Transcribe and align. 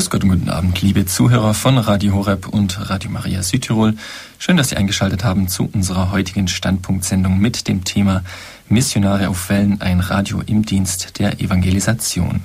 Grüß 0.00 0.08
Gott 0.08 0.24
und 0.24 0.30
guten 0.30 0.48
Abend, 0.48 0.80
liebe 0.80 1.04
Zuhörer 1.04 1.52
von 1.52 1.76
Radio 1.76 2.14
Horeb 2.14 2.48
und 2.48 2.88
Radio 2.88 3.10
Maria 3.10 3.42
Südtirol. 3.42 3.96
Schön, 4.38 4.56
dass 4.56 4.70
Sie 4.70 4.76
eingeschaltet 4.78 5.24
haben 5.24 5.46
zu 5.46 5.68
unserer 5.70 6.10
heutigen 6.10 6.48
Standpunktsendung 6.48 7.38
mit 7.38 7.68
dem 7.68 7.84
Thema 7.84 8.24
Missionare 8.70 9.28
auf 9.28 9.50
Wellen, 9.50 9.82
ein 9.82 10.00
Radio 10.00 10.40
im 10.46 10.64
Dienst 10.64 11.18
der 11.18 11.38
Evangelisation. 11.42 12.40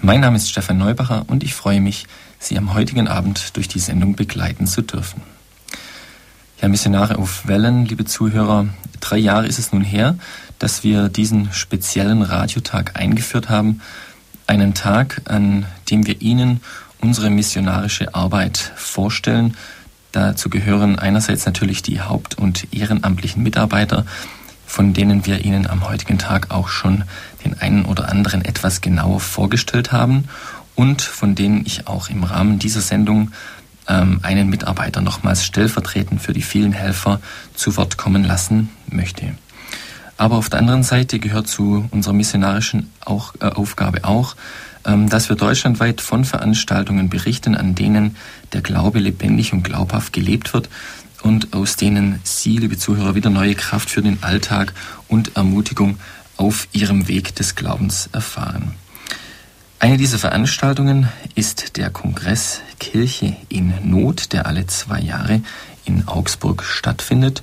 Mein 0.00 0.22
Name 0.22 0.36
ist 0.36 0.48
Stefan 0.48 0.78
Neubacher 0.78 1.24
und 1.26 1.44
ich 1.44 1.54
freue 1.54 1.82
mich, 1.82 2.06
Sie 2.38 2.56
am 2.56 2.72
heutigen 2.72 3.06
Abend 3.06 3.54
durch 3.54 3.68
die 3.68 3.80
Sendung 3.80 4.16
begleiten 4.16 4.66
zu 4.66 4.80
dürfen. 4.80 5.20
Ja, 6.62 6.68
Missionare 6.68 7.18
auf 7.18 7.46
Wellen, 7.46 7.84
liebe 7.84 8.06
Zuhörer, 8.06 8.68
drei 9.00 9.18
Jahre 9.18 9.46
ist 9.46 9.58
es 9.58 9.74
nun 9.74 9.84
her, 9.84 10.16
dass 10.58 10.84
wir 10.84 11.10
diesen 11.10 11.52
speziellen 11.52 12.22
Radiotag 12.22 12.98
eingeführt 12.98 13.50
haben. 13.50 13.82
Einen 14.46 14.72
Tag, 14.72 15.20
an 15.26 15.66
dem 15.90 16.06
wir 16.06 16.22
Ihnen 16.22 16.60
unsere 17.04 17.28
missionarische 17.28 18.14
Arbeit 18.14 18.72
vorstellen. 18.76 19.58
Dazu 20.12 20.48
gehören 20.48 20.98
einerseits 20.98 21.44
natürlich 21.44 21.82
die 21.82 22.00
haupt- 22.00 22.38
und 22.38 22.72
ehrenamtlichen 22.72 23.42
Mitarbeiter, 23.42 24.06
von 24.66 24.94
denen 24.94 25.26
wir 25.26 25.44
Ihnen 25.44 25.66
am 25.66 25.86
heutigen 25.86 26.16
Tag 26.16 26.50
auch 26.50 26.68
schon 26.68 27.04
den 27.44 27.60
einen 27.60 27.84
oder 27.84 28.08
anderen 28.08 28.42
etwas 28.42 28.80
genauer 28.80 29.20
vorgestellt 29.20 29.92
haben 29.92 30.24
und 30.74 31.02
von 31.02 31.34
denen 31.34 31.66
ich 31.66 31.86
auch 31.86 32.08
im 32.08 32.24
Rahmen 32.24 32.58
dieser 32.58 32.80
Sendung 32.80 33.32
ähm, 33.86 34.20
einen 34.22 34.48
Mitarbeiter 34.48 35.02
nochmals 35.02 35.44
stellvertretend 35.44 36.22
für 36.22 36.32
die 36.32 36.40
vielen 36.40 36.72
Helfer 36.72 37.20
zu 37.54 37.76
Wort 37.76 37.98
kommen 37.98 38.24
lassen 38.24 38.70
möchte. 38.86 39.34
Aber 40.16 40.36
auf 40.36 40.48
der 40.48 40.60
anderen 40.60 40.84
Seite 40.84 41.18
gehört 41.18 41.48
zu 41.48 41.86
unserer 41.90 42.14
missionarischen 42.14 42.90
auch, 43.04 43.34
äh, 43.40 43.46
Aufgabe 43.46 44.04
auch, 44.04 44.36
dass 44.84 45.28
wir 45.28 45.36
deutschlandweit 45.36 46.00
von 46.00 46.24
Veranstaltungen 46.24 47.08
berichten, 47.08 47.54
an 47.54 47.74
denen 47.74 48.16
der 48.52 48.60
Glaube 48.60 48.98
lebendig 48.98 49.52
und 49.52 49.62
glaubhaft 49.62 50.12
gelebt 50.12 50.52
wird 50.52 50.68
und 51.22 51.54
aus 51.54 51.76
denen 51.76 52.20
Sie, 52.22 52.58
liebe 52.58 52.76
Zuhörer, 52.76 53.14
wieder 53.14 53.30
neue 53.30 53.54
Kraft 53.54 53.90
für 53.90 54.02
den 54.02 54.22
Alltag 54.22 54.74
und 55.08 55.36
Ermutigung 55.36 55.98
auf 56.36 56.68
Ihrem 56.72 57.08
Weg 57.08 57.34
des 57.34 57.54
Glaubens 57.54 58.10
erfahren. 58.12 58.72
Eine 59.78 59.96
dieser 59.96 60.18
Veranstaltungen 60.18 61.08
ist 61.34 61.76
der 61.76 61.90
Kongress 61.90 62.60
Kirche 62.78 63.36
in 63.48 63.72
Not, 63.82 64.32
der 64.32 64.46
alle 64.46 64.66
zwei 64.66 65.00
Jahre 65.00 65.42
in 65.84 66.08
Augsburg 66.08 66.62
stattfindet 66.62 67.42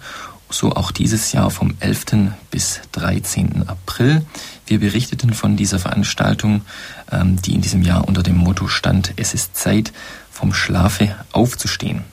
so 0.54 0.74
auch 0.74 0.92
dieses 0.92 1.32
Jahr 1.32 1.50
vom 1.50 1.74
11. 1.80 2.06
bis 2.50 2.82
13. 2.92 3.68
April. 3.68 4.26
Wir 4.72 4.80
berichteten 4.80 5.34
von 5.34 5.58
dieser 5.58 5.80
Veranstaltung, 5.80 6.62
ähm, 7.12 7.42
die 7.42 7.56
in 7.56 7.60
diesem 7.60 7.82
Jahr 7.82 8.08
unter 8.08 8.24
dem 8.24 8.38
Motto 8.38 8.70
stand, 8.70 9.12
es 9.18 9.34
ist 9.34 9.58
Zeit, 9.58 9.92
vom 10.32 10.54
Schlafe 10.54 11.14
aufzustehen. 11.34 12.06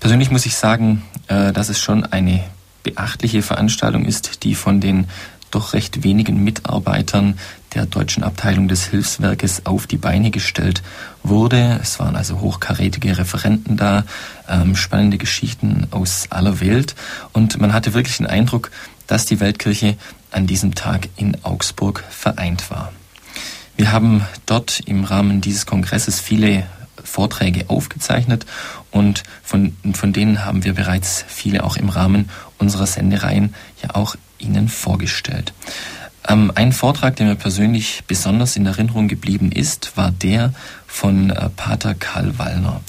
Persönlich 0.00 0.30
muss 0.30 0.46
ich 0.46 0.56
sagen, 0.56 1.02
äh, 1.26 1.52
dass 1.52 1.68
es 1.68 1.78
schon 1.78 2.06
eine 2.06 2.42
beachtliche 2.84 3.42
Veranstaltung 3.42 4.06
ist, 4.06 4.44
die 4.44 4.54
von 4.54 4.80
den 4.80 5.08
doch 5.50 5.74
recht 5.74 6.04
wenigen 6.04 6.42
Mitarbeitern 6.42 7.38
der 7.74 7.84
deutschen 7.84 8.22
Abteilung 8.22 8.66
des 8.66 8.86
Hilfswerkes 8.86 9.66
auf 9.66 9.86
die 9.86 9.98
Beine 9.98 10.30
gestellt 10.30 10.82
wurde. 11.22 11.80
Es 11.82 12.00
waren 12.00 12.16
also 12.16 12.40
hochkarätige 12.40 13.18
Referenten 13.18 13.76
da, 13.76 14.04
ähm, 14.48 14.74
spannende 14.74 15.18
Geschichten 15.18 15.86
aus 15.90 16.28
aller 16.30 16.60
Welt 16.60 16.94
und 17.34 17.60
man 17.60 17.74
hatte 17.74 17.92
wirklich 17.92 18.16
den 18.16 18.26
Eindruck, 18.26 18.70
dass 19.06 19.26
die 19.26 19.38
Weltkirche 19.38 19.98
an 20.34 20.46
diesem 20.46 20.74
Tag 20.74 21.08
in 21.16 21.36
Augsburg 21.44 22.04
vereint 22.10 22.70
war. 22.70 22.92
Wir 23.76 23.92
haben 23.92 24.24
dort 24.46 24.80
im 24.80 25.04
Rahmen 25.04 25.40
dieses 25.40 25.66
Kongresses 25.66 26.20
viele 26.20 26.64
Vorträge 27.02 27.68
aufgezeichnet 27.68 28.46
und 28.90 29.22
von, 29.42 29.76
von 29.94 30.12
denen 30.12 30.44
haben 30.44 30.64
wir 30.64 30.74
bereits 30.74 31.24
viele 31.28 31.64
auch 31.64 31.76
im 31.76 31.88
Rahmen 31.88 32.30
unserer 32.58 32.86
Sendereien 32.86 33.54
ja 33.82 33.94
auch 33.94 34.16
Ihnen 34.38 34.68
vorgestellt. 34.68 35.52
Ähm, 36.26 36.52
ein 36.54 36.72
Vortrag, 36.72 37.16
der 37.16 37.26
mir 37.26 37.34
persönlich 37.34 38.04
besonders 38.06 38.56
in 38.56 38.66
Erinnerung 38.66 39.08
geblieben 39.08 39.52
ist, 39.52 39.96
war 39.96 40.10
der 40.10 40.54
von 40.86 41.30
äh, 41.30 41.50
Pater 41.50 41.94
Karl 41.94 42.38
Wallner. 42.38 42.80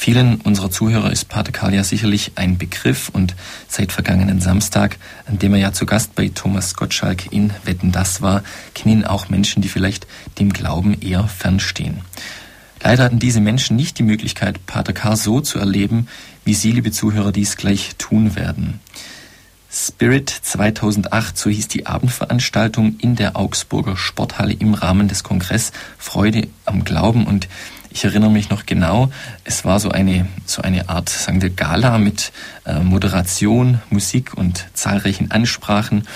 Vielen 0.00 0.40
unserer 0.40 0.70
Zuhörer 0.70 1.12
ist 1.12 1.28
Pater 1.28 1.52
Karl 1.52 1.74
ja 1.74 1.84
sicherlich 1.84 2.32
ein 2.36 2.56
Begriff 2.56 3.10
und 3.10 3.36
seit 3.68 3.92
vergangenen 3.92 4.40
Samstag, 4.40 4.96
an 5.26 5.38
dem 5.38 5.52
er 5.52 5.60
ja 5.60 5.72
zu 5.74 5.84
Gast 5.84 6.14
bei 6.14 6.30
Thomas 6.34 6.74
Gottschalk 6.74 7.30
in 7.30 7.52
Wetten 7.64 7.92
das 7.92 8.22
war, 8.22 8.42
kennen 8.72 9.04
auch 9.04 9.28
Menschen, 9.28 9.60
die 9.60 9.68
vielleicht 9.68 10.06
dem 10.38 10.54
Glauben 10.54 10.98
eher 11.02 11.28
fernstehen. 11.28 12.00
Leider 12.82 13.04
hatten 13.04 13.18
diese 13.18 13.42
Menschen 13.42 13.76
nicht 13.76 13.98
die 13.98 14.02
Möglichkeit, 14.02 14.64
Pater 14.64 14.94
Karl 14.94 15.18
so 15.18 15.42
zu 15.42 15.58
erleben, 15.58 16.08
wie 16.46 16.54
Sie, 16.54 16.72
liebe 16.72 16.92
Zuhörer, 16.92 17.30
dies 17.30 17.58
gleich 17.58 17.90
tun 17.98 18.36
werden. 18.36 18.80
Spirit 19.70 20.30
2008, 20.30 21.36
so 21.36 21.50
hieß 21.50 21.68
die 21.68 21.84
Abendveranstaltung 21.84 22.96
in 23.00 23.16
der 23.16 23.36
Augsburger 23.36 23.98
Sporthalle 23.98 24.54
im 24.54 24.72
Rahmen 24.72 25.08
des 25.08 25.24
Kongress 25.24 25.72
Freude 25.98 26.48
am 26.64 26.84
Glauben 26.84 27.26
und 27.26 27.48
ich 27.90 28.04
erinnere 28.04 28.30
mich 28.30 28.50
noch 28.50 28.66
genau, 28.66 29.10
es 29.44 29.64
war 29.64 29.80
so 29.80 29.90
eine, 29.90 30.26
so 30.46 30.62
eine 30.62 30.88
Art, 30.88 31.08
sagen 31.08 31.42
wir, 31.42 31.50
Gala 31.50 31.98
mit 31.98 32.32
äh, 32.64 32.78
Moderation, 32.80 33.80
Musik 33.90 34.34
und 34.34 34.66
zahlreichen 34.74 35.30
Ansprachen. 35.30 36.06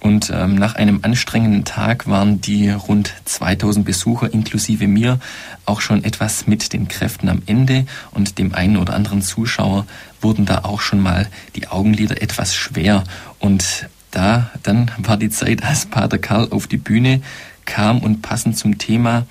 Und 0.00 0.30
ähm, 0.32 0.54
nach 0.54 0.76
einem 0.76 1.00
anstrengenden 1.02 1.64
Tag 1.64 2.06
waren 2.06 2.40
die 2.40 2.70
rund 2.70 3.12
2000 3.24 3.84
Besucher 3.84 4.32
inklusive 4.32 4.86
mir 4.86 5.18
auch 5.66 5.80
schon 5.80 6.04
etwas 6.04 6.46
mit 6.46 6.72
den 6.72 6.86
Kräften 6.86 7.28
am 7.28 7.42
Ende 7.46 7.84
und 8.12 8.38
dem 8.38 8.54
einen 8.54 8.76
oder 8.76 8.94
anderen 8.94 9.22
Zuschauer 9.22 9.86
wurden 10.20 10.46
da 10.46 10.60
auch 10.64 10.80
schon 10.80 11.00
mal 11.00 11.28
die 11.56 11.66
Augenlider 11.68 12.22
etwas 12.22 12.54
schwer. 12.54 13.04
Und 13.40 13.88
da, 14.12 14.50
dann 14.62 14.90
war 14.98 15.16
die 15.16 15.30
Zeit, 15.30 15.64
als 15.64 15.86
Pater 15.86 16.18
Karl 16.18 16.48
auf 16.50 16.68
die 16.68 16.76
Bühne 16.76 17.20
kam 17.64 17.98
und 17.98 18.22
passend 18.22 18.56
zum 18.56 18.78
Thema 18.78 19.26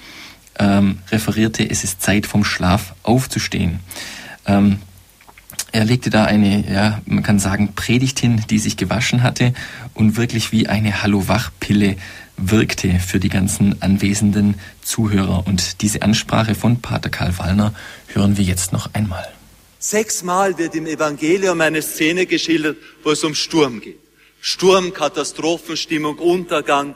ähm, 0.59 0.99
referierte, 1.11 1.69
es 1.69 1.83
ist 1.83 2.01
Zeit 2.01 2.25
vom 2.25 2.43
Schlaf 2.43 2.93
aufzustehen. 3.03 3.79
Ähm, 4.45 4.79
er 5.71 5.85
legte 5.85 6.09
da 6.09 6.23
eine, 6.23 6.63
ja, 6.71 7.01
man 7.05 7.23
kann 7.23 7.39
sagen, 7.39 7.73
Predigt 7.75 8.19
hin, 8.19 8.43
die 8.49 8.59
sich 8.59 8.77
gewaschen 8.77 9.21
hatte 9.21 9.53
und 9.93 10.17
wirklich 10.17 10.51
wie 10.51 10.67
eine 10.67 11.03
Hallo-Wach-Pille 11.03 11.97
wirkte 12.37 12.99
für 12.99 13.19
die 13.19 13.29
ganzen 13.29 13.81
anwesenden 13.81 14.55
Zuhörer. 14.81 15.45
Und 15.45 15.81
diese 15.81 16.01
Ansprache 16.03 16.55
von 16.55 16.81
Pater 16.81 17.09
Karl 17.09 17.37
Wallner 17.37 17.73
hören 18.07 18.37
wir 18.37 18.45
jetzt 18.45 18.71
noch 18.71 18.93
einmal. 18.93 19.27
Sechsmal 19.79 20.57
wird 20.57 20.75
im 20.75 20.87
Evangelium 20.87 21.61
eine 21.61 21.81
Szene 21.81 22.25
geschildert, 22.25 22.77
wo 23.03 23.11
es 23.11 23.23
um 23.23 23.35
Sturm 23.35 23.81
geht. 23.81 23.99
Sturm, 24.41 24.93
Katastrophenstimmung, 24.93 26.17
Untergang. 26.19 26.95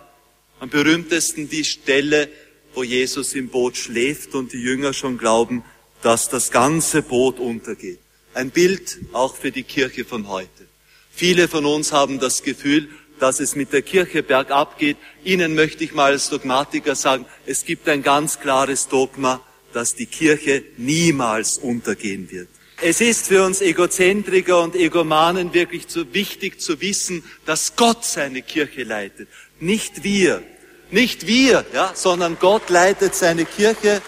Am 0.60 0.70
berühmtesten 0.70 1.50
die 1.50 1.64
Stelle, 1.64 2.30
wo 2.74 2.84
Jesus 2.84 3.34
im 3.34 3.50
Boot 3.50 3.78
schläft 3.78 4.34
und 4.36 4.54
die 4.54 4.62
Jünger 4.62 4.94
schon 4.94 5.18
glauben, 5.18 5.64
dass 6.02 6.30
das 6.30 6.52
ganze 6.52 7.02
Boot 7.02 7.40
untergeht. 7.40 8.00
Ein 8.34 8.50
Bild 8.50 9.00
auch 9.14 9.36
für 9.36 9.52
die 9.52 9.64
Kirche 9.64 10.06
von 10.06 10.28
heute. 10.28 10.68
Viele 11.12 11.48
von 11.48 11.66
uns 11.66 11.92
haben 11.92 12.20
das 12.20 12.44
Gefühl, 12.44 12.90
dass 13.20 13.40
es 13.40 13.56
mit 13.56 13.72
der 13.72 13.82
Kirche 13.82 14.24
bergab 14.24 14.80
geht. 14.80 14.98
Ihnen 15.24 15.54
möchte 15.54 15.84
ich 15.84 15.94
mal 15.94 16.14
als 16.14 16.30
Dogmatiker 16.30 16.96
sagen, 16.96 17.26
es 17.46 17.66
gibt 17.66 17.88
ein 17.88 18.02
ganz 18.02 18.40
klares 18.40 18.88
Dogma, 18.88 19.42
dass 19.74 19.96
die 19.96 20.08
Kirche 20.08 20.64
niemals 20.78 21.58
untergehen 21.58 22.32
wird. 22.32 22.48
Es 22.82 23.00
ist 23.00 23.28
für 23.28 23.46
uns 23.46 23.62
Egozentriker 23.62 24.64
und 24.64 24.76
Egomanen 24.76 25.54
wirklich 25.54 25.88
zu 25.88 26.14
wichtig 26.16 26.60
zu 26.60 26.82
wissen, 26.82 27.24
dass 27.46 27.76
Gott 27.76 28.04
seine 28.04 28.42
Kirche 28.42 28.84
leitet. 28.84 29.30
Nicht 29.60 30.04
wir. 30.04 30.42
Nicht 30.92 31.26
wir, 31.26 31.66
ja, 31.74 31.92
sondern 31.94 32.38
Gott 32.38 32.70
leitet 32.70 33.16
seine 33.16 33.46
Kirche 33.46 34.02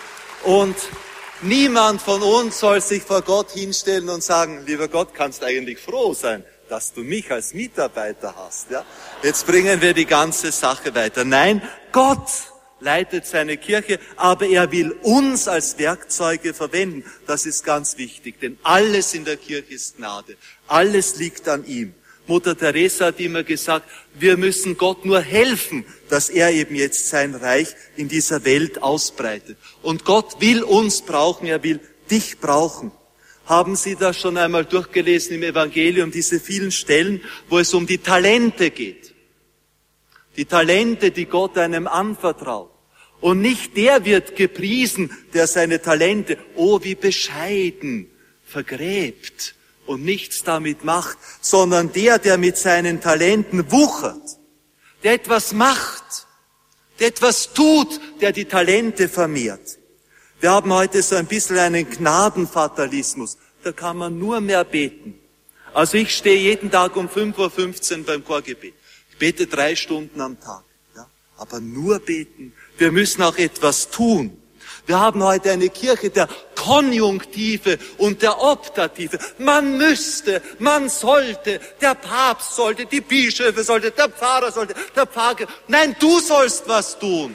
und 0.44 0.76
niemand 1.42 2.02
von 2.02 2.22
uns 2.22 2.60
soll 2.60 2.82
sich 2.82 3.04
vor 3.04 3.22
Gott 3.22 3.52
hinstellen 3.52 4.10
und 4.10 4.22
sagen, 4.22 4.66
lieber 4.66 4.90
Gott, 4.90 5.14
kannst 5.14 5.46
eigentlich 5.46 5.80
froh 5.80 6.14
sein, 6.14 6.44
dass 6.68 6.92
du 6.92 7.02
mich 7.02 7.32
als 7.32 7.54
Mitarbeiter 7.54 8.36
hast, 8.36 8.70
ja. 8.70 8.84
Jetzt 9.22 9.48
bringen 9.48 9.82
wir 9.82 9.94
die 9.94 10.06
ganze 10.06 10.52
Sache 10.52 10.94
weiter. 10.94 11.24
Nein, 11.24 11.62
Gott 11.94 12.28
leitet 12.82 13.26
seine 13.26 13.56
Kirche, 13.56 13.98
aber 14.18 14.46
er 14.46 14.70
will 14.74 14.92
uns 15.04 15.48
als 15.48 15.78
Werkzeuge 15.78 16.54
verwenden. 16.54 17.06
Das 17.26 17.46
ist 17.46 17.64
ganz 17.64 17.98
wichtig, 17.98 18.42
denn 18.42 18.60
alles 18.62 19.14
in 19.14 19.24
der 19.24 19.38
Kirche 19.38 19.74
ist 19.74 19.96
Gnade. 19.96 20.36
Alles 20.68 21.16
liegt 21.16 21.48
an 21.48 21.66
ihm. 21.66 21.96
Mutter 22.26 22.58
Teresa 22.58 23.08
hat 23.08 23.20
immer 23.20 23.44
gesagt, 23.44 23.90
wir 24.14 24.38
müssen 24.38 24.78
Gott 24.78 25.04
nur 25.04 25.20
helfen, 25.20 25.86
dass 26.10 26.30
er 26.30 26.52
eben 26.52 26.76
jetzt 26.76 27.10
sein 27.10 27.36
Reich 27.36 27.68
in 27.98 28.08
dieser 28.08 28.46
Welt 28.46 28.82
ausbreitet. 28.82 29.58
Und 29.82 30.06
Gott 30.06 30.40
will 30.40 30.64
uns 30.64 31.02
brauchen, 31.02 31.48
er 31.48 31.64
will 31.64 31.82
dich 32.10 32.40
brauchen. 32.40 32.92
Haben 33.46 33.76
Sie 33.76 33.96
das 33.96 34.18
schon 34.18 34.38
einmal 34.38 34.64
durchgelesen 34.64 35.36
im 35.36 35.44
Evangelium, 35.44 36.12
diese 36.12 36.40
vielen 36.40 36.72
Stellen, 36.72 37.22
wo 37.50 37.60
es 37.60 37.74
um 37.74 37.86
die 37.86 37.98
Talente 37.98 38.72
geht? 38.72 39.14
Die 40.38 40.46
Talente, 40.46 41.12
die 41.12 41.26
Gott 41.26 41.58
einem 41.58 41.88
anvertraut. 41.88 42.72
Und 43.20 43.42
nicht 43.42 43.76
der 43.76 44.06
wird 44.06 44.38
gepriesen, 44.38 45.12
der 45.34 45.48
seine 45.48 45.82
Talente, 45.82 46.38
oh 46.56 46.82
wie 46.84 46.96
bescheiden, 46.96 48.10
vergräbt 48.46 49.56
und 49.86 50.04
nichts 50.04 50.44
damit 50.44 50.84
macht, 50.84 51.18
sondern 51.42 51.92
der, 51.92 52.20
der 52.20 52.38
mit 52.38 52.58
seinen 52.58 53.02
Talenten 53.02 53.72
wuchert, 53.72 54.40
der 55.04 55.14
etwas 55.14 55.54
macht, 55.54 56.28
der 57.00 57.08
etwas 57.08 57.54
tut, 57.54 58.00
der 58.22 58.32
die 58.32 58.46
Talente 58.46 59.10
vermehrt. 59.10 59.80
Wir 60.40 60.52
haben 60.52 60.74
heute 60.74 61.02
so 61.02 61.16
ein 61.16 61.26
bisschen 61.26 61.58
einen 61.58 61.90
Gnadenfatalismus. 61.90 63.38
Da 63.64 63.72
kann 63.72 63.98
man 63.98 64.20
nur 64.20 64.42
mehr 64.42 64.64
beten. 64.66 65.18
Also 65.74 65.98
ich 65.98 66.16
stehe 66.16 66.38
jeden 66.38 66.70
Tag 66.70 66.96
um 66.96 67.08
5.15 67.08 68.00
Uhr 68.00 68.06
beim 68.06 68.26
Chorgebet. 68.26 68.74
Ich 69.12 69.18
bete 69.18 69.48
drei 69.48 69.76
Stunden 69.76 70.20
am 70.20 70.40
Tag. 70.40 70.64
Ja? 70.96 71.10
Aber 71.38 71.60
nur 71.60 72.00
beten. 72.00 72.54
Wir 72.78 72.92
müssen 72.92 73.22
auch 73.24 73.38
etwas 73.38 73.90
tun. 73.90 74.38
Wir 74.86 75.00
haben 75.00 75.24
heute 75.24 75.52
eine 75.52 75.70
Kirche 75.70 76.10
der 76.10 76.28
Konjunktive 76.56 77.80
und 77.98 78.22
der 78.22 78.42
Optative. 78.42 79.18
Man 79.38 79.78
müsste, 79.78 80.42
man 80.60 80.90
sollte, 80.90 81.62
der 81.80 81.96
Papst 81.96 82.56
sollte, 82.56 82.86
die 82.86 83.00
Bischöfe 83.00 83.64
sollte, 83.64 83.92
der 83.92 84.10
Pfarrer 84.10 84.52
sollte, 84.52 84.76
der 84.94 85.08
Pfarrer. 85.08 85.48
Nein, 85.68 85.96
du 86.00 86.20
sollst 86.20 86.68
was 86.68 87.00
tun. 87.00 87.34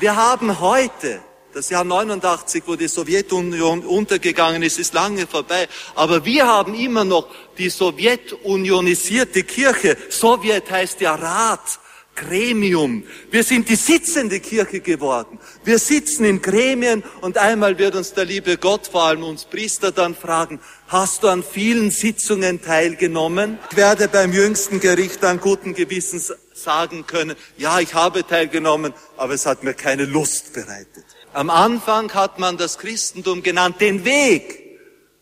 Wir 0.00 0.14
haben 0.14 0.60
heute, 0.60 1.20
das 1.54 1.70
Jahr 1.70 1.84
89, 1.84 2.62
wo 2.66 2.76
die 2.76 2.88
Sowjetunion 2.88 3.84
untergegangen 3.84 4.62
ist, 4.62 4.78
ist 4.78 4.92
lange 4.92 5.26
vorbei, 5.26 5.66
aber 5.94 6.24
wir 6.26 6.46
haben 6.46 6.74
immer 6.74 7.04
noch 7.04 7.26
die 7.56 7.70
sowjetunionisierte 7.70 9.44
Kirche. 9.44 9.96
Sowjet 10.10 10.70
heißt 10.70 11.00
ja 11.00 11.14
Rat. 11.14 11.80
Gremium. 12.18 13.04
Wir 13.30 13.44
sind 13.44 13.68
die 13.68 13.76
sitzende 13.76 14.40
Kirche 14.40 14.80
geworden. 14.80 15.38
Wir 15.64 15.78
sitzen 15.78 16.24
in 16.24 16.42
Gremien 16.42 17.04
und 17.20 17.38
einmal 17.38 17.78
wird 17.78 17.94
uns 17.94 18.12
der 18.12 18.24
liebe 18.24 18.56
Gott, 18.56 18.88
vor 18.88 19.04
allem 19.04 19.22
uns 19.22 19.44
Priester, 19.44 19.92
dann 19.92 20.14
fragen, 20.14 20.60
hast 20.88 21.22
du 21.22 21.28
an 21.28 21.44
vielen 21.44 21.90
Sitzungen 21.90 22.60
teilgenommen? 22.60 23.58
Ich 23.70 23.76
werde 23.76 24.08
beim 24.08 24.32
jüngsten 24.32 24.80
Gericht 24.80 25.24
an 25.24 25.38
guten 25.38 25.74
Gewissens 25.74 26.32
sagen 26.52 27.06
können, 27.06 27.36
ja, 27.56 27.78
ich 27.78 27.94
habe 27.94 28.26
teilgenommen, 28.26 28.92
aber 29.16 29.34
es 29.34 29.46
hat 29.46 29.62
mir 29.62 29.74
keine 29.74 30.04
Lust 30.04 30.52
bereitet. 30.54 31.04
Am 31.32 31.50
Anfang 31.50 32.12
hat 32.14 32.38
man 32.38 32.56
das 32.56 32.78
Christentum 32.78 33.42
genannt, 33.42 33.80
den 33.80 34.04
Weg 34.04 34.78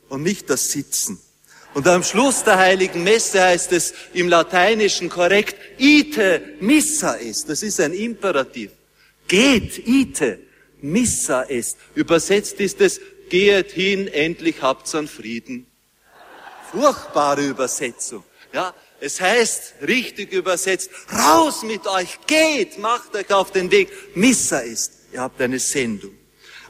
und 0.09 0.23
nicht 0.23 0.49
das 0.49 0.71
Sitzen. 0.71 1.21
Und 1.77 1.87
am 1.89 2.03
Schluss 2.03 2.43
der 2.43 2.57
heiligen 2.57 3.05
Messe 3.05 3.39
heißt 3.39 3.71
es 3.73 3.93
im 4.15 4.31
Lateinischen 4.31 5.11
korrekt, 5.11 5.57
ite 5.77 6.41
missa 6.59 7.17
est. 7.17 7.51
Das 7.51 7.63
ist 7.63 7.79
ein 7.81 7.93
Imperativ. 7.93 8.71
Geht, 9.29 9.87
ite, 9.87 10.39
missa 10.81 11.43
est. 11.43 11.77
Übersetzt 11.95 12.61
ist 12.61 12.81
es, 12.81 12.99
gehet 13.29 13.73
hin, 13.73 14.09
endlich 14.09 14.63
habt's 14.63 14.95
an 14.95 15.07
Frieden. 15.07 15.67
Furchtbare 16.73 17.43
Übersetzung. 17.43 18.25
Ja, 18.55 18.73
es 18.99 19.21
heißt, 19.21 19.75
richtig 19.87 20.33
übersetzt, 20.33 20.89
raus 21.13 21.63
mit 21.63 21.87
euch, 21.87 22.21
geht, 22.27 22.79
macht 22.79 23.15
euch 23.15 23.31
auf 23.35 23.53
den 23.53 23.71
Weg. 23.71 23.91
Missa 24.15 24.61
ist. 24.61 24.93
Ihr 25.13 25.21
habt 25.21 25.43
eine 25.43 25.59
Sendung. 25.59 26.15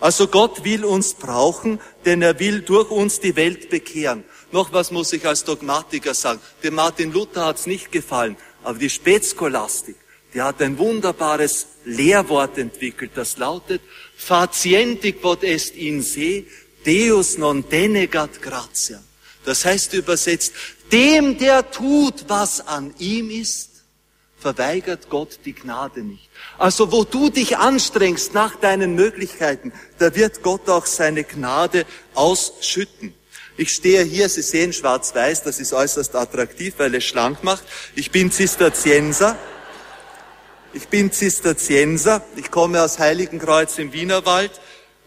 Also 0.01 0.27
Gott 0.27 0.65
will 0.65 0.85
uns 0.85 1.15
brauchen, 1.15 1.81
denn 2.05 2.23
er 2.23 2.39
will 2.39 2.63
durch 2.63 2.91
uns 2.91 3.21
die 3.21 3.37
Welt 3.37 3.71
bekehren. 3.71 4.25
Noch 4.57 4.73
was 4.73 4.91
muss 4.91 5.13
ich 5.13 5.27
als 5.27 5.45
Dogmatiker 5.45 6.15
sagen. 6.15 6.41
Dem 6.63 6.77
Martin 6.77 7.13
Luther 7.13 7.45
hat's 7.45 7.67
nicht 7.67 7.93
gefallen, 7.93 8.39
aber 8.65 8.79
die 8.79 8.89
Spätscholastik, 8.89 9.97
die 10.33 10.41
hat 10.41 10.63
ein 10.63 10.79
wunderbares 10.79 11.67
Lehrwort 11.85 12.57
entwickelt, 12.57 13.11
das 13.17 13.37
lautet, 13.37 13.83
facienti 14.17 15.13
quod 15.13 15.45
est 15.45 15.77
in 15.77 16.01
se, 16.01 16.45
Deus 16.87 17.37
non 17.37 17.69
denegat 17.69 18.41
gratia. 18.41 19.03
Das 19.45 19.67
heißt 19.67 19.93
übersetzt, 19.93 20.55
dem, 20.91 21.37
der 21.37 21.71
tut, 21.71 22.25
was 22.27 22.67
an 22.67 22.95
ihm 22.99 23.29
ist, 23.29 23.85
verweigert 24.39 25.11
Gott 25.11 25.39
die 25.45 25.53
Gnade 25.53 26.01
nicht. 26.01 26.31
Also 26.57 26.91
wo 26.93 27.05
du 27.05 27.29
dich 27.29 27.59
anstrengst 27.59 28.33
nach 28.33 28.57
deinen 28.57 28.95
Möglichkeiten, 28.95 29.75
da 29.99 30.15
wird 30.15 30.43
Gott 30.43 30.67
auch 30.71 30.87
seine 30.87 31.25
Gnade 31.25 31.85
ausschütten. 32.15 33.13
Ich 33.59 33.71
stehe 33.71 34.03
hier, 34.03 34.29
Sie 34.29 34.43
sehen 34.43 34.73
schwarz-weiß, 34.73 35.43
das 35.43 35.61
ist 35.61 35.73
äußerst 35.73 36.15
attraktiv, 36.15 36.75
weil 36.77 36.95
es 36.95 37.05
schlank 37.05 37.43
macht. 37.43 37.65
Ich 37.95 38.11
bin 38.11 38.31
Zisterzienser. 38.31 39.37
Ich 40.75 40.89
bin 40.89 41.11
Zisterzienser. 41.11 42.23
Ich 42.37 42.51
komme 42.51 42.83
aus 42.83 42.99
Heiligenkreuz 42.99 43.79
im 43.79 43.95
Wienerwald. 43.95 44.51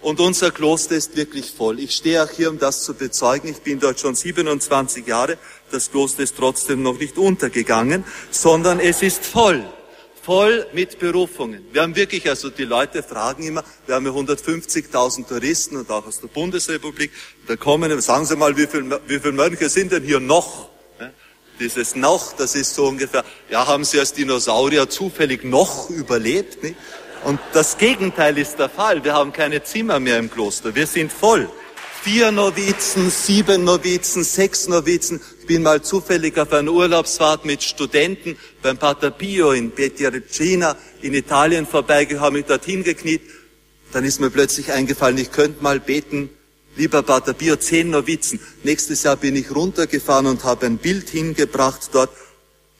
Und 0.01 0.19
unser 0.19 0.49
Kloster 0.49 0.95
ist 0.95 1.15
wirklich 1.15 1.51
voll. 1.51 1.79
Ich 1.79 1.93
stehe 1.93 2.23
auch 2.23 2.29
hier, 2.29 2.49
um 2.49 2.57
das 2.57 2.83
zu 2.83 2.93
bezeugen. 2.95 3.49
Ich 3.49 3.59
bin 3.59 3.79
dort 3.79 3.99
schon 3.99 4.15
27 4.15 5.05
Jahre. 5.05 5.37
Das 5.71 5.91
Kloster 5.91 6.23
ist 6.23 6.35
trotzdem 6.37 6.81
noch 6.81 6.97
nicht 6.97 7.17
untergegangen, 7.17 8.03
sondern 8.31 8.79
es 8.79 9.03
ist 9.03 9.25
voll 9.25 9.63
voll 10.29 10.67
mit 10.73 10.99
Berufungen. 10.99 11.65
Wir 11.71 11.81
haben 11.81 11.95
wirklich, 11.95 12.29
also 12.29 12.51
die 12.51 12.65
Leute 12.65 13.01
fragen 13.01 13.41
immer, 13.41 13.63
wir 13.87 13.95
haben 13.95 14.05
ja 14.05 14.11
150.000 14.11 15.27
Touristen 15.27 15.75
und 15.75 15.89
auch 15.89 16.05
aus 16.05 16.19
der 16.19 16.27
Bundesrepublik, 16.27 17.09
da 17.47 17.55
kommen, 17.55 17.99
sagen 17.99 18.27
Sie 18.27 18.35
mal, 18.35 18.55
wie 18.55 18.67
viele 18.67 19.01
wie 19.07 19.17
viel 19.17 19.31
Mönche 19.31 19.69
sind 19.69 19.91
denn 19.91 20.03
hier 20.03 20.19
noch? 20.19 20.69
Dieses 21.59 21.95
noch, 21.95 22.33
das 22.33 22.53
ist 22.53 22.75
so 22.75 22.85
ungefähr, 22.85 23.25
ja, 23.49 23.65
haben 23.65 23.83
Sie 23.83 23.99
als 23.99 24.13
Dinosaurier 24.13 24.87
zufällig 24.87 25.43
noch 25.43 25.89
überlebt? 25.89 26.61
Nicht? 26.61 26.75
Und 27.23 27.39
das 27.53 27.79
Gegenteil 27.79 28.37
ist 28.37 28.59
der 28.59 28.69
Fall. 28.69 29.03
Wir 29.03 29.15
haben 29.15 29.33
keine 29.33 29.63
Zimmer 29.63 29.99
mehr 29.99 30.19
im 30.19 30.29
Kloster. 30.29 30.75
Wir 30.75 30.85
sind 30.85 31.11
voll 31.11 31.49
vier 32.03 32.31
Novizen, 32.31 33.09
sieben 33.09 33.63
Novizen, 33.63 34.23
sechs 34.23 34.67
Novizen. 34.67 35.21
Bin 35.49 35.63
mal 35.63 35.81
zufällig 35.81 36.37
auf 36.37 36.53
einer 36.53 36.71
Urlaubsfahrt 36.71 37.43
mit 37.43 37.63
Studenten 37.63 38.37
beim 38.61 38.77
Pater 38.77 39.09
Pio 39.09 39.51
in 39.51 39.71
Pietrelcina 39.71 40.75
in 41.01 41.15
Italien 41.15 41.65
vorbeigekommen, 41.65 42.33
mich 42.33 42.45
dorthin 42.45 42.83
gekniet. 42.83 43.23
Dann 43.91 44.03
ist 44.03 44.19
mir 44.19 44.29
plötzlich 44.29 44.71
eingefallen, 44.71 45.17
ich 45.17 45.31
könnte 45.31 45.63
mal 45.63 45.79
beten, 45.79 46.29
lieber 46.75 47.01
Pater 47.01 47.33
Pio, 47.33 47.55
zehn 47.55 47.89
Novizen. 47.89 48.39
Nächstes 48.61 49.01
Jahr 49.01 49.15
bin 49.15 49.35
ich 49.35 49.49
runtergefahren 49.49 50.27
und 50.27 50.43
habe 50.43 50.67
ein 50.67 50.77
Bild 50.77 51.09
hingebracht 51.09 51.89
dort. 51.93 52.11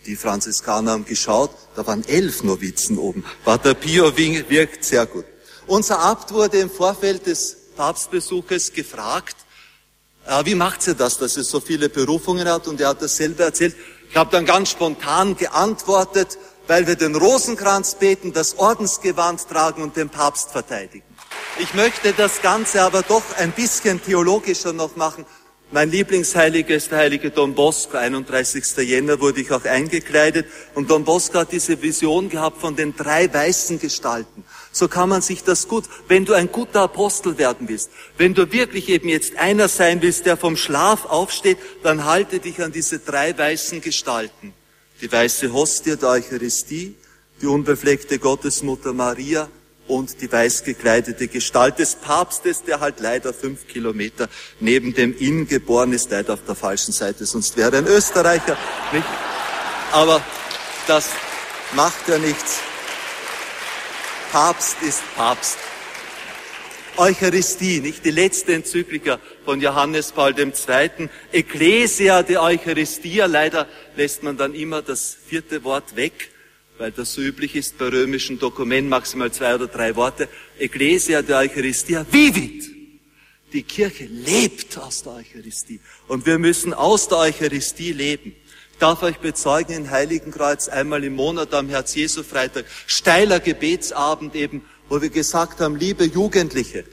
Die 0.05 0.15
Franziskaner 0.15 0.91
haben 0.91 1.05
geschaut, 1.05 1.49
da 1.75 1.87
waren 1.87 2.07
elf 2.07 2.43
Novizen 2.43 2.99
oben. 2.99 3.25
Pater 3.45 3.73
Pio 3.73 4.15
wirkt 4.15 4.85
sehr 4.85 5.07
gut. 5.07 5.25
Unser 5.65 6.01
Abt 6.01 6.31
wurde 6.31 6.59
im 6.59 6.69
Vorfeld 6.69 7.25
des 7.25 7.57
Papstbesuches 7.75 8.73
gefragt, 8.73 9.37
äh, 10.29 10.45
wie 10.45 10.55
macht 10.55 10.81
sie 10.81 10.95
das, 10.95 11.17
dass 11.17 11.33
sie 11.33 11.43
so 11.43 11.59
viele 11.59 11.89
Berufungen 11.89 12.47
hat? 12.47 12.67
Und 12.67 12.79
er 12.79 12.89
hat 12.89 13.01
das 13.01 13.17
selber 13.17 13.45
erzählt. 13.45 13.75
Ich 14.09 14.15
habe 14.15 14.31
dann 14.31 14.45
ganz 14.45 14.69
spontan 14.69 15.35
geantwortet, 15.35 16.37
weil 16.67 16.87
wir 16.87 16.95
den 16.95 17.15
Rosenkranz 17.15 17.95
beten, 17.95 18.31
das 18.31 18.57
Ordensgewand 18.57 19.47
tragen 19.47 19.81
und 19.81 19.95
den 19.95 20.09
Papst 20.09 20.51
verteidigen. 20.51 21.05
Ich 21.59 21.73
möchte 21.73 22.13
das 22.13 22.41
Ganze 22.41 22.83
aber 22.83 23.01
doch 23.01 23.23
ein 23.37 23.51
bisschen 23.51 24.01
theologischer 24.03 24.71
noch 24.71 24.95
machen. 24.95 25.25
Mein 25.71 25.91
Lieblingsheiliger 25.91 26.75
ist 26.75 26.91
der 26.91 26.99
heilige 26.99 27.29
Don 27.31 27.53
Bosco. 27.53 27.97
31. 27.97 28.77
Jänner 28.77 29.19
wurde 29.19 29.41
ich 29.41 29.51
auch 29.51 29.65
eingekleidet. 29.65 30.47
Und 30.73 30.89
Don 30.89 31.03
Bosco 31.03 31.39
hat 31.39 31.51
diese 31.51 31.79
Vision 31.81 32.29
gehabt 32.29 32.59
von 32.59 32.75
den 32.75 32.95
drei 32.95 33.31
weißen 33.31 33.79
Gestalten 33.79 34.43
so 34.71 34.87
kann 34.87 35.09
man 35.09 35.21
sich 35.21 35.43
das 35.43 35.67
gut, 35.67 35.85
wenn 36.07 36.25
du 36.25 36.33
ein 36.33 36.51
guter 36.51 36.81
Apostel 36.81 37.37
werden 37.37 37.67
willst, 37.67 37.89
wenn 38.17 38.33
du 38.33 38.51
wirklich 38.51 38.89
eben 38.89 39.09
jetzt 39.09 39.35
einer 39.37 39.67
sein 39.67 40.01
willst, 40.01 40.25
der 40.25 40.37
vom 40.37 40.55
Schlaf 40.57 41.05
aufsteht, 41.05 41.57
dann 41.83 42.05
halte 42.05 42.39
dich 42.39 42.61
an 42.61 42.71
diese 42.71 42.99
drei 42.99 43.37
weißen 43.37 43.81
Gestalten. 43.81 44.53
Die 45.01 45.11
weiße 45.11 45.53
Hostie 45.53 45.95
der 45.95 46.09
Eucharistie, 46.09 46.95
die 47.41 47.47
unbefleckte 47.47 48.19
Gottesmutter 48.19 48.93
Maria 48.93 49.49
und 49.87 50.21
die 50.21 50.31
weiß 50.31 50.63
gekleidete 50.63 51.27
Gestalt 51.27 51.79
des 51.79 51.95
Papstes, 51.95 52.63
der 52.63 52.79
halt 52.79 52.99
leider 52.99 53.33
fünf 53.33 53.67
Kilometer 53.67 54.29
neben 54.59 54.93
dem 54.93 55.17
Inn 55.17 55.47
geboren 55.47 55.93
ist, 55.93 56.11
leider 56.11 56.33
auf 56.33 56.45
der 56.45 56.55
falschen 56.55 56.91
Seite, 56.91 57.25
sonst 57.25 57.57
wäre 57.57 57.77
ein 57.77 57.87
Österreicher. 57.87 58.57
Nicht? 58.93 59.07
Aber 59.91 60.21
das 60.87 61.09
macht 61.73 62.07
ja 62.07 62.19
nichts. 62.19 62.68
Papst 64.31 64.77
ist 64.83 65.01
Papst. 65.15 65.57
Eucharistie, 66.97 67.79
nicht 67.79 68.05
die 68.05 68.11
letzte 68.11 68.53
Enzyklika 68.53 69.19
von 69.43 69.59
Johannes 69.59 70.11
Paul 70.11 70.37
II. 70.37 71.09
Ecclesia 71.31 72.21
de 72.21 72.37
Eucharistia. 72.37 73.25
Leider 73.25 73.67
lässt 73.95 74.21
man 74.21 74.37
dann 74.37 74.53
immer 74.53 74.83
das 74.83 75.17
vierte 75.25 75.63
Wort 75.63 75.95
weg, 75.95 76.29
weil 76.77 76.91
das 76.91 77.13
so 77.13 77.21
üblich 77.21 77.55
ist 77.55 77.79
bei 77.79 77.87
römischen 77.87 78.37
Dokumenten, 78.37 78.89
maximal 78.89 79.31
zwei 79.31 79.55
oder 79.55 79.65
drei 79.65 79.95
Worte. 79.95 80.29
Ecclesia 80.59 81.23
de 81.23 81.33
Eucharistia 81.33 82.05
vivit. 82.11 82.69
Die 83.51 83.63
Kirche 83.63 84.05
lebt 84.05 84.77
aus 84.77 85.01
der 85.01 85.13
Eucharistie. 85.13 85.79
Und 86.07 86.27
wir 86.27 86.37
müssen 86.37 86.75
aus 86.75 87.07
der 87.07 87.17
Eucharistie 87.17 87.93
leben. 87.93 88.35
Darf 88.79 89.03
euch 89.03 89.17
bezeugen 89.17 89.73
in 89.75 89.91
Heiligenkreuz 89.91 90.67
einmal 90.69 91.03
im 91.03 91.15
Monat 91.15 91.53
am 91.53 91.69
Herz-Jesu-Freitag, 91.69 92.65
steiler 92.87 93.39
Gebetsabend 93.39 94.35
eben, 94.35 94.65
wo 94.87 95.01
wir 95.01 95.09
gesagt 95.09 95.59
haben, 95.59 95.75
liebe 95.75 96.05
Jugendliche, 96.05 96.85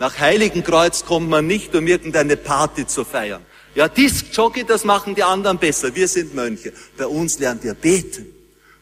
nach 0.00 0.18
Heiligenkreuz 0.18 1.04
kommt 1.04 1.28
man 1.28 1.46
nicht, 1.46 1.74
um 1.74 1.86
irgendeine 1.86 2.36
Party 2.36 2.86
zu 2.86 3.04
feiern. 3.04 3.42
Ja, 3.74 3.88
Disc 3.88 4.26
Jockey, 4.32 4.64
das 4.64 4.84
machen 4.84 5.14
die 5.14 5.22
anderen 5.22 5.58
besser. 5.58 5.94
Wir 5.94 6.08
sind 6.08 6.34
Mönche. 6.34 6.72
Bei 6.96 7.06
uns 7.06 7.38
lernt 7.38 7.64
ihr 7.64 7.74
beten. 7.74 8.26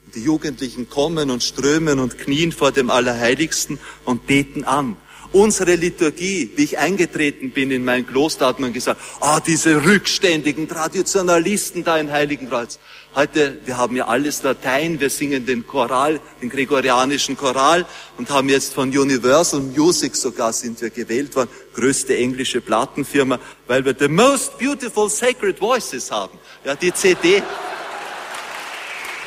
Und 0.05 0.15
die 0.15 0.23
Jugendlichen 0.23 0.89
kommen 0.89 1.31
und 1.31 1.43
strömen 1.43 1.99
und 1.99 2.19
knien 2.19 2.53
vor 2.53 2.73
dem 2.73 2.91
Allerheiligsten 2.91 3.79
und 4.05 4.27
beten 4.27 4.65
an. 4.65 4.97
Unsere 5.33 5.77
Liturgie, 5.77 6.51
wie 6.57 6.65
ich 6.65 6.79
eingetreten 6.79 7.53
bin 7.53 7.71
in 7.71 7.87
mein 7.87 8.07
Kloster, 8.07 8.47
hat 8.47 8.61
man 8.61 8.75
gesagt, 8.75 9.01
ah, 9.21 9.41
diese 9.41 9.83
rückständigen 9.83 10.69
Traditionalisten 10.69 11.85
da 11.85 11.97
in 11.97 12.13
Heiligenkreuz. 12.13 12.79
Heute, 13.15 13.59
wir 13.65 13.79
haben 13.79 13.97
ja 13.97 14.09
alles 14.09 14.43
Latein, 14.43 15.01
wir 15.01 15.09
singen 15.09 15.47
den 15.47 15.67
Choral, 15.67 16.21
den 16.43 16.51
gregorianischen 16.51 17.37
Choral 17.37 17.87
und 18.19 18.29
haben 18.31 18.51
jetzt 18.51 18.75
von 18.75 18.89
Universal 18.91 19.61
Music 19.61 20.17
sogar 20.17 20.53
sind 20.53 20.81
wir 20.83 20.91
gewählt 20.91 21.35
worden, 21.35 21.51
größte 21.75 22.17
englische 22.17 22.61
Plattenfirma, 22.61 23.39
weil 23.67 23.85
wir 23.87 23.95
the 23.99 24.09
most 24.09 24.59
beautiful 24.59 25.09
sacred 25.09 25.59
voices 25.59 26.11
haben. 26.11 26.39
Ja, 26.65 26.75
die 26.75 26.93
CD, 26.93 27.43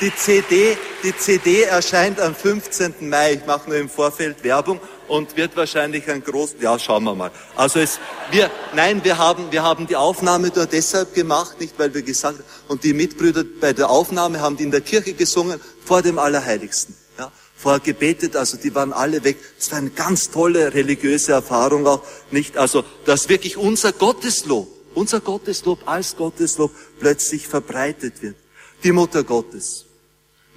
die 0.01 0.13
CD, 0.13 0.77
die 1.03 1.15
CD 1.15 1.63
erscheint 1.63 2.19
am 2.19 2.35
15. 2.35 2.95
Mai. 3.09 3.33
Ich 3.33 3.45
mache 3.45 3.69
nur 3.69 3.79
im 3.79 3.89
Vorfeld 3.89 4.43
Werbung 4.43 4.79
und 5.07 5.37
wird 5.37 5.55
wahrscheinlich 5.55 6.09
ein 6.09 6.23
groß, 6.23 6.55
ja, 6.59 6.77
schauen 6.79 7.03
wir 7.03 7.15
mal. 7.15 7.31
Also 7.55 7.79
es, 7.79 7.99
wir, 8.31 8.49
nein, 8.73 9.03
wir 9.03 9.17
haben, 9.17 9.51
wir 9.51 9.63
haben 9.63 9.87
die 9.87 9.95
Aufnahme 9.95 10.51
nur 10.53 10.65
deshalb 10.65 11.13
gemacht, 11.13 11.59
nicht 11.59 11.77
weil 11.77 11.93
wir 11.93 12.01
gesagt 12.01 12.39
haben, 12.39 12.45
und 12.67 12.83
die 12.83 12.93
Mitbrüder 12.93 13.43
bei 13.61 13.73
der 13.73 13.89
Aufnahme 13.89 14.41
haben 14.41 14.57
die 14.57 14.63
in 14.63 14.71
der 14.71 14.81
Kirche 14.81 15.13
gesungen, 15.13 15.59
vor 15.85 16.01
dem 16.01 16.17
Allerheiligsten. 16.19 16.95
Ja, 17.17 17.31
vorher 17.55 17.79
gebetet, 17.79 18.35
also 18.35 18.57
die 18.57 18.73
waren 18.73 18.91
alle 18.91 19.23
weg. 19.23 19.37
Es 19.57 19.71
war 19.71 19.77
eine 19.77 19.91
ganz 19.91 20.31
tolle 20.31 20.73
religiöse 20.73 21.33
Erfahrung 21.33 21.85
auch, 21.87 22.01
nicht? 22.31 22.57
Also, 22.57 22.83
dass 23.05 23.29
wirklich 23.29 23.55
unser 23.55 23.93
Gotteslob, 23.93 24.67
unser 24.95 25.19
Gotteslob 25.19 25.87
als 25.87 26.17
Gotteslob 26.17 26.71
plötzlich 26.99 27.47
verbreitet 27.47 28.21
wird. 28.21 28.35
Die 28.83 28.91
Mutter 28.91 29.23
Gottes. 29.23 29.84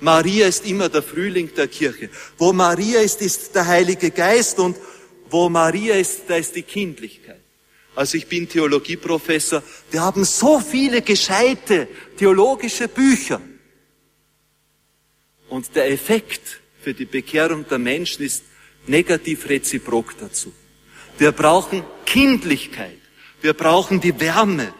Maria 0.01 0.47
ist 0.47 0.65
immer 0.67 0.89
der 0.89 1.03
Frühling 1.03 1.53
der 1.55 1.69
Kirche. 1.69 2.11
Wo 2.37 2.53
Maria 2.53 3.01
ist, 3.01 3.21
ist 3.21 3.55
der 3.55 3.67
Heilige 3.67 4.11
Geist 4.11 4.59
und 4.59 4.77
wo 5.31 5.49
Maria 5.49 5.97
ist, 5.97 6.23
da 6.29 6.37
ist 6.37 6.55
die 6.55 6.63
Kindlichkeit. 6.63 7.41
Also 7.95 8.17
ich 8.17 8.29
bin 8.29 8.49
Theologieprofessor. 8.49 9.63
Wir 9.91 10.03
haben 10.03 10.25
so 10.25 10.61
viele 10.61 11.03
gescheite 11.03 11.89
theologische 12.17 12.87
Bücher. 12.87 13.41
Und 15.49 15.75
der 15.75 15.91
Effekt 15.91 16.61
für 16.81 16.95
die 16.95 17.07
Bekehrung 17.07 17.67
der 17.69 17.79
Menschen 17.79 18.25
ist 18.25 18.45
negativ 18.87 19.49
reziprok 19.49 20.15
dazu. 20.21 20.53
Wir 21.19 21.33
brauchen 21.33 21.83
Kindlichkeit. 22.07 22.99
Wir 23.41 23.53
brauchen 23.53 24.01
die 24.01 24.19
Wärme. 24.21 24.73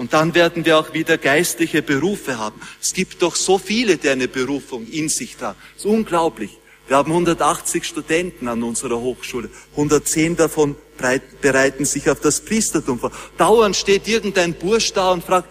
Und 0.00 0.14
dann 0.14 0.34
werden 0.34 0.64
wir 0.64 0.78
auch 0.78 0.94
wieder 0.94 1.18
geistliche 1.18 1.82
Berufe 1.82 2.38
haben. 2.38 2.58
Es 2.80 2.94
gibt 2.94 3.20
doch 3.20 3.36
so 3.36 3.58
viele, 3.58 3.98
die 3.98 4.08
eine 4.08 4.28
Berufung 4.28 4.86
in 4.86 5.10
sich 5.10 5.36
tragen. 5.36 5.58
Das 5.74 5.84
ist 5.84 5.90
unglaublich. 5.90 6.56
Wir 6.88 6.96
haben 6.96 7.12
180 7.12 7.84
Studenten 7.84 8.48
an 8.48 8.62
unserer 8.62 8.98
Hochschule. 8.98 9.50
110 9.72 10.36
davon 10.36 10.74
bereiten 11.42 11.84
sich 11.84 12.08
auf 12.08 12.18
das 12.18 12.40
Priestertum 12.40 12.98
vor. 12.98 13.12
Dauernd 13.36 13.76
steht 13.76 14.08
irgendein 14.08 14.54
Bursch 14.54 14.90
da 14.94 15.10
und 15.10 15.22
fragt, 15.22 15.50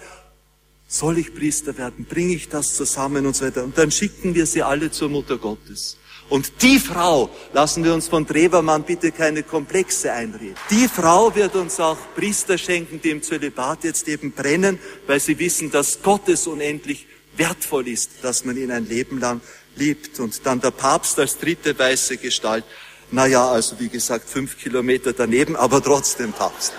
soll 0.87 1.19
ich 1.19 1.35
Priester 1.35 1.77
werden? 1.77 2.05
Bringe 2.05 2.33
ich 2.33 2.49
das 2.49 2.75
zusammen 2.75 3.27
und 3.27 3.35
so 3.35 3.45
weiter? 3.45 3.63
Und 3.63 3.77
dann 3.77 3.91
schicken 3.91 4.33
wir 4.33 4.47
sie 4.47 4.63
alle 4.63 4.89
zur 4.89 5.09
Mutter 5.09 5.37
Gottes. 5.37 5.98
Und 6.29 6.61
die 6.61 6.77
Frau, 6.77 7.29
lassen 7.53 7.83
wir 7.83 7.93
uns 7.93 8.07
von 8.07 8.25
Drewermann 8.25 8.83
bitte 8.83 9.11
keine 9.11 9.41
Komplexe 9.41 10.13
einreden, 10.13 10.55
die 10.69 10.87
Frau 10.87 11.33
wird 11.33 11.55
uns 11.55 11.79
auch 11.79 11.97
Priester 12.15 12.57
schenken, 12.57 13.01
die 13.01 13.09
im 13.09 13.23
Zölibat 13.23 13.83
jetzt 13.83 14.07
eben 14.07 14.31
brennen, 14.31 14.79
weil 15.07 15.19
sie 15.19 15.39
wissen, 15.39 15.71
dass 15.71 16.03
Gott 16.03 16.29
es 16.29 16.45
unendlich 16.45 17.07
wertvoll 17.35 17.87
ist, 17.87 18.11
dass 18.21 18.45
man 18.45 18.57
ihn 18.57 18.69
ein 18.69 18.87
Leben 18.87 19.19
lang 19.19 19.41
liebt. 19.75 20.19
Und 20.19 20.45
dann 20.45 20.61
der 20.61 20.71
Papst 20.71 21.17
als 21.17 21.39
dritte 21.39 21.77
weiße 21.77 22.17
Gestalt. 22.17 22.63
Naja, 23.11 23.49
also 23.49 23.79
wie 23.79 23.89
gesagt, 23.89 24.29
fünf 24.29 24.59
Kilometer 24.59 25.13
daneben, 25.13 25.55
aber 25.55 25.81
trotzdem 25.81 26.31
Papst. 26.31 26.73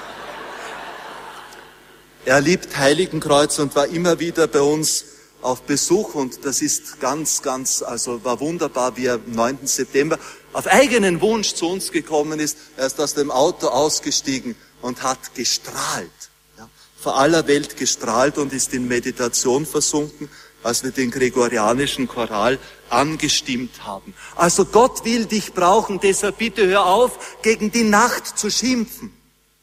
Er 2.25 2.41
liebt 2.41 2.77
Heiligenkreuz 2.77 3.59
und 3.59 3.75
war 3.75 3.89
immer 3.89 4.21
wieder 4.21 4.47
bei 4.47 4.61
uns 4.61 5.10
auf 5.43 5.63
Besuch 5.63 6.15
und 6.15 6.45
das 6.45 6.63
ist 6.63 7.01
ganz, 7.01 7.43
ganz, 7.43 7.83
also 7.83 8.25
war 8.25 8.41
wunderbar, 8.41 8.97
wie 8.97 9.07
er 9.07 9.15
am 9.15 9.33
9. 9.33 9.67
September 9.67 10.19
auf 10.53 10.67
eigenen 10.67 11.21
Wunsch 11.21 11.55
zu 11.55 11.69
uns 11.69 11.93
gekommen 11.93 12.41
ist. 12.41 12.59
Er 12.77 12.87
ist 12.87 13.01
aus 13.01 13.15
dem 13.15 13.31
Auto 13.31 13.69
ausgestiegen 13.69 14.57
und 14.83 15.03
hat 15.03 15.35
gestrahlt, 15.35 16.11
ja, 16.59 16.69
vor 17.01 17.17
aller 17.19 17.47
Welt 17.47 17.77
gestrahlt 17.77 18.39
und 18.39 18.53
ist 18.53 18.75
in 18.75 18.89
Meditation 18.89 19.67
versunken, 19.67 20.29
als 20.63 20.85
wir 20.85 20.91
den 20.91 21.11
gregorianischen 21.11 22.07
Choral 22.07 22.59
angestimmt 22.91 23.85
haben. 23.85 24.15
Also 24.37 24.65
Gott 24.65 25.05
will 25.05 25.25
dich 25.25 25.53
brauchen, 25.55 26.01
deshalb 26.01 26.39
bitte 26.39 26.67
hör 26.67 26.87
auf, 26.87 27.39
gegen 27.43 27.71
die 27.71 27.85
Nacht 27.85 28.39
zu 28.39 28.51
schimpfen. 28.51 29.13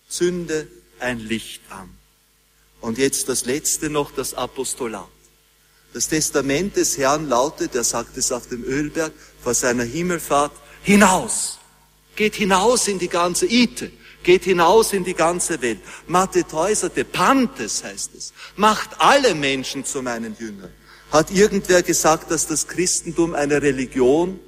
Zünde 0.10 0.68
ein 1.00 1.20
Licht 1.20 1.62
an. 1.70 1.90
Und 2.82 2.98
jetzt 2.98 3.30
das 3.30 3.46
letzte 3.46 3.90
noch, 3.90 4.12
das 4.12 4.34
Apostolat. 4.34 5.08
Das 5.94 6.08
Testament 6.08 6.76
des 6.76 6.98
Herrn 6.98 7.30
lautet, 7.30 7.76
er 7.76 7.84
sagt 7.84 8.18
es 8.18 8.32
auf 8.32 8.48
dem 8.48 8.64
Ölberg 8.64 9.14
vor 9.42 9.54
seiner 9.54 9.84
Himmelfahrt, 9.84 10.52
hinaus. 10.84 11.58
Geht 12.16 12.36
hinaus 12.36 12.88
in 12.88 13.00
die 13.00 13.08
ganze 13.08 13.46
Ite. 13.46 13.92
Geht 14.24 14.44
hinaus 14.44 14.92
in 14.94 15.04
die 15.04 15.14
ganze 15.14 15.62
Welt. 15.62 15.80
Mateteuserte, 16.08 17.06
Pantes 17.06 17.84
heißt 17.84 18.12
es. 18.16 18.34
Macht 18.56 18.90
alle 19.00 19.36
Menschen 19.36 19.86
zu 19.86 20.02
meinen 20.02 20.36
Jüngern. 20.38 20.72
Hat 21.12 21.32
irgendwer 21.32 21.84
gesagt, 21.84 22.32
dass 22.32 22.48
das 22.48 22.68
Christentum 22.68 23.34
eine 23.34 23.62
Religion 23.62 24.40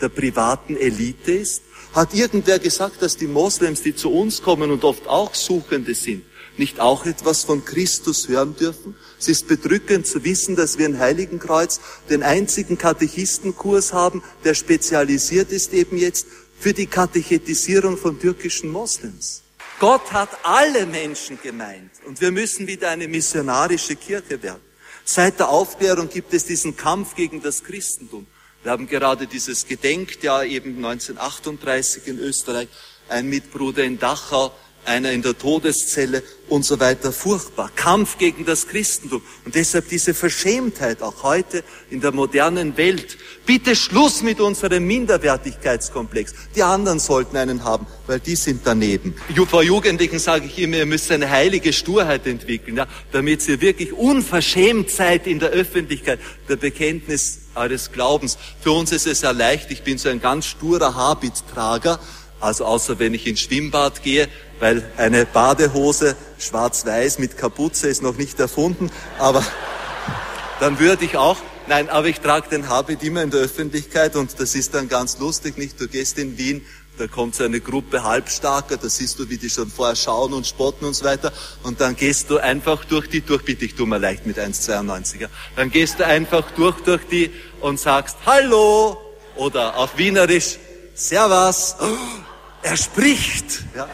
der 0.00 0.10
privaten 0.10 0.76
Elite 0.76 1.32
ist? 1.32 1.62
Hat 1.92 2.14
irgendwer 2.14 2.58
gesagt, 2.58 3.02
dass 3.02 3.16
die 3.16 3.26
Moslems, 3.26 3.82
die 3.82 3.96
zu 3.96 4.12
uns 4.12 4.42
kommen 4.42 4.70
und 4.70 4.84
oft 4.84 5.08
auch 5.08 5.34
Suchende 5.34 5.94
sind, 5.94 6.24
nicht 6.58 6.80
auch 6.80 7.06
etwas 7.06 7.44
von 7.44 7.64
Christus 7.64 8.28
hören 8.28 8.56
dürfen? 8.56 8.96
Es 9.18 9.28
ist 9.28 9.48
bedrückend 9.48 10.06
zu 10.06 10.24
wissen, 10.24 10.56
dass 10.56 10.78
wir 10.78 10.86
in 10.86 10.98
Heiligenkreuz 10.98 11.80
den 12.10 12.22
einzigen 12.22 12.78
Katechistenkurs 12.78 13.92
haben, 13.92 14.22
der 14.44 14.54
spezialisiert 14.54 15.50
ist 15.52 15.72
eben 15.72 15.96
jetzt 15.96 16.26
für 16.58 16.72
die 16.72 16.86
Katechetisierung 16.86 17.96
von 17.96 18.18
türkischen 18.18 18.70
Moslems. 18.70 19.42
Gott 19.78 20.12
hat 20.12 20.30
alle 20.42 20.86
Menschen 20.86 21.38
gemeint 21.40 21.92
und 22.04 22.20
wir 22.20 22.32
müssen 22.32 22.66
wieder 22.66 22.90
eine 22.90 23.06
missionarische 23.06 23.94
Kirche 23.94 24.42
werden. 24.42 24.62
Seit 25.04 25.38
der 25.38 25.48
Aufklärung 25.48 26.08
gibt 26.08 26.34
es 26.34 26.44
diesen 26.44 26.76
Kampf 26.76 27.14
gegen 27.14 27.40
das 27.40 27.62
Christentum. 27.62 28.26
Wir 28.62 28.72
haben 28.72 28.88
gerade 28.88 29.26
dieses 29.26 29.66
Gedenkjahr 29.66 30.44
eben 30.44 30.84
1938 30.84 32.08
in 32.08 32.18
Österreich. 32.18 32.68
Ein 33.08 33.28
Mitbruder 33.30 33.84
in 33.84 33.98
Dachau 33.98 34.52
einer 34.88 35.12
in 35.12 35.22
der 35.22 35.36
Todeszelle 35.36 36.22
und 36.48 36.64
so 36.64 36.80
weiter 36.80 37.12
furchtbar. 37.12 37.70
Kampf 37.76 38.18
gegen 38.18 38.44
das 38.44 38.66
Christentum. 38.66 39.22
Und 39.44 39.54
deshalb 39.54 39.88
diese 39.88 40.14
Verschämtheit 40.14 41.02
auch 41.02 41.22
heute 41.22 41.62
in 41.90 42.00
der 42.00 42.12
modernen 42.12 42.76
Welt. 42.76 43.18
Bitte 43.44 43.76
Schluss 43.76 44.22
mit 44.22 44.40
unserem 44.40 44.86
Minderwertigkeitskomplex. 44.86 46.34
Die 46.56 46.62
anderen 46.62 46.98
sollten 46.98 47.36
einen 47.36 47.64
haben, 47.64 47.86
weil 48.06 48.18
die 48.18 48.34
sind 48.34 48.62
daneben. 48.64 49.14
Vor 49.48 49.62
Jugendlichen 49.62 50.18
sage 50.18 50.46
ich 50.46 50.58
immer, 50.58 50.78
ihr 50.78 50.86
müsst 50.86 51.10
eine 51.12 51.28
heilige 51.30 51.72
Sturheit 51.72 52.26
entwickeln, 52.26 52.78
ja, 52.78 52.86
damit 53.12 53.46
ihr 53.46 53.60
wirklich 53.60 53.92
unverschämt 53.92 54.90
seid 54.90 55.26
in 55.26 55.38
der 55.38 55.50
Öffentlichkeit 55.50 56.18
der 56.48 56.56
Bekenntnis 56.56 57.40
eures 57.54 57.92
Glaubens. 57.92 58.38
Für 58.60 58.72
uns 58.72 58.92
ist 58.92 59.06
es 59.06 59.20
ja 59.20 59.32
leicht, 59.32 59.70
ich 59.70 59.82
bin 59.82 59.98
so 59.98 60.08
ein 60.08 60.20
ganz 60.20 60.46
sturer 60.46 60.94
Habittrager, 60.94 62.00
also 62.40 62.64
außer 62.64 62.98
wenn 62.98 63.14
ich 63.14 63.26
ins 63.26 63.40
Schwimmbad 63.40 64.02
gehe, 64.02 64.28
weil 64.60 64.82
eine 64.96 65.26
Badehose 65.26 66.16
schwarz-weiß 66.38 67.18
mit 67.18 67.36
Kapuze 67.36 67.88
ist 67.88 68.02
noch 68.02 68.16
nicht 68.16 68.38
erfunden, 68.40 68.90
aber 69.18 69.44
dann 70.60 70.78
würde 70.78 71.04
ich 71.04 71.16
auch, 71.16 71.36
nein, 71.68 71.88
aber 71.88 72.08
ich 72.08 72.20
trage 72.20 72.48
den 72.48 72.68
Habit 72.68 73.02
immer 73.02 73.22
in 73.22 73.30
der 73.30 73.40
Öffentlichkeit 73.40 74.16
und 74.16 74.38
das 74.40 74.54
ist 74.54 74.74
dann 74.74 74.88
ganz 74.88 75.18
lustig, 75.18 75.56
nicht? 75.58 75.80
Du 75.80 75.88
gehst 75.88 76.18
in 76.18 76.36
Wien, 76.36 76.64
da 76.98 77.06
kommt 77.06 77.36
so 77.36 77.44
eine 77.44 77.60
Gruppe 77.60 78.02
Halbstarker, 78.02 78.76
da 78.76 78.88
siehst 78.88 79.20
du, 79.20 79.30
wie 79.30 79.38
die 79.38 79.48
schon 79.48 79.70
vorher 79.70 79.94
schauen 79.94 80.32
und 80.32 80.46
spotten 80.46 80.84
und 80.84 80.94
so 80.94 81.04
weiter 81.04 81.32
und 81.62 81.80
dann 81.80 81.94
gehst 81.94 82.28
du 82.30 82.38
einfach 82.38 82.84
durch 82.84 83.08
die 83.08 83.20
durch, 83.20 83.44
bitte 83.44 83.64
ich 83.64 83.76
tu 83.76 83.86
mal 83.86 84.00
leicht 84.00 84.26
mit 84.26 84.38
1,92er, 84.38 85.28
dann 85.54 85.70
gehst 85.70 86.00
du 86.00 86.06
einfach 86.06 86.50
durch, 86.52 86.80
durch 86.80 87.06
die 87.08 87.30
und 87.60 87.78
sagst 87.78 88.16
Hallo 88.26 88.98
oder 89.36 89.76
auf 89.76 89.96
Wienerisch 89.96 90.58
Servus, 90.94 91.76
oh, 91.80 91.86
er 92.62 92.76
spricht, 92.76 93.62
ja. 93.76 93.88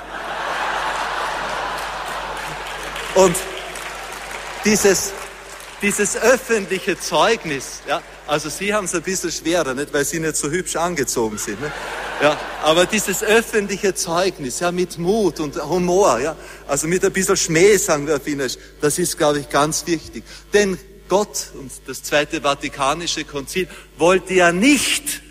Und 3.14 3.36
dieses, 4.64 5.12
dieses 5.80 6.16
öffentliche 6.16 6.98
Zeugnis, 6.98 7.80
ja, 7.86 8.02
also 8.26 8.48
Sie 8.48 8.74
haben 8.74 8.86
es 8.86 8.94
ein 8.94 9.02
bisschen 9.02 9.30
schwerer, 9.30 9.72
nicht, 9.74 9.92
weil 9.92 10.04
Sie 10.04 10.18
nicht 10.18 10.36
so 10.36 10.50
hübsch 10.50 10.74
angezogen 10.74 11.38
sind, 11.38 11.60
ne? 11.60 11.70
ja, 12.20 12.36
aber 12.62 12.86
dieses 12.86 13.22
öffentliche 13.22 13.94
Zeugnis, 13.94 14.58
ja, 14.58 14.72
mit 14.72 14.98
Mut 14.98 15.38
und 15.38 15.54
Humor, 15.62 16.18
ja, 16.18 16.36
also 16.66 16.88
mit 16.88 17.04
ein 17.04 17.12
bisschen 17.12 17.36
Schmäh, 17.36 17.76
sagen 17.76 18.06
wir 18.08 18.16
auf 18.16 18.26
Wienerisch, 18.26 18.56
das 18.80 18.98
ist, 18.98 19.16
glaube 19.16 19.38
ich, 19.38 19.48
ganz 19.48 19.86
wichtig. 19.86 20.24
Denn 20.52 20.76
Gott 21.08 21.50
und 21.54 21.70
das 21.86 22.02
Zweite 22.02 22.40
Vatikanische 22.40 23.24
Konzil 23.24 23.68
wollte 23.96 24.34
ja 24.34 24.50
nicht 24.50 25.22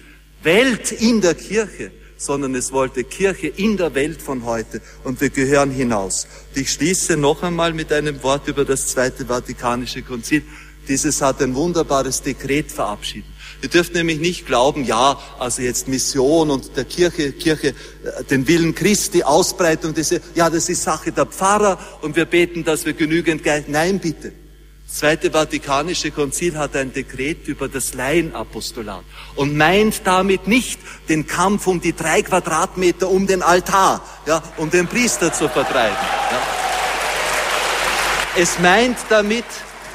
Welt 0.41 0.93
in 0.93 1.19
der 1.19 1.35
Kirche, 1.35 1.91
sondern 2.17 2.55
es 2.55 2.71
wollte 2.71 3.03
Kirche 3.03 3.47
in 3.47 3.77
der 3.77 3.95
Welt 3.95 4.21
von 4.21 4.45
heute 4.45 4.81
und 5.03 5.21
wir 5.21 5.29
gehören 5.29 5.71
hinaus. 5.71 6.27
Und 6.49 6.61
ich 6.61 6.71
schließe 6.71 7.17
noch 7.17 7.43
einmal 7.43 7.73
mit 7.73 7.91
einem 7.91 8.21
Wort 8.23 8.47
über 8.47 8.65
das 8.65 8.87
Zweite 8.87 9.25
Vatikanische 9.25 10.01
Konzil. 10.01 10.43
Dieses 10.87 11.21
hat 11.21 11.41
ein 11.41 11.55
wunderbares 11.55 12.21
Dekret 12.21 12.71
verabschiedet. 12.71 13.29
Ihr 13.61 13.69
dürft 13.69 13.93
nämlich 13.93 14.19
nicht 14.19 14.45
glauben, 14.45 14.83
ja, 14.83 15.17
also 15.39 15.61
jetzt 15.61 15.87
Mission 15.87 16.51
und 16.51 16.75
der 16.75 16.83
Kirche, 16.83 17.31
Kirche, 17.31 17.69
äh, 17.69 18.23
den 18.29 18.45
Willen 18.45 18.75
Christi, 18.75 19.23
Ausbreitung, 19.23 19.93
diese, 19.93 20.19
ja, 20.35 20.49
das 20.49 20.67
ist 20.67 20.83
Sache 20.83 21.13
der 21.13 21.25
Pfarrer 21.25 21.79
und 22.01 22.17
wir 22.17 22.25
beten, 22.25 22.65
dass 22.65 22.85
wir 22.85 22.91
genügend 22.91 23.41
Geld. 23.41 23.69
Nein, 23.69 23.99
bitte. 23.99 24.33
Zweite 24.93 25.31
Vatikanische 25.31 26.11
Konzil 26.11 26.55
hat 26.55 26.75
ein 26.75 26.93
Dekret 26.93 27.47
über 27.47 27.67
das 27.67 27.95
Laienapostolat 27.95 29.03
und 29.35 29.57
meint 29.57 30.01
damit 30.03 30.47
nicht 30.47 30.79
den 31.09 31.25
Kampf 31.25 31.65
um 31.65 31.81
die 31.81 31.95
drei 31.95 32.21
Quadratmeter 32.21 33.09
um 33.09 33.25
den 33.25 33.41
Altar, 33.41 34.05
ja, 34.27 34.43
um 34.57 34.69
den 34.69 34.85
Priester 34.85 35.33
zu 35.33 35.49
vertreiben. 35.49 35.97
Ja. 35.97 36.41
Es 38.37 38.59
meint 38.59 38.97
damit, 39.09 39.45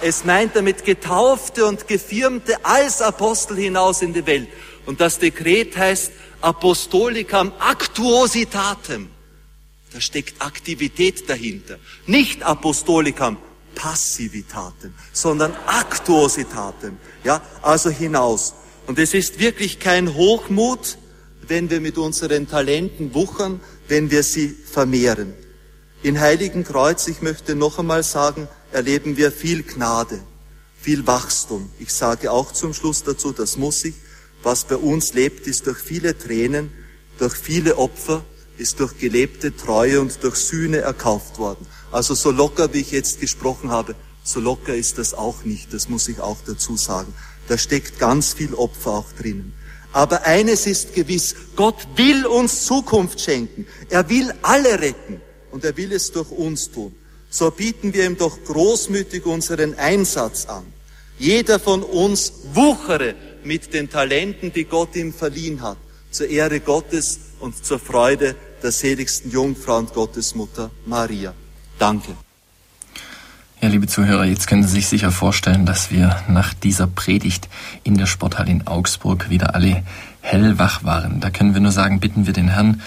es 0.02 0.24
meint 0.24 0.56
damit 0.56 0.84
Getaufte 0.84 1.64
und 1.64 1.86
Gefirmte 1.86 2.56
als 2.64 3.00
Apostel 3.00 3.56
hinaus 3.56 4.02
in 4.02 4.12
die 4.12 4.26
Welt. 4.26 4.48
Und 4.84 5.00
das 5.00 5.20
Dekret 5.20 5.76
heißt 5.76 6.10
Apostolicam 6.40 7.52
Actuositatem. 7.60 9.10
Da 9.92 10.00
steckt 10.00 10.42
Aktivität 10.42 11.30
dahinter. 11.30 11.78
Nicht 12.06 12.42
Apostolicam 12.42 13.36
Passivitaten, 13.78 14.92
sondern 15.12 15.54
Aktuositaten. 15.66 16.98
Ja, 17.22 17.40
also 17.62 17.90
hinaus. 17.90 18.54
Und 18.88 18.98
es 18.98 19.14
ist 19.14 19.38
wirklich 19.38 19.78
kein 19.78 20.14
Hochmut, 20.14 20.98
wenn 21.46 21.70
wir 21.70 21.80
mit 21.80 21.96
unseren 21.96 22.48
Talenten 22.48 23.14
wuchern, 23.14 23.60
wenn 23.86 24.10
wir 24.10 24.24
sie 24.24 24.48
vermehren. 24.48 25.32
In 26.02 26.20
Heiligen 26.20 26.64
Kreuz, 26.64 27.06
ich 27.06 27.22
möchte 27.22 27.54
noch 27.54 27.78
einmal 27.78 28.02
sagen, 28.02 28.48
erleben 28.72 29.16
wir 29.16 29.30
viel 29.30 29.62
Gnade, 29.62 30.18
viel 30.80 31.06
Wachstum. 31.06 31.70
Ich 31.78 31.92
sage 31.92 32.32
auch 32.32 32.52
zum 32.52 32.74
Schluss 32.74 33.04
dazu, 33.04 33.32
das 33.32 33.56
muss 33.56 33.84
ich. 33.84 33.94
Was 34.42 34.64
bei 34.64 34.76
uns 34.76 35.14
lebt, 35.14 35.46
ist 35.46 35.66
durch 35.66 35.78
viele 35.78 36.18
Tränen, 36.18 36.72
durch 37.18 37.34
viele 37.34 37.78
Opfer, 37.78 38.24
ist 38.56 38.80
durch 38.80 38.98
gelebte 38.98 39.56
Treue 39.56 40.00
und 40.00 40.22
durch 40.24 40.36
Sühne 40.36 40.78
erkauft 40.78 41.38
worden. 41.38 41.66
Also 41.90 42.14
so 42.14 42.30
locker, 42.30 42.72
wie 42.72 42.80
ich 42.80 42.90
jetzt 42.90 43.20
gesprochen 43.20 43.70
habe, 43.70 43.94
so 44.22 44.40
locker 44.40 44.74
ist 44.74 44.98
das 44.98 45.14
auch 45.14 45.44
nicht, 45.44 45.72
das 45.72 45.88
muss 45.88 46.08
ich 46.08 46.20
auch 46.20 46.36
dazu 46.46 46.76
sagen. 46.76 47.14
Da 47.48 47.56
steckt 47.56 47.98
ganz 47.98 48.34
viel 48.34 48.54
Opfer 48.54 48.90
auch 48.90 49.12
drinnen. 49.18 49.54
Aber 49.92 50.26
eines 50.26 50.66
ist 50.66 50.94
gewiss, 50.94 51.34
Gott 51.56 51.76
will 51.96 52.26
uns 52.26 52.66
Zukunft 52.66 53.20
schenken. 53.20 53.66
Er 53.88 54.08
will 54.10 54.32
alle 54.42 54.80
retten 54.80 55.20
und 55.50 55.64
er 55.64 55.76
will 55.76 55.92
es 55.92 56.12
durch 56.12 56.30
uns 56.30 56.70
tun. 56.70 56.94
So 57.30 57.50
bieten 57.50 57.94
wir 57.94 58.06
ihm 58.06 58.18
doch 58.18 58.38
großmütig 58.44 59.24
unseren 59.24 59.74
Einsatz 59.74 60.46
an. 60.46 60.64
Jeder 61.18 61.58
von 61.58 61.82
uns 61.82 62.32
wuchere 62.52 63.14
mit 63.44 63.72
den 63.72 63.90
Talenten, 63.90 64.52
die 64.52 64.64
Gott 64.64 64.94
ihm 64.94 65.12
verliehen 65.12 65.62
hat, 65.62 65.78
zur 66.10 66.28
Ehre 66.28 66.60
Gottes 66.60 67.18
und 67.40 67.64
zur 67.64 67.78
Freude 67.78 68.34
der 68.62 68.72
seligsten 68.72 69.30
Jungfrau 69.30 69.78
und 69.78 69.94
Gottesmutter 69.94 70.70
Maria. 70.86 71.34
Danke. 71.78 72.14
Ja, 73.60 73.68
liebe 73.68 73.88
Zuhörer, 73.88 74.24
jetzt 74.24 74.46
können 74.46 74.62
Sie 74.62 74.74
sich 74.74 74.86
sicher 74.86 75.10
vorstellen, 75.10 75.66
dass 75.66 75.90
wir 75.90 76.16
nach 76.28 76.54
dieser 76.54 76.86
Predigt 76.86 77.48
in 77.82 77.96
der 77.96 78.06
Sporthalle 78.06 78.52
in 78.52 78.66
Augsburg 78.68 79.30
wieder 79.30 79.54
alle 79.56 79.82
hellwach 80.20 80.84
waren. 80.84 81.18
Da 81.20 81.30
können 81.30 81.54
wir 81.54 81.60
nur 81.60 81.72
sagen, 81.72 81.98
bitten 81.98 82.26
wir 82.26 82.32
den 82.32 82.48
Herrn, 82.48 82.80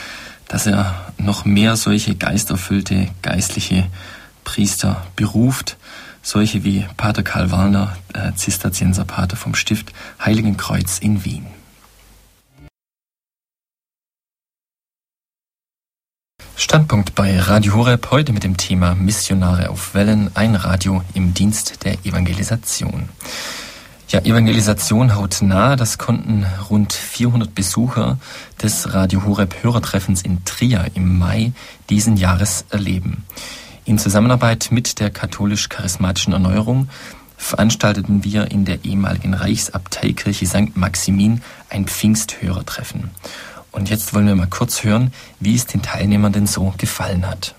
dass 0.47 0.67
er 0.67 1.13
noch 1.17 1.43
mehr 1.43 1.75
solche 1.75 2.15
geisterfüllte 2.15 3.09
geistliche 3.21 3.87
Priester 4.45 5.05
beruft, 5.15 5.77
solche 6.21 6.63
wie 6.63 6.85
Pater 6.97 7.23
Karl 7.23 7.51
Warner, 7.51 7.97
äh, 8.13 8.33
Zisterzienser 8.35 9.05
Pater 9.05 9.35
vom 9.35 9.55
Stift 9.55 9.91
Heiligenkreuz 10.23 10.99
in 10.99 11.25
Wien. 11.25 11.47
Standpunkt 16.61 17.15
bei 17.15 17.39
Radio 17.39 17.73
Horeb 17.73 18.11
heute 18.11 18.33
mit 18.33 18.43
dem 18.43 18.55
Thema 18.55 18.93
Missionare 18.93 19.71
auf 19.71 19.95
Wellen, 19.95 20.29
ein 20.35 20.53
Radio 20.53 21.01
im 21.15 21.33
Dienst 21.33 21.83
der 21.85 22.05
Evangelisation. 22.05 23.09
Ja, 24.09 24.19
Evangelisation 24.19 25.15
haut 25.15 25.41
nah, 25.41 25.75
das 25.75 25.97
konnten 25.97 26.45
rund 26.69 26.93
400 26.93 27.55
Besucher 27.55 28.19
des 28.61 28.93
Radio 28.93 29.25
Horeb 29.25 29.55
Hörertreffens 29.63 30.21
in 30.21 30.45
Trier 30.45 30.85
im 30.93 31.17
Mai 31.17 31.51
diesen 31.89 32.15
Jahres 32.15 32.65
erleben. 32.69 33.25
In 33.83 33.97
Zusammenarbeit 33.97 34.67
mit 34.69 34.99
der 34.99 35.09
katholisch-charismatischen 35.09 36.31
Erneuerung 36.31 36.89
veranstalteten 37.37 38.23
wir 38.23 38.51
in 38.51 38.65
der 38.65 38.85
ehemaligen 38.85 39.33
Reichsabteikirche 39.33 40.45
St. 40.45 40.77
Maximin 40.77 41.41
ein 41.69 41.87
Pfingsthörertreffen. 41.87 43.09
Und 43.71 43.89
jetzt 43.89 44.13
wollen 44.13 44.27
wir 44.27 44.35
mal 44.35 44.47
kurz 44.49 44.83
hören, 44.83 45.13
wie 45.39 45.55
es 45.55 45.65
den 45.65 45.81
Teilnehmern 45.81 46.33
denn 46.33 46.47
so 46.47 46.73
gefallen 46.77 47.27
hat. 47.27 47.55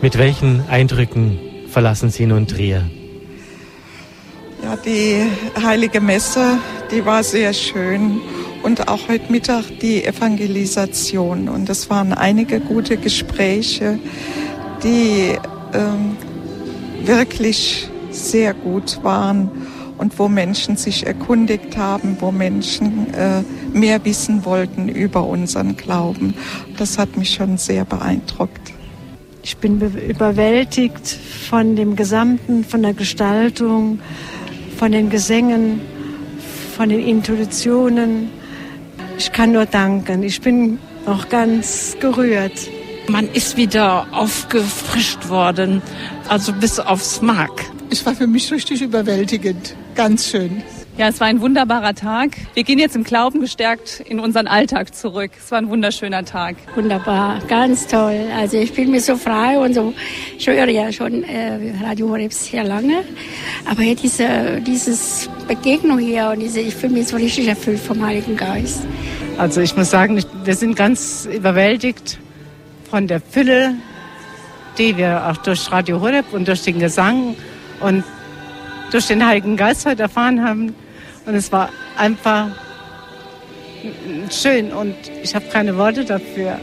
Mit 0.00 0.18
welchen 0.18 0.68
Eindrücken 0.68 1.38
verlassen 1.68 2.10
Sie 2.10 2.26
nun 2.26 2.46
Trier? 2.46 2.90
Ja, 4.62 4.76
die 4.76 5.26
heilige 5.62 6.00
Messe, 6.00 6.58
die 6.90 7.04
war 7.04 7.22
sehr 7.22 7.52
schön 7.52 8.20
und 8.62 8.88
auch 8.88 9.08
heute 9.08 9.30
Mittag 9.30 9.64
die 9.80 10.04
Evangelisation. 10.04 11.48
Und 11.48 11.68
es 11.68 11.90
waren 11.90 12.12
einige 12.12 12.60
gute 12.60 12.96
Gespräche, 12.96 13.98
die 14.82 15.36
ähm, 15.74 16.16
wirklich 17.04 17.88
sehr 18.10 18.54
gut 18.54 19.00
waren 19.02 19.50
und 20.02 20.18
wo 20.18 20.28
Menschen 20.28 20.76
sich 20.76 21.06
erkundigt 21.06 21.76
haben, 21.76 22.16
wo 22.18 22.32
Menschen 22.32 23.14
äh, 23.14 23.42
mehr 23.72 24.04
wissen 24.04 24.44
wollten 24.44 24.88
über 24.88 25.24
unseren 25.24 25.76
Glauben. 25.76 26.34
Das 26.76 26.98
hat 26.98 27.16
mich 27.16 27.34
schon 27.34 27.56
sehr 27.56 27.84
beeindruckt. 27.84 28.72
Ich 29.44 29.56
bin 29.58 29.80
überwältigt 29.80 31.06
von 31.48 31.76
dem 31.76 31.94
Gesamten, 31.94 32.64
von 32.64 32.82
der 32.82 32.94
Gestaltung, 32.94 34.00
von 34.76 34.90
den 34.90 35.08
Gesängen, 35.08 35.80
von 36.76 36.88
den 36.88 37.00
Intuitionen. 37.00 38.28
Ich 39.18 39.30
kann 39.30 39.52
nur 39.52 39.66
danken. 39.66 40.24
Ich 40.24 40.40
bin 40.40 40.78
auch 41.06 41.28
ganz 41.28 41.96
gerührt. 42.00 42.58
Man 43.06 43.28
ist 43.32 43.56
wieder 43.56 44.08
aufgefrischt 44.10 45.28
worden, 45.28 45.80
also 46.28 46.52
bis 46.52 46.80
aufs 46.80 47.22
Mark. 47.22 47.62
Es 47.88 48.04
war 48.04 48.16
für 48.16 48.26
mich 48.26 48.50
richtig 48.50 48.82
überwältigend 48.82 49.76
ganz 49.94 50.28
schön. 50.30 50.62
Ja, 50.98 51.08
es 51.08 51.20
war 51.20 51.26
ein 51.26 51.40
wunderbarer 51.40 51.94
Tag. 51.94 52.36
Wir 52.52 52.64
gehen 52.64 52.78
jetzt 52.78 52.94
im 52.94 53.02
Glauben 53.02 53.40
gestärkt 53.40 54.00
in 54.06 54.20
unseren 54.20 54.46
Alltag 54.46 54.94
zurück. 54.94 55.30
Es 55.38 55.50
war 55.50 55.56
ein 55.56 55.70
wunderschöner 55.70 56.24
Tag. 56.24 56.56
Wunderbar, 56.74 57.40
ganz 57.48 57.86
toll. 57.86 58.26
Also 58.36 58.58
ich 58.58 58.72
fühle 58.72 58.90
mich 58.90 59.06
so 59.06 59.16
frei 59.16 59.58
und 59.58 59.72
so. 59.72 59.94
Ich 60.36 60.46
höre 60.46 60.68
ja 60.68 60.92
schon 60.92 61.24
äh, 61.24 61.72
Radio 61.82 62.10
Horeb 62.10 62.32
sehr 62.34 62.64
lange. 62.64 63.04
Aber 63.64 63.80
hier 63.80 63.96
diese 63.96 64.60
dieses 64.60 65.30
Begegnung 65.48 65.98
hier 65.98 66.28
und 66.28 66.40
diese, 66.40 66.60
ich 66.60 66.74
fühle 66.74 66.92
mich 66.92 67.08
so 67.08 67.16
richtig 67.16 67.48
erfüllt 67.48 67.80
vom 67.80 68.04
Heiligen 68.04 68.36
Geist. 68.36 68.82
Also 69.38 69.62
ich 69.62 69.74
muss 69.74 69.90
sagen, 69.90 70.18
ich, 70.18 70.26
wir 70.44 70.54
sind 70.54 70.76
ganz 70.76 71.26
überwältigt 71.32 72.18
von 72.90 73.06
der 73.06 73.20
Fülle, 73.20 73.76
die 74.76 74.96
wir 74.98 75.26
auch 75.26 75.38
durch 75.38 75.72
Radio 75.72 76.02
Horeb 76.02 76.32
und 76.32 76.48
durch 76.48 76.62
den 76.62 76.80
Gesang 76.80 77.34
und 77.80 78.04
durch 78.92 79.06
den 79.06 79.26
Heiligen 79.26 79.56
Geist 79.56 79.86
heute 79.86 80.02
erfahren 80.02 80.44
haben. 80.44 80.74
Und 81.26 81.34
es 81.34 81.50
war 81.52 81.70
einfach 81.96 82.48
schön 84.30 84.72
und 84.72 84.94
ich 85.22 85.34
habe 85.34 85.46
keine 85.46 85.76
Worte 85.76 86.04
dafür. 86.04 86.58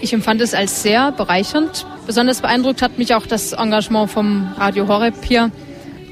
Ich 0.00 0.12
empfand 0.12 0.40
es 0.40 0.54
als 0.54 0.82
sehr 0.82 1.12
bereichernd. 1.12 1.86
Besonders 2.06 2.40
beeindruckt 2.40 2.82
hat 2.82 2.98
mich 2.98 3.14
auch 3.14 3.26
das 3.26 3.52
Engagement 3.52 4.10
vom 4.10 4.52
Radio 4.58 4.86
Horeb 4.86 5.14
hier. 5.24 5.50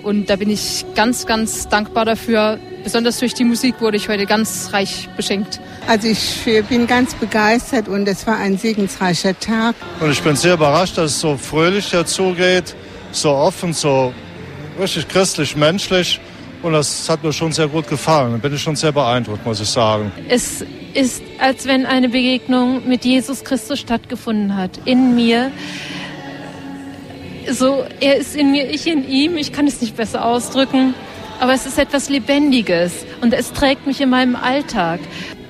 Und 0.03 0.29
da 0.29 0.37
bin 0.37 0.51
ich 0.51 0.85
ganz, 0.95 1.27
ganz 1.27 1.69
dankbar 1.69 2.05
dafür. 2.05 2.59
Besonders 2.83 3.19
durch 3.19 3.35
die 3.35 3.45
Musik 3.45 3.81
wurde 3.81 3.97
ich 3.97 4.09
heute 4.09 4.27
ganz 4.27 4.71
reich 4.73 5.09
beschenkt. 5.17 5.61
Also 5.87 6.09
ich 6.09 6.45
bin 6.69 6.87
ganz 6.87 7.15
begeistert 7.15 7.89
und 7.89 8.07
es 8.07 8.27
war 8.27 8.37
ein 8.37 8.59
segensreicher 8.59 9.39
Tag. 9.39 9.75
Und 10.01 10.11
ich 10.11 10.23
bin 10.23 10.37
sehr 10.37 10.55
überrascht, 10.55 10.99
dass 10.99 11.13
es 11.13 11.21
so 11.21 11.37
fröhlich 11.37 11.91
dazu 11.91 12.35
geht, 12.35 12.75
so 13.13 13.31
offen, 13.31 13.73
so 13.73 14.13
richtig 14.79 15.09
christlich, 15.09 15.57
menschlich. 15.57 16.21
Und 16.63 16.73
das 16.73 17.09
hat 17.11 17.23
mir 17.23 17.33
schon 17.33 17.53
sehr 17.53 17.69
gut 17.69 17.89
gefallen. 17.89 18.33
Da 18.33 18.39
bin 18.39 18.55
ich 18.55 18.63
schon 18.63 18.75
sehr 18.75 18.93
beeindruckt, 18.93 19.45
muss 19.45 19.61
ich 19.61 19.69
sagen. 19.69 20.11
Es 20.29 20.65
ist, 20.95 21.23
als 21.39 21.67
wenn 21.67 21.85
eine 21.85 22.09
Begegnung 22.09 22.89
mit 22.89 23.05
Jesus 23.05 23.45
Christus 23.45 23.81
stattgefunden 23.81 24.57
hat. 24.57 24.71
In 24.87 25.15
mir. 25.15 25.51
So, 27.51 27.85
er 28.01 28.17
ist 28.17 28.35
in 28.35 28.51
mir, 28.51 28.71
ich 28.71 28.87
in 28.87 29.07
ihm. 29.07 29.37
Ich 29.37 29.53
kann 29.53 29.67
es 29.67 29.83
nicht 29.83 29.95
besser 29.97 30.25
ausdrücken. 30.25 30.95
Aber 31.39 31.53
es 31.53 31.67
ist 31.67 31.79
etwas 31.79 32.09
Lebendiges 32.09 33.05
und 33.21 33.35
es 33.35 33.53
trägt 33.53 33.87
mich 33.87 34.01
in 34.01 34.09
meinem 34.09 34.37
Alltag. 34.37 35.01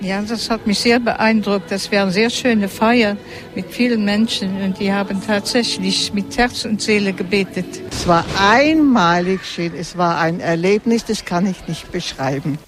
Ja, 0.04 0.20
das 0.20 0.50
hat 0.50 0.66
mich 0.66 0.80
sehr 0.80 1.00
beeindruckt. 1.00 1.70
Das 1.70 1.90
wäre 1.90 2.02
eine 2.02 2.12
sehr 2.12 2.28
schöne 2.28 2.68
Feier 2.68 3.16
mit 3.54 3.72
vielen 3.72 4.04
Menschen 4.04 4.60
und 4.60 4.78
die 4.78 4.92
haben 4.92 5.18
tatsächlich 5.26 6.12
mit 6.12 6.36
Herz 6.36 6.66
und 6.66 6.82
Seele 6.82 7.14
gebetet. 7.14 7.64
Es 7.90 8.06
war 8.06 8.22
einmalig 8.38 9.40
schön. 9.46 9.72
Es 9.74 9.96
war 9.96 10.18
ein 10.18 10.40
Erlebnis, 10.40 11.06
das 11.06 11.24
kann 11.24 11.46
ich 11.46 11.66
nicht 11.68 11.90
beschreiben. 11.90 12.58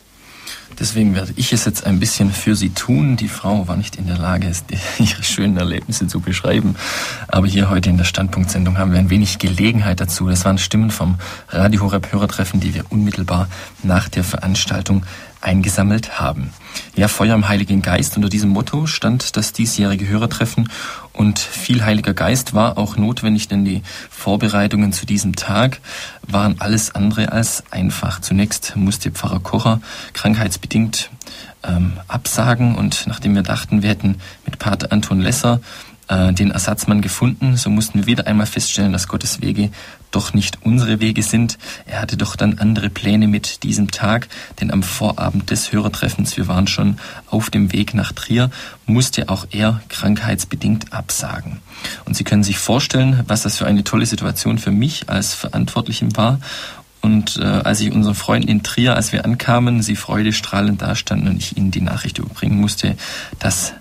Deswegen 0.80 1.14
werde 1.14 1.32
ich 1.36 1.52
es 1.52 1.66
jetzt 1.66 1.86
ein 1.86 2.00
bisschen 2.00 2.32
für 2.32 2.56
Sie 2.56 2.70
tun. 2.70 3.16
Die 3.16 3.28
Frau 3.28 3.68
war 3.68 3.76
nicht 3.76 3.96
in 3.96 4.06
der 4.06 4.18
Lage, 4.18 4.50
ihre 4.98 5.22
schönen 5.22 5.58
Erlebnisse 5.58 6.06
zu 6.06 6.20
beschreiben. 6.20 6.74
Aber 7.28 7.46
hier 7.46 7.68
heute 7.68 7.90
in 7.90 7.98
der 7.98 8.04
Standpunktsendung 8.04 8.78
haben 8.78 8.92
wir 8.92 8.98
ein 8.98 9.10
wenig 9.10 9.38
Gelegenheit 9.38 10.00
dazu. 10.00 10.28
Das 10.28 10.46
waren 10.46 10.56
Stimmen 10.56 10.90
vom 10.90 11.16
Radio 11.48 11.82
Horeb 11.82 12.12
Hörertreffen, 12.12 12.60
die 12.60 12.74
wir 12.74 12.84
unmittelbar 12.90 13.48
nach 13.82 14.08
der 14.08 14.24
Veranstaltung 14.24 15.04
eingesammelt 15.40 16.20
haben. 16.20 16.52
Ja, 16.94 17.08
Feuer 17.08 17.34
im 17.34 17.48
Heiligen 17.48 17.82
Geist. 17.82 18.16
Unter 18.16 18.28
diesem 18.28 18.50
Motto 18.50 18.86
stand 18.86 19.36
das 19.36 19.52
diesjährige 19.52 20.08
Hörertreffen 20.08 20.68
und 21.12 21.38
viel 21.38 21.84
Heiliger 21.84 22.14
Geist 22.14 22.54
war 22.54 22.78
auch 22.78 22.96
notwendig, 22.96 23.48
denn 23.48 23.64
die 23.64 23.82
Vorbereitungen 24.10 24.92
zu 24.92 25.06
diesem 25.06 25.36
Tag 25.36 25.80
waren 26.22 26.56
alles 26.60 26.94
andere 26.94 27.32
als 27.32 27.64
einfach. 27.70 28.20
Zunächst 28.20 28.76
musste 28.76 29.10
Pfarrer 29.10 29.40
Kocher 29.40 29.80
krankheitsbedingt 30.12 31.10
ähm, 31.62 31.92
absagen 32.08 32.74
und 32.74 33.06
nachdem 33.06 33.34
wir 33.34 33.42
dachten, 33.42 33.82
wir 33.82 33.90
hätten 33.90 34.16
mit 34.44 34.58
Pater 34.58 34.92
Anton 34.92 35.20
Lesser 35.20 35.60
äh, 36.08 36.32
den 36.32 36.50
Ersatzmann 36.50 37.00
gefunden, 37.00 37.56
so 37.56 37.70
mussten 37.70 37.98
wir 37.98 38.06
wieder 38.06 38.26
einmal 38.26 38.46
feststellen, 38.46 38.92
dass 38.92 39.08
Gottes 39.08 39.40
Wege 39.40 39.70
doch 40.10 40.32
nicht 40.32 40.58
unsere 40.62 41.00
Wege 41.00 41.22
sind. 41.22 41.58
Er 41.84 42.00
hatte 42.00 42.16
doch 42.16 42.36
dann 42.36 42.58
andere 42.58 42.90
Pläne 42.90 43.28
mit 43.28 43.64
diesem 43.64 43.90
Tag, 43.90 44.28
denn 44.60 44.70
am 44.70 44.82
Vorabend 44.82 45.50
des 45.50 45.72
Hörertreffens, 45.72 46.36
wir 46.36 46.48
waren 46.48 46.66
schon 46.68 46.98
auf 47.28 47.50
dem 47.50 47.72
Weg 47.72 47.92
nach 47.92 48.12
Trier, 48.12 48.50
musste 48.86 49.28
auch 49.28 49.46
er 49.50 49.82
krankheitsbedingt 49.88 50.92
absagen. 50.92 51.60
Und 52.04 52.16
Sie 52.16 52.24
können 52.24 52.44
sich 52.44 52.58
vorstellen, 52.58 53.24
was 53.26 53.42
das 53.42 53.58
für 53.58 53.66
eine 53.66 53.84
tolle 53.84 54.06
Situation 54.06 54.58
für 54.58 54.70
mich 54.70 55.08
als 55.08 55.34
Verantwortlichen 55.34 56.16
war. 56.16 56.38
Und 57.02 57.36
äh, 57.36 57.44
als 57.44 57.80
ich 57.80 57.92
unseren 57.92 58.14
Freunden 58.14 58.48
in 58.48 58.62
Trier, 58.62 58.96
als 58.96 59.12
wir 59.12 59.24
ankamen, 59.24 59.82
sie 59.82 59.94
freudestrahlend 59.94 60.82
dastanden 60.82 61.28
und 61.28 61.36
ich 61.36 61.56
ihnen 61.56 61.70
die 61.70 61.80
Nachricht 61.80 62.18
überbringen 62.18 62.60
musste, 62.60 62.96
dass 63.38 63.74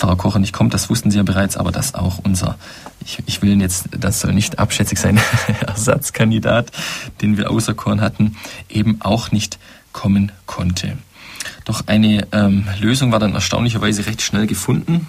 Pfarrer 0.00 0.16
Kocher 0.16 0.38
nicht 0.38 0.54
kommt, 0.54 0.72
das 0.72 0.88
wussten 0.88 1.10
Sie 1.10 1.18
ja 1.18 1.22
bereits, 1.22 1.58
aber 1.58 1.72
dass 1.72 1.94
auch 1.94 2.20
unser, 2.24 2.56
ich, 3.04 3.18
ich 3.26 3.42
will 3.42 3.60
jetzt, 3.60 3.90
das 3.92 4.20
soll 4.20 4.32
nicht 4.32 4.58
abschätzig 4.58 4.98
sein, 4.98 5.20
Ersatzkandidat, 5.66 6.72
den 7.20 7.36
wir 7.36 7.50
auserkoren 7.50 8.00
hatten, 8.00 8.36
eben 8.70 9.02
auch 9.02 9.30
nicht 9.30 9.58
kommen 9.92 10.32
konnte. 10.46 10.96
Doch 11.66 11.86
eine 11.86 12.26
ähm, 12.32 12.66
Lösung 12.80 13.12
war 13.12 13.18
dann 13.18 13.34
erstaunlicherweise 13.34 14.06
recht 14.06 14.22
schnell 14.22 14.46
gefunden. 14.46 15.06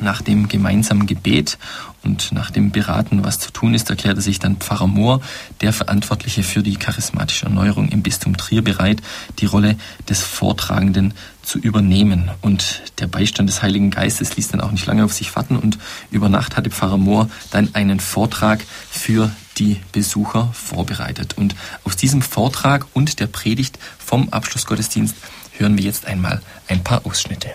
Nach 0.00 0.22
dem 0.22 0.48
gemeinsamen 0.48 1.06
Gebet 1.06 1.58
und 2.04 2.30
nach 2.32 2.50
dem 2.50 2.70
Beraten, 2.70 3.24
was 3.24 3.40
zu 3.40 3.50
tun 3.50 3.74
ist, 3.74 3.90
erklärte 3.90 4.20
sich 4.20 4.38
dann 4.38 4.56
Pfarrer 4.56 4.86
Mohr, 4.86 5.20
der 5.60 5.72
Verantwortliche 5.72 6.42
für 6.42 6.62
die 6.62 6.76
charismatische 6.76 7.46
Erneuerung 7.46 7.88
im 7.88 8.02
Bistum 8.02 8.36
Trier, 8.36 8.62
bereit, 8.62 9.02
die 9.40 9.46
Rolle 9.46 9.76
des 10.08 10.22
Vortragenden 10.22 11.14
zu 11.42 11.58
übernehmen. 11.58 12.30
Und 12.40 12.82
der 12.98 13.08
Beistand 13.08 13.48
des 13.48 13.62
Heiligen 13.62 13.90
Geistes 13.90 14.36
ließ 14.36 14.48
dann 14.48 14.60
auch 14.60 14.70
nicht 14.70 14.86
lange 14.86 15.04
auf 15.04 15.12
sich 15.12 15.34
warten 15.34 15.56
und 15.56 15.78
über 16.10 16.28
Nacht 16.28 16.56
hatte 16.56 16.70
Pfarrer 16.70 16.98
Mohr 16.98 17.28
dann 17.50 17.74
einen 17.74 17.98
Vortrag 17.98 18.64
für 18.90 19.30
die 19.58 19.80
Besucher 19.92 20.50
vorbereitet. 20.52 21.36
Und 21.36 21.56
aus 21.84 21.96
diesem 21.96 22.22
Vortrag 22.22 22.86
und 22.94 23.18
der 23.18 23.26
Predigt 23.26 23.78
vom 23.98 24.28
Abschlussgottesdienst 24.28 25.16
hören 25.56 25.76
wir 25.76 25.84
jetzt 25.84 26.06
einmal 26.06 26.40
ein 26.68 26.84
paar 26.84 27.04
Ausschnitte. 27.04 27.50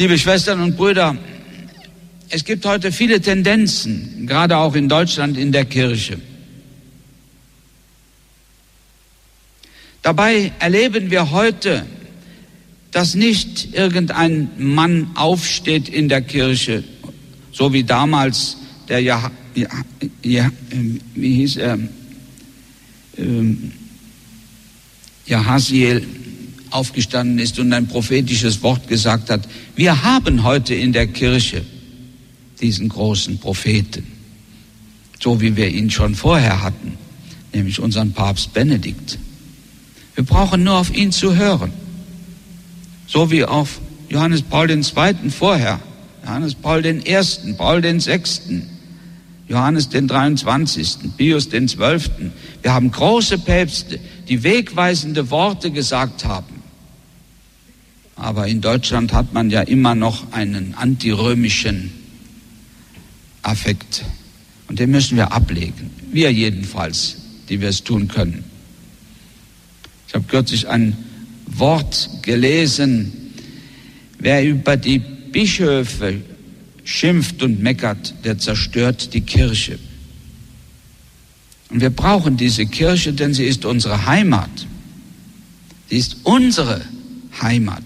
Liebe 0.00 0.16
Schwestern 0.16 0.62
und 0.62 0.78
Brüder, 0.78 1.14
es 2.30 2.42
gibt 2.42 2.64
heute 2.64 2.90
viele 2.90 3.20
Tendenzen, 3.20 4.26
gerade 4.26 4.56
auch 4.56 4.74
in 4.74 4.88
Deutschland 4.88 5.36
in 5.36 5.52
der 5.52 5.66
Kirche. 5.66 6.18
Dabei 10.00 10.52
erleben 10.58 11.10
wir 11.10 11.32
heute, 11.32 11.84
dass 12.92 13.14
nicht 13.14 13.74
irgendein 13.74 14.48
Mann 14.56 15.10
aufsteht 15.16 15.90
in 15.90 16.08
der 16.08 16.22
Kirche, 16.22 16.82
so 17.52 17.74
wie 17.74 17.84
damals 17.84 18.56
der 18.88 19.00
ja, 19.00 19.30
ja, 19.54 19.68
ja 20.22 20.50
wie 21.14 21.34
hieß 21.34 21.56
er, 21.58 21.78
ähm, 23.18 23.72
Jahaziel 25.26 26.06
aufgestanden 26.70 27.38
ist 27.38 27.58
und 27.58 27.72
ein 27.72 27.86
prophetisches 27.86 28.62
Wort 28.62 28.88
gesagt 28.88 29.30
hat. 29.30 29.48
Wir 29.76 30.02
haben 30.02 30.44
heute 30.44 30.74
in 30.74 30.92
der 30.92 31.06
Kirche 31.06 31.64
diesen 32.60 32.88
großen 32.88 33.38
Propheten, 33.38 34.06
so 35.20 35.40
wie 35.40 35.56
wir 35.56 35.68
ihn 35.68 35.90
schon 35.90 36.14
vorher 36.14 36.62
hatten, 36.62 36.98
nämlich 37.52 37.80
unseren 37.80 38.12
Papst 38.12 38.52
Benedikt. 38.52 39.18
Wir 40.14 40.24
brauchen 40.24 40.64
nur 40.64 40.76
auf 40.76 40.94
ihn 40.94 41.12
zu 41.12 41.36
hören, 41.36 41.72
so 43.06 43.30
wie 43.30 43.44
auf 43.44 43.80
Johannes 44.08 44.42
Paul 44.42 44.70
II. 44.70 44.82
vorher, 45.30 45.80
Johannes 46.24 46.54
Paul 46.54 46.84
I., 46.84 47.54
Paul 47.56 47.82
VI., 47.82 48.62
Johannes 49.48 49.88
den 49.88 50.06
23., 50.06 51.16
Pius 51.16 51.48
den 51.48 51.66
12. 51.66 52.10
Wir 52.62 52.72
haben 52.72 52.90
große 52.90 53.38
Päpste, 53.38 53.98
die 54.28 54.42
wegweisende 54.44 55.30
Worte 55.30 55.72
gesagt 55.72 56.24
haben. 56.24 56.59
Aber 58.20 58.46
in 58.46 58.60
Deutschland 58.60 59.14
hat 59.14 59.32
man 59.32 59.48
ja 59.48 59.62
immer 59.62 59.94
noch 59.94 60.30
einen 60.32 60.74
antirömischen 60.74 61.90
Affekt. 63.40 64.04
Und 64.68 64.78
den 64.78 64.90
müssen 64.90 65.16
wir 65.16 65.32
ablegen. 65.32 65.90
Wir 66.12 66.30
jedenfalls, 66.30 67.16
die 67.48 67.62
wir 67.62 67.70
es 67.70 67.82
tun 67.82 68.08
können. 68.08 68.44
Ich 70.06 70.12
habe 70.12 70.26
kürzlich 70.26 70.68
ein 70.68 70.98
Wort 71.46 72.10
gelesen, 72.20 73.10
wer 74.18 74.44
über 74.44 74.76
die 74.76 74.98
Bischöfe 74.98 76.20
schimpft 76.84 77.42
und 77.42 77.62
meckert, 77.62 78.14
der 78.24 78.36
zerstört 78.36 79.14
die 79.14 79.22
Kirche. 79.22 79.78
Und 81.70 81.80
wir 81.80 81.90
brauchen 81.90 82.36
diese 82.36 82.66
Kirche, 82.66 83.14
denn 83.14 83.32
sie 83.32 83.44
ist 83.44 83.64
unsere 83.64 84.04
Heimat. 84.04 84.66
Sie 85.88 85.96
ist 85.96 86.18
unsere 86.24 86.82
Heimat. 87.40 87.82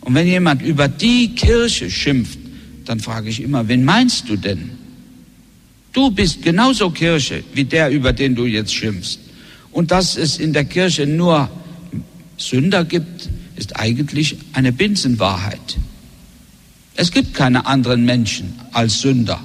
Und 0.00 0.14
wenn 0.14 0.26
jemand 0.26 0.62
über 0.62 0.88
die 0.88 1.34
Kirche 1.34 1.90
schimpft, 1.90 2.38
dann 2.84 3.00
frage 3.00 3.28
ich 3.28 3.42
immer, 3.42 3.68
wen 3.68 3.84
meinst 3.84 4.28
du 4.28 4.36
denn? 4.36 4.70
Du 5.92 6.10
bist 6.10 6.42
genauso 6.42 6.90
Kirche 6.90 7.42
wie 7.52 7.64
der, 7.64 7.90
über 7.90 8.12
den 8.12 8.34
du 8.34 8.46
jetzt 8.46 8.74
schimpfst. 8.74 9.18
Und 9.72 9.90
dass 9.90 10.16
es 10.16 10.38
in 10.38 10.52
der 10.52 10.64
Kirche 10.64 11.06
nur 11.06 11.50
Sünder 12.36 12.84
gibt, 12.84 13.28
ist 13.56 13.76
eigentlich 13.78 14.36
eine 14.52 14.72
Binsenwahrheit. 14.72 15.78
Es 16.96 17.10
gibt 17.10 17.34
keine 17.34 17.66
anderen 17.66 18.04
Menschen 18.04 18.54
als 18.72 19.00
Sünder. 19.00 19.42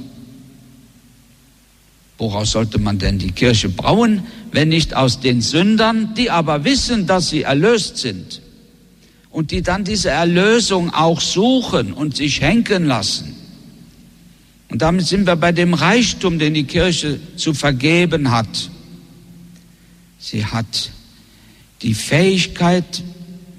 Woraus 2.18 2.52
sollte 2.52 2.80
man 2.80 2.98
denn 2.98 3.20
die 3.20 3.32
Kirche 3.32 3.70
brauen, 3.70 4.24
wenn 4.52 4.70
nicht 4.70 4.96
aus 4.96 5.20
den 5.20 5.42
Sündern, 5.42 6.14
die 6.16 6.32
aber 6.32 6.64
wissen, 6.64 7.08
dass 7.08 7.30
sie 7.30 7.42
erlöst 7.42 7.98
sind? 7.98 8.42
Und 9.36 9.52
die 9.52 9.62
dann 9.62 9.84
diese 9.84 10.12
Erlösung 10.12 10.94
auch 10.94 11.20
suchen 11.20 11.92
und 11.92 12.16
sich 12.16 12.40
henken 12.40 12.86
lassen. 12.86 13.36
Und 14.70 14.82
damit 14.82 15.08
sind 15.08 15.28
wir 15.28 15.36
bei 15.36 15.52
dem 15.52 15.74
Reichtum, 15.74 16.40
den 16.40 16.54
die 16.54 16.64
Kirche 16.64 17.20
zu 17.36 17.54
vergeben 17.54 18.32
hat. 18.32 18.70
Sie 20.20 20.46
hat 20.46 20.90
die 21.82 21.94
Fähigkeit, 21.94 23.04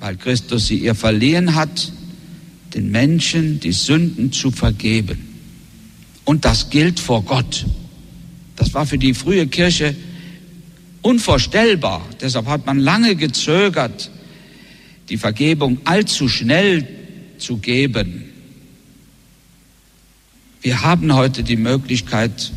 weil 0.01 0.17
Christus 0.17 0.67
sie 0.67 0.79
ihr 0.79 0.95
verliehen 0.95 1.55
hat, 1.55 1.93
den 2.73 2.91
Menschen 2.91 3.61
die 3.61 3.73
Sünden 3.73 4.33
zu 4.33 4.51
vergeben. 4.51 5.19
Und 6.25 6.47
das 6.47 6.71
gilt 6.71 6.99
vor 6.99 7.23
Gott. 7.23 7.67
Das 8.57 8.73
war 8.73 8.87
für 8.87 8.97
die 8.97 9.13
frühe 9.13 9.47
Kirche 9.47 9.95
unvorstellbar. 11.03 12.01
Deshalb 12.23 12.47
hat 12.47 12.65
man 12.65 12.79
lange 12.79 13.15
gezögert, 13.15 14.11
die 15.09 15.17
Vergebung 15.17 15.79
allzu 15.85 16.29
schnell 16.29 16.87
zu 17.39 17.59
geben. 17.59 18.25
Wir 20.63 20.83
haben 20.83 21.15
heute 21.15 21.43
die 21.43 21.57
Möglichkeit, 21.57 22.53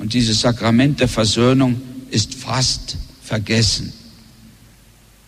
Und 0.00 0.14
dieses 0.14 0.40
Sakrament 0.40 0.98
der 1.00 1.08
Versöhnung 1.08 1.80
ist 2.10 2.34
fast 2.34 2.96
vergessen. 3.22 3.92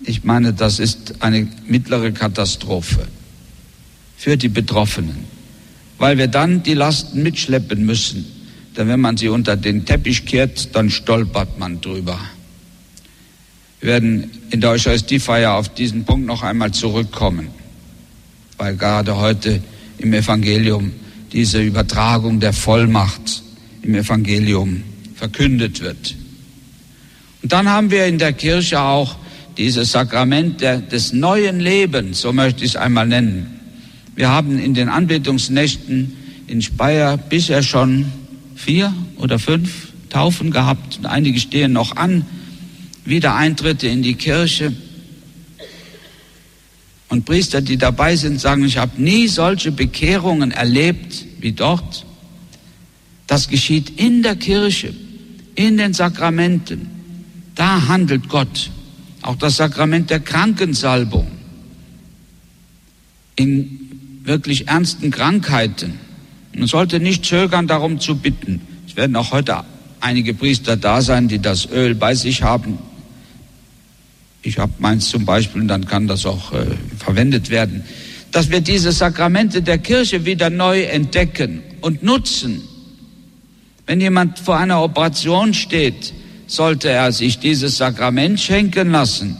Ich 0.00 0.24
meine, 0.24 0.54
das 0.54 0.78
ist 0.78 1.22
eine 1.22 1.46
mittlere 1.66 2.10
Katastrophe 2.10 3.06
für 4.16 4.38
die 4.38 4.48
Betroffenen, 4.48 5.26
weil 5.98 6.16
wir 6.16 6.26
dann 6.26 6.62
die 6.62 6.72
Lasten 6.72 7.22
mitschleppen 7.22 7.84
müssen. 7.84 8.24
Denn 8.74 8.88
wenn 8.88 9.00
man 9.00 9.18
sie 9.18 9.28
unter 9.28 9.58
den 9.58 9.84
Teppich 9.84 10.24
kehrt, 10.24 10.74
dann 10.74 10.88
stolpert 10.88 11.58
man 11.58 11.82
drüber. 11.82 12.18
Wir 13.82 13.94
werden 13.94 14.30
in 14.50 14.60
der 14.60 14.70
Eucharistiefeier 14.70 15.54
auf 15.54 15.68
diesen 15.68 16.04
Punkt 16.04 16.24
noch 16.24 16.44
einmal 16.44 16.70
zurückkommen, 16.70 17.48
weil 18.56 18.76
gerade 18.76 19.16
heute 19.16 19.60
im 19.98 20.14
Evangelium 20.14 20.92
diese 21.32 21.60
Übertragung 21.60 22.38
der 22.38 22.52
Vollmacht 22.52 23.42
im 23.82 23.96
Evangelium 23.96 24.84
verkündet 25.16 25.80
wird. 25.80 26.14
Und 27.42 27.50
dann 27.50 27.68
haben 27.68 27.90
wir 27.90 28.06
in 28.06 28.18
der 28.18 28.32
Kirche 28.32 28.80
auch 28.80 29.16
dieses 29.56 29.90
Sakrament 29.90 30.60
der, 30.60 30.78
des 30.78 31.12
neuen 31.12 31.58
Lebens, 31.58 32.20
so 32.20 32.32
möchte 32.32 32.64
ich 32.64 32.70
es 32.70 32.76
einmal 32.76 33.08
nennen. 33.08 33.58
Wir 34.14 34.28
haben 34.28 34.60
in 34.60 34.74
den 34.74 34.90
Anbetungsnächten 34.90 36.16
in 36.46 36.62
Speyer 36.62 37.16
bisher 37.16 37.64
schon 37.64 38.06
vier 38.54 38.94
oder 39.16 39.40
fünf 39.40 39.88
Taufen 40.08 40.52
gehabt 40.52 40.98
und 40.98 41.06
einige 41.06 41.40
stehen 41.40 41.72
noch 41.72 41.96
an. 41.96 42.24
Wiedereintritte 43.04 43.88
in 43.88 44.02
die 44.02 44.14
Kirche. 44.14 44.72
Und 47.08 47.24
Priester, 47.24 47.60
die 47.60 47.76
dabei 47.76 48.16
sind, 48.16 48.40
sagen, 48.40 48.64
ich 48.64 48.78
habe 48.78 49.02
nie 49.02 49.28
solche 49.28 49.70
Bekehrungen 49.72 50.50
erlebt 50.50 51.26
wie 51.40 51.52
dort. 51.52 52.06
Das 53.26 53.48
geschieht 53.48 54.00
in 54.00 54.22
der 54.22 54.36
Kirche, 54.36 54.94
in 55.54 55.76
den 55.76 55.92
Sakramenten. 55.92 56.88
Da 57.54 57.88
handelt 57.88 58.28
Gott. 58.28 58.70
Auch 59.20 59.36
das 59.36 59.56
Sakrament 59.56 60.10
der 60.10 60.20
Krankensalbung. 60.20 61.26
In 63.36 64.20
wirklich 64.24 64.68
ernsten 64.68 65.10
Krankheiten. 65.10 65.98
Man 66.54 66.66
sollte 66.66 67.00
nicht 67.00 67.24
zögern, 67.24 67.66
darum 67.66 68.00
zu 68.00 68.16
bitten. 68.16 68.60
Es 68.86 68.96
werden 68.96 69.16
auch 69.16 69.32
heute 69.32 69.64
einige 70.00 70.34
Priester 70.34 70.76
da 70.76 71.00
sein, 71.00 71.28
die 71.28 71.38
das 71.38 71.66
Öl 71.70 71.94
bei 71.94 72.14
sich 72.14 72.42
haben. 72.42 72.78
Ich 74.42 74.58
habe 74.58 74.72
meins 74.78 75.08
zum 75.08 75.24
Beispiel, 75.24 75.62
und 75.62 75.68
dann 75.68 75.86
kann 75.86 76.08
das 76.08 76.26
auch 76.26 76.52
äh, 76.52 76.66
verwendet 76.98 77.50
werden. 77.50 77.84
Dass 78.32 78.50
wir 78.50 78.60
diese 78.60 78.90
Sakramente 78.90 79.62
der 79.62 79.78
Kirche 79.78 80.24
wieder 80.24 80.50
neu 80.50 80.82
entdecken 80.82 81.62
und 81.80 82.02
nutzen. 82.02 82.62
Wenn 83.86 84.00
jemand 84.00 84.38
vor 84.38 84.56
einer 84.56 84.82
Operation 84.82 85.54
steht, 85.54 86.12
sollte 86.46 86.88
er 86.88 87.12
sich 87.12 87.38
dieses 87.38 87.76
Sakrament 87.76 88.40
schenken 88.40 88.90
lassen. 88.90 89.36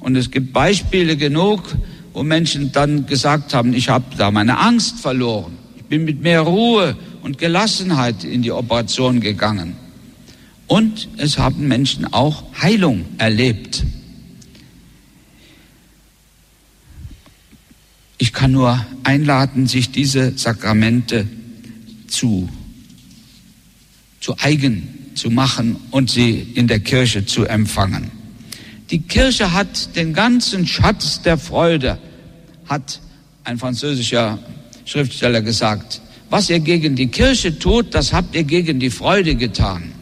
Und 0.00 0.16
es 0.16 0.30
gibt 0.30 0.52
Beispiele 0.52 1.16
genug, 1.16 1.62
wo 2.12 2.22
Menschen 2.22 2.72
dann 2.72 3.06
gesagt 3.06 3.54
haben, 3.54 3.72
ich 3.72 3.88
habe 3.88 4.04
da 4.16 4.30
meine 4.30 4.58
Angst 4.58 4.98
verloren. 4.98 5.52
Ich 5.76 5.84
bin 5.84 6.04
mit 6.04 6.20
mehr 6.20 6.42
Ruhe 6.42 6.96
und 7.22 7.38
Gelassenheit 7.38 8.24
in 8.24 8.42
die 8.42 8.52
Operation 8.52 9.20
gegangen. 9.20 9.76
Und 10.66 11.08
es 11.16 11.38
haben 11.38 11.68
Menschen 11.68 12.12
auch 12.12 12.44
Heilung 12.60 13.04
erlebt. 13.18 13.84
Ich 18.22 18.34
kann 18.34 18.52
nur 18.52 18.86
einladen, 19.02 19.66
sich 19.66 19.92
diese 19.92 20.36
Sakramente 20.36 21.26
zu, 22.06 22.50
zu 24.20 24.36
eigen 24.38 25.12
zu 25.14 25.30
machen 25.30 25.76
und 25.90 26.10
sie 26.10 26.46
in 26.54 26.68
der 26.68 26.80
Kirche 26.80 27.24
zu 27.24 27.46
empfangen. 27.46 28.10
Die 28.90 28.98
Kirche 29.00 29.54
hat 29.54 29.96
den 29.96 30.12
ganzen 30.12 30.66
Schatz 30.66 31.22
der 31.22 31.38
Freude, 31.38 31.98
hat 32.66 33.00
ein 33.44 33.56
französischer 33.56 34.38
Schriftsteller 34.84 35.40
gesagt. 35.40 36.02
Was 36.28 36.50
ihr 36.50 36.60
gegen 36.60 36.96
die 36.96 37.08
Kirche 37.08 37.58
tut, 37.58 37.94
das 37.94 38.12
habt 38.12 38.34
ihr 38.34 38.44
gegen 38.44 38.80
die 38.80 38.90
Freude 38.90 39.34
getan. 39.34 39.92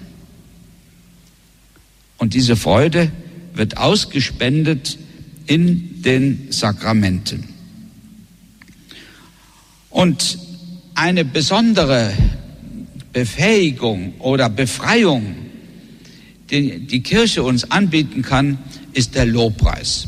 Und 2.17 2.35
diese 2.35 2.57
Freude 2.57 3.13
wird 3.55 3.77
ausgespendet 3.77 4.99
in 5.47 6.03
den 6.03 6.49
Sakramenten. 6.51 7.58
Und 9.99 10.39
eine 10.95 11.25
besondere 11.25 12.13
Befähigung 13.13 14.15
oder 14.21 14.49
Befreiung, 14.49 15.35
die 16.51 16.87
die 16.87 17.03
Kirche 17.03 17.43
uns 17.43 17.69
anbieten 17.73 18.23
kann, 18.23 18.59
ist 18.93 19.17
der 19.17 19.27
Lobpreis. 19.27 20.07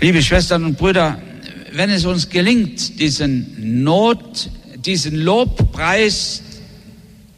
Liebe 0.00 0.22
Schwestern 0.22 0.64
und 0.64 0.78
Brüder, 0.78 1.20
wenn 1.72 1.90
es 1.90 2.04
uns 2.04 2.28
gelingt, 2.28 3.00
diesen 3.00 3.82
Not, 3.82 4.48
diesen 4.84 5.16
Lobpreis 5.16 6.40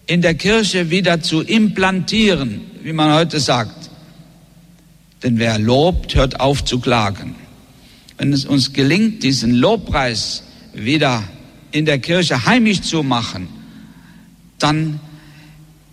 in 0.06 0.20
der 0.20 0.34
Kirche 0.34 0.90
wieder 0.90 1.22
zu 1.22 1.40
implantieren, 1.40 2.60
wie 2.82 2.92
man 2.92 3.14
heute 3.14 3.40
sagt, 3.40 3.88
denn 5.22 5.38
wer 5.38 5.58
lobt, 5.58 6.16
hört 6.16 6.38
auf 6.38 6.66
zu 6.66 6.80
klagen 6.80 7.47
wenn 8.18 8.32
es 8.32 8.44
uns 8.44 8.72
gelingt, 8.72 9.22
diesen 9.22 9.54
Lobpreis 9.54 10.42
wieder 10.74 11.22
in 11.70 11.86
der 11.86 11.98
Kirche 11.98 12.44
heimisch 12.44 12.82
zu 12.82 13.02
machen, 13.02 13.48
dann 14.58 15.00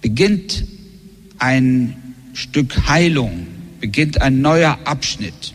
beginnt 0.01 0.65
ein 1.38 1.95
Stück 2.33 2.88
Heilung, 2.88 3.47
beginnt 3.79 4.21
ein 4.21 4.41
neuer 4.41 4.79
Abschnitt. 4.85 5.53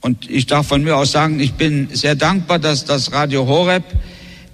Und 0.00 0.30
ich 0.30 0.46
darf 0.46 0.68
von 0.68 0.82
mir 0.82 0.96
aus 0.96 1.12
sagen, 1.12 1.40
ich 1.40 1.52
bin 1.52 1.88
sehr 1.92 2.14
dankbar, 2.14 2.58
dass 2.58 2.86
das 2.86 3.12
Radio 3.12 3.46
Horeb 3.46 3.84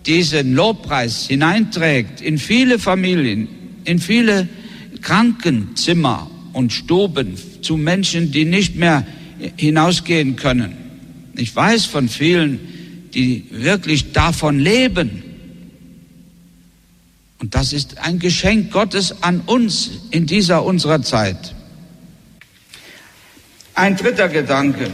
diesen 0.06 0.54
Lobpreis 0.54 1.28
hineinträgt 1.28 2.20
in 2.20 2.38
viele 2.38 2.80
Familien, 2.80 3.48
in 3.84 4.00
viele 4.00 4.48
Krankenzimmer 5.02 6.28
und 6.52 6.72
Stuben 6.72 7.34
zu 7.62 7.76
Menschen, 7.76 8.32
die 8.32 8.44
nicht 8.44 8.74
mehr 8.74 9.06
hinausgehen 9.56 10.34
können. 10.34 10.85
Ich 11.36 11.54
weiß 11.54 11.86
von 11.86 12.08
vielen, 12.08 13.08
die 13.14 13.46
wirklich 13.50 14.12
davon 14.12 14.58
leben. 14.58 15.22
Und 17.38 17.54
das 17.54 17.72
ist 17.72 17.98
ein 17.98 18.18
Geschenk 18.18 18.72
Gottes 18.72 19.22
an 19.22 19.40
uns 19.46 19.90
in 20.10 20.26
dieser 20.26 20.64
unserer 20.64 21.02
Zeit. 21.02 21.54
Ein 23.74 23.96
dritter 23.96 24.28
Gedanke. 24.28 24.90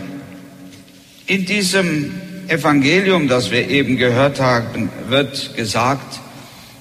In 1.26 1.46
diesem 1.46 2.12
Evangelium, 2.48 3.28
das 3.28 3.50
wir 3.50 3.68
eben 3.68 3.96
gehört 3.96 4.40
haben, 4.40 4.90
wird 5.08 5.56
gesagt, 5.56 6.20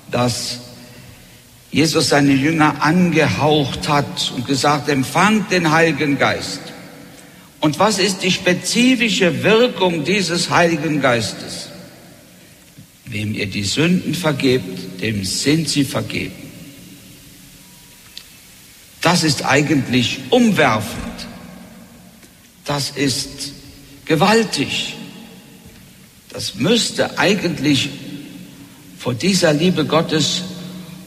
dass 0.10 0.60
Jesus 1.72 2.10
seine 2.10 2.34
Jünger 2.34 2.84
angehaucht 2.84 3.88
hat 3.88 4.34
und 4.36 4.46
gesagt, 4.46 4.90
empfangt 4.90 5.52
den 5.52 5.72
Heiligen 5.72 6.18
Geist. 6.18 6.60
Und 7.62 7.78
was 7.78 8.00
ist 8.00 8.24
die 8.24 8.32
spezifische 8.32 9.44
Wirkung 9.44 10.04
dieses 10.04 10.50
Heiligen 10.50 11.00
Geistes? 11.00 11.70
Wem 13.06 13.36
ihr 13.36 13.46
die 13.46 13.64
Sünden 13.64 14.16
vergebt, 14.16 15.02
dem 15.02 15.24
sind 15.24 15.70
sie 15.70 15.84
vergeben. 15.84 16.34
Das 19.02 19.24
ist 19.24 19.46
eigentlich 19.46 20.20
umwerfend. 20.32 21.28
Das 22.66 22.92
ist 22.92 23.54
gewaltig. 24.06 24.96
Das 26.30 26.56
müsste 26.56 27.20
eigentlich 27.20 27.90
vor 28.98 29.14
dieser 29.14 29.54
Liebe 29.54 29.86
Gottes 29.86 30.44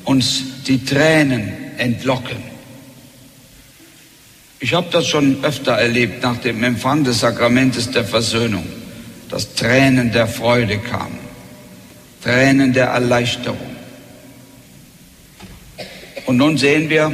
uns 0.04 0.42
die 0.66 0.84
Tränen 0.84 1.78
entlocken. 1.78 2.53
Ich 4.64 4.72
habe 4.72 4.86
das 4.90 5.06
schon 5.06 5.44
öfter 5.44 5.72
erlebt 5.72 6.22
nach 6.22 6.38
dem 6.38 6.64
Empfang 6.64 7.04
des 7.04 7.20
Sakramentes 7.20 7.90
der 7.90 8.06
Versöhnung, 8.06 8.64
dass 9.28 9.52
Tränen 9.52 10.10
der 10.10 10.26
Freude 10.26 10.78
kamen, 10.78 11.18
Tränen 12.22 12.72
der 12.72 12.86
Erleichterung. 12.86 13.76
Und 16.24 16.38
nun 16.38 16.56
sehen 16.56 16.88
wir, 16.88 17.12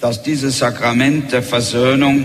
dass 0.00 0.24
dieses 0.24 0.58
Sakrament 0.58 1.30
der 1.30 1.44
Versöhnung 1.44 2.24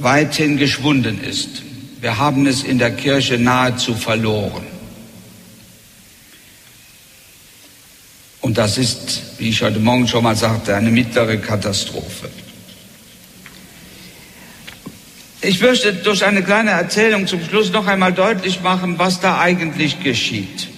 weithin 0.00 0.56
geschwunden 0.56 1.22
ist. 1.22 1.62
Wir 2.00 2.18
haben 2.18 2.44
es 2.44 2.64
in 2.64 2.80
der 2.80 2.90
Kirche 2.90 3.38
nahezu 3.38 3.94
verloren. 3.94 4.66
Und 8.40 8.58
das 8.58 8.78
ist, 8.78 9.38
wie 9.38 9.50
ich 9.50 9.62
heute 9.62 9.78
Morgen 9.78 10.08
schon 10.08 10.24
mal 10.24 10.34
sagte, 10.34 10.74
eine 10.74 10.90
mittlere 10.90 11.36
Katastrophe. 11.36 12.28
Ich 15.46 15.60
möchte 15.60 15.92
durch 15.92 16.24
eine 16.24 16.42
kleine 16.42 16.70
Erzählung 16.70 17.26
zum 17.26 17.44
Schluss 17.44 17.70
noch 17.70 17.86
einmal 17.86 18.14
deutlich 18.14 18.62
machen, 18.62 18.98
was 18.98 19.20
da 19.20 19.40
eigentlich 19.40 20.02
geschieht. 20.02 20.68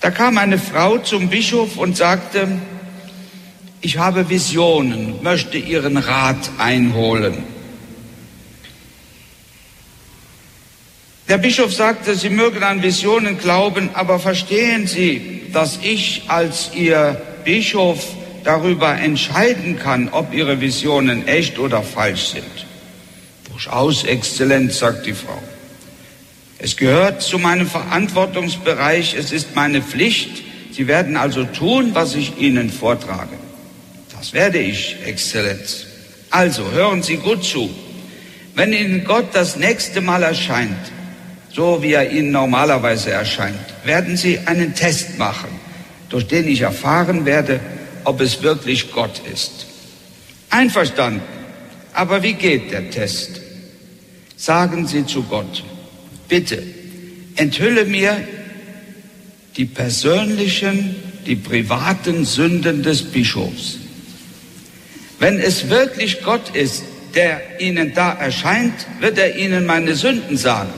Da 0.00 0.10
kam 0.10 0.38
eine 0.38 0.58
Frau 0.58 0.98
zum 0.98 1.28
Bischof 1.28 1.76
und 1.76 1.96
sagte, 1.96 2.48
ich 3.80 3.98
habe 3.98 4.28
Visionen, 4.28 5.22
möchte 5.22 5.56
Ihren 5.56 5.98
Rat 5.98 6.50
einholen. 6.58 7.44
Der 11.28 11.38
Bischof 11.38 11.72
sagte, 11.72 12.16
Sie 12.16 12.28
mögen 12.28 12.64
an 12.64 12.82
Visionen 12.82 13.38
glauben, 13.38 13.90
aber 13.94 14.18
verstehen 14.18 14.88
Sie, 14.88 15.42
dass 15.52 15.78
ich 15.80 16.24
als 16.26 16.72
Ihr 16.74 17.22
Bischof 17.44 18.04
darüber 18.42 18.94
entscheiden 18.96 19.78
kann, 19.78 20.08
ob 20.10 20.34
Ihre 20.34 20.60
Visionen 20.60 21.28
echt 21.28 21.58
oder 21.58 21.82
falsch 21.82 22.30
sind. 22.30 22.63
Durchaus, 23.54 24.02
Exzellenz, 24.02 24.80
sagt 24.80 25.06
die 25.06 25.12
Frau. 25.12 25.40
Es 26.58 26.76
gehört 26.76 27.22
zu 27.22 27.38
meinem 27.38 27.68
Verantwortungsbereich, 27.68 29.14
es 29.14 29.30
ist 29.30 29.54
meine 29.54 29.80
Pflicht. 29.80 30.42
Sie 30.72 30.88
werden 30.88 31.16
also 31.16 31.44
tun, 31.44 31.90
was 31.92 32.16
ich 32.16 32.36
Ihnen 32.38 32.68
vortrage. 32.68 33.36
Das 34.16 34.32
werde 34.32 34.58
ich, 34.58 34.96
Exzellenz. 35.04 35.86
Also 36.30 36.68
hören 36.72 37.04
Sie 37.04 37.16
gut 37.16 37.44
zu. 37.44 37.70
Wenn 38.56 38.72
Ihnen 38.72 39.04
Gott 39.04 39.26
das 39.34 39.54
nächste 39.54 40.00
Mal 40.00 40.24
erscheint, 40.24 40.90
so 41.52 41.80
wie 41.80 41.92
er 41.92 42.10
Ihnen 42.10 42.32
normalerweise 42.32 43.12
erscheint, 43.12 43.54
werden 43.84 44.16
Sie 44.16 44.40
einen 44.46 44.74
Test 44.74 45.16
machen, 45.16 45.60
durch 46.08 46.26
den 46.26 46.48
ich 46.48 46.62
erfahren 46.62 47.24
werde, 47.24 47.60
ob 48.02 48.20
es 48.20 48.42
wirklich 48.42 48.90
Gott 48.90 49.22
ist. 49.32 49.66
Einverstanden. 50.50 51.22
Aber 51.92 52.24
wie 52.24 52.32
geht 52.32 52.72
der 52.72 52.90
Test? 52.90 53.43
Sagen 54.44 54.86
Sie 54.86 55.06
zu 55.06 55.22
Gott, 55.22 55.64
bitte, 56.28 56.62
enthülle 57.36 57.86
mir 57.86 58.14
die 59.56 59.64
persönlichen, 59.64 60.96
die 61.24 61.36
privaten 61.36 62.26
Sünden 62.26 62.82
des 62.82 63.04
Bischofs. 63.04 63.78
Wenn 65.18 65.38
es 65.40 65.70
wirklich 65.70 66.22
Gott 66.22 66.54
ist, 66.54 66.82
der 67.14 67.58
Ihnen 67.58 67.94
da 67.94 68.12
erscheint, 68.12 68.74
wird 69.00 69.16
er 69.16 69.34
Ihnen 69.34 69.64
meine 69.64 69.94
Sünden 69.94 70.36
sagen. 70.36 70.74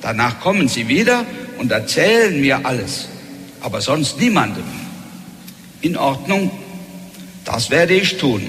Danach 0.00 0.38
kommen 0.38 0.68
Sie 0.68 0.86
wieder 0.86 1.26
und 1.58 1.72
erzählen 1.72 2.40
mir 2.40 2.64
alles, 2.64 3.08
aber 3.60 3.80
sonst 3.80 4.20
niemandem. 4.20 4.62
In 5.80 5.96
Ordnung, 5.96 6.52
das 7.44 7.68
werde 7.68 7.94
ich 7.94 8.16
tun. 8.16 8.48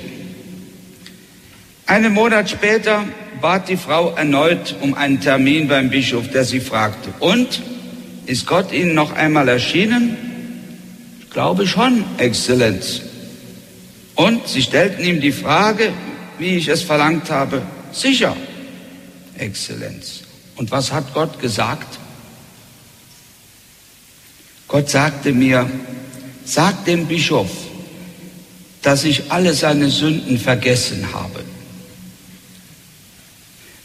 Einen 1.88 2.14
Monat 2.14 2.52
später 2.52 3.04
bat 3.42 3.70
die 3.70 3.78
Frau 3.78 4.12
erneut 4.16 4.76
um 4.82 4.94
einen 4.94 5.20
Termin 5.20 5.68
beim 5.68 5.90
Bischof, 5.90 6.30
der 6.30 6.44
sie 6.46 6.60
fragte, 6.60 7.14
und 7.20 7.62
ist 8.26 8.46
Gott 8.46 8.72
Ihnen 8.72 8.94
noch 8.94 9.14
einmal 9.14 9.48
erschienen? 9.48 10.18
Ich 11.22 11.30
glaube 11.32 11.66
schon, 11.68 12.04
Exzellenz. 12.18 13.02
Und 14.16 14.48
sie 14.48 14.62
stellten 14.62 15.04
ihm 15.04 15.22
die 15.22 15.32
Frage, 15.32 15.92
wie 16.38 16.58
ich 16.58 16.68
es 16.68 16.84
verlangt 16.84 17.30
habe, 17.32 17.62
sicher, 17.92 18.36
Exzellenz. 19.38 20.22
Und 20.58 20.72
was 20.72 20.92
hat 20.92 21.14
Gott 21.14 21.40
gesagt? 21.40 21.98
Gott 24.68 24.90
sagte 24.90 25.32
mir, 25.32 25.70
sag 26.46 26.86
dem 26.86 27.08
Bischof, 27.08 27.50
dass 28.82 29.04
ich 29.04 29.32
alle 29.32 29.54
seine 29.54 29.90
Sünden 29.90 30.38
vergessen 30.38 31.08
habe. 31.14 31.44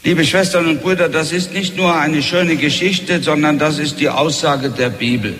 Liebe 0.05 0.23
Schwestern 0.23 0.67
und 0.67 0.83
Brüder, 0.83 1.09
das 1.09 1.31
ist 1.31 1.51
nicht 1.51 1.77
nur 1.77 1.97
eine 1.97 2.21
schöne 2.21 2.57
Geschichte, 2.57 3.23
sondern 3.23 3.57
das 3.57 3.79
ist 3.79 3.99
die 3.99 4.07
Aussage 4.07 4.69
der 4.69 4.91
Bibel. 4.91 5.33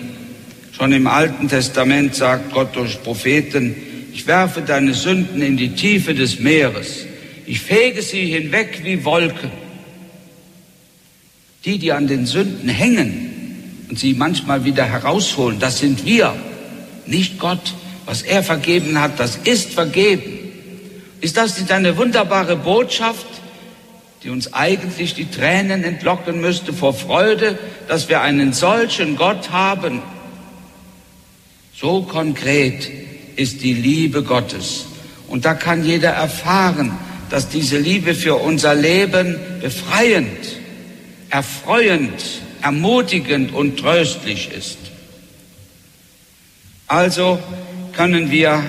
Schon 0.72 0.90
im 0.90 1.06
Alten 1.06 1.48
Testament 1.48 2.16
sagt 2.16 2.52
Gott 2.52 2.74
durch 2.74 3.00
Propheten, 3.00 3.76
ich 4.12 4.26
werfe 4.26 4.62
deine 4.62 4.92
Sünden 4.92 5.40
in 5.40 5.56
die 5.56 5.76
Tiefe 5.76 6.16
des 6.16 6.40
Meeres. 6.40 7.06
Ich 7.46 7.60
fege 7.60 8.02
sie 8.02 8.26
hinweg 8.26 8.80
wie 8.82 9.04
Wolken. 9.04 9.52
Die, 11.64 11.78
die 11.78 11.92
an 11.92 12.08
den 12.08 12.26
Sünden 12.26 12.68
hängen 12.68 13.86
und 13.88 14.00
sie 14.00 14.14
manchmal 14.14 14.64
wieder 14.64 14.84
herausholen, 14.84 15.60
das 15.60 15.78
sind 15.78 16.04
wir, 16.04 16.34
nicht 17.06 17.38
Gott. 17.38 17.72
Was 18.04 18.22
er 18.22 18.42
vergeben 18.42 19.00
hat, 19.00 19.20
das 19.20 19.36
ist 19.44 19.74
vergeben. 19.74 20.40
Ist 21.20 21.36
das 21.36 21.56
nicht 21.56 21.70
eine 21.70 21.96
wunderbare 21.96 22.56
Botschaft, 22.56 23.26
die 24.26 24.30
uns 24.30 24.52
eigentlich 24.52 25.14
die 25.14 25.30
Tränen 25.30 25.84
entlocken 25.84 26.40
müsste 26.40 26.72
vor 26.72 26.92
Freude, 26.94 27.56
dass 27.86 28.08
wir 28.08 28.22
einen 28.22 28.52
solchen 28.52 29.14
Gott 29.14 29.52
haben? 29.52 30.02
So 31.72 32.02
konkret 32.02 32.90
ist 33.36 33.62
die 33.62 33.72
Liebe 33.72 34.24
Gottes. 34.24 34.86
Und 35.28 35.44
da 35.44 35.54
kann 35.54 35.84
jeder 35.84 36.10
erfahren, 36.10 36.90
dass 37.30 37.50
diese 37.50 37.78
Liebe 37.78 38.16
für 38.16 38.34
unser 38.34 38.74
Leben 38.74 39.38
befreiend, 39.60 40.56
erfreuend, 41.30 42.20
ermutigend 42.62 43.54
und 43.54 43.78
tröstlich 43.78 44.50
ist. 44.50 44.78
Also 46.88 47.38
können 47.92 48.32
wir 48.32 48.60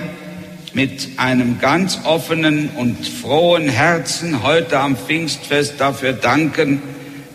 mit 0.74 1.18
einem 1.18 1.58
ganz 1.58 2.00
offenen 2.04 2.70
und 2.70 3.06
frohen 3.06 3.68
Herzen 3.68 4.42
heute 4.42 4.80
am 4.80 4.96
Pfingstfest 4.96 5.80
dafür 5.80 6.12
danken, 6.12 6.82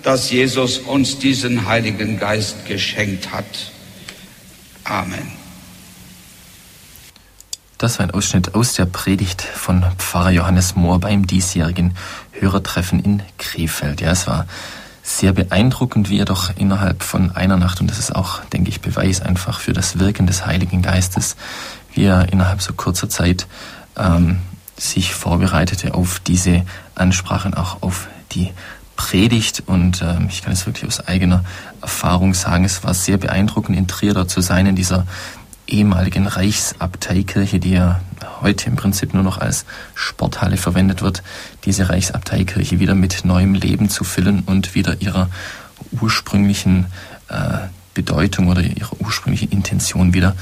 dass 0.03 0.29
Jesus 0.29 0.79
uns 0.79 1.19
diesen 1.19 1.67
Heiligen 1.67 2.19
Geist 2.19 2.65
geschenkt 2.65 3.31
hat. 3.31 3.71
Amen. 4.83 5.31
Das 7.77 7.99
war 7.99 8.05
ein 8.05 8.11
Ausschnitt 8.11 8.55
aus 8.55 8.75
der 8.75 8.85
Predigt 8.85 9.41
von 9.41 9.83
Pfarrer 9.97 10.31
Johannes 10.31 10.75
Mohr 10.75 10.99
beim 10.99 11.27
diesjährigen 11.27 11.95
Hörertreffen 12.31 12.99
in 12.99 13.23
Krefeld. 13.37 13.99
Ja, 14.01 14.11
es 14.11 14.25
war 14.27 14.45
sehr 15.01 15.33
beeindruckend, 15.33 16.09
wie 16.09 16.19
er 16.19 16.25
doch 16.25 16.55
innerhalb 16.55 17.03
von 17.03 17.31
einer 17.31 17.57
Nacht, 17.57 17.81
und 17.81 17.89
das 17.89 17.99
ist 17.99 18.15
auch, 18.15 18.39
denke 18.45 18.69
ich, 18.69 18.79
Beweis 18.79 19.21
einfach 19.21 19.59
für 19.59 19.73
das 19.73 19.99
Wirken 19.99 20.27
des 20.27 20.45
Heiligen 20.45 20.81
Geistes, 20.81 21.35
wie 21.93 22.05
er 22.05 22.31
innerhalb 22.31 22.61
so 22.61 22.73
kurzer 22.73 23.09
Zeit 23.09 23.47
ähm, 23.97 24.39
sich 24.77 25.13
vorbereitete 25.13 25.93
auf 25.93 26.19
diese 26.19 26.65
Ansprachen, 26.95 27.53
auch 27.53 27.81
auf 27.81 28.07
die 28.31 28.51
Predigt. 28.95 29.63
Und 29.65 30.01
ähm, 30.01 30.27
ich 30.29 30.41
kann 30.41 30.53
es 30.53 30.65
wirklich 30.65 30.85
aus 30.85 30.99
eigener 31.07 31.43
Erfahrung 31.81 32.33
sagen, 32.33 32.65
es 32.65 32.83
war 32.83 32.93
sehr 32.93 33.17
beeindruckend, 33.17 33.77
in 33.77 33.87
Trier 33.87 34.13
dort 34.13 34.29
zu 34.29 34.41
sein, 34.41 34.65
in 34.65 34.75
dieser 34.75 35.05
ehemaligen 35.67 36.27
Reichsabteikirche, 36.27 37.59
die 37.59 37.71
ja 37.71 38.01
heute 38.41 38.69
im 38.69 38.75
Prinzip 38.75 39.13
nur 39.13 39.23
noch 39.23 39.37
als 39.37 39.65
Sporthalle 39.95 40.57
verwendet 40.57 41.01
wird, 41.01 41.23
diese 41.65 41.89
Reichsabteikirche 41.89 42.79
wieder 42.79 42.95
mit 42.95 43.23
neuem 43.23 43.53
Leben 43.53 43.89
zu 43.89 44.03
füllen 44.03 44.43
und 44.45 44.75
wieder 44.75 45.01
ihrer 45.01 45.29
ursprünglichen 46.01 46.87
äh, 47.29 47.59
Bedeutung 47.93 48.47
oder 48.47 48.61
ihrer 48.61 48.99
ursprünglichen 48.99 49.49
Intention 49.51 50.13
wieder 50.13 50.35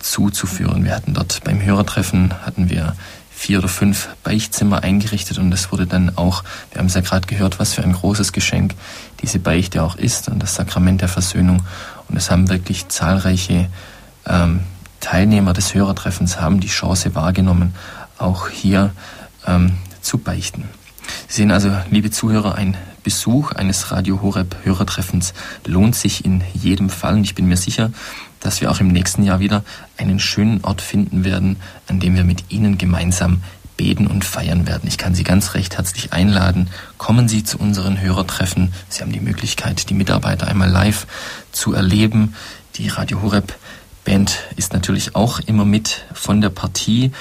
zuzuführen. 0.00 0.84
Wir 0.84 0.94
hatten 0.94 1.14
dort 1.14 1.42
beim 1.44 1.62
Hörertreffen 1.62 2.34
hatten 2.44 2.70
wir 2.70 2.94
vier 3.36 3.58
oder 3.58 3.68
fünf 3.68 4.08
Beichtzimmer 4.24 4.82
eingerichtet 4.82 5.38
und 5.38 5.52
es 5.52 5.70
wurde 5.70 5.86
dann 5.86 6.16
auch, 6.16 6.42
wir 6.72 6.78
haben 6.78 6.86
es 6.86 6.94
ja 6.94 7.02
gerade 7.02 7.26
gehört, 7.26 7.58
was 7.58 7.74
für 7.74 7.82
ein 7.82 7.92
großes 7.92 8.32
Geschenk 8.32 8.74
diese 9.20 9.38
Beichte 9.38 9.82
auch 9.82 9.96
ist 9.96 10.28
und 10.28 10.42
das 10.42 10.54
Sakrament 10.54 11.02
der 11.02 11.08
Versöhnung. 11.08 11.62
Und 12.08 12.16
es 12.16 12.30
haben 12.30 12.48
wirklich 12.48 12.88
zahlreiche 12.88 13.68
ähm, 14.26 14.60
Teilnehmer 15.00 15.52
des 15.52 15.74
Hörertreffens 15.74 16.40
haben 16.40 16.60
die 16.60 16.68
Chance 16.68 17.14
wahrgenommen, 17.14 17.74
auch 18.16 18.48
hier 18.48 18.92
ähm, 19.46 19.76
zu 20.00 20.18
beichten. 20.18 20.64
Sie 21.28 21.42
sehen 21.42 21.50
also, 21.50 21.70
liebe 21.90 22.10
Zuhörer, 22.10 22.54
ein 22.54 22.76
Besuch 23.06 23.52
eines 23.52 23.92
Radio 23.92 24.20
Horeb 24.20 24.56
Hörertreffens 24.64 25.32
lohnt 25.64 25.94
sich 25.94 26.24
in 26.24 26.42
jedem 26.54 26.90
Fall 26.90 27.14
und 27.14 27.22
ich 27.22 27.36
bin 27.36 27.46
mir 27.46 27.56
sicher, 27.56 27.92
dass 28.40 28.60
wir 28.60 28.68
auch 28.68 28.80
im 28.80 28.88
nächsten 28.88 29.22
Jahr 29.22 29.38
wieder 29.38 29.62
einen 29.96 30.18
schönen 30.18 30.64
Ort 30.64 30.80
finden 30.80 31.22
werden, 31.22 31.54
an 31.86 32.00
dem 32.00 32.16
wir 32.16 32.24
mit 32.24 32.50
Ihnen 32.50 32.78
gemeinsam 32.78 33.44
beten 33.76 34.08
und 34.08 34.24
feiern 34.24 34.66
werden. 34.66 34.88
Ich 34.88 34.98
kann 34.98 35.14
Sie 35.14 35.22
ganz 35.22 35.54
recht 35.54 35.76
herzlich 35.76 36.12
einladen. 36.12 36.68
Kommen 36.98 37.28
Sie 37.28 37.44
zu 37.44 37.58
unseren 37.58 38.00
Hörertreffen. 38.00 38.72
Sie 38.88 39.02
haben 39.02 39.12
die 39.12 39.20
Möglichkeit, 39.20 39.88
die 39.88 39.94
Mitarbeiter 39.94 40.48
einmal 40.48 40.68
live 40.68 41.06
zu 41.52 41.74
erleben. 41.74 42.34
Die 42.74 42.88
Radio 42.88 43.22
Horeb 43.22 43.54
Band 44.04 44.36
ist 44.56 44.72
natürlich 44.72 45.14
auch 45.14 45.38
immer 45.38 45.64
mit 45.64 46.06
von 46.12 46.40
der 46.40 46.50
Partie, 46.50 47.12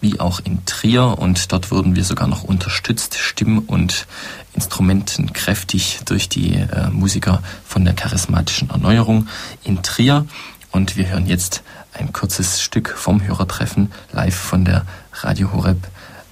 wie 0.00 0.20
auch 0.20 0.40
in 0.40 0.64
Trier. 0.64 1.18
Und 1.18 1.52
dort 1.52 1.70
wurden 1.70 1.96
wir 1.96 2.04
sogar 2.04 2.28
noch 2.28 2.44
unterstützt, 2.44 3.18
Stimm- 3.18 3.58
und 3.58 4.06
Instrumenten 4.54 5.32
kräftig 5.32 6.00
durch 6.04 6.28
die 6.28 6.54
äh, 6.54 6.88
Musiker 6.90 7.42
von 7.64 7.84
der 7.84 7.94
charismatischen 7.94 8.70
Erneuerung 8.70 9.28
in 9.64 9.82
Trier. 9.82 10.26
Und 10.70 10.96
wir 10.96 11.08
hören 11.08 11.26
jetzt 11.26 11.62
ein 11.92 12.12
kurzes 12.12 12.62
Stück 12.62 12.88
vom 12.88 13.22
Hörertreffen 13.22 13.92
live 14.12 14.34
von 14.34 14.64
der 14.64 14.86
Radio 15.12 15.52
Horeb 15.52 15.86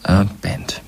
äh, 0.05 0.25
Band. 0.41 0.81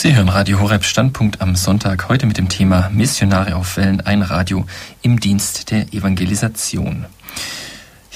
Sie 0.00 0.14
hören 0.14 0.28
Radio 0.28 0.60
Horeb 0.60 0.84
Standpunkt 0.84 1.40
am 1.40 1.56
Sonntag, 1.56 2.08
heute 2.08 2.26
mit 2.26 2.38
dem 2.38 2.48
Thema 2.48 2.88
Missionare 2.90 3.56
auf 3.56 3.76
Wellen, 3.76 4.00
ein 4.00 4.22
Radio 4.22 4.64
im 5.02 5.18
Dienst 5.18 5.72
der 5.72 5.92
Evangelisation. 5.92 7.06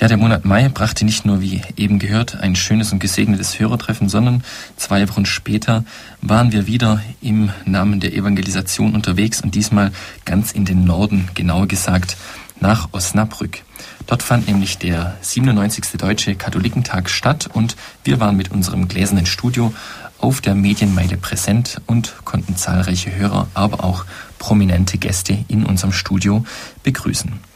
Ja, 0.03 0.09
der 0.09 0.17
Monat 0.17 0.45
Mai 0.45 0.69
brachte 0.69 1.05
nicht 1.05 1.25
nur, 1.25 1.41
wie 1.41 1.63
eben 1.77 2.01
gehört, 2.01 2.35
ein 2.41 2.57
schönes 2.57 2.93
und 2.93 2.99
gesegnetes 2.99 3.61
Hörertreffen, 3.61 4.09
sondern 4.09 4.43
zwei 4.77 5.09
Wochen 5.09 5.27
später 5.27 5.85
waren 6.21 6.51
wir 6.51 6.67
wieder 6.67 7.01
im 7.21 7.51
Namen 7.67 8.01
der 8.01 8.13
Evangelisation 8.13 8.97
unterwegs 8.97 9.43
und 9.43 9.55
diesmal 9.55 9.93
ganz 10.25 10.51
in 10.51 10.65
den 10.65 10.85
Norden, 10.85 11.29
genauer 11.35 11.69
gesagt 11.69 12.17
nach 12.59 12.89
Osnabrück. 12.91 13.63
Dort 14.09 14.25
fand 14.25 14.49
nämlich 14.49 14.77
der 14.77 15.17
97. 15.21 15.85
Deutsche 15.99 16.35
Katholikentag 16.35 17.09
statt 17.09 17.49
und 17.53 17.77
wir 18.03 18.19
waren 18.19 18.37
mit 18.37 18.51
unserem 18.51 18.89
gläsernen 18.89 19.27
Studio 19.27 19.73
auf 20.19 20.41
der 20.41 20.57
Medienmeile 20.57 21.17
präsent 21.17 21.81
und 21.87 22.13
konnten 22.25 22.57
zahlreiche 22.57 23.15
Hörer, 23.15 23.47
aber 23.55 23.85
auch 23.85 24.05
prominente 24.41 24.99
Gäste 24.99 25.45
in 25.47 25.65
unserem 25.65 25.93
Studio 25.93 26.45
begrüßen. 26.83 27.52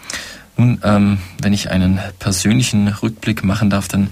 Nun, 0.56 0.80
ähm, 0.82 1.18
wenn 1.40 1.52
ich 1.52 1.70
einen 1.70 2.00
persönlichen 2.18 2.88
Rückblick 2.88 3.44
machen 3.44 3.70
darf, 3.70 3.88
dann 3.88 4.10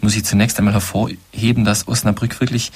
muss 0.00 0.16
ich 0.16 0.24
zunächst 0.24 0.58
einmal 0.58 0.74
hervorheben, 0.74 1.64
dass 1.64 1.88
Osnabrück 1.88 2.40
wirklich 2.40 2.72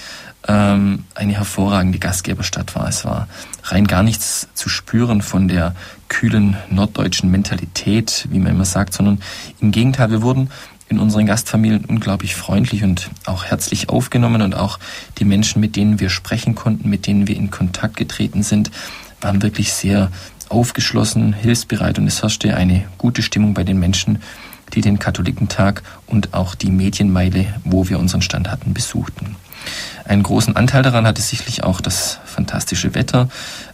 ähm, 0.46 1.04
eine 1.14 1.34
hervorragende 1.34 1.98
Gastgeberstadt 1.98 2.74
war. 2.74 2.88
Es 2.88 3.04
war 3.04 3.28
rein 3.64 3.86
gar 3.86 4.02
nichts 4.02 4.48
zu 4.54 4.68
spüren 4.68 5.20
von 5.20 5.46
der 5.46 5.74
kühlen 6.08 6.56
norddeutschen 6.70 7.30
Mentalität, 7.30 8.26
wie 8.30 8.38
man 8.38 8.52
immer 8.52 8.64
sagt, 8.64 8.94
sondern 8.94 9.20
im 9.60 9.72
Gegenteil, 9.72 10.10
wir 10.10 10.22
wurden 10.22 10.50
in 10.88 10.98
unseren 10.98 11.26
Gastfamilien 11.26 11.84
unglaublich 11.84 12.34
freundlich 12.34 12.82
und 12.82 13.10
auch 13.26 13.44
herzlich 13.44 13.90
aufgenommen 13.90 14.40
und 14.40 14.54
auch 14.54 14.78
die 15.18 15.26
Menschen, 15.26 15.60
mit 15.60 15.76
denen 15.76 16.00
wir 16.00 16.08
sprechen 16.08 16.54
konnten, 16.54 16.88
mit 16.88 17.06
denen 17.06 17.28
wir 17.28 17.36
in 17.36 17.50
Kontakt 17.50 17.96
getreten 17.96 18.42
sind, 18.42 18.70
waren 19.20 19.42
wirklich 19.42 19.72
sehr 19.72 20.10
aufgeschlossen, 20.50 21.32
hilfsbereit 21.32 21.98
und 21.98 22.06
es 22.06 22.22
herrschte 22.22 22.56
eine 22.56 22.84
gute 22.98 23.22
Stimmung 23.22 23.54
bei 23.54 23.64
den 23.64 23.78
Menschen, 23.78 24.20
die 24.74 24.80
den 24.80 24.98
Katholikentag 24.98 25.82
und 26.06 26.34
auch 26.34 26.54
die 26.54 26.70
Medienmeile, 26.70 27.46
wo 27.64 27.88
wir 27.88 27.98
unseren 27.98 28.22
Stand 28.22 28.50
hatten, 28.50 28.74
besuchten. 28.74 29.36
Einen 30.04 30.22
großen 30.22 30.56
Anteil 30.56 30.82
daran 30.82 31.06
hatte 31.06 31.20
sicherlich 31.20 31.64
auch 31.64 31.80
das 31.80 32.18
fantastische 32.24 32.94
Wetter, 32.94 33.28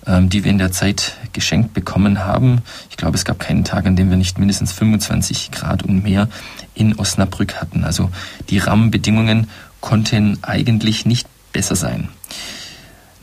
ähm, 0.07 0.29
die 0.29 0.43
wir 0.43 0.51
in 0.51 0.59
der 0.59 0.73
Zeit 0.73 1.17
geschenkt 1.33 1.75
bekommen 1.75 2.25
haben. 2.25 2.63
Ich 2.91 2.97
glaube, 2.97 3.17
es 3.17 3.25
gab 3.25 3.39
keinen 3.39 3.65
Tag, 3.65 3.87
an 3.87 3.95
dem 3.95 4.11
wir 4.11 4.17
nicht 4.17 4.39
mindestens 4.39 4.73
25 4.73 5.53
Grad 5.53 5.83
und 5.85 6.03
mehr 6.03 6.29
in 6.75 6.99
Osnabrück 6.99 7.61
hatten. 7.61 7.85
Also 7.85 8.11
die 8.51 8.59
Rahmenbedingungen 8.59 9.49
konnten 9.81 10.39
eigentlich 10.43 11.07
nicht 11.07 11.29
besser 11.53 11.77
sein. 11.77 12.09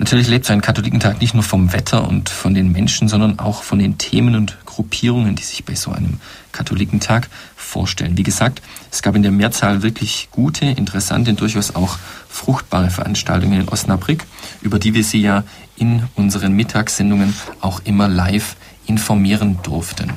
Natürlich 0.01 0.29
lebt 0.29 0.47
so 0.47 0.53
ein 0.53 0.61
Katholikentag 0.61 1.21
nicht 1.21 1.35
nur 1.35 1.43
vom 1.43 1.73
Wetter 1.73 2.07
und 2.07 2.27
von 2.27 2.55
den 2.55 2.71
Menschen, 2.71 3.07
sondern 3.07 3.37
auch 3.37 3.61
von 3.61 3.77
den 3.77 3.99
Themen 3.99 4.33
und 4.33 4.57
Gruppierungen, 4.65 5.35
die 5.35 5.43
sich 5.43 5.63
bei 5.63 5.75
so 5.75 5.91
einem 5.91 6.19
Katholikentag 6.51 7.29
vorstellen. 7.55 8.17
Wie 8.17 8.23
gesagt, 8.23 8.63
es 8.91 9.03
gab 9.03 9.15
in 9.15 9.21
der 9.21 9.31
Mehrzahl 9.31 9.83
wirklich 9.83 10.29
gute, 10.31 10.65
interessante 10.65 11.29
und 11.29 11.39
durchaus 11.39 11.75
auch 11.75 11.99
fruchtbare 12.27 12.89
Veranstaltungen 12.89 13.61
in 13.61 13.69
Osnabrück, 13.69 14.25
über 14.63 14.79
die 14.79 14.95
wir 14.95 15.03
Sie 15.03 15.21
ja 15.21 15.43
in 15.75 16.07
unseren 16.15 16.53
Mittagssendungen 16.53 17.35
auch 17.59 17.81
immer 17.83 18.07
live 18.07 18.55
informieren 18.87 19.59
durften. 19.61 20.13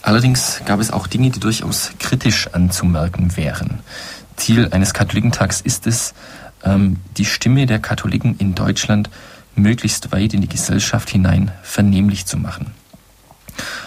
Allerdings 0.00 0.60
gab 0.64 0.78
es 0.78 0.92
auch 0.92 1.08
Dinge, 1.08 1.30
die 1.30 1.40
durchaus 1.40 1.90
kritisch 1.98 2.46
anzumerken 2.52 3.36
wären. 3.36 3.80
Ziel 4.36 4.68
eines 4.70 4.94
Katholikentags 4.94 5.60
ist 5.60 5.88
es, 5.88 6.14
die 7.16 7.24
Stimme 7.24 7.66
der 7.66 7.78
Katholiken 7.78 8.36
in 8.38 8.54
Deutschland 8.54 9.10
möglichst 9.54 10.12
weit 10.12 10.34
in 10.34 10.40
die 10.40 10.48
Gesellschaft 10.48 11.10
hinein 11.10 11.52
vernehmlich 11.62 12.26
zu 12.26 12.36
machen. 12.36 12.72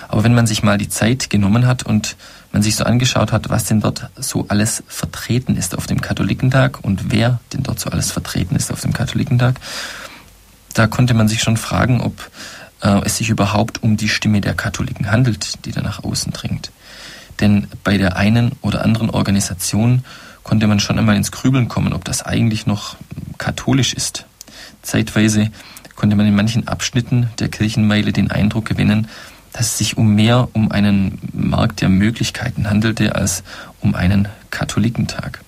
Aber 0.08 0.24
wenn 0.24 0.34
man 0.34 0.48
sich 0.48 0.64
mal 0.64 0.78
die 0.78 0.90
Zeit 0.90 1.30
genommen 1.30 1.68
hat 1.68 1.84
und 1.84 2.16
man 2.52 2.64
sich 2.64 2.76
so 2.76 2.84
angeschaut 2.84 3.32
hat, 3.32 3.50
was 3.50 3.66
denn 3.66 3.80
dort 3.80 4.10
so 4.16 4.46
alles 4.48 4.84
vertreten 4.88 5.56
ist 5.56 5.78
auf 5.78 5.86
dem 5.86 6.02
Katholikentag 6.02 6.84
und 6.84 7.12
wer 7.12 7.40
denn 7.54 7.62
dort 7.62 7.80
so 7.80 7.92
alles 7.92 8.12
vertreten 8.12 8.56
ist 8.56 8.72
auf 8.72 8.82
dem 8.82 8.94
Katholikentag, 8.94 9.56
da 10.74 10.88
konnte 10.88 11.14
man 11.14 11.28
sich 11.28 11.44
schon 11.44 11.58
fragen, 11.58 12.02
ob 12.02 12.32
äh, 12.82 13.02
es 13.06 13.18
sich 13.18 13.30
überhaupt 13.30 13.84
um 13.84 13.98
die 13.98 14.10
Stimme 14.10 14.42
der 14.42 14.56
Katholiken 14.56 15.12
handelt, 15.12 15.66
die 15.66 15.72
da 15.72 15.82
nach 15.82 16.04
außen 16.04 16.34
dringt. 16.34 16.72
Denn 17.40 17.68
bei 17.84 17.98
der 17.98 18.18
einen 18.18 18.54
oder 18.62 18.84
anderen 18.84 19.12
Organisation 19.12 20.04
konnte 20.50 20.66
man 20.66 20.80
schon 20.80 20.98
einmal 20.98 21.16
ins 21.16 21.32
Grübeln 21.32 21.68
kommen, 21.68 21.94
ob 21.94 22.04
das 22.06 22.24
eigentlich 22.24 22.66
noch 22.66 22.96
katholisch 23.38 23.94
ist. 23.94 24.26
Zeitweise 24.82 25.52
konnte 25.96 26.16
man 26.16 26.26
in 26.26 26.34
manchen 26.34 26.68
Abschnitten 26.68 27.30
der 27.38 27.50
Kirchenmeile 27.50 28.14
den 28.14 28.32
Eindruck 28.32 28.66
gewinnen, 28.66 29.10
dass 29.54 29.68
es 29.68 29.78
sich 29.78 29.96
um 29.96 30.16
mehr 30.16 30.48
um 30.54 30.72
einen 30.72 31.20
Markt 31.34 31.82
der 31.82 31.90
Möglichkeiten 31.90 32.68
handelte 32.68 33.14
als 33.14 33.44
um 33.80 33.94
einen 33.94 34.28
Katholikentag. 34.50 35.44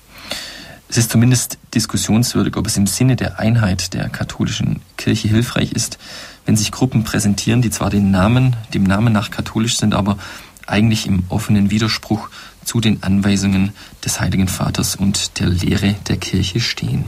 Es 0.87 0.99
ist 0.99 1.09
zumindest 1.09 1.57
diskussionswürdig, 1.73 2.55
ob 2.55 2.67
es 2.67 2.77
im 2.77 2.85
Sinne 2.85 3.15
der 3.15 3.39
Einheit 3.39 3.95
der 3.95 4.07
katholischen 4.07 4.81
Kirche 4.97 5.29
hilfreich 5.29 5.71
ist, 5.71 5.97
wenn 6.45 6.55
sich 6.55 6.71
Gruppen 6.71 7.03
präsentieren, 7.03 7.63
die 7.63 7.71
zwar 7.71 7.89
den 7.89 8.11
Namen, 8.11 8.55
dem 8.75 8.83
Namen 8.83 9.11
nach 9.13 9.31
katholisch 9.31 9.77
sind, 9.77 9.95
aber 9.95 10.19
eigentlich 10.67 11.07
im 11.07 11.23
offenen 11.29 11.71
Widerspruch 11.71 12.29
zu 12.65 12.79
den 12.79 13.03
Anweisungen 13.03 13.73
des 14.03 14.19
Heiligen 14.19 14.47
Vaters 14.47 14.95
und 14.95 15.39
der 15.39 15.47
Lehre 15.47 15.95
der 16.07 16.17
Kirche 16.17 16.59
stehen. 16.59 17.05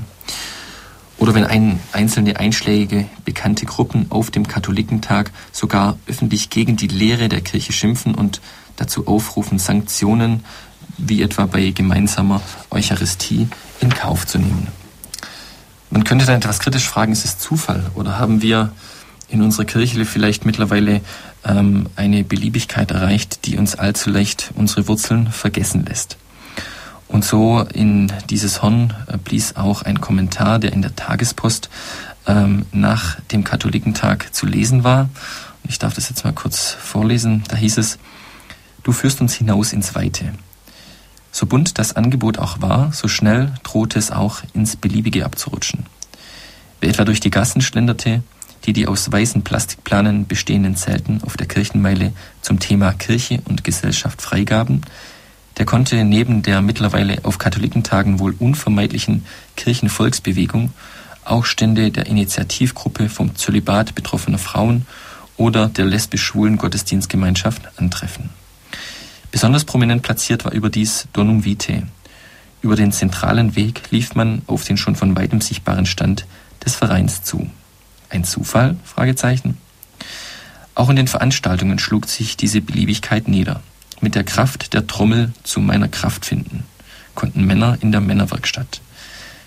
Oder 1.18 1.36
wenn 1.36 1.46
ein, 1.46 1.80
einzelne 1.92 2.38
einschlägige 2.40 3.06
bekannte 3.24 3.66
Gruppen 3.66 4.08
auf 4.10 4.32
dem 4.32 4.48
Katholikentag 4.48 5.32
sogar 5.52 5.98
öffentlich 6.08 6.50
gegen 6.50 6.76
die 6.76 6.88
Lehre 6.88 7.30
der 7.30 7.42
Kirche 7.42 7.72
schimpfen 7.72 8.16
und 8.16 8.42
dazu 8.76 9.08
aufrufen, 9.08 9.60
Sanktionen 9.60 10.44
wie 10.98 11.22
etwa 11.22 11.46
bei 11.46 11.70
gemeinsamer 11.72 12.42
Eucharistie 12.70 13.48
in 13.80 13.94
Kauf 13.94 14.28
zu 14.28 14.38
nehmen. 14.38 14.68
Man 15.90 16.04
könnte 16.04 16.26
dann 16.26 16.38
etwas 16.38 16.60
kritisch 16.60 16.88
fragen, 16.88 17.14
ist 17.14 17.26
es 17.26 17.38
Zufall 17.38 17.92
oder 17.96 18.20
haben 18.20 18.42
wir 18.42 18.72
in 19.30 19.42
unserer 19.42 19.66
Kirche 19.66 20.06
vielleicht 20.06 20.46
mittlerweile 20.46 21.02
ähm, 21.46 21.88
eine 21.96 22.24
Beliebigkeit 22.24 22.92
erreicht, 22.92 23.46
die 23.46 23.58
uns 23.58 23.76
allzu 23.76 24.10
leicht 24.10 24.52
unsere 24.56 24.88
Wurzeln 24.88 25.28
vergessen 25.32 25.86
lässt. 25.86 26.18
Und 27.08 27.24
so 27.24 27.62
in 27.74 28.12
dieses 28.30 28.62
Horn 28.62 28.94
äh, 29.08 29.18
blies 29.18 29.56
auch 29.56 29.84
ein 29.84 30.02
Kommentar, 30.02 30.60
der 30.60 30.74
in 30.74 30.82
der 30.82 30.96
Tagespost 30.96 31.70
ähm, 32.26 32.66
nach 32.72 33.20
dem 33.32 33.44
Katholikentag 33.44 34.34
zu 34.34 34.46
lesen 34.46 34.84
war. 34.84 35.10
Ich 35.68 35.80
darf 35.80 35.94
das 35.94 36.10
jetzt 36.10 36.24
mal 36.24 36.34
kurz 36.34 36.72
vorlesen. 36.72 37.44
Da 37.48 37.56
hieß 37.56 37.78
es, 37.78 38.00
du 38.84 38.92
führst 38.92 39.22
uns 39.22 39.34
hinaus 39.34 39.74
ins 39.74 39.96
Weite. 39.96 40.34
So 41.32 41.46
bunt 41.46 41.80
das 41.80 41.96
Angebot 41.96 42.38
auch 42.38 42.62
war, 42.62 42.94
so 42.94 43.08
schnell 43.08 43.54
drohte 43.64 43.98
es 43.98 44.12
auch 44.12 44.42
ins 44.54 44.76
Beliebige 44.76 45.26
abzurutschen. 45.26 45.86
Wer 46.80 46.90
etwa 46.90 47.06
durch 47.06 47.20
die 47.20 47.32
Gassen 47.32 47.62
schlenderte, 47.62 48.24
die 48.66 48.74
die 48.74 48.88
aus 48.88 49.12
weißen 49.12 49.44
Plastikplanen 49.44 50.28
bestehenden 50.28 50.76
Zelten 50.76 51.22
auf 51.24 51.38
der 51.38 51.48
Kirchenmeile 51.48 52.14
zum 52.42 52.60
Thema 52.60 52.94
Kirche 52.94 53.42
und 53.46 53.64
Gesellschaft 53.64 54.22
freigaben, 54.22 54.82
der 55.58 55.66
konnte 55.66 56.04
neben 56.04 56.42
der 56.42 56.62
mittlerweile 56.62 57.20
auf 57.24 57.38
Katholikentagen 57.38 58.20
wohl 58.20 58.36
unvermeidlichen 58.40 59.26
Kirchenvolksbewegung 59.56 60.72
auch 61.26 61.46
Stände 61.46 61.92
der 61.92 62.08
Initiativgruppe 62.08 63.10
vom 63.10 63.36
Zölibat 63.36 63.96
betroffener 63.96 64.38
Frauen 64.38 64.86
oder 65.38 65.68
der 65.68 65.86
lesbisch-schwulen 65.86 66.58
Gottesdienstgemeinschaft 66.58 67.80
antreffen. 67.80 68.30
Besonders 69.32 69.64
prominent 69.64 70.04
platziert 70.04 70.46
war 70.46 70.52
überdies 70.52 71.08
Donum 71.14 71.46
Vitae. 71.46 71.84
Über 72.62 72.76
den 72.76 72.92
zentralen 72.92 73.56
Weg 73.56 73.92
lief 73.92 74.16
man 74.16 74.42
auf 74.48 74.64
den 74.64 74.78
schon 74.78 74.96
von 74.96 75.16
weitem 75.16 75.42
sichtbaren 75.42 75.86
Stand 75.86 76.26
des 76.64 76.76
Vereins 76.76 77.24
zu. 77.24 77.50
Ein 78.14 78.24
Zufall? 78.24 78.78
Auch 80.76 80.90
in 80.90 80.96
den 80.96 81.08
Veranstaltungen 81.08 81.80
schlug 81.80 82.08
sich 82.08 82.38
diese 82.38 82.62
Beliebigkeit 82.62 83.28
nieder. 83.28 83.64
Mit 84.02 84.14
der 84.14 84.24
Kraft 84.24 84.74
der 84.76 84.86
Trommel 84.86 85.34
zu 85.42 85.60
meiner 85.60 85.88
Kraft 85.88 86.24
finden, 86.24 86.64
konnten 87.16 87.44
Männer 87.44 87.80
in 87.82 87.92
der 87.92 88.02
Männerwerkstatt. 88.02 88.82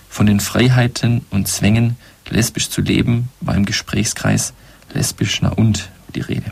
Von 0.09 0.27
den 0.27 0.41
Freiheiten 0.41 1.25
und 1.31 1.47
Zwängen, 1.47 1.97
lesbisch 2.29 2.69
zu 2.69 2.81
leben, 2.81 3.29
war 3.41 3.55
im 3.55 3.67
Gesprächskreis 3.67 4.53
lesbisch 4.93 5.43
na 5.43 5.51
und 5.51 5.89
die 6.17 6.23
Rede. 6.23 6.51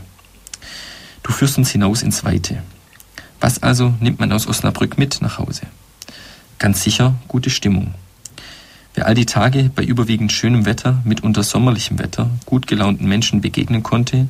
Du 1.21 1.33
führst 1.33 1.57
uns 1.57 1.71
hinaus 1.71 2.01
ins 2.01 2.23
Weite. 2.23 2.63
Was 3.41 3.61
also 3.61 3.93
nimmt 3.99 4.21
man 4.21 4.31
aus 4.31 4.47
Osnabrück 4.47 4.97
mit 4.97 5.21
nach 5.21 5.37
Hause? 5.37 5.63
Ganz 6.59 6.81
sicher 6.81 7.15
gute 7.27 7.49
Stimmung, 7.49 7.93
Wer 8.95 9.07
all 9.07 9.13
die 9.13 9.25
Tage 9.25 9.69
bei 9.75 9.83
überwiegend 9.83 10.31
schönem 10.31 10.65
Wetter, 10.65 11.01
mitunter 11.03 11.43
sommerlichem 11.43 11.99
Wetter, 11.99 12.29
gut 12.45 12.65
gelaunten 12.65 13.07
Menschen 13.07 13.41
begegnen 13.41 13.83
konnte, 13.83 14.29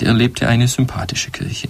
der 0.00 0.08
erlebte 0.08 0.48
eine 0.48 0.66
sympathische 0.66 1.30
Kirche. 1.30 1.68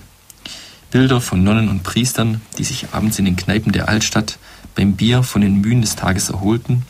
Bilder 0.91 1.21
von 1.21 1.45
Nonnen 1.45 1.69
und 1.69 1.83
Priestern, 1.83 2.41
die 2.57 2.65
sich 2.65 2.87
abends 2.93 3.19
in 3.19 3.27
den 3.27 3.37
Kneipen 3.37 3.73
der 3.73 3.91
Altstadt 3.91 4.39
beim 4.75 4.95
Bier 4.95 5.23
von 5.23 5.43
den 5.43 5.61
Mühen 5.61 5.83
des 5.83 5.97
Tages 5.97 6.31
erholten, 6.31 6.87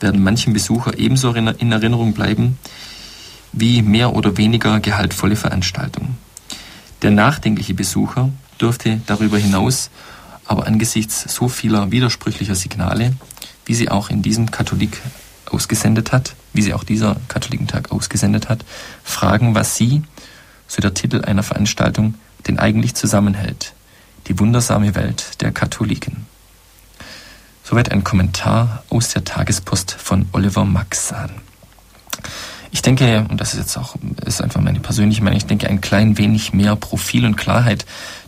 werden 0.00 0.22
manchen 0.22 0.52
Besucher 0.52 0.98
ebenso 0.98 1.32
in 1.32 1.72
Erinnerung 1.72 2.12
bleiben 2.12 2.58
wie 3.52 3.82
mehr 3.82 4.14
oder 4.14 4.36
weniger 4.36 4.80
gehaltvolle 4.80 5.34
Veranstaltungen. 5.34 6.18
Der 7.02 7.10
nachdenkliche 7.10 7.74
Besucher 7.74 8.30
dürfte 8.60 9.00
darüber 9.06 9.38
hinaus 9.38 9.90
aber 10.44 10.66
angesichts 10.66 11.32
so 11.34 11.48
vieler 11.48 11.90
widersprüchlicher 11.90 12.54
Signale, 12.54 13.14
wie 13.66 13.74
sie 13.74 13.90
auch 13.90 14.10
in 14.10 14.22
diesem 14.22 14.50
Katholik 14.50 15.00
ausgesendet 15.46 16.12
hat, 16.12 16.34
wie 16.52 16.62
sie 16.62 16.74
auch 16.74 16.84
dieser 16.84 17.16
Katholikentag 17.28 17.92
ausgesendet 17.92 18.48
hat, 18.48 18.64
fragen, 19.04 19.54
was 19.54 19.76
sie, 19.76 20.02
so 20.66 20.80
der 20.80 20.94
Titel 20.94 21.22
einer 21.24 21.42
Veranstaltung, 21.42 22.14
denn 22.46 22.58
eigentlich 22.58 22.94
zusammenhält. 22.94 23.74
Die 24.26 24.38
wundersame 24.38 24.94
Welt 24.94 25.40
der 25.40 25.50
Katholiken. 25.50 26.26
Soweit 27.64 27.90
ein 27.90 28.04
Kommentar 28.04 28.84
aus 28.90 29.10
der 29.10 29.24
Tagespost 29.24 29.92
von 29.92 30.28
Oliver 30.32 30.64
Maxan. 30.64 31.30
Ich 32.72 32.82
denke, 32.82 33.26
und 33.28 33.40
das 33.40 33.52
ist 33.52 33.58
jetzt 33.58 33.76
auch, 33.76 33.96
ist 34.24 34.40
einfach 34.40 34.60
meine 34.60 34.78
persönliche 34.78 35.22
Meinung, 35.24 35.38
ich 35.38 35.46
denke, 35.46 35.68
ein 35.68 35.80
klein 35.80 36.18
wenig 36.18 36.52
mehr 36.52 36.76
Profil 36.76 37.24
und 37.24 37.36
Klarheit 37.36 37.84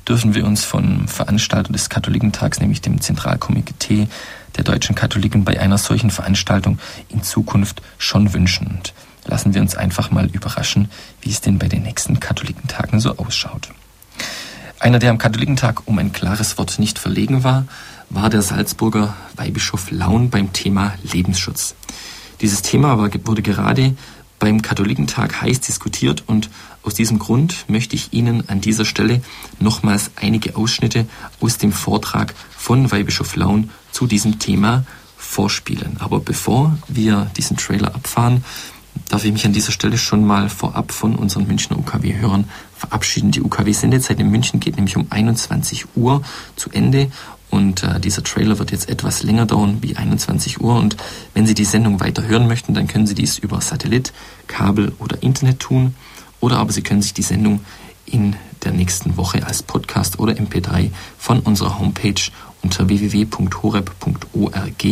dürfen 0.09 0.35
wir 0.35 0.45
uns 0.45 0.64
von 0.64 1.07
Veranstalter 1.07 1.72
des 1.72 1.89
Katholikentags, 1.89 2.61
nämlich 2.61 2.80
dem 2.80 3.01
Zentralkomitee 3.01 4.09
der 4.57 4.64
deutschen 4.64 4.94
Katholiken, 4.94 5.44
bei 5.44 5.59
einer 5.61 5.78
solchen 5.78 6.11
Veranstaltung 6.11 6.78
in 7.09 7.22
Zukunft 7.22 7.82
schon 7.98 8.32
wünschen. 8.32 8.66
Und 8.66 8.92
lassen 9.24 9.55
wir 9.55 9.61
uns 9.61 9.74
einfach 9.74 10.11
mal 10.11 10.26
überraschen, 10.26 10.90
wie 11.20 11.30
es 11.30 11.40
denn 11.40 11.59
bei 11.59 11.68
den 11.68 11.82
nächsten 11.82 12.20
Katholikentagen 12.20 13.00
so 13.00 13.16
ausschaut. 13.16 13.68
Einer, 14.78 14.98
der 14.98 15.11
am 15.11 15.18
Katholikentag 15.18 15.86
um 15.86 15.98
ein 15.98 16.12
klares 16.12 16.59
Wort 16.59 16.78
nicht 16.78 16.98
verlegen 16.98 17.44
war, 17.44 17.66
war 18.11 18.30
der 18.30 18.42
Salzburger 18.42 19.14
Weihbischof 19.36 19.90
Laun 19.90 20.28
beim 20.28 20.53
Thema 20.53 20.94
Lebensschutz. 21.03 21.74
Dieses 22.40 22.62
Thema 22.62 22.98
war, 22.98 23.11
wurde 23.24 23.42
gerade 23.42 23.94
beim 24.40 24.61
Katholikentag 24.61 25.40
heiß 25.40 25.61
diskutiert 25.61 26.24
und 26.26 26.50
aus 26.82 26.94
diesem 26.94 27.20
Grund 27.20 27.64
möchte 27.68 27.94
ich 27.94 28.12
Ihnen 28.12 28.48
an 28.48 28.61
dieser 28.61 28.84
Stelle 28.84 29.22
nochmals 29.61 30.11
einige 30.16 30.57
Ausschnitte 30.57 31.07
aus 31.40 31.59
dem 31.59 31.70
Vortrag 31.70 32.34
von 32.50 32.90
Weihbischof 32.90 33.36
Laun 33.36 33.70
zu 33.93 34.07
diesem 34.07 34.38
Thema 34.38 34.84
vorspielen. 35.16 35.97
Aber 36.01 36.20
bevor 36.20 36.76
wir 36.88 37.30
diesen 37.36 37.57
Trailer 37.57 37.95
abfahren, 37.95 38.45
darf 39.09 39.24
ich 39.24 39.32
mich 39.32 39.47
an 39.47 39.53
dieser 39.53 39.72
Stelle 39.72 39.97
schon 39.97 40.26
mal 40.26 40.49
vorab 40.49 40.93
von 40.93 41.14
unseren 41.14 41.47
Münchner 41.47 41.78
UKW-Hörern 41.78 42.49
verabschieden. 42.76 43.30
Die 43.30 43.43
UKW-Sendezeit 43.43 44.18
in 44.20 44.30
München 44.30 44.61
geht 44.61 44.76
nämlich 44.76 44.97
um 44.97 45.07
21 45.11 45.97
Uhr 45.97 46.22
zu 46.57 46.70
Ende 46.70 47.11
und 47.53 47.82
äh, 47.82 48.01
dieser 48.01 48.24
Trailer 48.24 48.59
wird 48.59 48.70
jetzt 48.70 48.88
etwas 48.88 49.22
länger 49.22 49.45
dauern, 49.45 49.78
wie 49.82 49.95
21 49.95 50.62
Uhr. 50.62 50.74
Und 50.74 50.97
wenn 51.34 51.47
Sie 51.47 51.53
die 51.53 51.66
Sendung 51.66 52.01
weiter 52.01 52.26
hören 52.26 52.49
möchten, 52.49 52.72
dann 52.72 52.86
können 52.86 53.07
Sie 53.07 53.14
dies 53.14 53.36
über 53.36 53.61
Satellit, 53.61 54.14
Kabel 54.47 54.93
oder 54.99 55.22
Internet 55.22 55.61
tun. 55.61 55.95
Oder 56.40 56.57
aber 56.57 56.72
Sie 56.72 56.80
können 56.80 57.03
sich 57.03 57.12
die 57.12 57.22
Sendung 57.22 57.61
in 58.07 58.36
der 58.64 58.72
nächsten 58.72 59.18
Woche 59.18 59.47
als 59.47 59.62
Podcast 59.62 60.18
oder 60.18 60.32
MP3 60.32 60.90
von 61.18 61.40
unserer 61.40 61.78
Homepage 61.78 62.14
unter 62.62 62.88
www.horeb.org 62.88 64.84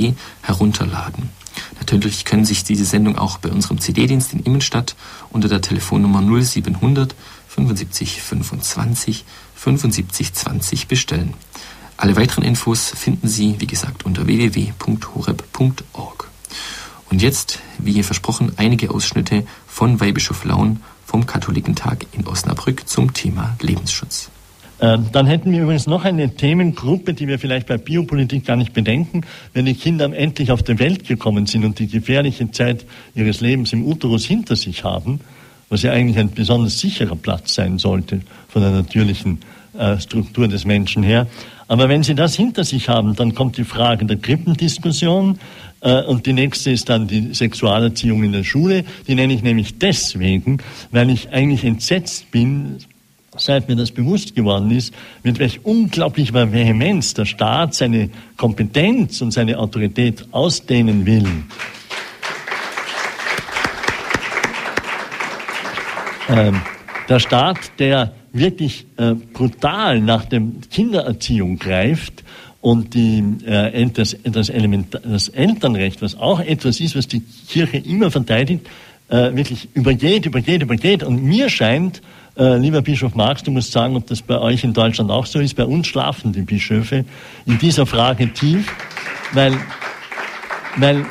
herunterladen. 0.42 1.30
Natürlich 1.78 2.24
können 2.24 2.44
sich 2.44 2.64
diese 2.64 2.84
Sendung 2.84 3.16
auch 3.18 3.38
bei 3.38 3.50
unserem 3.50 3.80
CD-Dienst 3.80 4.32
in 4.32 4.40
Immenstadt 4.40 4.96
unter 5.30 5.48
der 5.48 5.60
Telefonnummer 5.60 6.22
0700 6.22 7.14
75 7.48 8.22
25 8.22 9.24
75 9.54 10.32
20 10.32 10.88
bestellen. 10.88 11.34
Alle 11.96 12.16
weiteren 12.16 12.44
Infos 12.44 12.90
finden 12.90 13.28
Sie, 13.28 13.56
wie 13.58 13.66
gesagt, 13.66 14.06
unter 14.06 14.26
www.horeb.org. 14.26 16.30
Und 17.10 17.20
jetzt, 17.20 17.58
wie 17.78 18.02
versprochen, 18.02 18.52
einige 18.56 18.90
Ausschnitte 18.90 19.46
von 19.66 20.00
Weihbischof 20.00 20.44
Laun 20.44 20.82
vom 21.04 21.26
Katholikentag 21.26 22.06
in 22.12 22.26
Osnabrück 22.26 22.88
zum 22.88 23.12
Thema 23.12 23.56
Lebensschutz. 23.60 24.30
Ähm, 24.80 25.06
dann 25.12 25.26
hätten 25.26 25.52
wir 25.52 25.62
übrigens 25.62 25.86
noch 25.86 26.04
eine 26.04 26.34
Themengruppe, 26.34 27.12
die 27.12 27.28
wir 27.28 27.38
vielleicht 27.38 27.66
bei 27.66 27.76
Biopolitik 27.76 28.46
gar 28.46 28.56
nicht 28.56 28.72
bedenken. 28.72 29.22
Wenn 29.52 29.66
die 29.66 29.74
Kinder 29.74 30.10
endlich 30.12 30.50
auf 30.52 30.62
die 30.62 30.78
Welt 30.78 31.06
gekommen 31.06 31.46
sind 31.46 31.64
und 31.64 31.78
die 31.78 31.86
gefährliche 31.86 32.50
Zeit 32.50 32.86
ihres 33.14 33.40
Lebens 33.40 33.72
im 33.72 33.86
Uterus 33.86 34.24
hinter 34.24 34.56
sich 34.56 34.84
haben, 34.84 35.20
was 35.68 35.82
ja 35.82 35.92
eigentlich 35.92 36.18
ein 36.18 36.30
besonders 36.30 36.78
sicherer 36.80 37.16
Platz 37.16 37.54
sein 37.54 37.78
sollte 37.78 38.20
von 38.48 38.62
der 38.62 38.70
natürlichen 38.70 39.38
äh, 39.78 39.98
Struktur 39.98 40.48
des 40.48 40.64
Menschen 40.64 41.02
her. 41.02 41.26
Aber 41.68 41.88
wenn 41.88 42.02
Sie 42.02 42.16
das 42.16 42.34
hinter 42.34 42.64
sich 42.64 42.88
haben, 42.88 43.14
dann 43.14 43.34
kommt 43.34 43.56
die 43.56 43.64
Frage 43.64 44.04
der 44.04 44.16
Krippendiskussion 44.16 45.38
äh, 45.80 46.02
und 46.02 46.26
die 46.26 46.32
nächste 46.32 46.72
ist 46.72 46.88
dann 46.88 47.06
die 47.06 47.32
Sexualerziehung 47.32 48.24
in 48.24 48.32
der 48.32 48.42
Schule. 48.42 48.84
Die 49.06 49.14
nenne 49.14 49.32
ich 49.32 49.42
nämlich 49.42 49.78
deswegen, 49.78 50.58
weil 50.90 51.10
ich 51.10 51.30
eigentlich 51.30 51.64
entsetzt 51.64 52.32
bin, 52.32 52.78
seit 53.36 53.68
mir 53.68 53.76
das 53.76 53.92
bewusst 53.92 54.34
geworden 54.34 54.70
ist, 54.70 54.92
mit 55.22 55.38
welch 55.38 55.64
unglaublicher 55.64 56.52
Vehemenz 56.52 57.14
der 57.14 57.26
Staat 57.26 57.74
seine 57.74 58.10
Kompetenz 58.36 59.20
und 59.20 59.30
seine 59.30 59.58
Autorität 59.58 60.26
ausdehnen 60.32 61.06
will. 61.06 61.26
Ähm, 66.28 66.60
der 67.08 67.18
Staat, 67.18 67.58
der 67.78 68.12
wirklich 68.32 68.86
äh, 68.96 69.14
brutal 69.14 70.00
nach 70.00 70.24
der 70.24 70.42
Kindererziehung 70.70 71.58
greift 71.58 72.22
und 72.60 72.94
die, 72.94 73.24
äh, 73.46 73.86
das, 73.92 74.16
das, 74.22 74.52
das 75.02 75.28
Elternrecht, 75.28 76.02
was 76.02 76.16
auch 76.16 76.40
etwas 76.40 76.80
ist, 76.80 76.94
was 76.94 77.08
die 77.08 77.22
Kirche 77.48 77.78
immer 77.78 78.10
verteidigt, 78.10 78.66
äh, 79.08 79.34
wirklich 79.34 79.68
übergeht, 79.74 80.26
übergeht, 80.26 80.62
übergeht. 80.62 81.02
Und 81.02 81.24
mir 81.24 81.48
scheint, 81.48 82.00
äh, 82.36 82.56
lieber 82.56 82.82
Bischof 82.82 83.14
Marx, 83.14 83.42
du 83.42 83.50
musst 83.50 83.72
sagen, 83.72 83.96
ob 83.96 84.06
das 84.06 84.22
bei 84.22 84.38
euch 84.38 84.64
in 84.64 84.72
Deutschland 84.72 85.10
auch 85.10 85.26
so 85.26 85.40
ist, 85.40 85.54
bei 85.54 85.64
uns 85.64 85.86
schlafen 85.86 86.32
die 86.32 86.42
Bischöfe 86.42 87.04
in 87.46 87.58
dieser 87.58 87.86
Frage 87.86 88.32
tief, 88.32 88.74
weil, 89.32 89.54
weil 90.76 91.04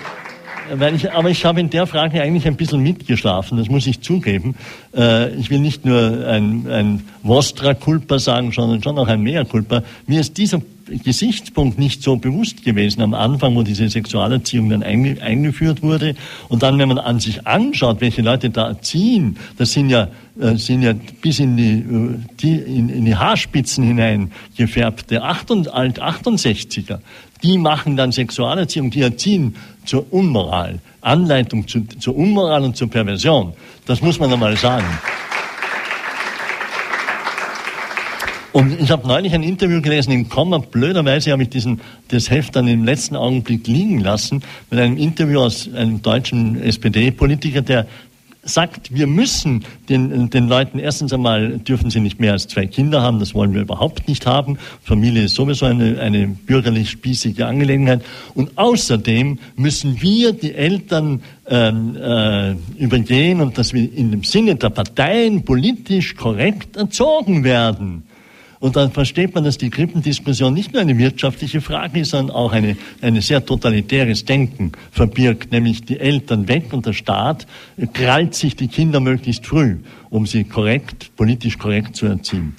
ich, 0.95 1.11
aber 1.11 1.29
ich 1.29 1.45
habe 1.45 1.59
in 1.59 1.69
der 1.69 1.87
Frage 1.87 2.21
eigentlich 2.21 2.47
ein 2.47 2.55
bisschen 2.55 2.81
mitgeschlafen, 2.81 3.57
das 3.57 3.69
muss 3.69 3.87
ich 3.87 4.01
zugeben. 4.01 4.55
Äh, 4.95 5.33
ich 5.35 5.49
will 5.49 5.59
nicht 5.59 5.85
nur 5.85 6.27
ein, 6.27 6.67
ein 6.69 7.03
Vostra 7.23 7.73
Culpa 7.73 8.19
sagen, 8.19 8.51
sondern 8.51 8.81
schon 8.81 8.97
auch 8.97 9.07
ein 9.07 9.21
Mea 9.21 9.43
Culpa. 9.43 9.83
Mir 10.07 10.21
ist 10.21 10.37
dieser 10.37 10.61
Gesichtspunkt 11.03 11.77
nicht 11.77 12.03
so 12.03 12.15
bewusst 12.15 12.63
gewesen 12.63 13.01
am 13.01 13.13
Anfang, 13.13 13.55
wo 13.55 13.63
diese 13.63 13.89
Sexualerziehung 13.89 14.69
dann 14.69 14.83
einge 14.83 15.21
eingeführt 15.21 15.81
wurde. 15.81 16.15
Und 16.47 16.63
dann, 16.63 16.77
wenn 16.79 16.87
man 16.87 16.97
an 16.97 17.19
sich 17.19 17.45
anschaut, 17.47 18.01
welche 18.01 18.21
Leute 18.21 18.49
da 18.49 18.69
erziehen, 18.69 19.37
das 19.57 19.73
sind 19.73 19.89
ja, 19.89 20.07
äh, 20.39 20.55
sind 20.55 20.81
ja 20.81 20.93
bis 21.21 21.39
in 21.39 21.57
die, 21.57 21.79
äh, 21.79 22.17
die, 22.41 22.55
in, 22.55 22.89
in 22.89 23.05
die 23.05 23.15
Haarspitzen 23.15 23.83
hinein 23.83 24.31
gefärbte 24.57 25.23
68er. 25.23 26.99
Die 27.43 27.57
machen 27.57 27.95
dann 27.95 28.11
Sexualerziehung, 28.11 28.91
die 28.91 29.01
erziehen 29.01 29.55
zur 29.85 30.11
Unmoral, 30.11 30.79
Anleitung 31.01 31.67
zu, 31.67 31.85
zur 31.99 32.15
Unmoral 32.15 32.63
und 32.63 32.75
zur 32.75 32.89
Perversion. 32.89 33.53
Das 33.85 34.01
muss 34.01 34.19
man 34.19 34.31
einmal 34.31 34.57
sagen. 34.57 34.85
Und 38.51 38.79
ich 38.79 38.89
habe 38.89 39.07
neulich 39.07 39.33
ein 39.33 39.43
Interview 39.43 39.81
gelesen 39.81 40.11
im 40.11 40.27
Komma. 40.27 40.57
Blöderweise 40.57 41.31
habe 41.31 41.43
ich 41.43 41.49
diesen, 41.49 41.81
das 42.07 42.31
Heft 42.31 42.55
dann 42.55 42.67
im 42.67 42.83
letzten 42.83 43.15
Augenblick 43.15 43.67
liegen 43.67 43.99
lassen 43.99 44.41
mit 44.71 44.79
einem 44.79 44.97
Interview 44.97 45.41
aus 45.41 45.71
einem 45.73 46.01
deutschen 46.01 46.61
SPD-Politiker, 46.61 47.61
der 47.61 47.85
sagt, 48.43 48.93
wir 48.93 49.05
müssen 49.05 49.65
den, 49.89 50.29
den 50.29 50.47
Leuten, 50.47 50.79
erstens 50.79 51.13
einmal 51.13 51.59
dürfen 51.59 51.89
sie 51.89 51.99
nicht 51.99 52.19
mehr 52.19 52.31
als 52.31 52.47
zwei 52.47 52.65
Kinder 52.65 53.01
haben, 53.01 53.19
das 53.19 53.35
wollen 53.35 53.53
wir 53.53 53.61
überhaupt 53.61 54.07
nicht 54.07 54.25
haben. 54.25 54.57
Familie 54.81 55.25
ist 55.25 55.35
sowieso 55.35 55.65
eine, 55.65 55.99
eine 55.99 56.27
bürgerlich 56.27 56.89
spießige 56.89 57.45
Angelegenheit. 57.45 58.01
Und 58.33 58.57
außerdem 58.57 59.39
müssen 59.55 60.01
wir 60.01 60.33
die 60.33 60.55
Eltern 60.55 61.21
ähm, 61.47 61.95
äh, 61.97 62.53
übergehen 62.81 63.41
und 63.41 63.57
dass 63.57 63.73
wir 63.73 63.93
in 63.93 64.11
dem 64.11 64.23
Sinne 64.23 64.55
der 64.55 64.69
Parteien 64.69 65.43
politisch 65.43 66.15
korrekt 66.15 66.77
erzogen 66.77 67.43
werden. 67.43 68.03
Und 68.59 68.75
dann 68.75 68.91
versteht 68.91 69.35
man, 69.35 69.45
dass 69.45 69.57
die 69.57 69.69
Krippendiskussion 69.69 70.53
nicht 70.53 70.73
nur 70.73 70.81
eine 70.81 70.97
wirtschaftliche 70.97 71.61
Frage 71.61 72.01
ist, 72.01 72.09
sondern 72.09 72.35
auch 72.35 72.51
eine, 72.51 72.75
eine 73.01 73.21
sehr 73.21 73.45
totalitäres 73.45 74.25
Denken 74.25 74.73
verbirgt, 74.91 75.53
nämlich 75.53 75.85
die 75.85 75.97
Eltern 75.97 76.49
weg 76.49 76.73
und 76.73 76.85
der 76.85 76.93
Staat 76.93 77.47
krallt 77.93 78.35
sich 78.35 78.57
die 78.57 78.67
Kinder 78.67 78.99
möglichst 78.99 79.45
früh, 79.45 79.77
um 80.09 80.25
sie 80.25 80.43
korrekt, 80.43 81.15
politisch 81.15 81.57
korrekt 81.57 81.95
zu 81.95 82.07
erziehen. 82.07 82.55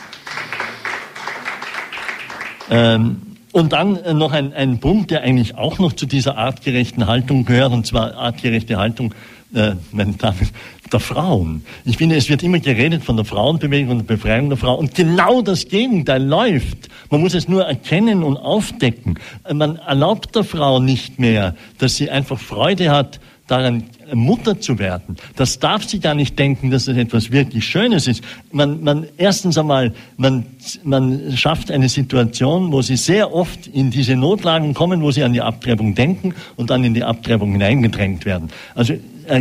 Ähm, 2.70 3.20
und 3.52 3.72
dann 3.72 3.98
noch 4.16 4.32
ein, 4.32 4.54
ein 4.54 4.78
Punkt, 4.78 5.10
der 5.10 5.22
eigentlich 5.22 5.56
auch 5.56 5.78
noch 5.80 5.92
zu 5.92 6.06
dieser 6.06 6.38
artgerechten 6.38 7.08
Haltung 7.08 7.44
gehört, 7.44 7.72
und 7.72 7.84
zwar 7.84 8.14
artgerechte 8.14 8.78
Haltung 8.78 9.12
äh, 9.52 9.72
meine 9.92 10.12
Damen, 10.12 10.48
der 10.92 11.00
Frauen. 11.00 11.64
Ich 11.84 11.96
finde, 11.96 12.16
es 12.16 12.28
wird 12.28 12.42
immer 12.42 12.58
geredet 12.58 13.02
von 13.02 13.16
der 13.16 13.24
Frauenbewegung 13.24 13.90
und 13.90 13.98
der 14.08 14.16
Befreiung 14.16 14.48
der 14.48 14.58
Frau 14.58 14.74
und 14.74 14.94
genau 14.94 15.42
das 15.42 15.68
Gegenteil 15.68 16.22
läuft. 16.22 16.88
Man 17.10 17.20
muss 17.20 17.34
es 17.34 17.48
nur 17.48 17.64
erkennen 17.64 18.22
und 18.22 18.36
aufdecken. 18.36 19.18
Man 19.52 19.76
erlaubt 19.76 20.34
der 20.36 20.44
Frau 20.44 20.80
nicht 20.80 21.18
mehr, 21.18 21.54
dass 21.78 21.96
sie 21.96 22.10
einfach 22.10 22.38
Freude 22.38 22.90
hat, 22.90 23.20
daran 23.50 23.84
Mutter 24.14 24.60
zu 24.60 24.78
werden. 24.78 25.16
Das 25.36 25.58
darf 25.58 25.84
sie 25.84 25.98
gar 25.98 26.14
nicht 26.14 26.38
denken, 26.38 26.70
dass 26.70 26.84
das 26.84 26.96
etwas 26.96 27.32
wirklich 27.32 27.64
Schönes 27.64 28.06
ist. 28.06 28.22
Man, 28.52 28.82
man, 28.82 29.06
erstens 29.16 29.58
einmal, 29.58 29.92
man, 30.16 30.46
man 30.84 31.36
schafft 31.36 31.70
eine 31.70 31.88
Situation, 31.88 32.70
wo 32.70 32.82
sie 32.82 32.96
sehr 32.96 33.34
oft 33.34 33.66
in 33.66 33.90
diese 33.90 34.14
Notlagen 34.14 34.72
kommen, 34.72 35.02
wo 35.02 35.10
sie 35.10 35.24
an 35.24 35.32
die 35.32 35.40
Abtreibung 35.40 35.94
denken 35.94 36.34
und 36.56 36.70
dann 36.70 36.84
in 36.84 36.94
die 36.94 37.02
Abtreibung 37.02 37.52
hineingedrängt 37.52 38.24
werden. 38.24 38.50
Also 38.74 38.94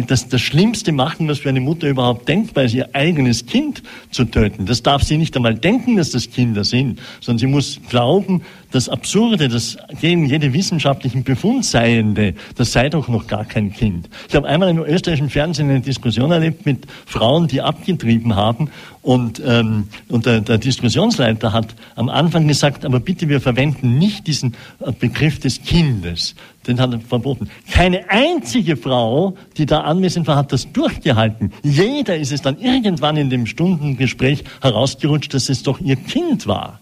das, 0.07 0.27
das 0.29 0.41
Schlimmste 0.41 0.91
machen, 0.91 1.27
was 1.27 1.39
für 1.39 1.49
eine 1.49 1.59
Mutter 1.59 1.87
überhaupt 1.87 2.27
denkbar 2.27 2.65
ist, 2.65 2.73
ihr 2.73 2.89
eigenes 2.93 3.45
Kind 3.45 3.83
zu 4.11 4.25
töten. 4.25 4.65
Das 4.65 4.83
darf 4.83 5.03
sie 5.03 5.17
nicht 5.17 5.35
einmal 5.35 5.55
denken, 5.55 5.97
dass 5.97 6.11
das 6.11 6.29
Kinder 6.29 6.63
sind, 6.63 6.99
sondern 7.21 7.39
sie 7.39 7.47
muss 7.47 7.79
glauben, 7.89 8.43
das 8.71 8.87
Absurde, 8.87 9.49
das 9.49 9.77
gegen 9.99 10.25
jede 10.27 10.53
wissenschaftlichen 10.53 11.23
Befund 11.23 11.65
seiende, 11.65 12.35
das 12.55 12.71
sei 12.71 12.89
doch 12.89 13.07
noch 13.07 13.25
gar 13.25 13.45
kein 13.45 13.73
Kind. 13.73 14.09
Ich 14.27 14.35
habe 14.35 14.47
einmal 14.47 14.69
im 14.69 14.79
österreichischen 14.79 15.29
Fernsehen 15.29 15.69
eine 15.69 15.81
Diskussion 15.81 16.31
erlebt 16.31 16.65
mit 16.65 16.85
Frauen, 17.05 17.47
die 17.47 17.61
abgetrieben 17.61 18.35
haben 18.35 18.69
und, 19.01 19.41
ähm, 19.45 19.87
und 20.09 20.25
der, 20.25 20.41
der 20.41 20.57
Diskussionsleiter 20.57 21.53
hat 21.53 21.73
am 21.95 22.09
Anfang 22.09 22.47
gesagt, 22.47 22.83
aber 22.83 22.99
bitte, 22.99 23.29
wir 23.29 23.39
verwenden 23.39 23.97
nicht 23.97 24.27
diesen 24.27 24.55
äh, 24.79 24.91
Begriff 24.91 25.39
des 25.39 25.61
Kindes. 25.61 26.35
Den 26.67 26.81
hat 26.81 26.91
er 26.91 26.99
verboten. 26.99 27.49
Keine 27.71 28.09
einzige 28.09 28.75
Frau, 28.75 29.37
die 29.57 29.65
da 29.65 29.81
anwesend 29.81 30.27
war, 30.27 30.35
hat 30.35 30.51
das 30.51 30.71
durchgehalten. 30.73 31.53
Jeder 31.63 32.17
ist 32.17 32.33
es 32.33 32.41
dann 32.41 32.59
irgendwann 32.59 33.15
in 33.15 33.29
dem 33.29 33.45
Stundengespräch 33.45 34.43
herausgerutscht, 34.61 35.33
dass 35.33 35.47
es 35.47 35.63
doch 35.63 35.79
ihr 35.79 35.95
Kind 35.95 36.45
war. 36.45 36.81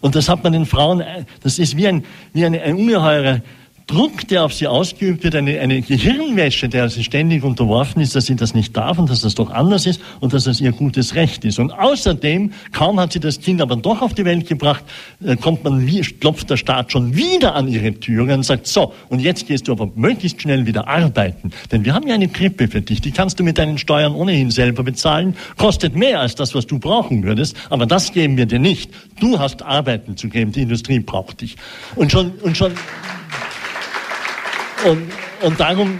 Und 0.00 0.16
das 0.16 0.28
hat 0.28 0.42
man 0.42 0.54
den 0.54 0.66
Frauen, 0.66 1.00
äh, 1.00 1.24
das 1.42 1.58
ist 1.58 1.76
wie 1.76 1.86
ein, 1.86 2.04
wie 2.32 2.46
eine, 2.46 2.62
ein 2.62 2.76
ungeheurer 2.76 3.42
Druck, 3.86 4.28
der 4.28 4.44
auf 4.44 4.54
sie 4.54 4.66
ausgeübt 4.66 5.24
wird, 5.24 5.34
eine, 5.34 5.58
eine 5.60 5.82
Gehirnwäsche, 5.82 6.68
der 6.68 6.88
sie 6.88 7.04
ständig 7.04 7.42
unterworfen 7.42 8.00
ist, 8.00 8.14
dass 8.14 8.26
sie 8.26 8.36
das 8.36 8.54
nicht 8.54 8.76
darf 8.76 8.98
und 8.98 9.10
dass 9.10 9.22
das 9.22 9.34
doch 9.34 9.50
anders 9.50 9.86
ist 9.86 10.00
und 10.20 10.32
dass 10.32 10.44
das 10.44 10.60
ihr 10.60 10.72
gutes 10.72 11.14
Recht 11.14 11.44
ist. 11.44 11.58
Und 11.58 11.72
außerdem, 11.72 12.52
kaum 12.72 13.00
hat 13.00 13.12
sie 13.12 13.20
das 13.20 13.40
Kind 13.40 13.60
aber 13.60 13.76
doch 13.76 14.00
auf 14.02 14.14
die 14.14 14.24
Welt 14.24 14.48
gebracht, 14.48 14.84
äh, 15.24 15.36
kommt 15.36 15.64
man, 15.64 15.86
wie, 15.86 16.00
klopft 16.00 16.50
der 16.50 16.56
Staat 16.56 16.92
schon 16.92 17.16
wieder 17.16 17.54
an 17.54 17.68
ihre 17.68 17.92
Türe 17.94 18.34
und 18.34 18.44
sagt, 18.44 18.66
so, 18.66 18.92
und 19.08 19.20
jetzt 19.20 19.46
gehst 19.46 19.68
du 19.68 19.72
aber 19.72 19.90
möglichst 19.94 20.40
schnell 20.40 20.66
wieder 20.66 20.86
arbeiten. 20.86 21.50
Denn 21.70 21.84
wir 21.84 21.94
haben 21.94 22.06
ja 22.06 22.14
eine 22.14 22.28
Krippe 22.28 22.68
für 22.68 22.80
dich, 22.82 23.00
die 23.00 23.10
kannst 23.10 23.40
du 23.40 23.44
mit 23.44 23.58
deinen 23.58 23.78
Steuern 23.78 24.14
ohnehin 24.14 24.50
selber 24.50 24.82
bezahlen, 24.82 25.36
kostet 25.56 25.96
mehr 25.96 26.20
als 26.20 26.34
das, 26.34 26.54
was 26.54 26.66
du 26.66 26.78
brauchen 26.78 27.22
würdest, 27.24 27.56
aber 27.70 27.86
das 27.86 28.12
geben 28.12 28.36
wir 28.36 28.46
dir 28.46 28.58
nicht. 28.58 28.90
Du 29.20 29.38
hast 29.38 29.62
Arbeiten 29.62 30.16
zu 30.16 30.28
geben, 30.28 30.52
die 30.52 30.62
Industrie 30.62 31.00
braucht 31.00 31.40
dich. 31.40 31.56
Und 31.96 32.12
schon, 32.12 32.32
und 32.42 32.56
schon, 32.56 32.72
und, 34.84 35.10
und 35.42 35.60
darum, 35.60 35.98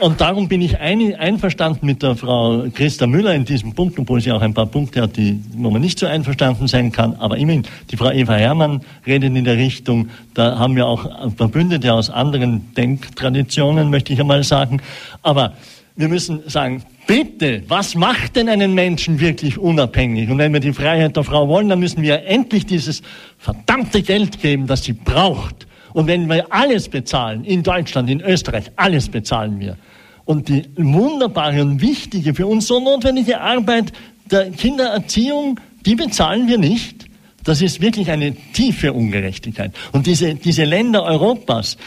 und 0.00 0.20
darum 0.20 0.48
bin 0.48 0.60
ich 0.60 0.78
ein, 0.78 1.14
einverstanden 1.14 1.86
mit 1.86 2.02
der 2.02 2.16
Frau 2.16 2.64
Christa 2.74 3.06
Müller 3.06 3.34
in 3.34 3.44
diesem 3.44 3.74
Punkt, 3.74 3.98
obwohl 3.98 4.20
sie 4.20 4.32
auch 4.32 4.42
ein 4.42 4.52
paar 4.52 4.66
Punkte 4.66 5.02
hat, 5.02 5.16
die, 5.16 5.40
wo 5.56 5.70
man 5.70 5.80
nicht 5.80 5.98
so 5.98 6.06
einverstanden 6.06 6.68
sein 6.68 6.92
kann. 6.92 7.14
Aber 7.16 7.38
immerhin, 7.38 7.62
die 7.90 7.96
Frau 7.96 8.10
Eva 8.10 8.34
Herrmann 8.34 8.82
redet 9.06 9.34
in 9.34 9.44
der 9.44 9.56
Richtung, 9.56 10.10
da 10.34 10.58
haben 10.58 10.76
wir 10.76 10.86
auch 10.86 11.32
Verbündete 11.36 11.92
aus 11.92 12.10
anderen 12.10 12.74
Denktraditionen, 12.74 13.88
möchte 13.88 14.12
ich 14.12 14.20
einmal 14.20 14.44
sagen. 14.44 14.82
Aber 15.22 15.54
wir 15.96 16.08
müssen 16.08 16.42
sagen, 16.46 16.82
bitte, 17.06 17.62
was 17.68 17.94
macht 17.94 18.36
denn 18.36 18.50
einen 18.50 18.74
Menschen 18.74 19.20
wirklich 19.20 19.56
unabhängig? 19.56 20.28
Und 20.28 20.36
wenn 20.38 20.52
wir 20.52 20.60
die 20.60 20.74
Freiheit 20.74 21.16
der 21.16 21.24
Frau 21.24 21.48
wollen, 21.48 21.70
dann 21.70 21.80
müssen 21.80 22.02
wir 22.02 22.26
endlich 22.26 22.66
dieses 22.66 23.00
verdammte 23.38 24.02
Geld 24.02 24.42
geben, 24.42 24.66
das 24.66 24.84
sie 24.84 24.92
braucht 24.92 25.66
und 25.96 26.08
wenn 26.08 26.28
wir 26.28 26.52
alles 26.52 26.90
bezahlen, 26.90 27.42
in 27.46 27.62
Deutschland, 27.62 28.10
in 28.10 28.20
Österreich, 28.20 28.70
alles 28.76 29.08
bezahlen 29.08 29.58
wir. 29.58 29.78
Und 30.26 30.50
die 30.50 30.64
wunderbare 30.76 31.62
und 31.62 31.80
wichtige, 31.80 32.34
für 32.34 32.46
uns 32.46 32.66
so 32.66 32.78
notwendige 32.78 33.40
Arbeit 33.40 33.94
der 34.30 34.50
Kindererziehung, 34.50 35.58
die 35.86 35.94
bezahlen 35.94 36.48
wir 36.48 36.58
nicht. 36.58 37.06
Das 37.44 37.62
ist 37.62 37.80
wirklich 37.80 38.10
eine 38.10 38.36
tiefe 38.52 38.92
Ungerechtigkeit. 38.92 39.72
Und 39.92 40.06
diese, 40.06 40.34
diese 40.34 40.64
Länder 40.64 41.02
Europas, 41.02 41.78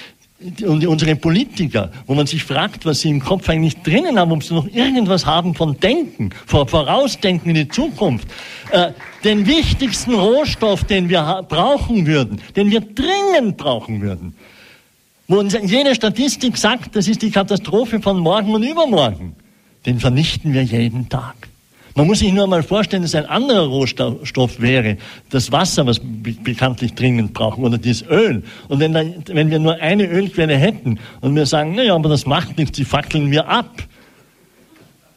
und 0.41 0.85
unsere 0.87 1.15
Politiker, 1.17 1.91
wo 2.07 2.15
man 2.15 2.25
sich 2.25 2.43
fragt, 2.43 2.85
was 2.85 3.01
sie 3.01 3.09
im 3.09 3.19
Kopf 3.19 3.49
eigentlich 3.49 3.81
drinnen 3.81 4.17
haben, 4.17 4.31
ob 4.31 4.43
sie 4.43 4.53
noch 4.53 4.67
irgendwas 4.67 5.25
haben 5.25 5.53
von 5.53 5.77
Denken, 5.79 6.29
von 6.45 6.67
Vorausdenken 6.67 7.49
in 7.49 7.55
die 7.55 7.67
Zukunft. 7.67 8.27
Äh, 8.71 8.93
den 9.25 9.45
wichtigsten 9.45 10.13
Rohstoff, 10.13 10.85
den 10.85 11.09
wir 11.09 11.45
brauchen 11.47 12.07
würden, 12.07 12.41
den 12.55 12.71
wir 12.71 12.79
dringend 12.79 13.57
brauchen 13.57 14.01
würden, 14.01 14.33
wo 15.27 15.39
uns 15.39 15.57
jede 15.61 15.93
Statistik 15.93 16.55
sagt, 16.57 16.95
das 16.95 17.07
ist 17.07 17.21
die 17.21 17.31
Katastrophe 17.31 18.01
von 18.01 18.19
morgen 18.19 18.55
und 18.55 18.63
übermorgen, 18.63 19.35
den 19.85 19.99
vernichten 19.99 20.53
wir 20.53 20.63
jeden 20.63 21.09
Tag. 21.09 21.35
Man 21.95 22.07
muss 22.07 22.19
sich 22.19 22.31
nur 22.31 22.47
mal 22.47 22.63
vorstellen, 22.63 23.03
dass 23.03 23.15
ein 23.15 23.25
anderer 23.25 23.65
Rohstoff 23.67 24.59
wäre, 24.59 24.97
das 25.29 25.51
Wasser, 25.51 25.85
was 25.85 25.99
wir 26.01 26.35
bekanntlich 26.43 26.93
dringend 26.93 27.33
brauchen, 27.33 27.63
oder 27.63 27.77
das 27.77 28.03
Öl. 28.03 28.43
Und 28.67 28.79
wenn, 28.79 28.93
da, 28.93 29.03
wenn 29.27 29.49
wir 29.49 29.59
nur 29.59 29.75
eine 29.75 30.05
Ölquelle 30.05 30.55
hätten 30.55 30.99
und 31.21 31.35
wir 31.35 31.45
sagen, 31.45 31.75
naja, 31.75 31.95
aber 31.95 32.09
das 32.09 32.25
macht 32.25 32.57
nichts, 32.57 32.77
die 32.77 32.85
fackeln 32.85 33.31
wir 33.31 33.47
ab, 33.47 33.83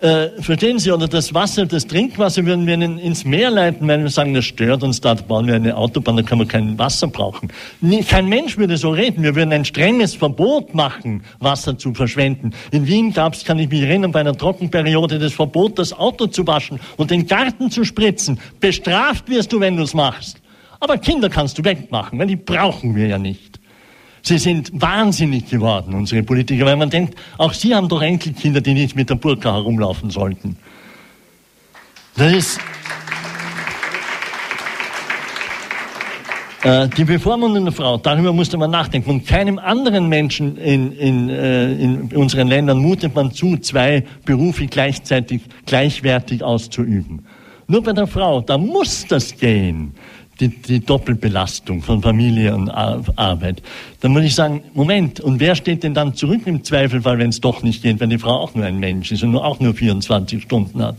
äh, 0.02 0.42
verstehen 0.42 0.78
Sie, 0.78 0.90
oder 0.90 1.06
das 1.06 1.32
Wasser, 1.32 1.64
das 1.64 1.86
Trinkwasser 1.86 2.44
würden 2.44 2.66
wir 2.66 2.74
ins 2.74 3.24
Meer 3.24 3.50
leiten, 3.50 3.86
weil 3.86 4.02
wir 4.02 4.10
sagen, 4.10 4.34
das 4.34 4.44
stört 4.44 4.82
uns, 4.82 5.00
da 5.00 5.14
bauen 5.14 5.46
wir 5.46 5.54
eine 5.54 5.76
Autobahn, 5.76 6.16
da 6.16 6.22
können 6.22 6.40
wir 6.40 6.48
kein 6.48 6.76
Wasser 6.76 7.06
brauchen. 7.06 7.48
Nie, 7.80 8.02
kein 8.02 8.28
Mensch 8.28 8.58
würde 8.58 8.76
so 8.76 8.90
reden. 8.90 9.22
Wir 9.22 9.36
würden 9.36 9.52
ein 9.52 9.64
strenges 9.64 10.14
Verbot 10.14 10.74
machen, 10.74 11.22
Wasser 11.38 11.78
zu 11.78 11.94
verschwenden. 11.94 12.52
In 12.72 12.86
Wien 12.86 13.12
gab 13.12 13.34
es, 13.34 13.44
kann 13.44 13.58
ich 13.60 13.70
mich 13.70 13.82
erinnern, 13.82 14.10
bei 14.10 14.20
einer 14.20 14.36
Trockenperiode 14.36 15.20
das 15.20 15.32
Verbot, 15.32 15.78
das 15.78 15.92
Auto 15.92 16.26
zu 16.26 16.46
waschen 16.46 16.80
und 16.96 17.12
den 17.12 17.26
Garten 17.26 17.70
zu 17.70 17.84
spritzen. 17.84 18.40
Bestraft 18.58 19.28
wirst 19.28 19.52
du, 19.52 19.60
wenn 19.60 19.76
du 19.76 19.84
es 19.84 19.94
machst. 19.94 20.38
Aber 20.80 20.98
Kinder 20.98 21.30
kannst 21.30 21.58
du 21.58 21.64
wegmachen, 21.64 22.18
weil 22.18 22.26
die 22.26 22.34
brauchen 22.34 22.96
wir 22.96 23.06
ja 23.06 23.18
nicht. 23.18 23.61
Sie 24.22 24.38
sind 24.38 24.70
wahnsinnig 24.80 25.50
geworden, 25.50 25.94
unsere 25.94 26.22
Politiker, 26.22 26.64
weil 26.64 26.76
man 26.76 26.90
denkt, 26.90 27.16
auch 27.38 27.52
sie 27.52 27.74
haben 27.74 27.88
doch 27.88 28.00
Enkelkinder, 28.00 28.60
die 28.60 28.74
nicht 28.74 28.94
mit 28.94 29.10
der 29.10 29.16
Burka 29.16 29.52
herumlaufen 29.52 30.10
sollten. 30.10 30.56
Das 32.16 32.32
ist. 32.32 32.60
Äh, 36.62 36.88
die 36.90 37.04
Bevormundung 37.04 37.64
der 37.64 37.72
Frau, 37.72 37.96
darüber 37.96 38.32
musste 38.32 38.56
man 38.56 38.70
nachdenken. 38.70 39.10
Und 39.10 39.26
keinem 39.26 39.58
anderen 39.58 40.08
Menschen 40.08 40.56
in, 40.56 40.92
in, 40.92 41.28
äh, 41.28 41.72
in 41.72 42.02
unseren 42.14 42.46
Ländern 42.46 42.78
mutet 42.78 43.16
man 43.16 43.32
zu, 43.32 43.56
zwei 43.56 44.04
Berufe 44.24 44.66
gleichzeitig 44.68 45.42
gleichwertig 45.66 46.44
auszuüben. 46.44 47.26
Nur 47.66 47.82
bei 47.82 47.92
der 47.92 48.06
Frau, 48.06 48.40
da 48.40 48.56
muss 48.56 49.04
das 49.08 49.36
gehen 49.36 49.94
die, 50.42 50.48
die 50.48 50.80
Doppelbelastung 50.80 51.82
von 51.82 52.02
Familie 52.02 52.54
und 52.54 52.68
Arbeit. 52.68 53.62
Dann 54.00 54.12
muss 54.12 54.24
ich 54.24 54.34
sagen, 54.34 54.62
Moment, 54.74 55.20
und 55.20 55.40
wer 55.40 55.54
steht 55.54 55.84
denn 55.84 55.94
dann 55.94 56.14
zurück 56.14 56.42
im 56.46 56.64
Zweifelfall, 56.64 57.18
wenn 57.18 57.30
es 57.30 57.40
doch 57.40 57.62
nicht 57.62 57.82
geht, 57.82 58.00
wenn 58.00 58.10
die 58.10 58.18
Frau 58.18 58.40
auch 58.40 58.54
nur 58.54 58.66
ein 58.66 58.78
Mensch 58.78 59.12
ist 59.12 59.22
und 59.22 59.36
auch 59.36 59.60
nur 59.60 59.74
24 59.74 60.42
Stunden 60.42 60.82
hat? 60.82 60.96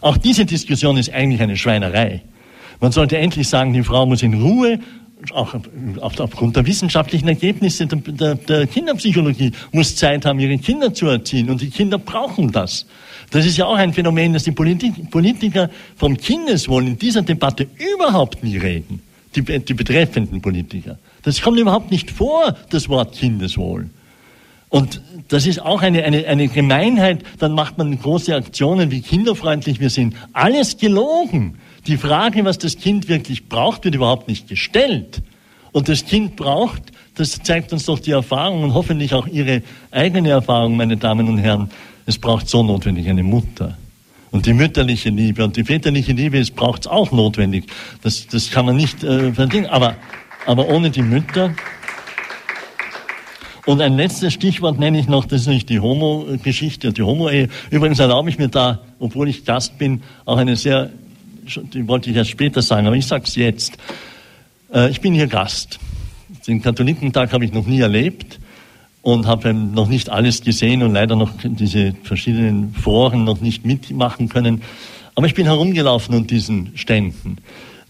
Auch 0.00 0.16
diese 0.16 0.44
Diskussion 0.44 0.96
ist 0.96 1.12
eigentlich 1.12 1.42
eine 1.42 1.56
Schweinerei. 1.56 2.22
Man 2.80 2.92
sollte 2.92 3.18
endlich 3.18 3.48
sagen, 3.48 3.72
die 3.72 3.82
Frau 3.82 4.06
muss 4.06 4.22
in 4.22 4.40
Ruhe 4.40 4.78
auch 5.30 5.54
aufgrund 6.00 6.56
der 6.56 6.66
wissenschaftlichen 6.66 7.28
Ergebnisse 7.28 7.86
der, 7.86 7.98
der, 7.98 8.34
der, 8.34 8.66
Kinderpsychologie 8.66 9.52
muss 9.72 9.96
Zeit 9.96 10.26
haben, 10.26 10.38
ihre 10.38 10.58
Kinder 10.58 10.92
zu 10.92 11.06
erziehen. 11.06 11.50
Und 11.50 11.60
die 11.60 11.70
Kinder 11.70 11.98
brauchen 11.98 12.52
das. 12.52 12.86
Das 13.30 13.46
ist 13.46 13.56
ja 13.56 13.66
auch 13.66 13.76
ein 13.76 13.92
Phänomen, 13.92 14.32
dass 14.32 14.44
die 14.44 14.52
Politiker 14.52 15.70
vom 15.96 16.16
Kindeswohl 16.16 16.86
in 16.86 16.98
dieser 16.98 17.22
Debatte 17.22 17.66
überhaupt 17.94 18.42
nie 18.44 18.58
reden. 18.58 19.00
Die, 19.34 19.42
die 19.42 19.74
betreffenden 19.74 20.40
Politiker. 20.40 20.98
Das 21.22 21.40
kommt 21.40 21.58
überhaupt 21.58 21.90
nicht 21.90 22.10
vor, 22.10 22.54
das 22.70 22.88
Wort 22.88 23.16
Kindeswohl. 23.16 23.90
Und 24.68 25.00
das 25.28 25.46
ist 25.46 25.60
auch 25.60 25.82
eine, 25.82 26.04
eine, 26.04 26.26
eine 26.26 26.48
Gemeinheit. 26.48 27.24
Dann 27.38 27.52
macht 27.52 27.78
man 27.78 27.98
große 27.98 28.34
Aktionen, 28.34 28.90
wie 28.90 29.00
kinderfreundlich 29.00 29.80
wir 29.80 29.90
sind. 29.90 30.14
Alles 30.32 30.78
gelogen. 30.78 31.58
Die 31.86 31.96
Frage, 31.98 32.44
was 32.44 32.58
das 32.58 32.78
Kind 32.78 33.08
wirklich 33.08 33.48
braucht, 33.48 33.84
wird 33.84 33.94
überhaupt 33.94 34.28
nicht 34.28 34.48
gestellt. 34.48 35.22
Und 35.72 35.88
das 35.88 36.06
Kind 36.06 36.36
braucht, 36.36 36.82
das 37.14 37.42
zeigt 37.42 37.72
uns 37.72 37.84
doch 37.84 37.98
die 37.98 38.12
Erfahrung 38.12 38.62
und 38.62 38.74
hoffentlich 38.74 39.12
auch 39.12 39.26
Ihre 39.26 39.62
eigene 39.90 40.30
Erfahrung, 40.30 40.76
meine 40.76 40.96
Damen 40.96 41.28
und 41.28 41.38
Herren, 41.38 41.70
es 42.06 42.18
braucht 42.18 42.48
so 42.48 42.62
notwendig 42.62 43.08
eine 43.08 43.22
Mutter. 43.22 43.76
Und 44.30 44.46
die 44.46 44.52
mütterliche 44.52 45.10
Liebe 45.10 45.44
und 45.44 45.56
die 45.56 45.64
väterliche 45.64 46.12
Liebe, 46.12 46.38
es 46.38 46.50
braucht 46.50 46.82
es 46.82 46.86
auch 46.86 47.12
notwendig. 47.12 47.66
Das, 48.02 48.26
das 48.26 48.50
kann 48.50 48.66
man 48.66 48.76
nicht 48.76 49.04
äh, 49.04 49.32
verdienen. 49.32 49.66
Aber, 49.66 49.94
aber 50.46 50.68
ohne 50.68 50.90
die 50.90 51.02
Mütter. 51.02 51.54
Und 53.66 53.80
ein 53.80 53.96
letztes 53.96 54.32
Stichwort 54.32 54.78
nenne 54.78 54.98
ich 54.98 55.06
noch, 55.06 55.24
das 55.24 55.42
ist 55.42 55.46
nicht 55.46 55.68
die 55.68 55.80
Homo-Geschichte, 55.80 56.92
die 56.92 57.02
Homo-Ehe. 57.02 57.48
Übrigens 57.70 57.98
erlaube 57.98 58.28
ich 58.28 58.38
mir 58.38 58.48
da, 58.48 58.80
obwohl 58.98 59.28
ich 59.28 59.44
Gast 59.44 59.78
bin, 59.78 60.02
auch 60.24 60.36
eine 60.36 60.56
sehr, 60.56 60.90
die 61.44 61.86
wollte 61.88 62.10
ich 62.10 62.16
erst 62.16 62.30
später 62.30 62.62
sagen, 62.62 62.86
aber 62.86 62.96
ich 62.96 63.06
sage 63.06 63.24
es 63.26 63.36
jetzt. 63.36 63.76
Äh, 64.72 64.90
ich 64.90 65.00
bin 65.00 65.14
hier 65.14 65.26
Gast. 65.26 65.78
Den 66.46 66.62
Katholikentag 66.62 67.32
habe 67.32 67.44
ich 67.44 67.52
noch 67.52 67.66
nie 67.66 67.80
erlebt 67.80 68.38
und 69.02 69.26
habe 69.26 69.54
noch 69.54 69.88
nicht 69.88 70.10
alles 70.10 70.42
gesehen 70.42 70.82
und 70.82 70.92
leider 70.92 71.16
noch 71.16 71.30
diese 71.42 71.94
verschiedenen 72.02 72.74
Foren 72.74 73.24
noch 73.24 73.40
nicht 73.40 73.64
mitmachen 73.64 74.28
können. 74.28 74.62
Aber 75.14 75.26
ich 75.26 75.34
bin 75.34 75.46
herumgelaufen 75.46 76.14
an 76.14 76.26
diesen 76.26 76.76
Ständen. 76.76 77.38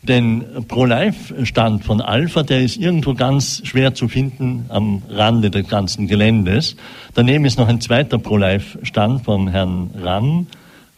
Den 0.02 0.44
Pro-Life-Stand 0.68 1.84
von 1.84 2.02
Alpha, 2.02 2.42
der 2.42 2.62
ist 2.62 2.76
irgendwo 2.76 3.14
ganz 3.14 3.62
schwer 3.64 3.94
zu 3.94 4.08
finden 4.08 4.66
am 4.68 5.02
Rande 5.08 5.50
des 5.50 5.66
ganzen 5.66 6.06
Geländes. 6.06 6.76
Daneben 7.14 7.46
ist 7.46 7.58
noch 7.58 7.68
ein 7.68 7.80
zweiter 7.80 8.18
Pro-Life-Stand 8.18 9.24
vom 9.24 9.48
Herrn 9.48 9.90
Ramm 9.94 10.46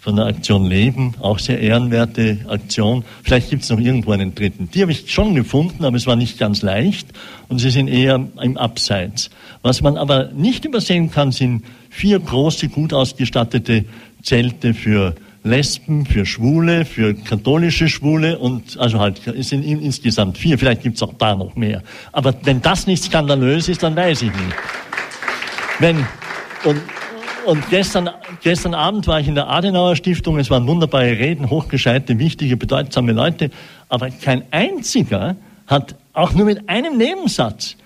von 0.07 0.15
der 0.15 0.27
Aktion 0.27 0.67
Leben, 0.67 1.15
auch 1.21 1.41
sehr 1.41 1.59
ehrenwerte 1.59 2.39
Aktion. 2.47 3.05
Vielleicht 3.25 3.51
gibt 3.51 3.65
es 3.65 3.71
noch 3.71 3.81
irgendwo 3.81 4.13
einen 4.13 4.37
dritten. 4.37 4.71
Die 4.73 4.81
habe 4.81 4.93
ich 4.93 5.11
schon 5.13 5.35
gefunden, 5.35 5.85
aber 5.85 5.97
es 5.97 6.07
war 6.07 6.15
nicht 6.15 6.39
ganz 6.39 6.63
leicht 6.63 7.09
und 7.49 7.59
sie 7.59 7.71
sind 7.71 7.89
eher 7.89 8.25
im 8.41 8.57
Abseits. 8.57 9.31
Was 9.63 9.83
man 9.83 9.97
aber 9.97 10.31
nicht 10.31 10.65
übersehen 10.65 11.11
kann, 11.11 11.33
sind 11.33 11.65
vier 11.91 12.21
große, 12.21 12.69
gut 12.69 12.93
ausgestattete 12.93 13.85
Zelte 14.23 14.75
für 14.75 15.17
Lesben, 15.43 16.07
für 16.07 16.25
Schwule, 16.25 16.85
für 16.85 17.15
katholische 17.15 17.89
Schwule 17.89 18.39
und 18.39 18.79
also 18.79 19.01
halt, 19.01 19.27
es 19.27 19.49
sind 19.49 19.65
insgesamt 19.65 20.39
vier, 20.39 20.57
vielleicht 20.57 20.85
gibt 20.85 20.95
es 20.95 21.03
auch 21.03 21.15
da 21.15 21.35
noch 21.35 21.57
mehr. 21.57 21.83
Aber 22.13 22.33
wenn 22.45 22.63
das 22.63 22.87
nicht 22.87 23.03
skandalös 23.03 23.69
ist, 23.69 23.83
dann 23.83 23.97
weiß 23.97 24.23
ich 24.23 24.31
nicht. 24.31 24.57
Wenn, 25.81 26.07
und, 26.63 26.81
und 27.47 27.69
gestern, 27.71 28.11
gestern 28.43 28.75
Abend 28.75 29.07
war 29.07 29.21
ich 29.21 29.29
in 29.29 29.35
der 29.35 29.49
Adenauer 29.49 29.97
Stiftung, 29.97 30.39
es 30.39 30.51
waren 30.51 30.67
wunderbare 30.67 31.19
Reden, 31.19 31.49
hochgescheite, 31.49 32.19
wichtige, 32.19 32.57
bedeutsame 32.57 33.13
Leute, 33.13 33.51
aber 33.89 34.11
kein 34.11 34.43
einziger 34.51 35.37
hat 35.67 35.95
auch 36.13 36.33
nur 36.33 36.47
mit 36.47 36.69
einem 36.69 36.97
Nebensatz 36.97 37.77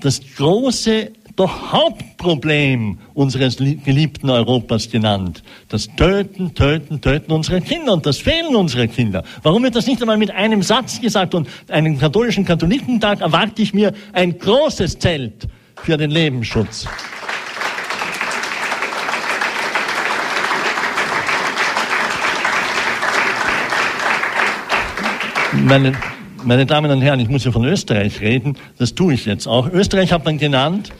das 0.00 0.20
große 0.36 1.10
doch 1.36 1.72
Hauptproblem 1.72 2.98
unseres 3.14 3.56
geliebten 3.56 4.28
Europas 4.28 4.90
genannt. 4.90 5.42
Das 5.68 5.88
Töten, 5.96 6.54
Töten, 6.54 7.00
Töten 7.00 7.32
unserer 7.32 7.60
Kinder 7.60 7.94
und 7.94 8.04
das 8.04 8.18
Fehlen 8.18 8.54
unserer 8.54 8.88
Kinder. 8.88 9.24
Warum 9.42 9.62
wird 9.62 9.74
das 9.74 9.86
nicht 9.86 10.02
einmal 10.02 10.18
mit 10.18 10.30
einem 10.30 10.62
Satz 10.62 11.00
gesagt? 11.00 11.34
Und 11.34 11.48
einen 11.68 11.98
katholischen 11.98 12.44
Katholikentag 12.44 13.20
erwarte 13.22 13.62
ich 13.62 13.72
mir 13.72 13.94
ein 14.12 14.38
großes 14.38 14.98
Zelt 14.98 15.48
für 15.76 15.96
den 15.96 16.10
Lebensschutz. 16.10 16.86
Meine, 25.64 25.92
meine 26.44 26.66
Damen 26.66 26.90
und 26.90 27.00
Herren, 27.02 27.20
ich 27.20 27.28
muss 27.28 27.44
ja 27.44 27.52
von 27.52 27.64
Österreich 27.64 28.20
reden, 28.20 28.56
das 28.78 28.94
tue 28.94 29.14
ich 29.14 29.26
jetzt 29.26 29.46
auch. 29.46 29.70
Österreich 29.70 30.12
hat 30.12 30.24
man 30.24 30.38
genannt 30.38 30.92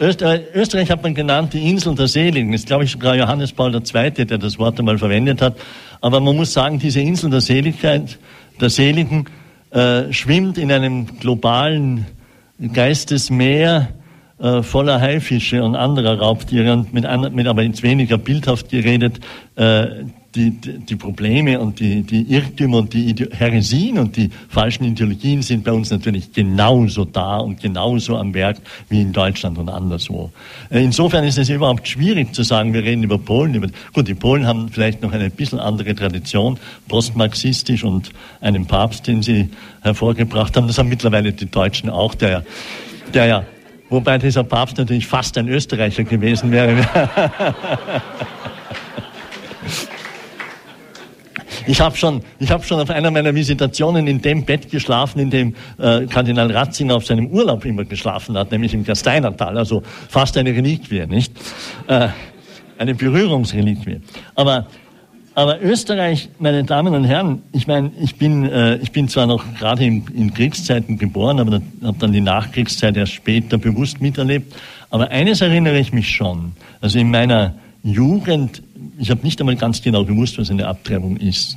Österreich, 0.00 0.42
Österreich 0.54 0.90
hat 0.90 1.02
man 1.02 1.14
genannt 1.14 1.54
die 1.54 1.68
Insel 1.68 1.94
der 1.94 2.06
Seligen. 2.06 2.52
Das 2.52 2.62
ist, 2.62 2.66
glaube 2.66 2.84
ich, 2.84 2.90
sogar 2.90 3.16
Johannes 3.16 3.52
Paul 3.52 3.74
II., 3.74 4.10
der 4.10 4.38
das 4.38 4.58
Wort 4.58 4.78
einmal 4.78 4.98
verwendet 4.98 5.40
hat. 5.40 5.56
Aber 6.00 6.20
man 6.20 6.36
muss 6.36 6.52
sagen, 6.52 6.78
diese 6.78 7.00
Insel 7.00 7.30
der 7.30 7.40
Seligkeit, 7.40 8.18
der 8.60 8.68
Seligen, 8.68 9.26
äh, 9.70 10.12
schwimmt 10.12 10.58
in 10.58 10.70
einem 10.70 11.18
globalen 11.18 12.06
Geistesmeer 12.72 13.88
äh, 14.38 14.62
voller 14.62 15.00
Haifische 15.00 15.64
und 15.64 15.76
anderer 15.76 16.18
Raubtiere 16.18 16.74
und 16.74 16.92
mit, 16.92 17.06
mit 17.32 17.46
aber 17.46 17.62
jetzt 17.62 17.82
weniger 17.82 18.18
bildhaft 18.18 18.68
geredet, 18.68 19.20
äh, 19.56 19.86
die, 20.36 20.50
die 20.50 20.96
Probleme 20.96 21.58
und 21.58 21.80
die, 21.80 22.02
die 22.02 22.22
Irrtümer 22.22 22.78
und 22.78 22.92
die 22.92 23.14
Heresien 23.32 23.98
und 23.98 24.16
die 24.16 24.30
falschen 24.48 24.84
Ideologien 24.84 25.42
sind 25.42 25.64
bei 25.64 25.72
uns 25.72 25.90
natürlich 25.90 26.32
genauso 26.32 27.04
da 27.04 27.38
und 27.38 27.60
genauso 27.60 28.16
am 28.16 28.34
Werk 28.34 28.58
wie 28.88 29.00
in 29.00 29.12
Deutschland 29.12 29.58
und 29.58 29.68
anderswo. 29.68 30.30
Äh, 30.70 30.84
insofern 30.84 31.24
ist 31.24 31.38
es 31.38 31.48
überhaupt 31.48 31.88
schwierig 31.88 32.34
zu 32.34 32.42
sagen, 32.42 32.74
wir 32.74 32.84
reden 32.84 33.02
über 33.02 33.18
Polen. 33.18 33.54
Über, 33.54 33.68
gut, 33.92 34.06
die 34.08 34.14
Polen 34.14 34.46
haben 34.46 34.68
vielleicht 34.68 35.02
noch 35.02 35.12
eine 35.12 35.30
bisschen 35.30 35.58
andere 35.58 35.94
Tradition, 35.94 36.58
postmarxistisch 36.88 37.82
und 37.82 38.10
einen 38.40 38.66
Papst, 38.66 39.06
den 39.06 39.22
sie 39.22 39.48
hervorgebracht 39.80 40.56
haben. 40.56 40.66
Das 40.66 40.78
haben 40.78 40.88
mittlerweile 40.88 41.32
die 41.32 41.50
Deutschen 41.50 41.88
auch, 41.88 42.14
der, 42.14 42.44
der 43.14 43.26
ja, 43.26 43.44
wobei 43.88 44.18
dieser 44.18 44.44
Papst 44.44 44.76
natürlich 44.76 45.06
fast 45.06 45.38
ein 45.38 45.48
Österreicher 45.48 46.04
gewesen 46.04 46.52
wäre. 46.52 46.86
Ich 51.66 51.80
habe 51.80 51.96
schon, 51.96 52.22
ich 52.38 52.50
hab 52.50 52.64
schon 52.64 52.80
auf 52.80 52.90
einer 52.90 53.10
meiner 53.10 53.34
Visitationen 53.34 54.06
in 54.06 54.22
dem 54.22 54.44
Bett 54.44 54.70
geschlafen, 54.70 55.18
in 55.18 55.30
dem 55.30 55.54
äh, 55.78 56.06
Kardinal 56.06 56.50
Ratzinger 56.50 56.94
auf 56.94 57.06
seinem 57.06 57.26
Urlaub 57.26 57.64
immer 57.64 57.84
geschlafen 57.84 58.38
hat, 58.38 58.52
nämlich 58.52 58.72
im 58.72 58.84
Gasteinertal, 58.84 59.58
also 59.58 59.82
fast 60.08 60.36
eine 60.36 60.50
Reliquie, 60.50 61.06
nicht? 61.06 61.32
Äh, 61.88 62.08
eine 62.78 62.94
Berührungsreliquie. 62.94 64.00
Aber 64.34 64.66
aber 65.36 65.60
Österreich, 65.60 66.30
meine 66.38 66.64
Damen 66.64 66.94
und 66.94 67.04
Herren, 67.04 67.42
ich 67.52 67.66
meine, 67.66 67.92
ich 68.00 68.16
bin, 68.16 68.46
äh, 68.46 68.76
ich 68.76 68.90
bin 68.92 69.06
zwar 69.06 69.26
noch 69.26 69.44
gerade 69.58 69.84
in, 69.84 70.06
in 70.14 70.32
Kriegszeiten 70.32 70.96
geboren, 70.96 71.40
aber 71.40 71.60
habe 71.82 71.98
dann 71.98 72.12
die 72.12 72.22
Nachkriegszeit 72.22 72.96
erst 72.96 73.12
später 73.12 73.58
bewusst 73.58 74.00
miterlebt. 74.00 74.54
Aber 74.88 75.10
eines 75.10 75.42
erinnere 75.42 75.78
ich 75.78 75.92
mich 75.92 76.08
schon. 76.08 76.52
Also 76.80 76.98
in 76.98 77.10
meiner 77.10 77.54
Jugend 77.82 78.62
ich 78.98 79.10
habe 79.10 79.22
nicht 79.22 79.40
einmal 79.40 79.56
ganz 79.56 79.82
genau 79.82 80.04
gewusst, 80.04 80.38
was 80.38 80.50
eine 80.50 80.66
Abtreibung 80.66 81.16
ist. 81.16 81.56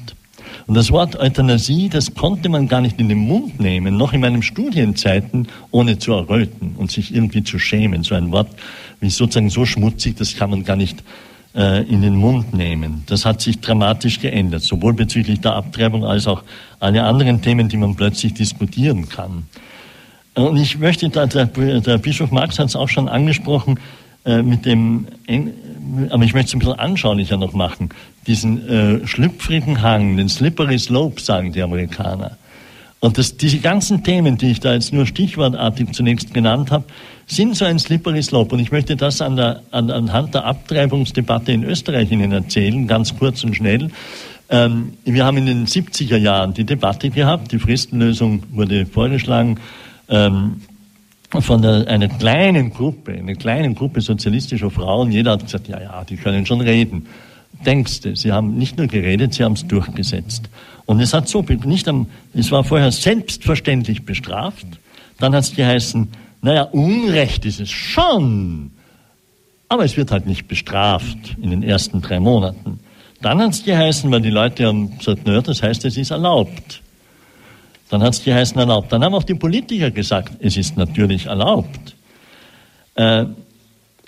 Und 0.67 0.75
das 0.75 0.91
Wort 0.91 1.15
Euthanasie, 1.15 1.89
das 1.89 2.13
konnte 2.13 2.49
man 2.49 2.67
gar 2.67 2.81
nicht 2.81 2.99
in 2.99 3.09
den 3.09 3.19
Mund 3.19 3.59
nehmen, 3.59 3.97
noch 3.97 4.13
in 4.13 4.21
meinen 4.21 4.41
Studienzeiten, 4.41 5.47
ohne 5.71 5.99
zu 5.99 6.13
erröten 6.13 6.75
und 6.77 6.91
sich 6.91 7.13
irgendwie 7.13 7.43
zu 7.43 7.59
schämen. 7.59 8.03
So 8.03 8.15
ein 8.15 8.31
Wort 8.31 8.49
wie 8.99 9.09
sozusagen 9.09 9.49
so 9.49 9.65
schmutzig, 9.65 10.15
das 10.17 10.35
kann 10.35 10.49
man 10.49 10.63
gar 10.63 10.75
nicht 10.75 11.03
äh, 11.55 11.83
in 11.83 12.01
den 12.01 12.15
Mund 12.15 12.53
nehmen. 12.53 13.03
Das 13.07 13.25
hat 13.25 13.41
sich 13.41 13.59
dramatisch 13.59 14.19
geändert, 14.19 14.63
sowohl 14.63 14.93
bezüglich 14.93 15.41
der 15.41 15.55
Abtreibung 15.55 16.05
als 16.05 16.27
auch 16.27 16.43
alle 16.79 17.03
anderen 17.03 17.41
Themen, 17.41 17.69
die 17.69 17.77
man 17.77 17.95
plötzlich 17.95 18.33
diskutieren 18.33 19.09
kann. 19.09 19.47
Und 20.35 20.57
ich 20.57 20.77
möchte, 20.77 21.09
der, 21.09 21.27
der 21.27 21.97
Bischof 21.97 22.31
Marx 22.31 22.59
hat 22.59 22.67
es 22.67 22.75
auch 22.75 22.87
schon 22.87 23.09
angesprochen, 23.09 23.79
äh, 24.25 24.41
mit 24.41 24.65
dem, 24.65 25.07
aber 26.09 26.23
ich 26.23 26.33
möchte 26.33 26.49
es 26.49 26.53
ein 26.53 26.59
bisschen 26.59 26.79
anschaulicher 26.79 27.37
noch 27.37 27.53
machen, 27.53 27.89
diesen 28.27 28.67
äh, 28.67 29.07
schlüpfrigen 29.07 29.81
Hang, 29.81 30.17
den 30.17 30.29
slippery 30.29 30.77
slope, 30.77 31.21
sagen 31.21 31.51
die 31.51 31.61
Amerikaner. 31.61 32.37
Und 32.99 33.17
das, 33.17 33.37
diese 33.37 33.59
ganzen 33.59 34.03
Themen, 34.03 34.37
die 34.37 34.51
ich 34.51 34.59
da 34.59 34.73
jetzt 34.73 34.91
nur 34.91 35.05
stichwortartig 35.05 35.93
zunächst 35.93 36.33
genannt 36.33 36.69
habe, 36.69 36.83
sind 37.27 37.55
so 37.55 37.63
ein 37.63 37.79
slippery 37.79 38.21
slope. 38.21 38.53
Und 38.55 38.61
ich 38.61 38.71
möchte 38.71 38.97
das 38.97 39.21
an 39.21 39.37
der, 39.37 39.61
an, 39.71 39.89
anhand 39.89 40.33
der 40.33 40.43
Abtreibungsdebatte 40.45 41.51
in 41.51 41.63
Österreich 41.63 42.11
Ihnen 42.11 42.31
erzählen, 42.31 42.87
ganz 42.87 43.17
kurz 43.17 43.43
und 43.43 43.55
schnell. 43.55 43.89
Ähm, 44.49 44.93
wir 45.05 45.25
haben 45.25 45.37
in 45.37 45.45
den 45.45 45.65
70er 45.65 46.17
Jahren 46.17 46.53
die 46.53 46.65
Debatte 46.65 47.09
gehabt, 47.09 47.51
die 47.51 47.59
Fristenlösung 47.59 48.43
wurde 48.51 48.85
vorgeschlagen. 48.85 49.59
Ähm, 50.09 50.61
von 51.29 51.61
der, 51.61 51.87
einer 51.87 52.07
kleinen 52.07 52.71
Gruppe, 52.71 53.13
einer 53.13 53.35
kleinen 53.35 53.75
Gruppe 53.75 54.01
sozialistischer 54.01 54.71
Frauen, 54.71 55.11
jeder 55.11 55.33
hat 55.33 55.43
gesagt, 55.43 55.67
ja, 55.67 55.79
ja, 55.79 56.03
die 56.03 56.17
können 56.17 56.45
schon 56.45 56.61
reden. 56.61 57.05
Denkst 57.65 58.01
du, 58.01 58.15
sie 58.15 58.31
haben 58.31 58.57
nicht 58.57 58.77
nur 58.77 58.87
geredet, 58.87 59.33
sie 59.33 59.43
haben 59.43 59.53
es 59.53 59.67
durchgesetzt. 59.67 60.49
Und 60.85 60.99
es 61.01 61.13
hat 61.13 61.27
so, 61.27 61.45
nicht 61.65 61.87
am, 61.87 62.07
es 62.33 62.51
war 62.51 62.63
vorher 62.63 62.91
selbstverständlich 62.91 64.05
bestraft, 64.05 64.65
dann 65.19 65.35
hat 65.35 65.43
es 65.43 65.55
geheißen, 65.55 66.07
naja, 66.41 66.63
Unrecht 66.63 67.45
ist 67.45 67.59
es 67.59 67.69
schon, 67.69 68.71
aber 69.67 69.85
es 69.85 69.97
wird 69.97 70.11
halt 70.11 70.25
nicht 70.25 70.47
bestraft 70.47 71.35
in 71.41 71.51
den 71.51 71.61
ersten 71.61 72.01
drei 72.01 72.19
Monaten. 72.19 72.79
Dann 73.21 73.39
hat 73.39 73.51
es 73.51 73.63
geheißen, 73.63 74.09
weil 74.09 74.21
die 74.21 74.29
Leute 74.29 74.65
haben 74.65 74.97
gesagt, 74.97 75.27
naja, 75.27 75.41
das 75.41 75.61
heißt, 75.61 75.83
es 75.85 75.97
ist 75.97 76.11
erlaubt. 76.11 76.81
Dann 77.89 78.03
hat 78.03 78.13
es 78.13 78.23
geheißen 78.23 78.57
erlaubt. 78.59 78.91
Dann 78.91 79.03
haben 79.03 79.15
auch 79.15 79.23
die 79.23 79.35
Politiker 79.35 79.91
gesagt, 79.91 80.33
es 80.39 80.57
ist 80.57 80.77
natürlich 80.77 81.25
erlaubt. 81.25 81.95
Äh, 82.95 83.25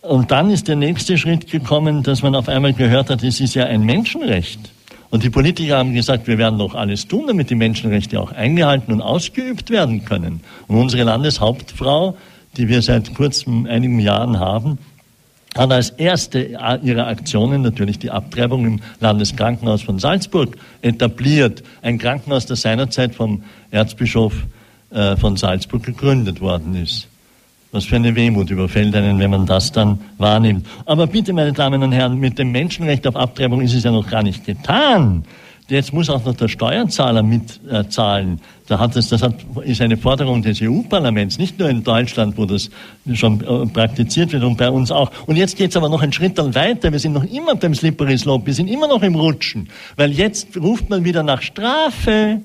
und 0.02 0.32
dann 0.32 0.50
ist 0.50 0.68
der 0.68 0.76
nächste 0.76 1.18
Schritt 1.18 1.50
gekommen, 1.50 2.04
dass 2.04 2.24
man 2.24 2.36
auf 2.36 2.50
einmal 2.50 2.74
gehört 2.74 3.10
hat, 3.10 3.24
es 3.24 3.40
ist 3.40 3.54
ja 3.54 3.66
ein 3.66 3.84
Menschenrecht. 3.84 4.60
Und 5.12 5.24
die 5.24 5.30
Politiker 5.30 5.78
haben 5.78 5.94
gesagt, 5.94 6.28
wir 6.28 6.38
werden 6.38 6.58
doch 6.58 6.74
alles 6.74 7.08
tun, 7.08 7.26
damit 7.28 7.50
die 7.50 7.56
Menschenrechte 7.56 8.20
auch 8.20 8.32
eingehalten 8.32 8.94
und 8.94 9.02
ausgeübt 9.02 9.70
werden 9.70 10.06
können. 10.06 10.42
Und 10.68 10.78
unsere 10.78 11.04
Landeshauptfrau, 11.04 12.16
die 12.58 12.70
wir 12.70 12.82
seit 12.82 13.14
kurzem 13.14 13.66
einigen 13.66 14.00
Jahren 14.00 14.40
haben, 14.40 14.78
hat 15.58 15.72
als 15.72 15.89
erste 15.91 16.58
ihrer 16.82 17.08
Aktionen 17.08 17.62
natürlich 17.62 17.99
die 17.99 18.12
Abtreibung 18.12 18.66
im 18.66 18.80
Landeskrankenhaus 18.99 19.82
von 19.82 19.99
Salzburg 19.99 20.58
etabliert. 20.82 21.64
Ein 21.82 21.97
Krankenhaus, 21.97 22.45
das 22.45 22.62
seinerzeit 22.62 23.16
vom 23.16 23.43
Erzbischof 23.70 24.34
äh, 24.91 25.18
von 25.18 25.36
Salzburg 25.36 25.84
gegründet 25.84 26.39
worden 26.39 26.76
ist. 26.76 27.08
Was 27.74 27.86
für 27.86 27.95
eine 27.95 28.16
Wehmut 28.16 28.49
überfällt 28.49 28.95
einen, 28.95 29.20
wenn 29.20 29.32
man 29.32 29.45
das 29.45 29.72
dann 29.72 29.99
wahrnimmt. 30.18 30.66
Aber 30.86 31.08
bitte, 31.08 31.32
meine 31.32 31.54
Damen 31.54 31.82
und 31.84 31.93
Herren, 31.93 32.20
mit 32.20 32.38
dem 32.38 32.52
Menschenrecht 32.52 33.08
auf 33.08 33.16
Abtreibung 33.16 33.62
ist 33.62 33.74
es 33.74 33.84
ja 33.84 33.91
noch 33.91 34.10
gar 34.10 34.24
nicht 34.24 34.45
getan. 34.45 35.24
Jetzt 35.72 35.93
muss 35.93 36.09
auch 36.09 36.26
noch 36.26 36.36
der 36.36 36.49
Steuerzahler 36.49 37.24
mitzahlen. 37.24 38.41
Da 38.67 38.78
hat 38.78 38.97
es, 38.97 39.07
das 39.07 39.22
hat, 39.22 39.36
ist 39.63 39.80
eine 39.80 39.95
Forderung 39.95 40.41
des 40.41 40.61
EU-Parlaments, 40.61 41.38
nicht 41.38 41.57
nur 41.59 41.69
in 41.69 41.82
Deutschland, 41.82 42.38
wo 42.38 42.45
das 42.45 42.69
schon 43.13 43.39
äh, 43.39 43.67
praktiziert 43.67 44.34
wird 44.34 44.43
und 44.43 44.57
bei 44.57 44.69
uns 44.69 44.91
auch. 44.91 45.09
Und 45.28 45.38
jetzt 45.38 45.55
geht 45.55 45.69
es 45.72 45.78
aber 45.78 45.88
noch 45.88 46.01
einen 46.01 46.11
Schritt 46.11 46.38
weiter. 46.38 46.91
Wir 46.91 46.99
sind 46.99 47.13
noch 47.13 47.24
immer 47.24 47.55
beim 47.55 47.74
Slippery 47.74 48.17
Slope. 48.17 48.47
Wir 48.47 48.53
sind 48.53 48.67
immer 48.67 48.89
noch 48.89 49.01
im 49.01 49.15
Rutschen. 49.15 49.69
Weil 49.95 50.11
jetzt 50.11 50.57
ruft 50.57 50.89
man 50.89 51.05
wieder 51.05 51.24
nach 51.24 51.41
Strafe. 51.41 52.41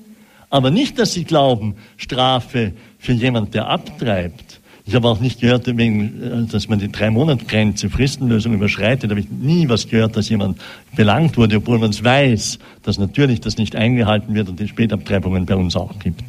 Aber 0.49 0.71
nicht, 0.71 0.97
dass 0.97 1.11
Sie 1.11 1.25
glauben, 1.25 1.75
Strafe 1.97 2.71
für 2.97 3.11
jemand, 3.11 3.53
der 3.53 3.67
abtreibt. 3.67 4.46
Ich 4.87 4.95
habe 4.95 5.09
auch 5.09 5.19
nicht 5.19 5.41
gehört, 5.41 5.67
äh, 5.67 6.01
dass 6.49 6.69
man 6.69 6.79
die 6.79 6.89
Drei-Monat-Grenze, 6.89 7.89
Fristenlösung 7.89 8.53
überschreitet. 8.53 9.03
Da 9.03 9.09
habe 9.09 9.19
ich 9.19 9.29
nie 9.29 9.67
was 9.67 9.89
gehört, 9.89 10.15
dass 10.15 10.29
jemand 10.29 10.59
belangt 10.95 11.35
wurde, 11.35 11.57
obwohl 11.57 11.77
man 11.77 11.89
es 11.89 12.01
weiß, 12.01 12.57
dass 12.83 12.97
natürlich 12.97 13.41
das 13.41 13.57
nicht 13.57 13.75
eingehalten 13.75 14.33
wird 14.33 14.47
und 14.47 14.61
die 14.61 14.67
Spätabtreibungen 14.67 15.45
bei 15.45 15.55
uns 15.55 15.75
auch 15.75 15.99
gibt. 15.99 16.23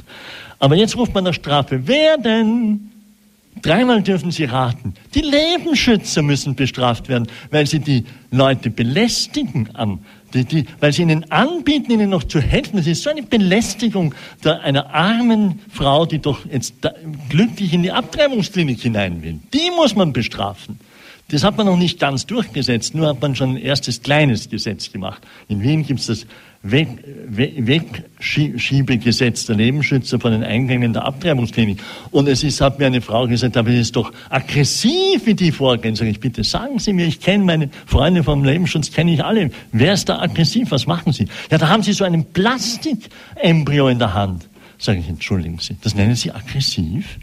Aber 0.58 0.74
jetzt 0.74 0.96
ruft 0.96 1.14
man 1.14 1.22
nach 1.22 1.34
Strafe. 1.34 1.82
Wer 1.84 2.18
denn? 2.18 2.90
Dreimal 3.62 4.02
dürfen 4.02 4.32
Sie 4.32 4.44
raten. 4.44 4.94
Die 5.14 5.20
Lebensschützer 5.20 6.22
müssen 6.22 6.56
bestraft 6.56 7.08
werden, 7.08 7.28
weil 7.50 7.66
sie 7.66 7.78
die 7.78 8.04
Leute 8.30 8.70
belästigen 8.70 9.68
am 9.74 10.00
die, 10.34 10.44
die, 10.44 10.64
weil 10.80 10.92
sie 10.92 11.02
ihnen 11.02 11.30
anbieten, 11.30 11.92
ihnen 11.92 12.10
noch 12.10 12.24
zu 12.24 12.40
helfen. 12.40 12.76
Das 12.76 12.86
ist 12.86 13.02
so 13.02 13.10
eine 13.10 13.22
Belästigung 13.22 14.14
der, 14.44 14.60
einer 14.62 14.94
armen 14.94 15.60
Frau, 15.72 16.06
die 16.06 16.18
doch 16.18 16.44
jetzt 16.46 16.74
da, 16.80 16.92
glücklich 17.28 17.72
in 17.72 17.82
die 17.82 17.92
Abtreibungsklinik 17.92 18.80
hinein 18.80 19.22
will. 19.22 19.38
Die 19.52 19.70
muss 19.74 19.94
man 19.94 20.12
bestrafen. 20.12 20.78
Das 21.30 21.44
hat 21.44 21.58
man 21.58 21.66
noch 21.66 21.76
nicht 21.76 22.00
ganz 22.00 22.24
durchgesetzt, 22.24 22.94
nur 22.94 23.06
hat 23.06 23.20
man 23.20 23.36
schon 23.36 23.50
ein 23.50 23.58
erstes 23.58 24.02
kleines 24.02 24.48
Gesetz 24.48 24.90
gemacht. 24.90 25.20
In 25.48 25.60
Wien 25.60 25.84
gibt 25.84 26.00
es 26.00 26.06
das 26.06 26.26
Weg, 26.62 26.88
Wegschiebegesetz 27.28 29.44
der 29.44 29.56
Lebensschützer 29.56 30.18
von 30.18 30.32
den 30.32 30.42
Eingängen 30.42 30.94
der 30.94 31.04
Abtreibungsklinik. 31.04 31.80
Und 32.10 32.28
es 32.28 32.42
ist, 32.42 32.62
hat 32.62 32.78
mir 32.78 32.86
eine 32.86 33.02
Frau 33.02 33.28
gesagt, 33.28 33.58
aber 33.58 33.68
es 33.70 33.80
ist 33.80 33.96
doch 33.96 34.10
aggressiv, 34.30 35.26
wie 35.26 35.34
die 35.34 35.52
vorgehen. 35.52 35.94
Sag 35.94 36.08
ich, 36.08 36.18
bitte 36.18 36.44
sagen 36.44 36.78
Sie 36.78 36.94
mir, 36.94 37.06
ich 37.06 37.20
kenne 37.20 37.44
meine 37.44 37.68
Freunde 37.86 38.24
vom 38.24 38.42
Lebensschutz, 38.42 38.90
kenne 38.90 39.12
ich 39.12 39.22
alle. 39.22 39.50
Wer 39.70 39.92
ist 39.92 40.08
da 40.08 40.20
aggressiv? 40.20 40.70
Was 40.70 40.86
machen 40.86 41.12
Sie? 41.12 41.28
Ja, 41.50 41.58
da 41.58 41.68
haben 41.68 41.82
Sie 41.82 41.92
so 41.92 42.04
einen 42.04 42.24
Plastikembryo 42.24 43.88
in 43.88 43.98
der 43.98 44.14
Hand. 44.14 44.48
Sage 44.78 45.00
ich, 45.00 45.08
entschuldigen 45.08 45.58
Sie, 45.58 45.76
das 45.82 45.94
nennen 45.94 46.16
Sie 46.16 46.32
aggressiv? 46.32 47.18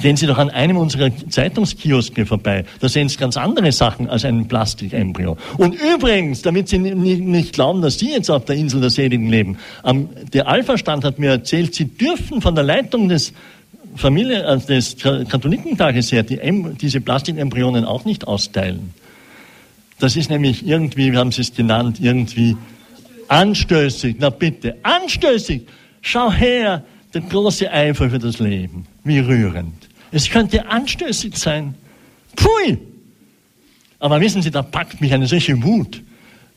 Gehen 0.00 0.16
Sie 0.16 0.26
doch 0.26 0.38
an 0.38 0.48
einem 0.50 0.78
unserer 0.78 1.10
Zeitungskioske 1.28 2.24
vorbei. 2.24 2.64
Da 2.80 2.88
sehen 2.88 3.08
Sie 3.08 3.16
ganz 3.16 3.36
andere 3.36 3.70
Sachen 3.70 4.08
als 4.08 4.24
einen 4.24 4.48
Plastikembryo. 4.48 5.36
Und 5.58 5.74
übrigens, 5.74 6.42
damit 6.42 6.68
Sie 6.68 6.78
nicht 6.78 7.52
glauben, 7.52 7.82
dass 7.82 7.98
Sie 7.98 8.10
jetzt 8.10 8.30
auf 8.30 8.46
der 8.46 8.56
Insel 8.56 8.80
der 8.80 8.90
Seligen 8.90 9.28
leben, 9.28 9.58
der 10.32 10.48
Alpha-Stand 10.48 11.04
hat 11.04 11.18
mir 11.18 11.30
erzählt, 11.30 11.74
Sie 11.74 11.84
dürfen 11.84 12.40
von 12.40 12.54
der 12.54 12.64
Leitung 12.64 13.08
des 13.08 13.34
Familie, 13.96 14.46
also 14.46 14.68
des 14.68 14.96
Katholikentages 14.96 16.12
her 16.12 16.22
die, 16.22 16.38
diese 16.80 17.00
Plastikembryonen 17.00 17.84
auch 17.84 18.04
nicht 18.04 18.26
austeilen. 18.26 18.94
Das 19.98 20.16
ist 20.16 20.30
nämlich 20.30 20.66
irgendwie, 20.66 21.12
wie 21.12 21.16
haben 21.16 21.32
Sie 21.32 21.42
es 21.42 21.54
genannt, 21.54 21.98
irgendwie 22.00 22.56
anstößig. 23.28 24.16
Na 24.18 24.30
bitte, 24.30 24.76
anstößig. 24.82 25.62
Schau 26.00 26.32
her, 26.32 26.84
der 27.12 27.20
große 27.20 27.70
Eifer 27.70 28.08
für 28.08 28.18
das 28.18 28.38
Leben. 28.38 28.86
Wie 29.04 29.18
rührend. 29.18 29.89
Es 30.12 30.28
könnte 30.28 30.68
anstößig 30.68 31.36
sein. 31.36 31.74
Pfui! 32.36 32.78
Aber 33.98 34.20
wissen 34.20 34.42
Sie, 34.42 34.50
da 34.50 34.62
packt 34.62 35.00
mich 35.00 35.12
eine 35.12 35.26
solche 35.26 35.62
Wut. 35.62 36.02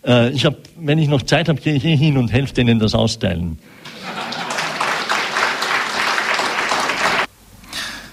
Äh, 0.06 0.30
ich 0.30 0.46
hab, 0.46 0.56
wenn 0.78 0.98
ich 0.98 1.08
noch 1.08 1.22
Zeit 1.22 1.50
habe, 1.50 1.60
gehe 1.60 1.74
ich 1.76 1.84
eh 1.86 1.96
hin 1.96 2.18
und 2.18 2.32
helfe 2.32 2.54
denen 2.54 2.80
das 2.80 2.96
austeilen. 2.96 3.60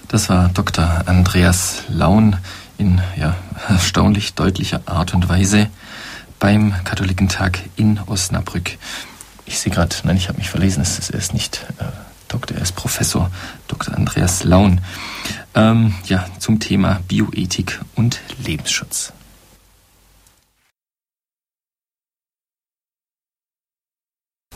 Das 0.09 0.27
war 0.27 0.49
Dr. 0.49 1.03
Andreas 1.05 1.83
Laun 1.87 2.35
in 2.77 2.99
ja, 3.17 3.37
erstaunlich 3.69 4.33
deutlicher 4.33 4.81
Art 4.85 5.13
und 5.13 5.29
Weise 5.29 5.69
beim 6.37 6.73
Katholikentag 6.83 7.59
in 7.77 7.99
Osnabrück. 8.07 8.77
Ich 9.45 9.59
sehe 9.59 9.71
gerade, 9.71 9.95
nein, 10.03 10.17
ich 10.17 10.27
habe 10.27 10.37
mich 10.37 10.49
verlesen, 10.49 10.81
es 10.81 11.09
ist 11.09 11.33
nicht 11.33 11.65
äh, 11.79 11.85
Doktor, 12.31 12.55
er 12.55 12.61
ist 12.61 12.75
Professor 12.75 13.29
Dr. 13.67 13.93
Andreas 13.95 14.43
Laun. 14.45 14.79
Ähm, 15.53 15.93
ja, 16.05 16.25
zum 16.39 16.59
Thema 16.59 17.01
Bioethik 17.07 17.81
und 17.95 18.21
Lebensschutz. 18.45 19.11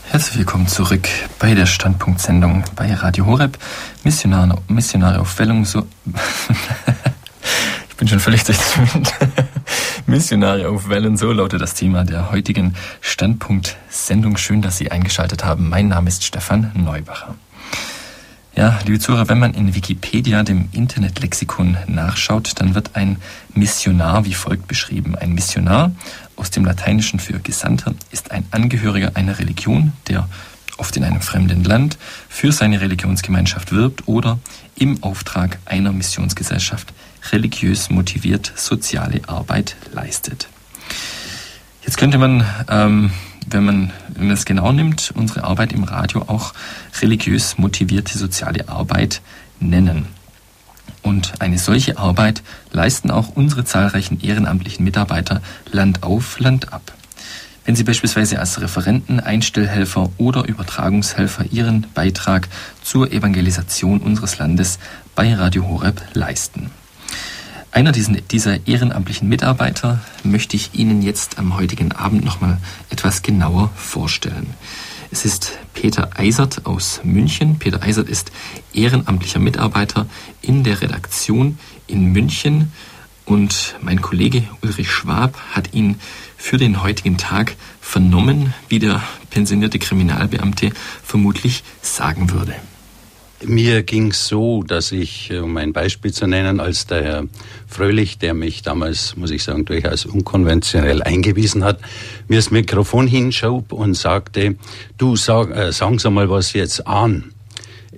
Herzlich 0.08 0.38
willkommen 0.38 0.66
zurück 0.66 1.06
bei 1.38 1.54
der 1.54 1.66
Standpunktsendung 1.66 2.64
bei 2.74 2.94
Radio 2.94 3.26
Horeb. 3.26 3.58
Missionare, 4.04 4.56
Missionare 4.68 5.20
auf 5.20 5.38
Wellung, 5.38 5.66
so. 5.66 5.86
ich 7.90 7.96
bin 7.96 8.08
schon 8.08 8.20
völlig 8.20 8.44
durch. 8.44 8.58
Missionare 10.06 10.68
auf 10.68 10.88
Wellen, 10.88 11.18
so 11.18 11.32
lautet 11.32 11.60
das 11.60 11.74
Thema 11.74 12.04
der 12.04 12.30
heutigen 12.30 12.74
Standpunktsendung. 13.02 14.38
Schön, 14.38 14.62
dass 14.62 14.78
Sie 14.78 14.90
eingeschaltet 14.90 15.44
haben. 15.44 15.68
Mein 15.68 15.88
Name 15.88 16.08
ist 16.08 16.24
Stefan 16.24 16.70
Neubacher. 16.74 17.34
Ja, 18.56 18.78
liebe 18.86 18.98
Zuhörer, 18.98 19.28
wenn 19.28 19.38
man 19.38 19.52
in 19.52 19.74
Wikipedia, 19.74 20.42
dem 20.42 20.70
Internetlexikon, 20.72 21.76
nachschaut, 21.88 22.52
dann 22.56 22.74
wird 22.74 22.96
ein 22.96 23.18
Missionar 23.52 24.24
wie 24.24 24.32
folgt 24.32 24.66
beschrieben. 24.66 25.14
Ein 25.14 25.32
Missionar 25.32 25.92
aus 26.36 26.50
dem 26.52 26.64
Lateinischen 26.64 27.20
für 27.20 27.38
Gesandter 27.38 27.92
ist 28.12 28.30
ein 28.30 28.46
Angehöriger 28.52 29.10
einer 29.12 29.38
Religion, 29.38 29.92
der 30.08 30.26
oft 30.78 30.96
in 30.96 31.04
einem 31.04 31.20
fremden 31.20 31.64
Land 31.64 31.98
für 32.30 32.50
seine 32.50 32.80
Religionsgemeinschaft 32.80 33.72
wirbt 33.72 34.08
oder 34.08 34.38
im 34.74 35.02
Auftrag 35.02 35.58
einer 35.66 35.92
Missionsgesellschaft 35.92 36.94
religiös 37.32 37.90
motiviert 37.90 38.54
soziale 38.56 39.20
Arbeit 39.26 39.76
leistet. 39.92 40.48
Jetzt 41.82 41.98
könnte 41.98 42.16
man 42.16 42.42
ähm, 42.70 43.10
wenn 43.48 43.64
man, 43.64 43.92
wenn 44.08 44.26
man 44.26 44.34
es 44.34 44.44
genau 44.44 44.72
nimmt, 44.72 45.12
unsere 45.14 45.44
Arbeit 45.44 45.72
im 45.72 45.84
Radio 45.84 46.22
auch 46.26 46.52
religiös 47.00 47.58
motivierte 47.58 48.18
soziale 48.18 48.68
Arbeit 48.68 49.22
nennen. 49.60 50.06
Und 51.02 51.40
eine 51.40 51.58
solche 51.58 51.98
Arbeit 51.98 52.42
leisten 52.72 53.10
auch 53.10 53.28
unsere 53.28 53.64
zahlreichen 53.64 54.20
ehrenamtlichen 54.20 54.84
Mitarbeiter 54.84 55.40
Land 55.70 56.02
auf, 56.02 56.40
Land 56.40 56.72
ab. 56.72 56.92
Wenn 57.64 57.76
Sie 57.76 57.84
beispielsweise 57.84 58.38
als 58.38 58.60
Referenten, 58.60 59.18
Einstellhelfer 59.18 60.10
oder 60.18 60.46
Übertragungshelfer 60.46 61.46
Ihren 61.50 61.86
Beitrag 61.94 62.48
zur 62.82 63.12
Evangelisation 63.12 64.00
unseres 64.00 64.38
Landes 64.38 64.78
bei 65.14 65.34
Radio 65.34 65.66
Horeb 65.68 66.00
leisten. 66.12 66.70
Einer 67.76 67.92
dieser 67.92 68.66
ehrenamtlichen 68.66 69.28
Mitarbeiter 69.28 70.00
möchte 70.22 70.56
ich 70.56 70.70
Ihnen 70.72 71.02
jetzt 71.02 71.38
am 71.38 71.58
heutigen 71.58 71.92
Abend 71.92 72.24
nochmal 72.24 72.56
etwas 72.88 73.20
genauer 73.20 73.70
vorstellen. 73.76 74.46
Es 75.10 75.26
ist 75.26 75.58
Peter 75.74 76.08
Eisert 76.18 76.64
aus 76.64 77.02
München. 77.04 77.58
Peter 77.58 77.82
Eisert 77.82 78.08
ist 78.08 78.32
ehrenamtlicher 78.72 79.40
Mitarbeiter 79.40 80.06
in 80.40 80.64
der 80.64 80.80
Redaktion 80.80 81.58
in 81.86 82.12
München 82.12 82.72
und 83.26 83.74
mein 83.82 84.00
Kollege 84.00 84.44
Ulrich 84.62 84.90
Schwab 84.90 85.38
hat 85.52 85.74
ihn 85.74 85.96
für 86.38 86.56
den 86.56 86.82
heutigen 86.82 87.18
Tag 87.18 87.56
vernommen, 87.82 88.54
wie 88.70 88.78
der 88.78 89.02
pensionierte 89.28 89.78
Kriminalbeamte 89.78 90.70
vermutlich 91.02 91.62
sagen 91.82 92.30
würde. 92.30 92.54
Mir 93.44 93.82
ging 93.82 94.12
es 94.12 94.28
so, 94.28 94.62
dass 94.62 94.92
ich, 94.92 95.30
äh, 95.30 95.38
um 95.38 95.56
ein 95.56 95.72
Beispiel 95.72 96.12
zu 96.12 96.26
nennen, 96.26 96.58
als 96.58 96.86
der 96.86 97.04
Herr 97.04 97.24
Fröhlich, 97.66 98.18
der 98.18 98.32
mich 98.32 98.62
damals, 98.62 99.16
muss 99.16 99.30
ich 99.30 99.42
sagen, 99.42 99.64
durchaus 99.64 100.06
unkonventionell 100.06 101.02
eingewiesen 101.02 101.62
hat, 101.62 101.80
mir 102.28 102.36
das 102.36 102.50
Mikrofon 102.50 103.06
hinschob 103.06 103.72
und 103.72 103.94
sagte, 103.94 104.56
du 104.96 105.16
sag, 105.16 105.54
äh, 105.54 105.72
sagen 105.72 105.98
Sie 105.98 106.10
mal 106.10 106.30
was 106.30 106.54
jetzt 106.54 106.86
an. 106.86 107.32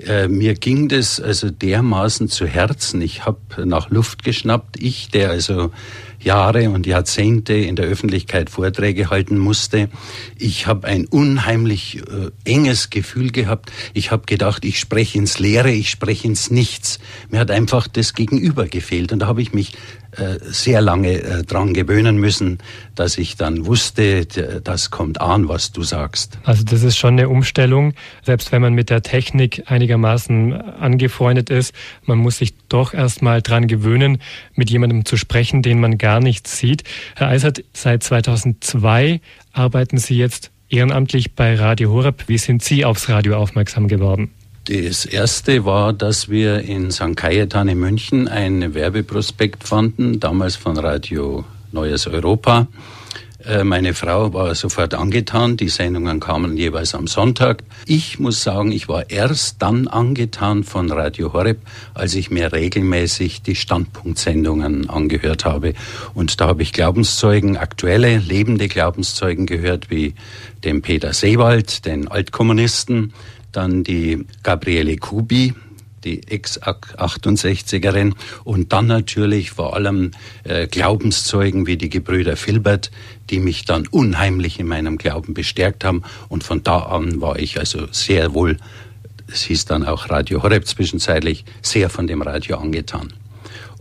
Äh, 0.06 0.28
mir 0.28 0.54
ging 0.54 0.88
das 0.88 1.20
also 1.20 1.50
dermaßen 1.50 2.28
zu 2.28 2.46
Herzen. 2.46 3.00
Ich 3.00 3.24
habe 3.24 3.38
nach 3.64 3.90
Luft 3.90 4.24
geschnappt. 4.24 4.80
Ich, 4.80 5.10
der 5.10 5.30
also 5.30 5.70
Jahre 6.28 6.68
und 6.68 6.86
Jahrzehnte 6.86 7.54
in 7.54 7.74
der 7.74 7.86
Öffentlichkeit 7.86 8.50
Vorträge 8.50 9.08
halten 9.08 9.38
musste. 9.38 9.88
Ich 10.36 10.66
habe 10.66 10.86
ein 10.86 11.06
unheimlich 11.06 12.02
äh, 12.02 12.30
enges 12.44 12.90
Gefühl 12.90 13.30
gehabt. 13.30 13.72
Ich 13.94 14.10
habe 14.10 14.26
gedacht, 14.26 14.66
ich 14.66 14.78
spreche 14.78 15.16
ins 15.16 15.38
Leere, 15.38 15.70
ich 15.70 15.88
spreche 15.88 16.28
ins 16.28 16.50
Nichts. 16.50 16.98
Mir 17.30 17.40
hat 17.40 17.50
einfach 17.50 17.88
das 17.88 18.12
Gegenüber 18.12 18.66
gefehlt 18.66 19.10
und 19.10 19.20
da 19.20 19.26
habe 19.26 19.40
ich 19.40 19.54
mich 19.54 19.72
äh, 20.12 20.38
sehr 20.40 20.80
lange 20.80 21.12
äh, 21.12 21.44
dran 21.44 21.74
gewöhnen 21.74 22.16
müssen, 22.16 22.58
dass 22.94 23.18
ich 23.18 23.36
dann 23.36 23.66
wusste, 23.66 24.26
das 24.26 24.90
kommt 24.90 25.20
an, 25.20 25.48
was 25.48 25.70
du 25.70 25.82
sagst. 25.82 26.38
Also 26.44 26.64
das 26.64 26.82
ist 26.82 26.96
schon 26.96 27.14
eine 27.14 27.28
Umstellung, 27.28 27.94
selbst 28.24 28.50
wenn 28.50 28.62
man 28.62 28.74
mit 28.74 28.90
der 28.90 29.02
Technik 29.02 29.64
einigermaßen 29.66 30.54
angefreundet 30.54 31.50
ist. 31.50 31.74
Man 32.04 32.18
muss 32.18 32.38
sich 32.38 32.54
doch 32.68 32.94
erstmal 32.94 33.42
dran 33.42 33.68
gewöhnen, 33.68 34.18
mit 34.54 34.70
jemandem 34.70 35.04
zu 35.04 35.16
sprechen, 35.16 35.62
den 35.62 35.78
man 35.78 35.98
gar 35.98 36.17
nicht 36.20 36.48
sieht. 36.48 36.84
Herr 37.16 37.28
Eisert, 37.28 37.64
seit 37.72 38.02
2002 38.02 39.20
arbeiten 39.52 39.98
Sie 39.98 40.16
jetzt 40.16 40.50
ehrenamtlich 40.68 41.34
bei 41.34 41.54
Radio 41.54 41.92
Horeb. 41.92 42.24
Wie 42.26 42.38
sind 42.38 42.62
Sie 42.62 42.84
aufs 42.84 43.08
Radio 43.08 43.36
aufmerksam 43.36 43.88
geworden? 43.88 44.30
Das 44.64 45.06
erste 45.06 45.64
war, 45.64 45.94
dass 45.94 46.28
wir 46.28 46.60
in 46.60 46.90
St. 46.90 47.16
Kajetan 47.16 47.68
in 47.68 47.78
München 47.78 48.28
ein 48.28 48.74
Werbeprospekt 48.74 49.64
fanden, 49.64 50.20
damals 50.20 50.56
von 50.56 50.76
Radio 50.76 51.44
Neues 51.72 52.06
Europa. 52.06 52.66
Äh, 53.48 53.64
meine 53.64 53.94
Frau 53.94 54.34
war 54.34 54.54
sofort 54.54 54.92
angetan. 54.92 55.56
Die 55.56 55.70
Sendungen 55.70 56.20
kamen 56.20 56.58
jeweils 56.58 56.94
am 56.94 57.06
Sonntag. 57.06 57.62
Ich 57.86 58.18
muss 58.18 58.42
sagen, 58.42 58.72
ich 58.72 58.88
war 58.88 59.08
erst 59.08 59.62
dann 59.62 59.88
angetan 59.88 60.64
von 60.64 60.92
Radio 60.92 61.32
Horeb, 61.32 61.58
als 61.94 62.14
ich 62.14 62.30
mir 62.30 62.52
regelmäßig 62.52 63.40
die 63.40 63.54
Standpunktsendungen 63.54 64.90
angehört 64.90 65.46
habe. 65.46 65.72
Und 66.12 66.42
da 66.42 66.48
habe 66.48 66.62
ich 66.62 66.74
Glaubenszeugen, 66.74 67.56
aktuelle, 67.56 68.18
lebende 68.18 68.68
Glaubenszeugen 68.68 69.46
gehört, 69.46 69.90
wie 69.90 70.14
den 70.62 70.82
Peter 70.82 71.14
Seewald, 71.14 71.86
den 71.86 72.06
Altkommunisten, 72.08 73.14
dann 73.52 73.82
die 73.82 74.26
Gabriele 74.42 74.96
Kubi, 74.98 75.54
die 76.04 76.26
Ex-68erin 76.28 78.14
und 78.44 78.72
dann 78.72 78.86
natürlich 78.86 79.50
vor 79.50 79.74
allem 79.74 80.12
äh, 80.44 80.66
Glaubenszeugen 80.66 81.66
wie 81.66 81.76
die 81.76 81.90
Gebrüder 81.90 82.36
Filbert, 82.36 82.90
die 83.30 83.40
mich 83.40 83.64
dann 83.64 83.86
unheimlich 83.86 84.58
in 84.58 84.66
meinem 84.66 84.98
Glauben 84.98 85.34
bestärkt 85.34 85.84
haben 85.84 86.02
und 86.28 86.44
von 86.44 86.62
da 86.62 86.78
an 86.78 87.20
war 87.20 87.38
ich 87.38 87.58
also 87.58 87.88
sehr 87.90 88.34
wohl, 88.34 88.58
es 89.30 89.42
hieß 89.42 89.66
dann 89.66 89.84
auch 89.84 90.08
Radio 90.08 90.42
Horeb 90.42 90.66
zwischenzeitlich, 90.66 91.44
sehr 91.60 91.90
von 91.90 92.06
dem 92.06 92.22
Radio 92.22 92.56
angetan. 92.56 93.12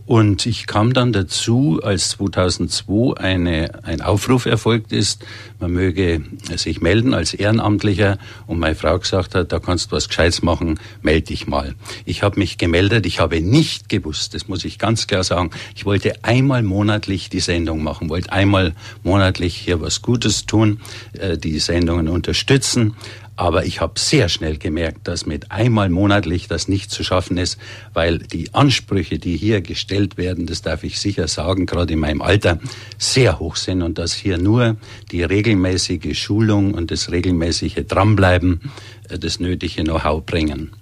Und 0.08 0.46
ich 0.46 0.66
kam 0.66 0.94
dann 0.94 1.12
dazu, 1.12 1.80
als 1.82 2.08
2002 2.12 3.20
eine, 3.20 3.84
ein 3.84 4.00
Aufruf 4.00 4.46
erfolgt 4.46 4.90
ist, 4.90 5.22
man 5.60 5.72
möge 5.72 6.22
sich 6.56 6.80
melden 6.80 7.12
als 7.12 7.34
Ehrenamtlicher. 7.34 8.16
Und 8.46 8.58
meine 8.58 8.74
Frau 8.74 8.98
gesagt 8.98 9.34
hat, 9.34 9.52
da 9.52 9.58
kannst 9.58 9.92
du 9.92 9.96
was 9.96 10.08
Gescheites 10.08 10.40
machen, 10.40 10.80
melde 11.02 11.26
dich 11.26 11.46
mal. 11.46 11.74
Ich 12.06 12.22
habe 12.22 12.38
mich 12.38 12.56
gemeldet, 12.56 13.04
ich 13.04 13.20
habe 13.20 13.42
nicht 13.42 13.90
gewusst, 13.90 14.32
das 14.32 14.48
muss 14.48 14.64
ich 14.64 14.78
ganz 14.78 15.08
klar 15.08 15.24
sagen, 15.24 15.50
ich 15.76 15.84
wollte 15.84 16.24
einmal 16.24 16.62
monatlich 16.62 17.28
die 17.28 17.40
Sendung 17.40 17.82
machen, 17.82 18.08
wollte 18.08 18.32
einmal 18.32 18.72
monatlich 19.02 19.56
hier 19.56 19.82
was 19.82 20.00
Gutes 20.00 20.46
tun, 20.46 20.80
äh, 21.18 21.36
die 21.36 21.58
Sendungen 21.58 22.08
unterstützen, 22.08 22.96
aber 23.38 23.64
ich 23.64 23.80
habe 23.80 24.00
sehr 24.00 24.28
schnell 24.28 24.58
gemerkt, 24.58 25.06
dass 25.06 25.24
mit 25.24 25.52
einmal 25.52 25.90
monatlich 25.90 26.48
das 26.48 26.66
nicht 26.66 26.90
zu 26.90 27.04
schaffen 27.04 27.38
ist, 27.38 27.56
weil 27.94 28.18
die 28.18 28.52
Ansprüche, 28.52 29.20
die 29.20 29.36
hier 29.36 29.60
gestellt 29.60 30.16
werden, 30.16 30.46
das 30.46 30.60
darf 30.60 30.82
ich 30.82 30.98
sicher 30.98 31.28
sagen, 31.28 31.64
gerade 31.64 31.92
in 31.92 32.00
meinem 32.00 32.20
Alter, 32.20 32.58
sehr 32.98 33.38
hoch 33.38 33.54
sind 33.54 33.82
und 33.82 33.96
dass 33.96 34.12
hier 34.12 34.38
nur 34.38 34.76
die 35.12 35.22
regelmäßige 35.22 36.18
Schulung 36.18 36.74
und 36.74 36.90
das 36.90 37.12
regelmäßige 37.12 37.84
Dranbleiben 37.86 38.72
äh, 39.08 39.20
das 39.20 39.38
nötige 39.38 39.84
Know-how 39.84 40.26
bringen. 40.26 40.72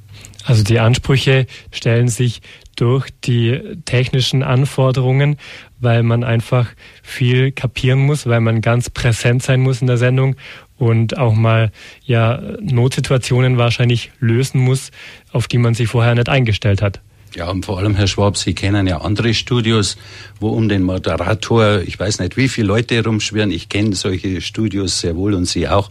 Also 0.46 0.64
die 0.64 0.78
Ansprüche 0.78 1.46
stellen 1.72 2.08
sich 2.08 2.40
durch 2.76 3.08
die 3.24 3.60
technischen 3.84 4.42
Anforderungen, 4.42 5.36
weil 5.78 6.02
man 6.02 6.24
einfach 6.24 6.68
viel 7.02 7.50
kapieren 7.52 7.98
muss, 8.00 8.26
weil 8.26 8.40
man 8.40 8.60
ganz 8.60 8.88
präsent 8.88 9.42
sein 9.42 9.60
muss 9.60 9.80
in 9.80 9.88
der 9.88 9.98
Sendung 9.98 10.36
und 10.78 11.16
auch 11.18 11.34
mal 11.34 11.70
ja 12.04 12.40
Notsituationen 12.60 13.58
wahrscheinlich 13.58 14.10
lösen 14.20 14.60
muss, 14.60 14.90
auf 15.32 15.48
die 15.48 15.58
man 15.58 15.74
sich 15.74 15.88
vorher 15.88 16.14
nicht 16.14 16.28
eingestellt 16.28 16.82
hat. 16.82 17.00
Ja, 17.34 17.50
und 17.50 17.66
vor 17.66 17.76
allem, 17.78 17.94
Herr 17.94 18.06
Schwab, 18.06 18.38
Sie 18.38 18.54
kennen 18.54 18.86
ja 18.86 19.02
andere 19.02 19.34
Studios, 19.34 19.98
wo 20.40 20.48
um 20.48 20.70
den 20.70 20.82
Moderator, 20.82 21.80
ich 21.80 21.98
weiß 21.98 22.20
nicht, 22.20 22.38
wie 22.38 22.48
viele 22.48 22.68
Leute 22.68 22.94
herumschwirren. 22.94 23.50
Ich 23.50 23.68
kenne 23.68 23.94
solche 23.94 24.40
Studios 24.40 25.00
sehr 25.00 25.16
wohl 25.16 25.34
und 25.34 25.44
Sie 25.44 25.68
auch. 25.68 25.90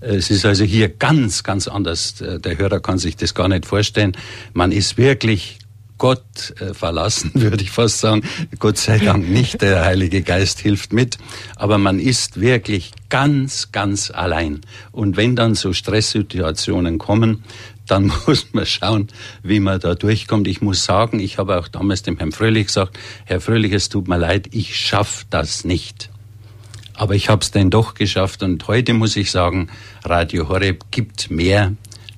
Es 0.00 0.30
ist 0.30 0.46
also 0.46 0.64
hier 0.64 0.88
ganz, 0.88 1.42
ganz 1.42 1.68
anders. 1.68 2.14
Der 2.18 2.56
Hörer 2.56 2.80
kann 2.80 2.96
sich 2.96 3.14
das 3.14 3.34
gar 3.34 3.48
nicht 3.48 3.66
vorstellen. 3.66 4.16
Man 4.54 4.72
ist 4.72 4.96
wirklich 4.96 5.58
Gott 5.98 6.54
äh, 6.60 6.74
verlassen, 6.74 7.30
würde 7.34 7.62
ich 7.62 7.70
fast 7.70 8.00
sagen. 8.00 8.22
Gott 8.58 8.78
sei 8.78 8.98
Dank 8.98 9.28
nicht, 9.28 9.62
der 9.62 9.84
Heilige 9.84 10.22
Geist 10.22 10.60
hilft 10.60 10.92
mit. 10.92 11.18
Aber 11.56 11.78
man 11.78 11.98
ist 11.98 12.40
wirklich 12.40 12.92
ganz, 13.08 13.72
ganz 13.72 14.10
allein. 14.10 14.60
Und 14.92 15.16
wenn 15.16 15.36
dann 15.36 15.54
so 15.54 15.72
Stresssituationen 15.72 16.98
kommen, 16.98 17.44
dann 17.86 18.12
muss 18.26 18.48
man 18.52 18.66
schauen, 18.66 19.08
wie 19.42 19.60
man 19.60 19.80
da 19.80 19.94
durchkommt. 19.94 20.48
Ich 20.48 20.60
muss 20.60 20.84
sagen, 20.84 21.20
ich 21.20 21.38
habe 21.38 21.58
auch 21.58 21.68
damals 21.68 22.02
dem 22.02 22.18
Herrn 22.18 22.32
Fröhlich 22.32 22.66
gesagt, 22.66 22.98
Herr 23.24 23.40
Fröhlich, 23.40 23.72
es 23.72 23.88
tut 23.88 24.08
mir 24.08 24.18
leid, 24.18 24.48
ich 24.52 24.76
schaff 24.76 25.26
das 25.30 25.64
nicht. 25.64 26.10
Aber 26.94 27.14
ich 27.14 27.28
habe 27.28 27.42
es 27.42 27.50
denn 27.50 27.70
doch 27.70 27.94
geschafft 27.94 28.42
und 28.42 28.66
heute 28.68 28.94
muss 28.94 29.16
ich 29.16 29.30
sagen, 29.30 29.68
Radio 30.02 30.48
Horeb 30.48 30.84
gibt 30.90 31.30
mehr 31.30 31.74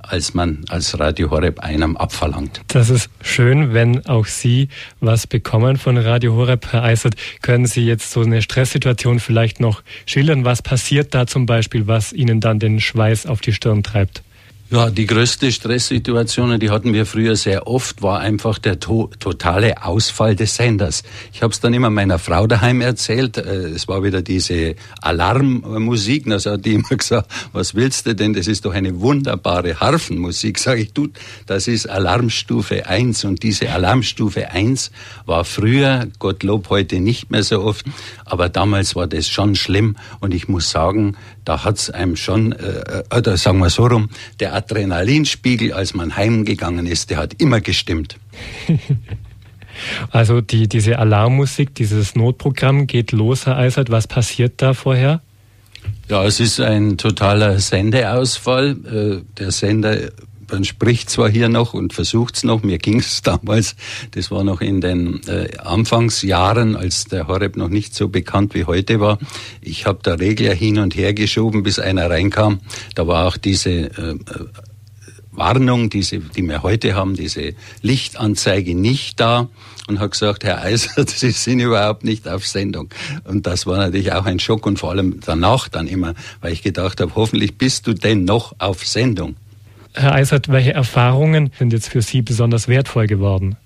als 0.09 0.35
man 0.35 0.65
als 0.69 0.99
Radio 0.99 1.31
Horeb 1.31 1.61
einem 1.61 1.97
abverlangt. 1.97 2.61
Das 2.69 2.91
ist 2.91 3.11
schön, 3.21 3.75
wenn 3.75 4.07
auch 4.07 4.27
Sie 4.27 4.69
was 5.01 5.27
bekommen 5.27 5.77
von 5.77 5.97
Radio 5.97 6.35
Horeb, 6.35 6.73
Herr 6.73 6.83
Eisert. 6.83 7.15
Können 7.43 7.67
Sie 7.67 7.85
jetzt 7.85 8.11
so 8.11 8.23
eine 8.23 8.43
Stresssituation 8.43 9.21
vielleicht 9.21 9.61
noch 9.61 9.83
schildern? 10.07 10.45
Was 10.45 10.63
passiert 10.63 11.15
da 11.15 11.27
zum 11.27 11.47
Beispiel, 11.47 11.87
was 11.87 12.13
Ihnen 12.13 12.41
dann 12.41 12.59
den 12.59 12.81
Schweiß 12.81 13.27
auf 13.27 13.41
die 13.41 13.53
Stirn 13.53 13.83
treibt? 13.83 14.23
Ja, 14.71 14.91
die 14.91 15.07
größte 15.07 15.51
Stresssituation, 15.51 16.61
die 16.61 16.69
hatten 16.69 16.93
wir 16.93 17.07
früher 17.07 17.37
sehr 17.37 17.67
oft, 17.67 18.03
war 18.03 18.21
einfach 18.21 18.59
der 18.59 18.79
to 18.79 19.11
totale 19.19 19.83
Ausfall 19.83 20.37
des 20.37 20.57
Senders. 20.57 21.05
Ich 21.33 21.43
habe 21.43 21.55
es 21.55 21.61
dann 21.61 21.73
immer 21.73 21.89
meiner 21.89 22.19
Frau 22.19 22.47
daheim 22.47 22.83
erzählt. 22.83 23.39
Äh, 23.39 23.69
es 23.69 23.89
war 23.89 24.03
wieder 24.03 24.21
diese 24.21 24.75
Alarmmusik. 25.01 26.27
Da 26.27 26.39
hat 26.39 26.67
die 26.67 26.75
immer 26.75 26.89
gesagt, 26.99 27.31
was 27.55 27.75
willst 27.75 28.09
du 28.09 28.15
denn? 28.15 28.35
Das 28.35 28.47
ist 28.47 28.67
doch 28.67 28.75
eine 28.75 29.01
wunderbare 29.01 29.81
Harfenmusik. 29.81 30.59
Sag 30.59 30.79
ich, 30.79 30.93
du, 30.93 31.09
das 31.47 31.67
ist 31.67 31.89
Alarmstufe 31.89 32.87
1. 32.87 33.25
Und 33.25 33.43
diese 33.43 33.71
Alarmstufe 33.71 34.51
1 34.51 34.91
war 35.25 35.47
früher, 35.47 36.09
Gottlob 36.19 36.69
heute 36.69 37.01
nicht 37.01 37.31
mehr 37.31 37.43
so 37.43 37.63
oft, 37.63 37.87
aber 38.27 38.51
damals 38.51 38.95
war 38.95 39.07
das 39.07 39.31
schon 39.31 39.55
schlimm. 39.55 39.97
Und 40.21 40.35
ich 40.35 40.47
muss 40.47 40.71
sagen, 40.71 41.17
da 41.49 41.65
hat's 41.65 41.89
einem 41.89 42.15
schon, 42.15 42.53
äh, 42.53 42.57
äh, 42.57 43.17
oder 43.17 43.39
sagen 43.39 43.59
wir 43.61 43.71
so 43.71 43.87
rum, 43.87 44.11
der 44.39 44.53
Adrenalinspiegel, 44.53 45.73
als 45.73 45.95
man 45.95 46.15
heimgegangen 46.15 46.85
ist, 46.85 47.09
der 47.09 47.17
hat 47.17 47.41
immer 47.41 47.61
gestimmt. 47.61 48.17
Also 50.11 50.41
die, 50.41 50.67
diese 50.67 50.99
Alarmmusik, 50.99 51.73
dieses 51.73 52.17
Notprogramm 52.17 52.89
geht 52.89 53.13
los, 53.13 53.47
Herr 53.47 53.59
Eisert. 53.59 53.93
Was 53.93 54.09
passiert 54.09 54.55
da 54.57 54.75
vorher? 54.75 55.23
Ja, 56.09 56.25
es 56.25 56.41
ist 56.41 56.59
ein 56.59 56.99
totaler 56.99 57.61
Sendeausfall. 57.61 58.71
Äh, 58.73 59.25
der 59.39 59.53
Sender 59.53 60.11
man 60.51 60.65
spricht 60.65 61.11
zwar 61.11 61.29
hier 61.29 61.49
noch 61.49 61.75
und 61.75 61.93
versucht 61.93 62.37
es 62.37 62.45
noch, 62.45 62.63
mir 62.63 62.79
ging 62.79 63.01
es 63.01 63.23
damals, 63.23 63.77
das 64.13 64.31
war 64.31 64.45
noch 64.45 64.61
in 64.61 64.81
den 64.81 65.21
äh, 65.27 65.57
Anfangsjahren, 65.59 66.77
als 66.77 67.05
der 67.05 67.29
Horeb 67.29 67.57
noch 67.57 67.69
nicht 67.69 67.95
so 67.95 68.09
bekannt 68.09 68.55
wie 68.55 68.65
heute 68.65 69.01
war. 69.01 69.19
Ich 69.61 69.87
habe 69.87 70.01
da 70.03 70.15
Regler 70.15 70.55
hin 70.55 70.79
und 70.79 70.97
her 70.97 71.15
geschoben, 71.15 71.63
bis 71.63 71.79
einer 71.79 72.11
reinkam. 72.11 72.61
Da 72.95 73.07
war 73.07 73.27
auch 73.27 73.37
diese 73.37 73.71
äh, 73.71 74.11
äh 74.13 74.47
Warnung, 75.39 75.89
diese, 75.89 76.19
die 76.19 76.43
wir 76.43 76.65
heute 76.65 76.97
haben, 76.97 77.15
diese 77.15 77.55
Lichtanzeige 77.81 78.75
nicht 78.75 79.21
da 79.21 79.49
und 79.87 80.01
hat 80.01 80.11
gesagt, 80.11 80.45
Herr 80.45 80.63
Eiser, 80.63 81.05
Sie 81.07 81.31
sind 81.31 81.61
überhaupt 81.61 82.05
nicht 82.05 82.29
auf 82.29 82.47
Sendung. 82.47 82.91
Und 83.25 83.47
das 83.47 83.67
war 83.67 83.79
natürlich 83.79 84.13
auch 84.13 84.27
ein 84.27 84.41
Schock 84.41 84.67
und 84.67 84.79
vor 84.79 84.91
allem 84.91 85.21
danach 85.25 85.69
dann 85.69 85.87
immer, 85.87 86.15
weil 86.41 86.53
ich 86.53 86.63
gedacht 86.63 87.01
habe, 87.01 87.13
hoffentlich 87.15 87.57
bist 87.57 87.87
du 87.87 87.95
denn 87.95 88.25
noch 88.25 88.55
auf 88.59 88.85
Sendung. 88.85 89.37
Herr 89.95 90.15
Eisert, 90.15 90.49
welche 90.49 90.75
Erfahrungen 90.75 91.51
sind 91.59 91.73
jetzt 91.73 91.89
für 91.89 92.03
Sie 92.03 92.23
besonders 92.23 92.69
wertvoll 92.69 93.07
geworden? 93.07 93.57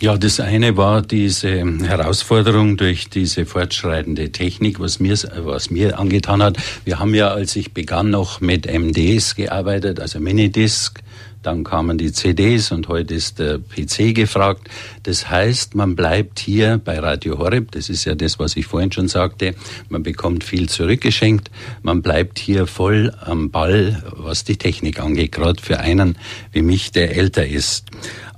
Ja, 0.00 0.18
das 0.18 0.40
eine 0.40 0.76
war 0.76 1.02
diese 1.02 1.64
Herausforderung 1.82 2.76
durch 2.76 3.08
diese 3.08 3.46
fortschreitende 3.46 4.32
Technik, 4.32 4.80
was 4.80 5.00
mir, 5.00 5.16
was 5.44 5.70
mir 5.70 5.98
angetan 5.98 6.42
hat. 6.42 6.58
Wir 6.84 6.98
haben 6.98 7.14
ja, 7.14 7.28
als 7.28 7.54
ich 7.56 7.72
begann, 7.72 8.10
noch 8.10 8.40
mit 8.40 8.66
MDs 8.66 9.34
gearbeitet, 9.34 10.00
also 10.00 10.20
Minidisc. 10.20 11.00
Dann 11.44 11.62
kamen 11.62 11.98
die 11.98 12.10
CDs 12.10 12.72
und 12.72 12.88
heute 12.88 13.12
ist 13.12 13.38
der 13.38 13.58
PC 13.58 14.14
gefragt. 14.14 14.68
Das 15.02 15.28
heißt, 15.28 15.74
man 15.74 15.94
bleibt 15.94 16.38
hier 16.38 16.80
bei 16.82 16.98
Radio 16.98 17.38
Horeb. 17.38 17.70
Das 17.72 17.90
ist 17.90 18.06
ja 18.06 18.14
das, 18.14 18.38
was 18.38 18.56
ich 18.56 18.66
vorhin 18.66 18.90
schon 18.90 19.08
sagte. 19.08 19.54
Man 19.90 20.02
bekommt 20.02 20.42
viel 20.42 20.70
zurückgeschenkt. 20.70 21.50
Man 21.82 22.00
bleibt 22.00 22.38
hier 22.38 22.66
voll 22.66 23.12
am 23.20 23.50
Ball, 23.50 24.02
was 24.16 24.44
die 24.44 24.56
Technik 24.56 25.00
angeht. 25.00 25.32
Gerade 25.32 25.60
für 25.60 25.80
einen 25.80 26.16
wie 26.50 26.62
mich, 26.62 26.92
der 26.92 27.14
älter 27.14 27.46
ist. 27.46 27.84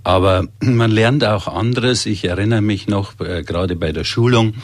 Aber 0.06 0.46
man 0.60 0.92
lernt 0.92 1.24
auch 1.24 1.48
anderes. 1.48 2.06
Ich 2.06 2.24
erinnere 2.24 2.60
mich 2.60 2.86
noch 2.86 3.18
äh, 3.18 3.42
gerade 3.42 3.74
bei 3.74 3.90
der 3.90 4.04
Schulung, 4.04 4.54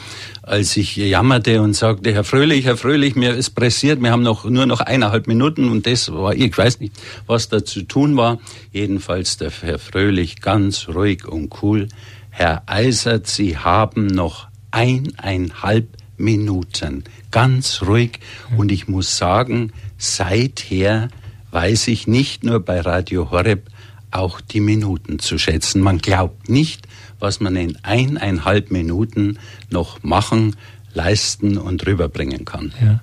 als 0.41 0.77
ich 0.77 0.95
jammerte 0.95 1.61
und 1.61 1.73
sagte, 1.73 2.13
Herr 2.13 2.23
Fröhlich, 2.23 2.63
Herr 2.63 2.77
Fröhlich, 2.77 3.17
mir 3.17 3.33
ist 3.33 3.49
pressiert, 3.49 4.01
wir 4.01 4.11
haben 4.11 4.23
noch, 4.23 4.45
nur 4.45 4.65
noch 4.65 4.79
eineinhalb 4.79 5.27
Minuten 5.27 5.69
und 5.69 5.85
das 5.85 6.09
war, 6.13 6.33
ich 6.33 6.57
weiß 6.57 6.79
nicht, 6.79 6.95
was 7.27 7.49
da 7.49 7.65
zu 7.65 7.81
tun 7.81 8.15
war. 8.15 8.39
Jedenfalls 8.71 9.35
der 9.35 9.51
Herr 9.51 9.79
Fröhlich 9.79 10.39
ganz 10.39 10.87
ruhig 10.87 11.27
und 11.27 11.61
cool. 11.61 11.89
Herr 12.29 12.63
Eisert, 12.67 13.27
Sie 13.27 13.57
haben 13.57 14.07
noch 14.07 14.47
eineinhalb 14.71 15.89
Minuten. 16.15 17.03
Ganz 17.31 17.81
ruhig. 17.85 18.21
Und 18.55 18.71
ich 18.71 18.87
muss 18.87 19.17
sagen, 19.17 19.73
seither 19.97 21.09
weiß 21.51 21.89
ich 21.89 22.07
nicht 22.07 22.45
nur 22.45 22.61
bei 22.61 22.79
Radio 22.79 23.29
Horeb 23.29 23.72
auch 24.15 24.41
die 24.41 24.59
Minuten 24.59 25.19
zu 25.19 25.37
schätzen. 25.37 25.81
Man 25.81 25.99
glaubt 25.99 26.49
nicht, 26.49 26.87
was 27.19 27.39
man 27.39 27.55
in 27.55 27.77
eineinhalb 27.83 28.71
Minuten 28.71 29.39
noch 29.69 30.03
machen, 30.03 30.55
leisten 30.93 31.57
und 31.57 31.85
rüberbringen 31.85 32.45
kann. 32.45 32.73
Ja. 32.81 33.01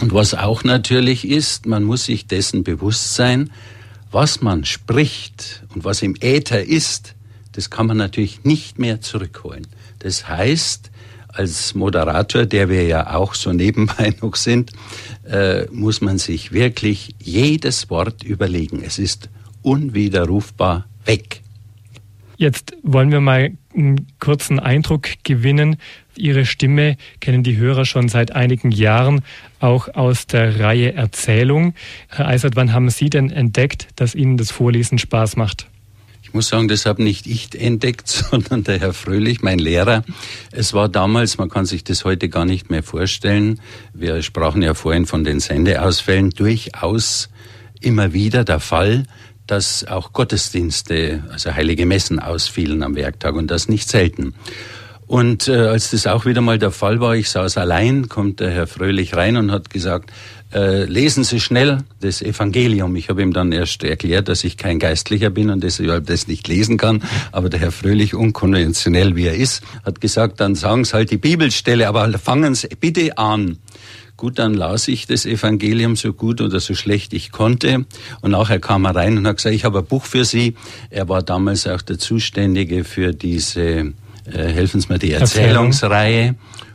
Und 0.00 0.12
was 0.14 0.34
auch 0.34 0.64
natürlich 0.64 1.26
ist, 1.26 1.66
man 1.66 1.84
muss 1.84 2.04
sich 2.04 2.26
dessen 2.26 2.62
bewusst 2.62 3.14
sein, 3.14 3.50
was 4.10 4.40
man 4.40 4.64
spricht 4.64 5.64
und 5.74 5.84
was 5.84 6.02
im 6.02 6.14
Äther 6.20 6.64
ist, 6.64 7.14
das 7.52 7.70
kann 7.70 7.86
man 7.86 7.96
natürlich 7.96 8.44
nicht 8.44 8.78
mehr 8.78 9.00
zurückholen. 9.00 9.66
Das 9.98 10.28
heißt, 10.28 10.90
als 11.28 11.74
Moderator, 11.74 12.46
der 12.46 12.68
wir 12.68 12.84
ja 12.84 13.14
auch 13.14 13.34
so 13.34 13.52
nebenbei 13.52 14.14
noch 14.22 14.36
sind, 14.36 14.72
äh, 15.28 15.66
muss 15.70 16.00
man 16.00 16.18
sich 16.18 16.52
wirklich 16.52 17.14
jedes 17.20 17.90
Wort 17.90 18.22
überlegen. 18.22 18.82
Es 18.84 18.98
ist 18.98 19.28
unwiderrufbar 19.62 20.86
weg. 21.04 21.42
Jetzt 22.36 22.76
wollen 22.84 23.10
wir 23.10 23.20
mal 23.20 23.50
einen 23.74 24.06
kurzen 24.20 24.60
Eindruck 24.60 25.08
gewinnen. 25.24 25.76
Ihre 26.16 26.46
Stimme 26.46 26.96
kennen 27.20 27.42
die 27.42 27.56
Hörer 27.56 27.84
schon 27.84 28.08
seit 28.08 28.32
einigen 28.32 28.70
Jahren, 28.70 29.22
auch 29.58 29.88
aus 29.94 30.26
der 30.26 30.60
Reihe 30.60 30.92
Erzählung. 30.94 31.74
Herr 32.08 32.28
Eisert, 32.28 32.54
wann 32.54 32.72
haben 32.72 32.90
Sie 32.90 33.10
denn 33.10 33.30
entdeckt, 33.30 33.88
dass 33.96 34.14
Ihnen 34.14 34.36
das 34.36 34.52
Vorlesen 34.52 34.98
Spaß 34.98 35.36
macht? 35.36 35.66
Ich 36.22 36.34
muss 36.34 36.48
sagen, 36.48 36.68
das 36.68 36.84
habe 36.84 37.02
nicht 37.02 37.26
ich 37.26 37.58
entdeckt, 37.58 38.06
sondern 38.30 38.62
der 38.62 38.78
Herr 38.78 38.92
Fröhlich, 38.92 39.42
mein 39.42 39.58
Lehrer. 39.58 40.04
Es 40.52 40.74
war 40.74 40.88
damals, 40.88 41.38
man 41.38 41.48
kann 41.48 41.64
sich 41.64 41.82
das 41.82 42.04
heute 42.04 42.28
gar 42.28 42.44
nicht 42.44 42.70
mehr 42.70 42.82
vorstellen, 42.82 43.60
wir 43.94 44.22
sprachen 44.22 44.62
ja 44.62 44.74
vorhin 44.74 45.06
von 45.06 45.24
den 45.24 45.40
Sendeausfällen, 45.40 46.30
durchaus 46.30 47.30
immer 47.80 48.12
wieder 48.12 48.44
der 48.44 48.60
Fall, 48.60 49.04
dass 49.48 49.84
auch 49.86 50.12
Gottesdienste, 50.12 51.24
also 51.32 51.52
heilige 51.52 51.86
Messen 51.86 52.20
ausfielen 52.20 52.82
am 52.84 52.94
Werktag 52.94 53.34
und 53.34 53.50
das 53.50 53.68
nicht 53.68 53.88
selten. 53.88 54.34
Und 55.08 55.48
äh, 55.48 55.56
als 55.56 55.90
das 55.90 56.06
auch 56.06 56.26
wieder 56.26 56.42
mal 56.42 56.58
der 56.58 56.70
Fall 56.70 57.00
war, 57.00 57.16
ich 57.16 57.30
saß 57.30 57.56
allein, 57.56 58.10
kommt 58.10 58.40
der 58.40 58.50
Herr 58.50 58.66
Fröhlich 58.66 59.16
rein 59.16 59.38
und 59.38 59.50
hat 59.50 59.70
gesagt, 59.70 60.12
äh, 60.52 60.84
lesen 60.84 61.24
Sie 61.24 61.40
schnell 61.40 61.78
das 62.00 62.20
Evangelium. 62.20 62.94
Ich 62.94 63.08
habe 63.08 63.22
ihm 63.22 63.32
dann 63.32 63.50
erst 63.50 63.84
erklärt, 63.84 64.28
dass 64.28 64.44
ich 64.44 64.58
kein 64.58 64.78
Geistlicher 64.78 65.30
bin 65.30 65.48
und 65.48 65.64
deshalb 65.64 66.06
das 66.06 66.28
nicht 66.28 66.46
lesen 66.46 66.76
kann. 66.76 67.02
Aber 67.32 67.48
der 67.48 67.58
Herr 67.60 67.72
Fröhlich, 67.72 68.14
unkonventionell 68.14 69.16
wie 69.16 69.26
er 69.26 69.34
ist, 69.34 69.62
hat 69.82 70.02
gesagt, 70.02 70.40
dann 70.40 70.54
sagen 70.54 70.84
Sie 70.84 70.92
halt 70.92 71.10
die 71.10 71.16
Bibelstelle, 71.16 71.88
aber 71.88 72.18
fangen 72.18 72.54
Sie 72.54 72.68
bitte 72.68 73.16
an. 73.16 73.58
Gut, 74.18 74.40
dann 74.40 74.52
las 74.52 74.88
ich 74.88 75.06
das 75.06 75.26
Evangelium 75.26 75.94
so 75.94 76.12
gut 76.12 76.40
oder 76.40 76.58
so 76.58 76.74
schlecht 76.74 77.12
ich 77.12 77.30
konnte. 77.30 77.86
Und 78.20 78.32
nachher 78.32 78.58
kam 78.58 78.84
er 78.84 78.96
rein 78.96 79.16
und 79.16 79.24
hat 79.28 79.36
gesagt, 79.36 79.54
ich 79.54 79.64
habe 79.64 79.78
ein 79.78 79.84
Buch 79.84 80.04
für 80.06 80.24
Sie. 80.24 80.56
Er 80.90 81.08
war 81.08 81.22
damals 81.22 81.68
auch 81.68 81.82
der 81.82 82.00
Zuständige 82.00 82.82
für 82.82 83.14
diese, 83.14 83.62
äh, 83.62 83.92
helfen 84.26 84.80
Sie 84.80 84.88
mir, 84.88 84.98
die 84.98 85.12
Erzählungsreihe. 85.12 86.34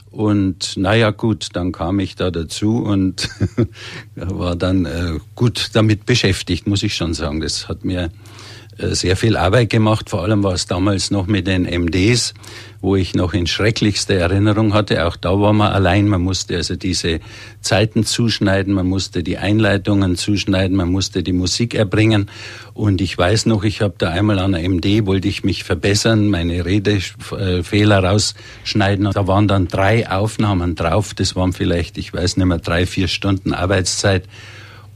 Und 0.09 0.77
naja, 0.77 1.11
gut, 1.11 1.49
dann 1.51 1.73
kam 1.73 1.99
ich 1.99 2.15
da 2.15 2.31
dazu 2.31 2.77
und 2.77 3.27
war 4.15 4.55
dann 4.55 4.85
äh, 4.85 5.19
gut 5.35 5.71
damit 5.73 6.05
beschäftigt, 6.05 6.65
muss 6.65 6.81
ich 6.81 6.95
schon 6.95 7.13
sagen. 7.13 7.41
Das 7.41 7.67
hat 7.67 7.83
mir 7.83 8.09
sehr 8.77 9.15
viel 9.15 9.37
Arbeit 9.37 9.69
gemacht. 9.69 10.09
Vor 10.09 10.23
allem 10.23 10.43
war 10.43 10.53
es 10.53 10.67
damals 10.67 11.11
noch 11.11 11.27
mit 11.27 11.47
den 11.47 11.63
MDs, 11.63 12.33
wo 12.81 12.95
ich 12.95 13.15
noch 13.15 13.33
in 13.33 13.47
schrecklichster 13.47 14.15
Erinnerung 14.15 14.73
hatte. 14.73 15.05
Auch 15.05 15.15
da 15.15 15.39
war 15.39 15.53
man 15.53 15.71
allein. 15.71 16.07
Man 16.07 16.21
musste 16.21 16.55
also 16.55 16.75
diese 16.75 17.19
Zeiten 17.61 18.03
zuschneiden, 18.03 18.73
man 18.73 18.87
musste 18.87 19.23
die 19.23 19.37
Einleitungen 19.37 20.15
zuschneiden, 20.15 20.75
man 20.75 20.91
musste 20.91 21.23
die 21.23 21.33
Musik 21.33 21.75
erbringen. 21.75 22.29
Und 22.73 23.01
ich 23.01 23.17
weiß 23.17 23.45
noch, 23.45 23.63
ich 23.63 23.81
habe 23.81 23.95
da 23.97 24.09
einmal 24.09 24.39
an 24.39 24.53
der 24.53 24.67
MD, 24.67 25.05
wollte 25.05 25.27
ich 25.27 25.43
mich 25.43 25.63
verbessern, 25.63 26.29
meine 26.29 26.65
Redefehler 26.65 28.03
rausschneiden. 28.03 29.09
Da 29.13 29.27
waren 29.27 29.47
dann 29.47 29.67
drei 29.67 30.09
Aufnahmen 30.09 30.75
drauf. 30.75 31.13
Das 31.13 31.35
waren 31.35 31.53
vielleicht, 31.53 31.97
ich 31.97 32.13
weiß 32.13 32.37
nicht 32.37 32.45
mehr, 32.45 32.59
drei, 32.59 32.85
vier 32.85 33.07
Stunden 33.07 33.53
Arbeitszeit. 33.53 34.23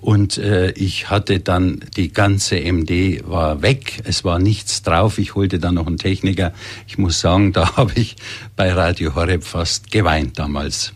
Und 0.08 0.38
äh, 0.38 0.72
ich 0.72 1.10
hatte 1.10 1.42
dann 1.42 1.82
die 1.98 2.14
ganze 2.14 2.56
MD 2.62 3.28
war 3.28 3.62
weg, 3.62 4.00
es 4.06 4.24
war 4.24 4.40
nichts 4.40 4.82
drauf. 4.82 5.18
Ich 5.18 5.36
holte 5.36 5.60
dann 5.60 5.74
noch 5.74 5.86
einen 5.86 5.98
Techniker. 5.98 6.54
Ich 6.88 6.98
muss 6.98 7.20
sagen, 7.20 7.52
da 7.52 7.76
habe 7.76 7.92
ich 7.96 8.16
bei 8.56 8.72
Radio 8.72 9.16
Horeb 9.16 9.44
fast 9.44 9.92
geweint 9.92 10.40
damals. 10.40 10.94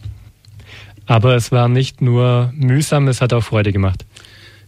Aber 1.08 1.36
es 1.36 1.52
war 1.52 1.68
nicht 1.68 2.02
nur 2.02 2.54
mühsam, 2.56 3.10
es 3.10 3.20
hat 3.20 3.34
auch 3.34 3.44
Freude 3.44 3.74
gemacht. 3.74 4.06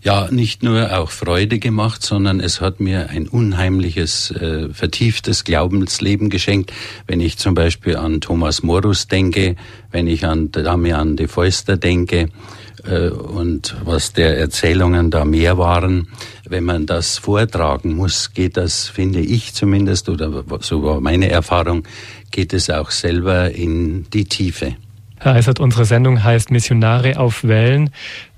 Ja, 0.02 0.28
nicht 0.30 0.62
nur 0.62 1.00
auch 1.00 1.12
Freude 1.12 1.60
gemacht, 1.60 2.04
sondern 2.04 2.42
es 2.42 2.60
hat 2.60 2.82
mir 2.82 3.12
ein 3.12 3.30
unheimliches, 3.30 4.32
äh, 4.32 4.68
vertieftes 4.74 5.46
Glaubensleben 5.46 6.30
geschenkt. 6.30 6.74
Wenn 7.08 7.22
ich 7.22 7.38
zum 7.38 7.56
Beispiel 7.56 7.96
an 7.96 8.20
Thomas 8.20 8.62
Morus 8.62 9.08
denke, 9.08 9.56
wenn 9.92 10.08
ich 10.08 10.26
an 10.26 10.52
Damian 10.52 11.16
de 11.16 11.30
Feuster 11.30 11.78
denke, 11.78 12.28
und 12.86 13.76
was 13.86 14.14
der 14.14 14.38
Erzählungen 14.38 15.10
da 15.10 15.26
mehr 15.26 15.58
waren. 15.58 16.10
Wenn 16.48 16.66
man 16.66 16.86
das 16.86 17.18
vortragen 17.18 17.96
muss, 17.96 18.34
geht 18.34 18.58
das, 18.58 18.90
finde 18.90 19.22
ich 19.22 19.54
zumindest, 19.54 20.10
oder 20.10 20.44
so 20.60 20.84
war 20.84 21.00
meine 21.00 21.30
Erfahrung, 21.30 21.84
geht 22.32 22.54
es 22.54 22.70
auch 22.70 22.92
selber 22.92 23.52
in 23.52 24.10
die 24.12 24.26
Tiefe. 24.26 24.76
Herr 25.18 25.36
Eisert, 25.36 25.62
unsere 25.62 25.86
Sendung 25.86 26.22
heißt 26.22 26.52
Missionare 26.52 27.18
auf 27.18 27.46
Wellen. 27.46 27.92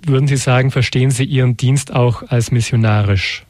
Würden 0.05 0.27
Sie 0.27 0.37
sagen, 0.37 0.69
verstehen 0.69 1.09
Sie 1.09 1.23
Ihren 1.23 1.57
Dienst 1.57 1.91
auch 1.91 2.21
als 2.27 2.51
missionarisch? 2.51 3.43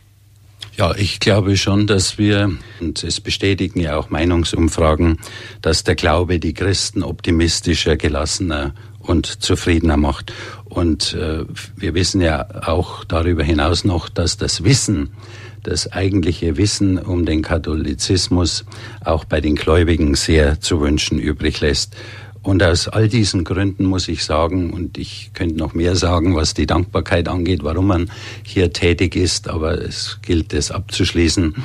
Ja, 0.78 0.93
ich 0.96 1.20
glaube 1.20 1.56
schon, 1.58 1.88
dass 1.88 2.18
wir, 2.18 2.52
und 2.80 3.04
es 3.04 3.20
bestätigen 3.20 3.80
ja 3.80 3.98
auch 3.98 4.10
Meinungsumfragen, 4.10 5.20
dass 5.62 5.84
der 5.84 5.96
Glaube 5.96 6.39
die 6.39 6.54
Christen 6.54 7.04
optimistischer, 7.04 7.96
gelassener 7.98 8.74
und 9.06 9.26
zufriedener 9.43 9.97
macht. 9.97 10.34
Und 10.66 11.14
äh, 11.14 11.45
wir 11.76 11.93
wissen 11.93 12.22
ja 12.22 12.45
auch 12.68 13.03
darüber 13.03 13.43
hinaus 13.43 13.86
noch, 13.86 14.10
dass 14.10 14.38
das 14.38 14.64
Wissen, 14.64 15.12
das 15.64 15.91
eigentliche 15.91 16.58
Wissen 16.58 16.97
um 16.97 17.26
den 17.26 17.41
Katholizismus 17.41 18.66
auch 19.03 19.26
bei 19.26 19.41
den 19.41 19.56
Gläubigen 19.56 20.16
sehr 20.16 20.60
zu 20.62 20.82
wünschen 20.82 21.20
übrig 21.20 21.62
lässt. 21.62 21.95
Und 22.45 22.62
aus 22.62 22.88
all 22.88 23.08
diesen 23.08 23.43
Gründen 23.43 23.86
muss 23.86 24.08
ich 24.08 24.24
sagen, 24.24 24.72
und 24.72 24.99
ich 24.99 25.32
könnte 25.34 25.58
noch 25.58 25.74
mehr 25.74 25.95
sagen, 25.95 26.36
was 26.36 26.53
die 26.53 26.68
Dankbarkeit 26.68 27.28
angeht, 27.28 27.64
warum 27.64 27.88
man 27.88 28.12
hier 28.43 28.72
tätig 28.72 29.16
ist, 29.16 29.47
aber 29.47 29.82
es 29.82 30.20
gilt 30.22 30.53
es 30.53 30.70
abzuschließen. 30.70 31.56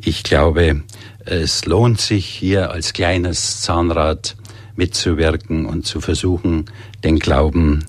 Ich 0.00 0.22
glaube, 0.22 0.82
es 1.24 1.64
lohnt 1.64 2.00
sich 2.00 2.26
hier 2.26 2.70
als 2.70 2.92
kleines 2.92 3.62
Zahnrad 3.62 4.36
mitzuwirken 4.78 5.66
und 5.66 5.84
zu 5.84 6.00
versuchen, 6.00 6.64
den 7.04 7.18
Glauben 7.18 7.84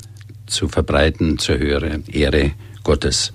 zu 0.48 0.68
verbreiten 0.68 1.38
zur 1.38 1.58
höheren 1.60 2.06
Ehre 2.08 2.52
Gottes. 2.84 3.32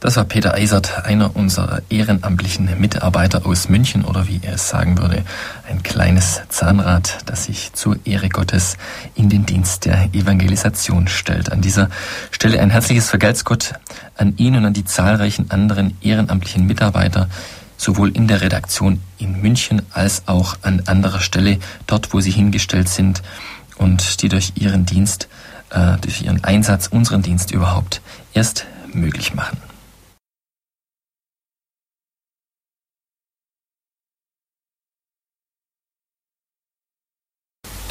Das 0.00 0.16
war 0.16 0.24
Peter 0.24 0.52
Eisert, 0.52 1.06
einer 1.06 1.34
unserer 1.34 1.80
ehrenamtlichen 1.88 2.68
Mitarbeiter 2.78 3.46
aus 3.46 3.70
München 3.70 4.04
oder 4.04 4.28
wie 4.28 4.38
er 4.42 4.54
es 4.54 4.68
sagen 4.68 4.98
würde, 4.98 5.24
ein 5.66 5.82
kleines 5.82 6.42
Zahnrad, 6.50 7.20
das 7.24 7.44
sich 7.44 7.72
zur 7.72 7.96
Ehre 8.04 8.28
Gottes 8.28 8.76
in 9.14 9.30
den 9.30 9.46
Dienst 9.46 9.86
der 9.86 10.10
Evangelisation 10.12 11.08
stellt. 11.08 11.50
An 11.50 11.62
dieser 11.62 11.88
Stelle 12.30 12.60
ein 12.60 12.68
herzliches 12.68 13.08
Vergelt's 13.08 13.46
Gott 13.46 13.72
an 14.14 14.34
ihn 14.36 14.56
und 14.56 14.66
an 14.66 14.74
die 14.74 14.84
zahlreichen 14.84 15.50
anderen 15.50 15.96
ehrenamtlichen 16.02 16.66
Mitarbeiter, 16.66 17.30
sowohl 17.76 18.10
in 18.10 18.28
der 18.28 18.40
Redaktion 18.40 19.00
in 19.18 19.40
München 19.40 19.82
als 19.92 20.26
auch 20.26 20.56
an 20.62 20.82
anderer 20.86 21.20
Stelle, 21.20 21.58
dort 21.86 22.12
wo 22.12 22.20
sie 22.20 22.30
hingestellt 22.30 22.88
sind 22.88 23.22
und 23.76 24.22
die 24.22 24.28
durch 24.28 24.52
ihren 24.56 24.86
Dienst, 24.86 25.28
äh, 25.70 25.96
durch 26.00 26.22
ihren 26.22 26.42
Einsatz 26.44 26.86
unseren 26.86 27.22
Dienst 27.22 27.50
überhaupt 27.50 28.00
erst 28.32 28.66
möglich 28.92 29.34
machen. 29.34 29.58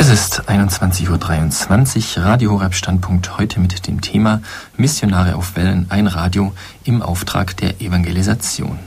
Es 0.05 0.09
ist 0.09 0.49
21.23 0.49 2.17
Uhr, 2.17 2.25
Radio 2.25 2.51
Horeb 2.51 2.75
Standpunkt 2.75 3.37
heute 3.37 3.61
mit 3.61 3.87
dem 3.87 4.01
Thema 4.01 4.41
Missionare 4.75 5.35
auf 5.35 5.55
Wellen, 5.55 5.85
ein 5.89 6.07
Radio 6.07 6.53
im 6.83 7.01
Auftrag 7.01 7.55
der 7.55 7.79
Evangelisation. 7.79 8.79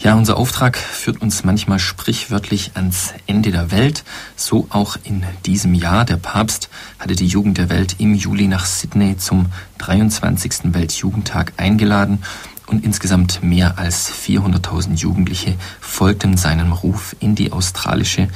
Ja, 0.00 0.14
unser 0.14 0.36
Auftrag 0.36 0.76
führt 0.76 1.20
uns 1.20 1.42
manchmal 1.42 1.80
sprichwörtlich 1.80 2.70
ans 2.74 3.14
Ende 3.26 3.50
der 3.50 3.72
Welt, 3.72 4.04
so 4.36 4.68
auch 4.70 4.96
in 5.02 5.24
diesem 5.44 5.74
Jahr. 5.74 6.04
Der 6.04 6.16
Papst 6.16 6.70
hatte 7.00 7.16
die 7.16 7.26
Jugend 7.26 7.58
der 7.58 7.68
Welt 7.68 7.96
im 7.98 8.14
Juli 8.14 8.46
nach 8.46 8.64
Sydney 8.64 9.16
zum 9.16 9.46
23. 9.78 10.72
Weltjugendtag 10.72 11.52
eingeladen 11.56 12.22
und 12.68 12.84
insgesamt 12.84 13.42
mehr 13.42 13.76
als 13.76 14.12
400.000 14.12 14.94
Jugendliche 14.94 15.56
folgten 15.80 16.36
seinem 16.36 16.70
Ruf 16.72 17.16
in 17.18 17.34
die 17.34 17.50
australische 17.50 18.28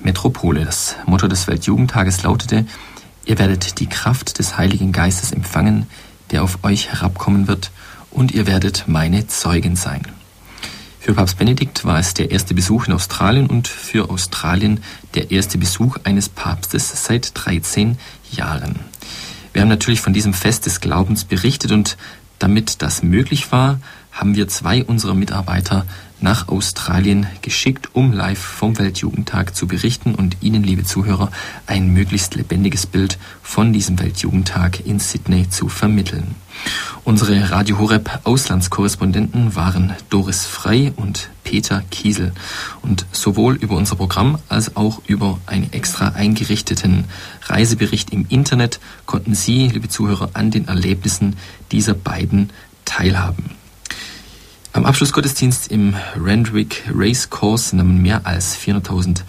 Metropole. 0.00 0.66
Das 0.66 0.96
Motto 1.06 1.28
des 1.28 1.46
Weltjugendtages 1.46 2.22
lautete, 2.24 2.66
ihr 3.24 3.38
werdet 3.38 3.80
die 3.80 3.88
Kraft 3.88 4.38
des 4.38 4.58
Heiligen 4.58 4.92
Geistes 4.92 5.32
empfangen, 5.32 5.86
der 6.30 6.42
auf 6.42 6.58
euch 6.62 6.92
herabkommen 6.92 7.48
wird, 7.48 7.70
und 8.10 8.32
ihr 8.32 8.46
werdet 8.46 8.84
meine 8.86 9.28
Zeugen 9.28 9.76
sein. 9.76 10.02
Für 11.02 11.14
Papst 11.14 11.38
Benedikt 11.38 11.86
war 11.86 11.98
es 11.98 12.12
der 12.12 12.30
erste 12.30 12.52
Besuch 12.52 12.86
in 12.86 12.92
Australien 12.92 13.46
und 13.46 13.66
für 13.66 14.10
Australien 14.10 14.80
der 15.14 15.30
erste 15.30 15.56
Besuch 15.56 15.96
eines 16.04 16.28
Papstes 16.28 17.04
seit 17.06 17.32
13 17.34 17.96
Jahren. 18.32 18.80
Wir 19.54 19.62
haben 19.62 19.70
natürlich 19.70 20.02
von 20.02 20.12
diesem 20.12 20.34
Fest 20.34 20.66
des 20.66 20.82
Glaubens 20.82 21.24
berichtet 21.24 21.72
und 21.72 21.96
damit 22.38 22.82
das 22.82 23.02
möglich 23.02 23.50
war, 23.50 23.80
haben 24.12 24.36
wir 24.36 24.46
zwei 24.48 24.84
unserer 24.84 25.14
Mitarbeiter 25.14 25.86
nach 26.20 26.48
Australien 26.48 27.26
geschickt, 27.40 27.88
um 27.94 28.12
live 28.12 28.38
vom 28.38 28.78
Weltjugendtag 28.78 29.56
zu 29.56 29.66
berichten 29.66 30.14
und 30.14 30.36
Ihnen, 30.42 30.62
liebe 30.62 30.84
Zuhörer, 30.84 31.30
ein 31.66 31.94
möglichst 31.94 32.34
lebendiges 32.34 32.86
Bild 32.86 33.18
von 33.42 33.72
diesem 33.72 33.98
Weltjugendtag 33.98 34.84
in 34.84 34.98
Sydney 34.98 35.48
zu 35.48 35.70
vermitteln. 35.70 36.34
Unsere 37.04 37.50
Radio 37.50 37.78
Horeb 37.78 38.20
Auslandskorrespondenten 38.24 39.56
waren 39.56 39.94
Doris 40.10 40.46
Frey 40.46 40.92
und 40.94 41.30
Peter 41.44 41.82
Kiesel. 41.90 42.32
Und 42.82 43.06
sowohl 43.10 43.56
über 43.56 43.76
unser 43.76 43.96
Programm 43.96 44.38
als 44.48 44.76
auch 44.76 45.00
über 45.06 45.40
einen 45.46 45.72
extra 45.72 46.08
eingerichteten 46.10 47.04
Reisebericht 47.46 48.10
im 48.10 48.26
Internet 48.28 48.80
konnten 49.06 49.34
Sie, 49.34 49.68
liebe 49.68 49.88
Zuhörer, 49.88 50.30
an 50.34 50.50
den 50.50 50.68
Erlebnissen 50.68 51.36
dieser 51.72 51.94
beiden 51.94 52.50
teilhaben. 52.84 53.50
Am 54.72 54.84
Abschlussgottesdienst 54.84 55.72
im 55.72 55.96
Randwick 56.16 56.84
Race 56.94 57.28
Course 57.28 57.74
nahmen 57.74 58.00
mehr 58.02 58.24
als 58.24 58.56
400.000 58.56 59.22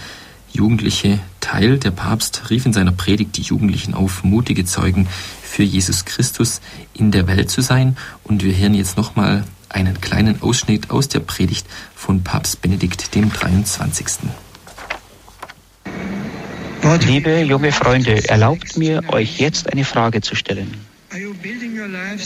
Jugendliche 0.54 1.20
teil. 1.40 1.80
Der 1.80 1.92
Papst 1.92 2.50
rief 2.50 2.66
in 2.66 2.74
seiner 2.74 2.92
Predigt 2.92 3.38
die 3.38 3.42
Jugendlichen 3.42 3.94
auf, 3.94 4.24
mutige 4.24 4.66
Zeugen 4.66 5.08
für 5.52 5.64
Jesus 5.64 6.06
Christus 6.06 6.62
in 6.94 7.12
der 7.12 7.28
Welt 7.28 7.52
zu 7.52 7.62
sein. 7.62 7.98
Und 8.24 8.44
wir 8.44 8.56
hören 8.56 8.74
jetzt 8.74 8.98
nochmal 8.98 9.44
einen 9.70 10.00
kleinen 10.00 10.42
Ausschnitt 10.42 10.90
aus 10.90 11.10
der 11.10 11.20
Predigt 11.20 11.68
von 11.96 12.24
Papst 12.24 12.62
Benedikt 12.62 13.14
dem 13.16 13.32
23. 13.32 14.08
Liebe 17.06 17.42
junge 17.42 17.72
Freunde, 17.72 18.28
erlaubt 18.28 18.78
mir, 18.78 19.04
euch 19.10 19.40
jetzt 19.40 19.72
eine 19.72 19.86
Frage 19.86 20.22
zu 20.22 20.36
stellen. 20.36 20.74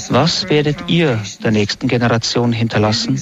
Was 0.10 0.48
werdet 0.50 0.78
ihr 0.88 1.22
der 1.44 1.52
nächsten 1.52 1.88
Generation 1.88 2.54
hinterlassen? 2.54 3.20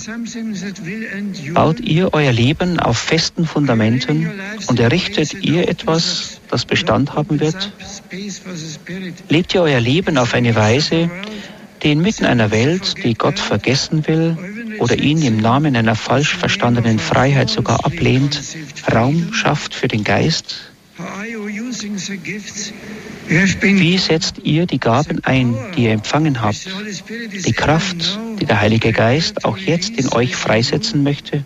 Baut 1.53 1.80
ihr 1.80 2.13
euer 2.13 2.34
Leben 2.34 2.80
auf 2.80 2.97
festen 2.97 3.45
Fundamenten 3.45 4.30
und 4.67 4.80
errichtet 4.80 5.34
ihr 5.34 5.69
etwas, 5.69 6.32
das 6.49 6.65
Bestand 6.65 7.14
haben 7.14 7.40
wird? 7.40 7.72
Lebt 9.30 9.53
ihr 9.53 9.61
euer 9.61 9.80
Leben 9.80 10.18
auf 10.18 10.34
eine 10.34 10.56
Weise, 10.56 11.10
die 11.82 11.91
inmitten 11.91 12.26
einer 12.26 12.52
Welt, 12.52 12.95
die 13.03 13.14
Gott 13.14 13.40
vergessen 13.40 14.07
will 14.07 14.38
oder 14.80 14.98
ihn 14.98 15.22
im 15.22 15.38
Namen 15.38 15.76
einer 15.76 15.95
falsch 15.95 16.36
verstandenen 16.36 16.99
Freiheit 16.99 17.49
sogar 17.49 17.86
ablehnt, 17.86 18.41
Raum 18.94 19.34
schafft 19.34 19.74
für 19.74 19.88
den 19.88 20.03
Geist? 20.03 20.74
Wie 23.28 23.98
setzt 23.98 24.40
ihr 24.44 24.65
die 24.65 24.80
Gaben 24.80 25.24
ein, 25.24 25.56
die 25.76 25.86
ihr 25.86 25.91
empfangen 25.91 26.41
habt? 26.41 26.68
Die 27.45 27.53
Kraft, 27.53 28.20
die 28.40 28.45
der 28.45 28.61
Heilige 28.61 28.91
Geist 28.91 29.44
auch 29.44 29.57
jetzt 29.57 29.91
in 29.98 30.11
euch 30.14 30.36
freisetzen 30.36 31.03
möchte? 31.03 31.45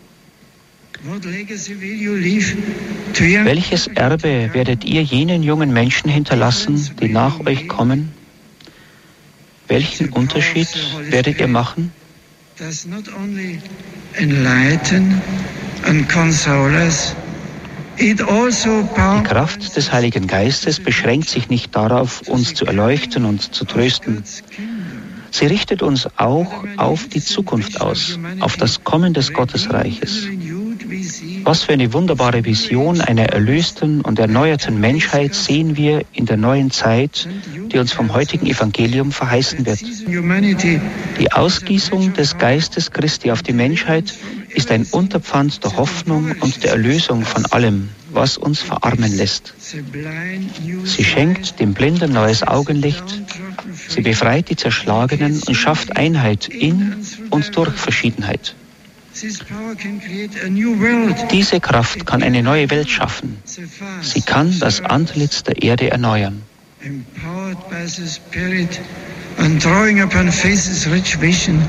Welches 3.44 3.88
Erbe 3.88 4.50
werdet 4.54 4.84
ihr 4.84 5.02
jenen 5.04 5.42
jungen 5.42 5.72
Menschen 5.72 6.10
hinterlassen, 6.10 6.90
die 7.02 7.08
nach 7.08 7.40
euch 7.46 7.70
kommen? 7.70 8.12
Welchen 9.70 10.10
Unterschied 10.10 10.68
werdet 11.10 11.40
ihr 11.40 11.48
machen? 11.48 11.94
Also 12.60 12.90
die 18.00 19.24
Kraft 19.24 19.78
des 19.78 19.92
Heiligen 19.92 20.28
Geistes 20.28 20.80
beschränkt 20.80 21.30
sich 21.30 21.50
nicht 21.50 21.76
darauf, 21.76 22.22
uns 22.28 22.54
zu 22.54 22.66
erleuchten 22.66 23.24
und 23.24 23.56
zu 23.56 23.64
trösten. 23.64 24.24
Sie 25.32 25.46
richtet 25.46 25.82
uns 25.82 26.08
auch 26.18 26.66
auf 26.78 27.08
die 27.08 27.22
Zukunft 27.22 27.80
aus, 27.80 28.20
auf 28.40 28.58
das 28.58 28.84
Kommen 28.84 29.14
des 29.14 29.34
Gottesreiches. 29.34 30.28
Was 31.44 31.64
für 31.64 31.74
eine 31.74 31.94
wunderbare 31.94 32.46
Vision 32.46 33.02
einer 33.02 33.26
erlösten 33.26 34.02
und 34.02 34.20
erneuerten 34.20 34.80
Menschheit 34.80 35.34
sehen 35.36 35.76
wir 35.76 36.04
in 36.14 36.26
der 36.26 36.38
neuen 36.38 36.72
Zeit, 36.72 37.28
die 37.72 37.78
uns 37.78 37.92
vom 37.92 38.14
heutigen 38.14 38.48
Evangelium 38.48 39.12
verheißen 39.12 39.66
wird. 39.66 39.82
Die 41.20 41.32
Ausgießung 41.32 42.14
des 42.14 42.38
Geistes 42.38 42.92
Christi 42.92 43.32
auf 43.32 43.44
die 43.44 43.54
Menschheit 43.54 44.14
ist 44.50 44.72
ein 44.72 44.86
Unterpfand 44.92 45.64
der 45.64 45.76
Hoffnung 45.78 46.36
und 46.40 46.64
der 46.64 46.72
Erlösung 46.72 47.24
von 47.24 47.46
allem, 47.48 47.90
was 48.12 48.38
uns 48.38 48.62
verarmen 48.62 49.16
lässt. 49.16 49.54
Sie 49.58 51.04
schenkt 51.04 51.60
dem 51.60 51.74
Blinden 51.74 52.14
neues 52.14 52.44
Augenlicht, 52.44 53.22
sie 53.90 54.02
befreit 54.02 54.50
die 54.50 54.56
Zerschlagenen 54.56 55.42
und 55.46 55.56
schafft 55.56 55.98
Einheit 55.98 56.48
in 56.48 56.96
und 57.30 57.56
durch 57.56 57.74
Verschiedenheit. 57.74 58.56
Diese 61.32 61.60
Kraft 61.60 62.06
kann 62.06 62.24
eine 62.24 62.44
neue 62.44 62.70
Welt 62.70 62.90
schaffen. 62.90 63.38
Sie 64.02 64.22
kann 64.22 64.60
das 64.60 64.82
Antlitz 64.82 65.44
der 65.44 65.62
Erde 65.62 65.92
erneuern. 65.92 66.42
and 69.40 69.62
drawing 69.62 70.02
upon 70.02 70.32
faces 70.32 70.88
rich 70.88 71.20
vision, 71.22 71.62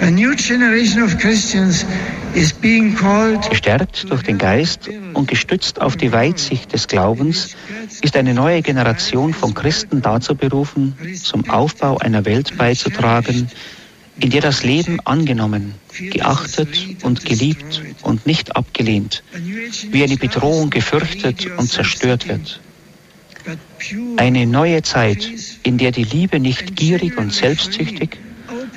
a 0.00 0.10
new 0.10 0.34
generation 0.34 1.02
of 1.02 1.16
Christians 1.18 1.84
Gestärkt 3.50 4.10
durch 4.10 4.22
den 4.22 4.38
Geist 4.38 4.88
und 5.14 5.28
gestützt 5.28 5.80
auf 5.80 5.96
die 5.96 6.12
Weitsicht 6.12 6.72
des 6.72 6.86
Glaubens 6.86 7.56
ist 8.02 8.16
eine 8.16 8.34
neue 8.34 8.62
Generation 8.62 9.32
von 9.32 9.54
Christen 9.54 10.02
dazu 10.02 10.34
berufen, 10.34 10.96
zum 11.20 11.48
Aufbau 11.48 11.98
einer 11.98 12.24
Welt 12.26 12.56
beizutragen, 12.56 13.50
in 14.20 14.30
der 14.30 14.40
das 14.40 14.64
Leben 14.64 15.00
angenommen, 15.00 15.74
geachtet 15.98 17.02
und 17.02 17.24
geliebt 17.24 17.82
und 18.02 18.26
nicht 18.26 18.56
abgelehnt, 18.56 19.22
wie 19.90 20.02
eine 20.02 20.16
Bedrohung 20.16 20.70
gefürchtet 20.70 21.46
und 21.56 21.70
zerstört 21.70 22.28
wird. 22.28 22.60
Eine 24.16 24.46
neue 24.46 24.82
Zeit, 24.82 25.28
in 25.62 25.78
der 25.78 25.92
die 25.92 26.04
Liebe 26.04 26.40
nicht 26.40 26.76
gierig 26.76 27.16
und 27.16 27.32
selbstsüchtig, 27.32 28.18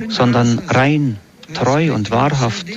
sondern 0.10 0.60
rein, 0.60 1.18
treu 1.54 1.94
und 1.94 2.12
wahrhaft, 2.12 2.68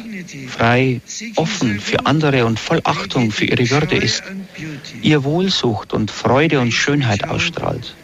frei, 0.48 1.00
offen 1.36 1.80
für 1.80 2.06
andere 2.06 2.46
und 2.46 2.58
voll 2.58 2.80
Achtung 2.84 3.30
für 3.30 3.44
ihre 3.44 3.70
Würde 3.70 3.96
ist, 3.96 4.22
ihr 5.02 5.22
Wohlsucht 5.22 5.92
und 5.92 6.10
Freude 6.10 6.60
und 6.60 6.72
Schönheit 6.72 7.28
ausstrahlt. 7.28 7.94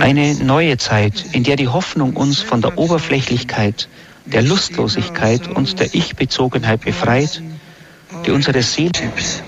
Eine 0.00 0.34
neue 0.34 0.76
Zeit, 0.76 1.24
in 1.32 1.42
der 1.42 1.56
die 1.56 1.68
Hoffnung 1.68 2.14
uns 2.14 2.40
von 2.40 2.62
der 2.62 2.78
Oberflächlichkeit, 2.78 3.88
der 4.26 4.42
Lustlosigkeit 4.42 5.48
und 5.48 5.80
der 5.80 5.92
Ich-Bezogenheit 5.94 6.82
befreit, 6.82 7.42
die 8.24 8.30
unsere 8.30 8.62
Seele 8.62 8.92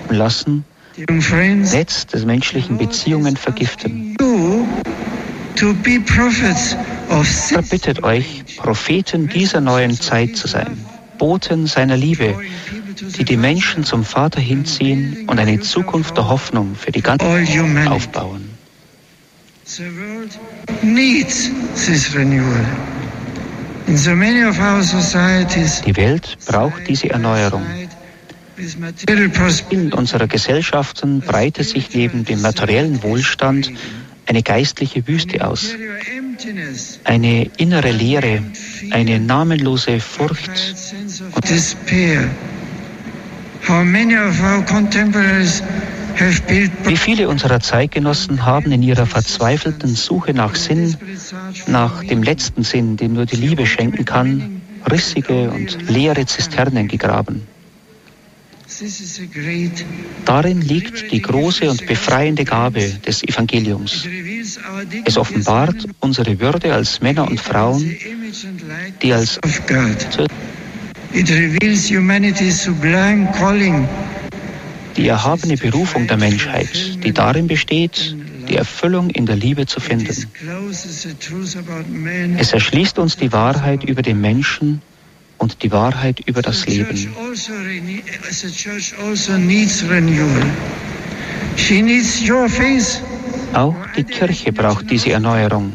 lassen, 0.09 0.65
Netz 1.09 2.07
des 2.07 2.25
menschlichen 2.25 2.79
Beziehungen 2.79 3.37
vergiften. 3.37 4.17
Er 7.51 7.63
bittet 7.63 8.03
euch, 8.03 8.45
Propheten 8.57 9.29
dieser 9.29 9.61
neuen 9.61 10.01
Zeit 10.01 10.37
zu 10.37 10.49
sein, 10.49 10.85
Boten 11.19 11.69
seiner 11.69 11.97
Liebe, 11.97 12.35
die 13.19 13.25
die 13.25 13.37
Menschen 13.37 13.85
zum 13.85 14.05
Vater 14.05 14.41
hinziehen 14.41 15.29
und 15.29 15.39
eine 15.39 15.61
Zukunft 15.61 16.17
der 16.17 16.29
Hoffnung 16.29 16.75
für 16.75 16.91
die 16.91 17.03
ganze 17.03 17.27
Welt 17.27 17.89
aufbauen. 17.89 18.54
Die 25.87 25.97
Welt 25.97 26.37
braucht 26.47 26.87
diese 26.89 27.11
Erneuerung. 27.11 27.63
In 29.71 29.93
unserer 29.95 30.27
Gesellschaften 30.27 31.21
breitet 31.21 31.67
sich 31.67 31.95
neben 31.95 32.25
dem 32.27 32.43
materiellen 32.43 33.03
Wohlstand 33.03 33.73
eine 34.27 34.43
geistliche 34.43 35.07
Wüste 35.09 35.47
aus, 35.47 35.75
eine 37.05 37.51
innere 37.57 37.91
Leere, 37.91 38.43
eine 38.91 39.19
namenlose 39.19 39.99
Furcht. 39.99 40.75
Und 41.33 41.49
Wie 46.17 46.97
viele 46.97 47.29
unserer 47.29 47.61
Zeitgenossen 47.61 48.45
haben 48.45 48.71
in 48.73 48.83
ihrer 48.83 49.07
verzweifelten 49.07 49.95
Suche 49.95 50.33
nach 50.33 50.55
Sinn, 50.55 50.97
nach 51.67 52.05
dem 52.05 52.23
letzten 52.23 52.63
Sinn, 52.63 52.97
den 52.97 53.15
nur 53.15 53.27
die 53.27 53.37
Liebe 53.37 53.67
schenken 53.67 54.05
kann, 54.05 54.63
rissige 54.91 55.51
und 55.51 55.89
leere 55.89 56.25
Zisternen 56.27 56.89
gegraben. 56.89 57.43
Darin 60.25 60.61
liegt 60.61 61.13
die 61.13 61.21
große 61.21 61.71
und 61.71 61.87
befreiende 61.87 62.45
Gabe 62.45 62.89
des 63.07 63.23
Evangeliums. 63.23 64.07
Es 65.05 65.17
offenbart 65.17 65.87
unsere 66.01 66.41
Würde 66.41 66.73
als 66.75 67.01
Männer 67.01 67.29
und 67.29 67.41
Frauen, 67.41 67.95
die 69.03 69.13
als 69.13 69.39
die 74.97 75.09
erhabene 75.09 75.57
Berufung 75.57 76.07
der 76.07 76.17
Menschheit, 76.17 77.05
die 77.05 77.13
darin 77.13 77.47
besteht, 77.47 78.17
die 78.49 78.57
Erfüllung 78.57 79.11
in 79.11 79.27
der 79.27 79.37
Liebe 79.37 79.67
zu 79.67 79.81
finden. 79.81 80.29
Es 82.39 82.53
erschließt 82.53 82.99
uns 82.99 83.17
die 83.17 83.33
Wahrheit 83.33 83.85
über 83.85 84.03
den 84.03 84.21
Menschen 84.21 84.83
und 85.39 85.63
die 85.63 85.73
Wahrheit 85.73 86.21
über 86.27 86.43
das 86.43 86.67
Leben. 86.67 87.09
Auch 93.53 93.77
die 93.97 94.05
Kirche 94.05 94.53
braucht 94.53 94.91
diese 94.91 95.11
Erneuerung. 95.11 95.73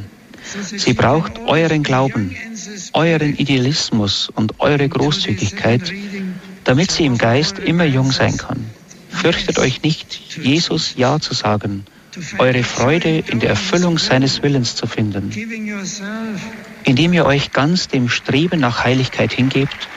Sie 0.75 0.93
braucht 0.93 1.39
euren 1.45 1.83
Glauben, 1.83 2.35
euren 2.93 3.35
Idealismus 3.37 4.29
und 4.33 4.59
eure 4.59 4.89
Großzügigkeit, 4.89 5.93
damit 6.63 6.91
sie 6.91 7.05
im 7.05 7.17
Geist 7.17 7.59
immer 7.59 7.85
jung 7.85 8.11
sein 8.11 8.35
kann. 8.35 8.65
Fürchtet 9.09 9.59
euch 9.59 9.81
nicht, 9.81 10.37
Jesus 10.37 10.93
Ja 10.95 11.19
zu 11.19 11.33
sagen 11.33 11.85
eure 12.37 12.63
Freude 12.63 13.23
in 13.27 13.39
der 13.39 13.49
Erfüllung 13.49 13.97
seines 13.97 14.41
Willens 14.41 14.75
zu 14.75 14.87
finden, 14.87 15.31
indem 16.83 17.13
ihr 17.13 17.25
euch 17.25 17.51
ganz 17.51 17.87
dem 17.87 18.09
Streben 18.09 18.59
nach 18.59 18.83
Heiligkeit 18.83 19.33
hingebt 19.33 19.87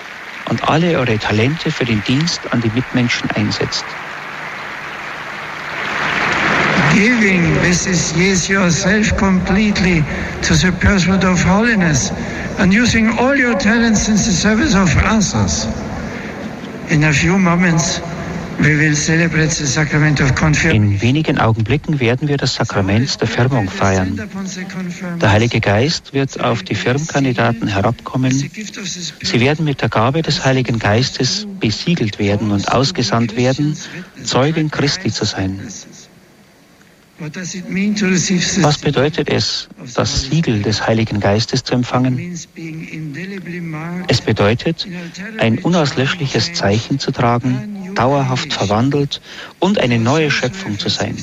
und 0.48 0.68
alle 0.68 0.98
eure 0.98 1.18
Talente 1.18 1.70
für 1.70 1.84
den 1.84 2.02
Dienst 2.05 2.40
an 2.51 2.60
die 2.60 2.70
Mitmenschen 2.70 3.30
einsetzt. 3.30 3.84
Giving, 6.94 7.59
this 7.62 7.86
is 7.86 8.12
yes 8.18 8.48
yourself 8.48 9.16
completely 9.16 10.05
to 10.43 10.52
the 10.52 10.70
pursuit 10.72 11.24
of 11.24 11.43
holiness 11.43 12.12
and 12.59 12.70
using 12.70 13.09
all 13.18 13.34
your 13.34 13.59
talents 13.59 14.09
in 14.09 14.16
the 14.16 14.30
service 14.30 14.74
of 14.74 14.94
others. 14.98 15.66
In 16.90 17.05
a 17.05 17.12
few 17.12 17.39
moments, 17.39 18.02
in 20.70 21.01
wenigen 21.01 21.39
Augenblicken 21.39 22.01
werden 22.01 22.29
wir 22.29 22.37
das 22.37 22.55
Sakrament 22.55 23.20
der 23.20 23.29
Firmung 23.29 23.69
feiern. 23.69 24.20
Der 25.20 25.33
Heilige 25.33 25.61
Geist 25.61 26.12
wird 26.12 26.41
auf 26.41 26.62
die 26.62 26.74
Firmkandidaten 26.74 27.69
herabkommen. 27.69 28.31
Sie 28.33 29.41
werden 29.41 29.65
mit 29.65 29.81
der 29.81 29.89
Gabe 29.89 30.23
des 30.23 30.45
Heiligen 30.45 30.79
Geistes 30.79 31.47
besiegelt 31.61 32.19
werden 32.19 32.51
und 32.51 32.70
ausgesandt 32.70 33.37
werden, 33.37 33.77
Zeugen 34.23 34.70
Christi 34.70 35.11
zu 35.11 35.24
sein. 35.24 35.61
Was 38.62 38.79
bedeutet 38.79 39.29
es, 39.31 39.69
das 39.95 40.23
Siegel 40.23 40.62
des 40.62 40.87
Heiligen 40.87 41.20
Geistes 41.20 41.62
zu 41.62 41.74
empfangen? 41.74 42.35
Es 44.09 44.20
bedeutet, 44.20 44.89
ein 45.39 45.59
unauslöschliches 45.59 46.53
Zeichen 46.55 46.99
zu 46.99 47.12
tragen, 47.12 47.72
dauerhaft 47.94 48.52
verwandelt 48.52 49.20
und 49.59 49.78
eine 49.78 49.98
neue 49.98 50.31
Schöpfung 50.31 50.78
zu 50.78 50.89
sein. 50.89 51.16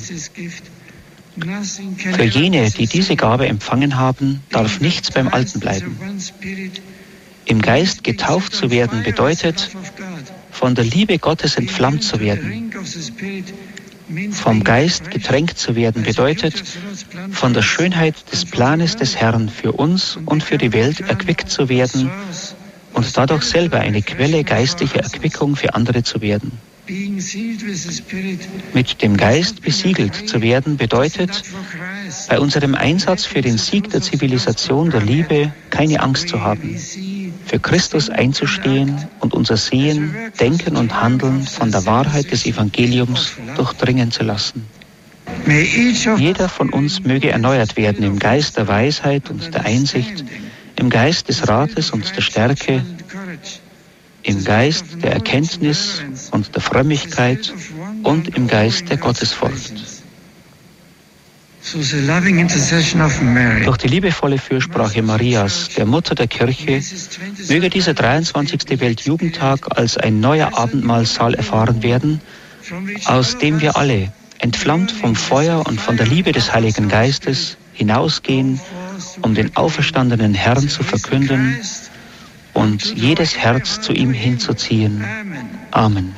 Für 2.13 2.23
jene, 2.23 2.69
die 2.71 2.87
diese 2.87 3.15
Gabe 3.15 3.47
empfangen 3.47 3.97
haben, 3.97 4.41
darf 4.49 4.81
nichts 4.81 5.11
beim 5.11 5.27
Alten 5.27 5.59
bleiben. 5.59 5.97
Im 7.45 7.61
Geist 7.61 8.03
getauft 8.03 8.53
zu 8.53 8.69
werden 8.69 9.03
bedeutet, 9.03 9.69
von 10.51 10.75
der 10.75 10.85
Liebe 10.85 11.17
Gottes 11.17 11.55
entflammt 11.55 12.03
zu 12.03 12.19
werden. 12.19 12.71
Vom 14.31 14.63
Geist 14.63 15.11
getränkt 15.11 15.57
zu 15.57 15.75
werden 15.75 16.03
bedeutet, 16.03 16.63
von 17.31 17.53
der 17.53 17.61
Schönheit 17.61 18.15
des 18.31 18.45
Planes 18.45 18.95
des 18.95 19.15
Herrn 19.15 19.49
für 19.49 19.71
uns 19.71 20.17
und 20.25 20.43
für 20.43 20.57
die 20.57 20.73
Welt 20.73 21.01
erquickt 21.01 21.49
zu 21.49 21.69
werden 21.69 22.09
und 22.93 23.17
dadurch 23.17 23.43
selber 23.43 23.79
eine 23.79 24.01
Quelle 24.01 24.43
geistlicher 24.43 25.01
Erquickung 25.01 25.55
für 25.55 25.73
andere 25.75 26.03
zu 26.03 26.21
werden. 26.21 26.51
Mit 28.73 29.01
dem 29.03 29.15
Geist 29.15 29.61
besiegelt 29.61 30.27
zu 30.27 30.41
werden 30.41 30.77
bedeutet, 30.77 31.43
bei 32.27 32.39
unserem 32.39 32.73
Einsatz 32.73 33.25
für 33.25 33.41
den 33.41 33.59
Sieg 33.59 33.91
der 33.91 34.01
Zivilisation 34.01 34.89
der 34.89 35.01
Liebe 35.01 35.53
keine 35.69 35.99
Angst 35.99 36.29
zu 36.29 36.41
haben, 36.41 36.75
für 37.45 37.59
Christus 37.59 38.09
einzustehen 38.09 39.07
und 39.19 39.33
unser 39.35 39.57
Sehen, 39.57 40.15
Denken 40.39 40.75
und 40.75 40.99
Handeln 40.99 41.43
von 41.43 41.71
der 41.71 41.85
Wahrheit 41.85 42.31
des 42.31 42.47
Evangeliums 42.47 43.33
durchdringen 43.55 44.11
zu 44.11 44.23
lassen. 44.23 44.65
Jeder 46.17 46.49
von 46.49 46.71
uns 46.71 47.03
möge 47.03 47.29
erneuert 47.29 47.77
werden 47.77 48.03
im 48.03 48.17
Geist 48.17 48.57
der 48.57 48.67
Weisheit 48.67 49.29
und 49.29 49.53
der 49.53 49.65
Einsicht, 49.65 50.23
im 50.79 50.89
Geist 50.89 51.27
des 51.27 51.47
Rates 51.47 51.91
und 51.91 52.15
der 52.15 52.21
Stärke, 52.21 52.81
im 54.23 54.43
Geist 54.45 54.85
der 55.03 55.11
Erkenntnis 55.11 56.01
und 56.31 56.55
der 56.55 56.61
Frömmigkeit 56.61 57.53
und 58.03 58.35
im 58.35 58.47
Geist 58.47 58.89
der 58.89 58.97
Gottesfurcht. 58.97 59.73
Durch 63.65 63.77
die 63.77 63.87
liebevolle 63.89 64.37
Fürsprache 64.37 65.01
Marias, 65.01 65.69
der 65.75 65.85
Mutter 65.85 66.15
der 66.15 66.27
Kirche, 66.27 66.81
möge 67.49 67.69
dieser 67.69 67.93
23. 67.93 68.79
Weltjugendtag 68.79 69.77
als 69.77 69.97
ein 69.97 70.21
neuer 70.21 70.57
Abendmahlsaal 70.57 71.33
erfahren 71.33 71.83
werden, 71.83 72.21
aus 73.05 73.37
dem 73.37 73.59
wir 73.59 73.75
alle, 73.75 74.13
entflammt 74.37 74.91
vom 74.91 75.15
Feuer 75.15 75.65
und 75.67 75.81
von 75.81 75.97
der 75.97 76.05
Liebe 76.05 76.31
des 76.31 76.53
Heiligen 76.53 76.87
Geistes, 76.87 77.57
hinausgehen, 77.73 78.61
um 79.21 79.35
den 79.35 79.55
auferstandenen 79.55 80.33
Herrn 80.33 80.69
zu 80.69 80.83
verkünden 80.83 81.59
und 82.53 82.85
jedes 82.95 83.37
Herz 83.37 83.81
zu 83.81 83.93
ihm 83.93 84.11
hinzuziehen. 84.11 85.03
Amen. 85.71 86.15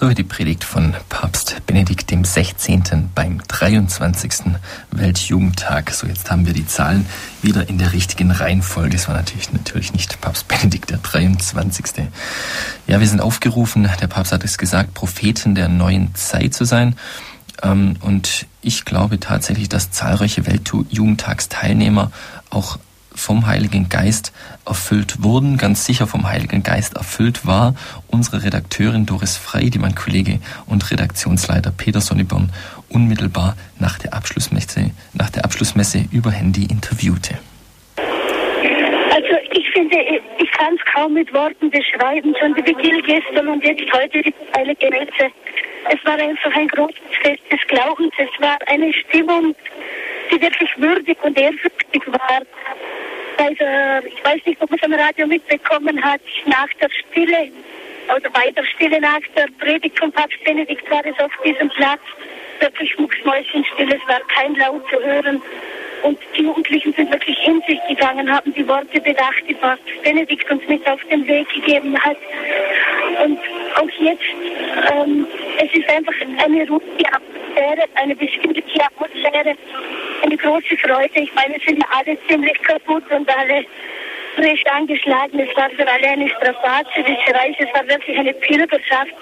So 0.00 0.08
die 0.10 0.22
Predigt 0.22 0.62
von 0.62 0.94
Papst 1.08 1.56
Benedikt 1.66 2.14
16. 2.22 3.10
beim 3.16 3.40
23. 3.48 4.54
Weltjugendtag. 4.92 5.90
So, 5.90 6.06
jetzt 6.06 6.30
haben 6.30 6.46
wir 6.46 6.52
die 6.52 6.68
Zahlen 6.68 7.04
wieder 7.42 7.68
in 7.68 7.78
der 7.78 7.92
richtigen 7.92 8.30
Reihenfolge. 8.30 8.94
Es 8.94 9.08
war 9.08 9.16
natürlich, 9.16 9.52
natürlich 9.52 9.92
nicht 9.92 10.20
Papst 10.20 10.46
Benedikt 10.46 10.90
der 10.90 10.98
23. 10.98 12.04
Ja, 12.86 13.00
wir 13.00 13.08
sind 13.08 13.20
aufgerufen, 13.20 13.90
der 14.00 14.06
Papst 14.06 14.30
hat 14.30 14.44
es 14.44 14.56
gesagt, 14.56 14.94
Propheten 14.94 15.56
der 15.56 15.66
neuen 15.66 16.14
Zeit 16.14 16.54
zu 16.54 16.64
sein. 16.64 16.94
Ähm, 17.64 17.96
und 18.00 18.46
ich 18.62 18.84
glaube 18.84 19.18
tatsächlich, 19.18 19.68
dass 19.68 19.90
zahlreiche 19.90 20.46
Weltjugendtagsteilnehmer 20.46 22.12
auch 22.50 22.78
vom 23.18 23.46
Heiligen 23.46 23.88
Geist 23.88 24.32
erfüllt 24.64 25.22
wurden, 25.22 25.58
ganz 25.58 25.84
sicher 25.84 26.06
vom 26.06 26.28
Heiligen 26.28 26.62
Geist 26.62 26.96
erfüllt 26.96 27.46
war. 27.46 27.74
Unsere 28.08 28.44
Redakteurin 28.44 29.06
Doris 29.06 29.36
Frey, 29.36 29.70
die 29.70 29.78
mein 29.78 29.94
Kollege 29.94 30.38
und 30.66 30.90
Redaktionsleiter 30.90 31.72
Peter 31.72 32.00
Sonneborn 32.00 32.52
unmittelbar 32.88 33.56
nach 33.78 33.98
der 33.98 34.14
Abschlussmesse, 34.14 34.90
nach 35.12 35.30
der 35.30 35.44
Abschlussmesse 35.44 36.04
über 36.10 36.30
Handy 36.30 36.64
interviewte. 36.64 37.38
Also 37.96 39.34
ich 39.52 39.68
finde, 39.70 39.96
ich 40.38 40.50
kann 40.52 40.74
es 40.74 40.92
kaum 40.94 41.14
mit 41.14 41.32
Worten 41.34 41.70
beschreiben, 41.70 42.34
schon 42.40 42.54
die 42.54 42.62
Beginn 42.62 43.02
gestern 43.02 43.48
und 43.48 43.64
jetzt 43.64 43.92
heute 43.92 44.22
die 44.22 44.34
Heilige 44.56 44.90
Messe. 44.90 45.32
Es 45.90 46.04
war 46.04 46.14
einfach 46.14 46.54
ein 46.54 46.68
großes 46.68 46.98
Fest 47.22 47.42
des 47.50 47.60
Glaubens. 47.68 48.12
Es 48.18 48.40
war 48.40 48.58
eine 48.66 48.92
Stimmung, 48.92 49.54
die 50.30 50.40
wirklich 50.40 50.70
würdig 50.76 51.16
und 51.22 51.38
ehrfürchtig 51.38 52.02
war. 52.06 52.42
Also, 53.38 54.06
ich 54.06 54.24
weiß 54.24 54.40
nicht, 54.46 54.60
ob 54.60 54.68
man 54.68 54.78
es 54.78 54.84
am 54.84 54.94
Radio 54.94 55.26
mitbekommen 55.26 56.02
hat, 56.02 56.20
nach 56.46 56.68
der 56.80 56.90
Stille 56.90 57.52
oder 58.14 58.30
bei 58.30 58.50
der 58.50 58.64
Stille 58.64 59.00
nach 59.00 59.20
der 59.36 59.46
Predigt 59.60 59.96
von 59.98 60.10
Papst 60.10 60.42
Benedikt 60.44 60.90
war 60.90 61.04
es 61.06 61.18
auf 61.20 61.30
diesem 61.44 61.68
Platz 61.70 62.00
wirklich 62.60 62.98
mucksmäuschenstill, 62.98 63.92
es 63.92 64.08
war 64.08 64.20
kein 64.34 64.54
Laut 64.56 64.82
zu 64.90 64.98
hören. 65.00 65.40
Und 66.02 66.18
die 66.36 66.42
Jugendlichen 66.42 66.92
sind 66.94 67.12
wirklich 67.12 67.38
in 67.46 67.60
sich 67.62 67.78
gegangen, 67.88 68.30
haben 68.32 68.52
die 68.54 68.66
Worte 68.66 69.00
bedacht, 69.00 69.42
die 69.48 69.54
Papst 69.54 69.84
Benedikt 70.02 70.50
uns 70.50 70.66
mit 70.68 70.86
auf 70.88 71.00
den 71.10 71.26
Weg 71.26 71.48
gegeben 71.50 71.96
hat. 71.98 72.16
Und 73.24 73.38
auch 73.76 74.00
jetzt, 74.00 74.22
ähm, 74.92 75.26
es 75.58 75.74
ist 75.74 75.88
einfach 75.90 76.14
eine 76.20 76.68
ruhige 76.68 77.12
Atmosphäre, 77.12 77.84
eine 77.94 78.14
bestimmliche 78.14 78.80
Atmosphäre, 78.80 79.56
eine 80.22 80.36
große 80.36 80.76
Freude. 80.76 81.20
Ich 81.20 81.34
meine, 81.34 81.54
wir 81.54 81.60
sind 81.66 81.78
ja 81.78 81.86
alle 81.90 82.16
ziemlich 82.28 82.60
kaputt 82.62 83.04
und 83.10 83.28
alle 83.36 83.64
frisch 84.36 84.64
angeschlagen. 84.66 85.40
Es 85.40 85.56
war 85.56 85.68
für 85.70 85.86
alle 85.86 86.08
eine 86.08 86.28
strapazitische 86.28 87.34
Reise. 87.34 87.56
Es 87.58 87.74
war 87.74 87.88
wirklich 87.88 88.16
eine 88.16 88.32
Pilgerschaft. 88.34 89.12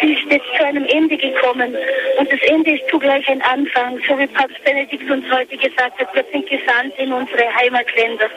Sie 0.00 0.12
ist 0.12 0.30
jetzt 0.30 0.46
zu 0.56 0.64
einem 0.64 0.84
Ende 0.84 1.16
gekommen. 1.16 1.76
Und 2.18 2.32
das 2.32 2.40
Ende 2.42 2.72
ist 2.72 2.88
zugleich 2.88 3.28
ein 3.28 3.42
Anfang. 3.42 3.98
So 4.06 4.16
wie 4.18 4.28
Papst 4.28 4.62
Benedikt 4.64 5.10
uns 5.10 5.24
heute 5.30 5.56
gesagt 5.56 5.98
hat, 5.98 6.14
wir 6.14 6.24
sind 6.30 6.48
gesandt 6.48 6.96
in 6.98 7.12
unsere 7.12 7.52
Heimatländer. 7.52 8.30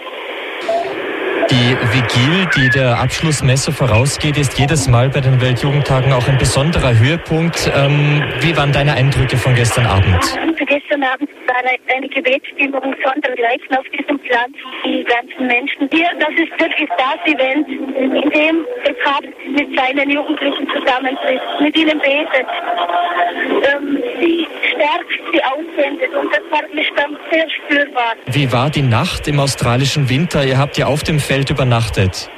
Die 1.49 1.77
Vigil, 1.93 2.45
die 2.57 2.69
der 2.69 2.99
Abschlussmesse 2.99 3.71
vorausgeht, 3.71 4.37
ist 4.37 4.59
jedes 4.59 4.87
Mal 4.89 5.09
bei 5.09 5.21
den 5.21 5.39
Weltjugendtagen 5.39 6.11
auch 6.11 6.27
ein 6.27 6.37
besonderer 6.37 6.97
Höhepunkt. 6.97 7.71
Ähm, 7.73 8.21
wie 8.41 8.57
waren 8.57 8.73
deine 8.73 8.93
Eindrücke 8.93 9.37
von 9.37 9.55
gestern 9.55 9.85
Abend? 9.85 10.46
Gestern 10.67 11.01
Abend 11.03 11.29
war 11.47 11.63
eine 11.95 12.09
Gebetsstimmung 12.09 12.93
sondergleichen 13.01 13.77
auf 13.77 13.85
diesem 13.97 14.19
Platz. 14.19 14.51
Die 14.85 15.03
ganzen 15.05 15.47
Menschen 15.47 15.89
hier, 15.91 16.09
das 16.19 16.31
ist 16.31 16.51
wirklich 16.59 16.89
das 16.97 17.33
Event, 17.33 17.67
in 17.69 18.29
dem 18.31 18.65
der 18.85 18.93
Papst 19.03 19.29
mit 19.47 19.79
seinen 19.79 20.09
Jugendlichen 20.09 20.67
zusammentritt, 20.67 21.41
mit 21.61 21.77
ihnen 21.77 21.97
betet, 21.99 22.47
ähm, 23.71 24.03
sie 24.19 24.45
stärkt, 24.69 25.09
sie 25.31 25.43
aussendet 25.43 26.13
und 26.13 26.31
das 26.33 26.41
war 26.51 26.67
mich 26.73 26.89
dann 26.97 27.17
sehr 27.31 27.49
spürbar. 27.49 28.15
Wie 28.25 28.51
war 28.51 28.69
die 28.69 28.81
Nacht 28.81 29.27
im 29.29 29.39
australischen 29.39 30.09
Winter? 30.09 30.43
Ihr 30.43 30.57
habt 30.57 30.77
ja 30.77 30.87
auf 30.87 31.03
dem 31.03 31.19
Feld 31.19 31.49
übernachtet. 31.49 32.29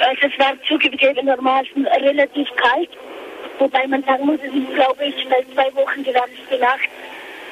Also 0.00 0.26
es 0.26 0.38
war 0.38 0.52
zugegebenermaßen 0.68 1.86
relativ 1.86 2.48
kalt. 2.56 2.90
Wobei 3.58 3.86
man 3.86 4.02
sagen 4.04 4.26
muss, 4.26 4.38
es 4.42 4.52
ist, 4.54 4.74
glaube 4.74 5.04
ich, 5.04 5.14
seit 5.28 5.46
zwei 5.54 5.74
Wochen 5.74 6.02
die 6.02 6.12
ganze 6.12 6.60
Nacht. 6.60 6.88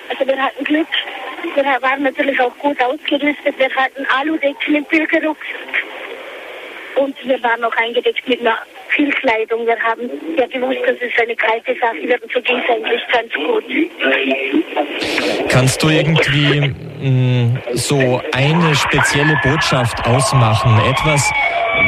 Also 0.09 0.27
wir 0.27 0.43
hatten 0.43 0.65
Glück. 0.65 0.89
Wir 1.55 1.65
waren 1.65 2.03
natürlich 2.03 2.41
auch 2.41 2.57
gut 2.59 2.81
ausgerüstet. 2.83 3.59
Wir 3.59 3.71
hatten 3.71 4.07
Aludecken 4.07 4.75
im 4.75 4.85
Pilgerrucksack. 4.85 5.85
Und 6.97 7.17
wir 7.27 7.43
waren 7.43 7.65
auch 7.65 7.77
eingedeckt 7.77 8.29
mit 8.29 8.41
einer 8.41 8.59
viel 8.95 9.11
Kleidung. 9.11 9.67
Wir 9.67 9.79
haben 9.79 10.09
ja 10.37 10.47
gewusst, 10.47 10.81
dass 10.87 10.97
es 11.01 11.23
eine 11.23 11.35
kalte 11.37 11.75
Sache 11.79 12.03
wird. 12.03 12.23
Und 12.23 12.33
so 12.33 12.41
ging 12.41 12.59
es 12.59 12.71
eigentlich 12.71 13.03
ganz 13.13 13.33
gut. 13.35 13.65
Kannst 15.49 15.83
du 15.83 15.89
irgendwie 15.89 16.61
mh, 16.61 17.09
mm, 17.09 17.59
so 17.75 18.21
eine 18.33 18.75
spezielle 18.75 19.39
Botschaft 19.43 20.05
ausmachen? 20.07 20.81
Etwas, 20.91 21.31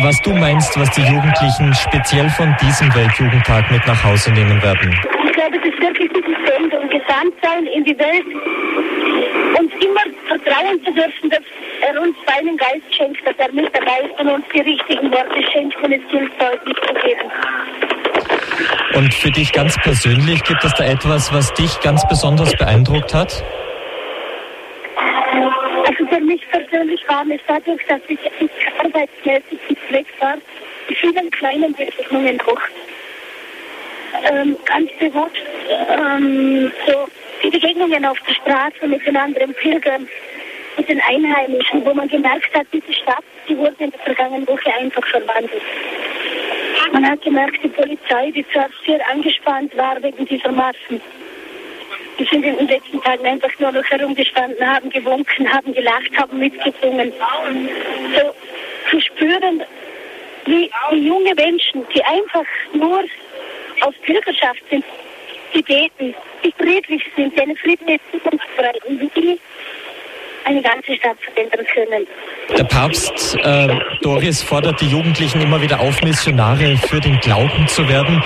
was 0.02 0.20
du 0.22 0.30
meinst, 0.30 0.78
was 0.78 0.90
die 0.90 1.02
Jugendlichen 1.02 1.74
speziell 1.74 2.28
von 2.30 2.54
diesem 2.60 2.94
Weltjugendtag 2.94 3.70
mit 3.70 3.86
nach 3.86 4.02
Hause 4.04 4.32
nehmen 4.32 4.62
werden? 4.62 4.98
Ich 5.34 5.40
glaube, 5.40 5.56
es 5.56 5.64
ist 5.64 5.80
wirklich 5.80 6.08
diese 6.12 6.46
Sendung, 6.46 6.88
gesandt 6.88 7.34
sein 7.42 7.66
in 7.66 7.84
die 7.84 7.98
Welt 7.98 8.24
und 9.58 9.84
immer 9.84 10.00
vertrauen 10.28 10.80
zu 10.84 10.92
dürfen, 10.92 11.28
dass 11.28 11.40
er 11.80 12.00
uns 12.00 12.16
seinen 12.24 12.56
Geist 12.56 12.94
schenkt, 12.94 13.26
dass 13.26 13.34
er 13.38 13.52
mit 13.52 13.68
dabei 13.74 14.06
ist 14.06 14.20
und 14.20 14.28
uns 14.28 14.44
die 14.54 14.60
richtigen 14.60 15.10
Worte 15.10 15.42
schenkt 15.50 15.76
und 15.82 15.92
es 15.92 16.08
gilt 16.08 16.30
deutlich 16.40 16.76
zu 16.76 16.94
geben. 16.94 17.32
Und 18.94 19.12
für 19.12 19.32
dich 19.32 19.52
ganz 19.52 19.76
persönlich, 19.82 20.40
gibt 20.44 20.62
es 20.62 20.72
da 20.74 20.84
etwas, 20.84 21.34
was 21.34 21.52
dich 21.54 21.80
ganz 21.80 22.06
besonders 22.06 22.54
beeindruckt 22.56 23.12
hat? 23.12 23.42
Also 25.84 26.06
für 26.06 26.20
mich 26.20 26.48
persönlich 26.48 27.00
war 27.08 27.24
es 27.28 27.40
dadurch, 27.48 27.84
dass 27.88 28.00
ich 28.06 28.20
arbeitsmäßig 28.78 29.58
weg 29.90 30.06
war, 30.20 30.36
die 30.88 30.94
vielen 30.94 31.28
kleinen 31.32 31.74
Begegnungen 31.74 32.40
auch 32.42 32.60
ähm, 34.30 34.56
ganz 34.64 34.90
bewusst 34.98 35.34
ähm, 35.88 36.72
so 36.86 37.08
die 37.42 37.50
Begegnungen 37.50 38.04
auf 38.04 38.18
der 38.26 38.34
Straße 38.34 38.86
mit 38.86 39.06
den 39.06 39.16
anderen 39.16 39.54
Pilgern, 39.54 40.08
mit 40.76 40.88
den 40.88 41.00
Einheimischen, 41.00 41.84
wo 41.84 41.94
man 41.94 42.08
gemerkt 42.08 42.54
hat, 42.54 42.66
diese 42.72 42.92
Stadt, 42.92 43.24
die 43.48 43.56
wurde 43.56 43.76
in 43.78 43.90
der 43.90 44.00
vergangenen 44.00 44.46
Woche 44.46 44.72
einfach 44.74 45.06
verwandelt. 45.06 45.62
Man 46.92 47.08
hat 47.08 47.22
gemerkt, 47.22 47.58
die 47.62 47.68
Polizei, 47.68 48.30
die 48.30 48.46
zwar 48.52 48.68
sehr 48.86 49.00
angespannt 49.10 49.76
war 49.76 50.02
wegen 50.02 50.24
dieser 50.26 50.52
Massen, 50.52 51.00
die 52.18 52.24
sind 52.24 52.44
in 52.44 52.56
den 52.56 52.68
letzten 52.68 53.02
Tagen 53.02 53.26
einfach 53.26 53.50
nur 53.58 53.72
noch 53.72 53.84
herumgestanden, 53.84 54.64
haben 54.64 54.88
gewunken, 54.90 55.52
haben 55.52 55.72
gelacht, 55.72 56.16
haben 56.16 56.38
mitgesungen. 56.38 57.12
So 58.16 58.34
zu 58.90 59.00
spüren, 59.00 59.62
wie 60.46 60.70
die 60.92 60.96
junge 61.06 61.34
Menschen, 61.34 61.84
die 61.94 62.04
einfach 62.04 62.44
nur 62.72 63.02
aus 63.82 63.94
Bürgerschaft 64.06 64.62
sind, 64.70 64.84
die 65.54 65.62
beten, 65.62 66.14
die 66.44 66.52
friedlich 66.52 67.02
sind, 67.16 67.36
die 67.36 67.40
eine 67.40 67.56
friedliche 67.56 68.00
Zukunft 68.12 68.44
wie 68.88 69.10
die 69.16 69.40
eine 70.44 70.62
ganze 70.62 70.94
Stadt 70.96 71.16
verändern 71.20 71.66
können. 71.72 72.06
Der 72.56 72.64
Papst 72.64 73.36
äh, 73.42 73.68
Doris 74.02 74.42
fordert 74.42 74.80
die 74.80 74.88
Jugendlichen 74.88 75.40
immer 75.40 75.60
wieder 75.62 75.80
auf, 75.80 76.02
Missionare 76.02 76.76
für 76.76 77.00
den 77.00 77.18
Glauben 77.20 77.66
zu 77.66 77.88
werden. 77.88 78.22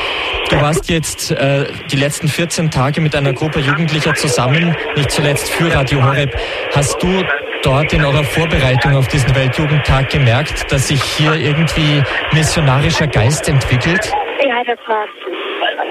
Du 0.50 0.60
warst 0.60 0.88
jetzt 0.90 1.30
äh, 1.30 1.66
die 1.90 1.96
letzten 1.96 2.28
14 2.28 2.70
Tage 2.70 3.00
mit 3.00 3.14
einer 3.14 3.32
Gruppe 3.32 3.60
Jugendlicher 3.60 4.14
zusammen, 4.14 4.74
nicht 4.96 5.10
zuletzt 5.10 5.50
für 5.50 5.72
Radio 5.72 6.02
Horeb. 6.02 6.36
Hast 6.74 7.00
du 7.02 7.22
dort 7.62 7.92
in 7.92 8.04
eurer 8.04 8.24
Vorbereitung 8.24 8.96
auf 8.96 9.06
diesen 9.08 9.34
Weltjugendtag 9.34 10.10
gemerkt, 10.10 10.70
dass 10.72 10.88
sich 10.88 11.02
hier 11.02 11.34
irgendwie 11.34 12.02
missionarischer 12.32 13.06
Geist 13.06 13.48
entwickelt? 13.48 14.12
War's. 14.66 15.10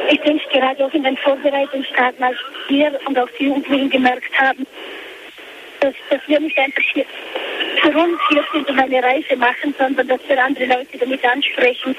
Ich 0.09 0.19
denke 0.21 0.43
gerade 0.51 0.85
auch 0.85 0.93
in 0.93 1.03
den 1.03 1.17
Vorbereitungstagen, 1.17 2.23
als 2.23 2.37
wir 2.67 2.99
und 3.05 3.17
auch 3.17 3.29
die 3.39 3.45
Jugendlichen 3.45 3.89
gemerkt 3.89 4.39
haben, 4.39 4.65
dass, 5.79 5.93
dass 6.09 6.19
wir 6.27 6.39
nicht 6.39 6.57
einfach 6.57 6.83
hier 6.93 7.05
für 7.81 7.97
uns 7.97 8.19
hier 8.29 8.43
sind 8.51 8.69
und 8.69 8.79
eine 8.79 9.03
Reise 9.03 9.35
machen, 9.37 9.73
sondern 9.77 10.07
dass 10.07 10.19
wir 10.27 10.43
andere 10.43 10.65
Leute 10.65 10.97
damit 10.99 11.23
ansprechen. 11.23 11.95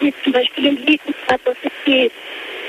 Wie 0.00 0.14
zum 0.22 0.32
Beispiel 0.32 0.66
in 0.66 0.76
Lieden, 0.86 1.14
dass 1.26 1.56
die, 1.84 2.10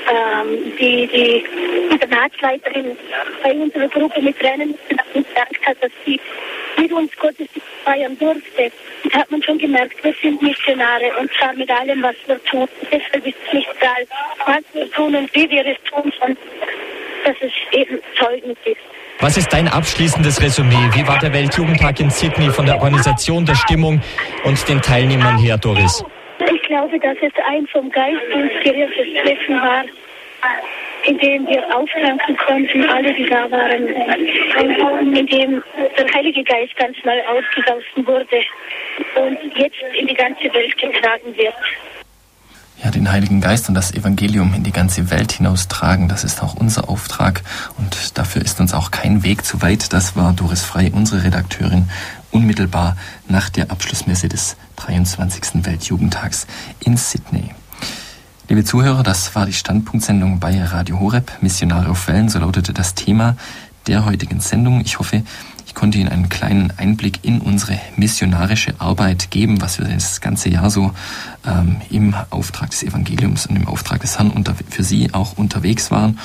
ähm, 0.08 0.72
die, 0.78 1.06
die 1.06 1.44
Internatsleiterin 1.90 2.96
bei 3.42 3.52
unserer 3.52 3.88
Gruppe 3.88 4.22
mit 4.22 4.38
Tränen 4.38 4.74
gesagt 5.12 5.66
hat, 5.66 5.76
dass 5.80 5.90
sie 6.04 6.20
mit 6.78 6.92
uns 6.92 7.10
Gottesdienst 7.16 7.68
feiern 7.84 8.16
durfte. 8.18 8.70
Und 9.04 9.14
hat 9.14 9.30
man 9.30 9.42
schon 9.42 9.58
gemerkt, 9.58 10.02
wir 10.02 10.14
sind 10.22 10.40
Missionare 10.42 11.10
und 11.18 11.30
zwar 11.38 11.52
mit 11.54 11.70
allem, 11.70 12.02
was 12.02 12.16
wir 12.26 12.42
tun. 12.44 12.68
Deshalb 12.90 13.26
ist 13.26 13.36
es 13.46 13.52
nicht 13.52 13.68
egal, 13.78 14.06
was 14.46 14.64
wir 14.72 14.90
tun 14.92 15.14
und 15.14 15.34
wie 15.34 15.50
wir 15.50 15.66
es 15.66 15.78
tun, 15.90 16.12
sondern 16.18 16.36
dass 17.24 17.36
es 17.40 17.52
eben 17.72 17.98
zeugend 18.18 18.58
ist. 18.64 18.80
Was 19.20 19.36
ist 19.36 19.52
dein 19.52 19.68
abschließendes 19.68 20.40
Resümee? 20.40 20.88
Wie 20.94 21.06
war 21.06 21.18
der 21.18 21.32
Weltjugendtag 21.32 22.00
in 22.00 22.10
Sydney 22.10 22.48
von 22.50 22.64
der 22.64 22.76
Organisation, 22.76 23.44
der 23.44 23.54
Stimmung 23.54 24.00
und 24.44 24.68
den 24.68 24.80
Teilnehmern 24.80 25.36
her, 25.36 25.58
Doris? 25.58 26.02
Ich 26.52 26.62
glaube, 26.62 26.98
dass 26.98 27.16
es 27.20 27.32
ein 27.46 27.66
vom 27.68 27.90
Geist 27.90 28.22
inspiriertes 28.32 29.06
Treffen 29.22 29.60
war, 29.60 29.84
in 31.06 31.18
dem 31.18 31.46
wir 31.46 31.76
auftanken 31.76 32.36
konnten, 32.36 32.84
alle, 32.88 33.12
die 33.14 33.26
da 33.26 33.50
waren, 33.50 33.86
in 35.14 35.26
dem 35.26 35.62
der 35.96 36.14
Heilige 36.14 36.42
Geist 36.44 36.76
ganz 36.76 36.96
neu 37.04 37.20
ausgegossen 37.26 38.06
wurde 38.06 38.42
und 39.16 39.56
jetzt 39.56 39.76
in 39.98 40.06
die 40.06 40.14
ganze 40.14 40.52
Welt 40.52 40.76
getragen 40.76 41.36
wird 41.36 41.54
ja, 42.82 42.90
den 42.90 43.10
Heiligen 43.10 43.40
Geist 43.40 43.68
und 43.68 43.74
das 43.74 43.92
Evangelium 43.92 44.54
in 44.54 44.62
die 44.62 44.72
ganze 44.72 45.10
Welt 45.10 45.32
hinaustragen. 45.32 46.08
Das 46.08 46.24
ist 46.24 46.42
auch 46.42 46.54
unser 46.54 46.88
Auftrag 46.88 47.42
und 47.78 48.16
dafür 48.16 48.42
ist 48.42 48.60
uns 48.60 48.72
auch 48.72 48.90
kein 48.90 49.22
Weg 49.22 49.44
zu 49.44 49.60
weit. 49.62 49.92
Das 49.92 50.16
war 50.16 50.32
Doris 50.32 50.64
Frei, 50.64 50.90
unsere 50.92 51.24
Redakteurin, 51.24 51.90
unmittelbar 52.30 52.96
nach 53.28 53.50
der 53.50 53.70
Abschlussmesse 53.70 54.28
des 54.28 54.56
23. 54.90 55.64
Weltjugendtags 55.64 56.48
in 56.80 56.96
Sydney. 56.96 57.50
Liebe 58.48 58.64
Zuhörer, 58.64 59.04
das 59.04 59.36
war 59.36 59.46
die 59.46 59.52
Standpunktsendung 59.52 60.40
bei 60.40 60.60
Radio 60.64 60.98
Horeb, 60.98 61.30
Missionare 61.40 61.90
auf 61.90 62.08
Wellen, 62.08 62.28
so 62.28 62.40
lautete 62.40 62.72
das 62.72 62.96
Thema 62.96 63.36
der 63.86 64.04
heutigen 64.04 64.40
Sendung. 64.40 64.80
Ich 64.80 64.98
hoffe, 64.98 65.22
ich 65.64 65.76
konnte 65.76 65.98
Ihnen 65.98 66.08
einen 66.08 66.28
kleinen 66.28 66.72
Einblick 66.76 67.20
in 67.22 67.40
unsere 67.40 67.78
missionarische 67.94 68.74
Arbeit 68.80 69.30
geben, 69.30 69.60
was 69.60 69.78
wir 69.78 69.86
das 69.86 70.20
ganze 70.20 70.48
Jahr 70.48 70.70
so 70.70 70.92
ähm, 71.46 71.76
im 71.88 72.16
Auftrag 72.30 72.70
des 72.70 72.82
Evangeliums 72.82 73.46
und 73.46 73.54
im 73.54 73.68
Auftrag 73.68 74.00
des 74.00 74.18
Herrn 74.18 74.30
unter, 74.30 74.56
für 74.68 74.82
Sie 74.82 75.14
auch 75.14 75.38
unterwegs 75.38 75.92
waren. 75.92 76.18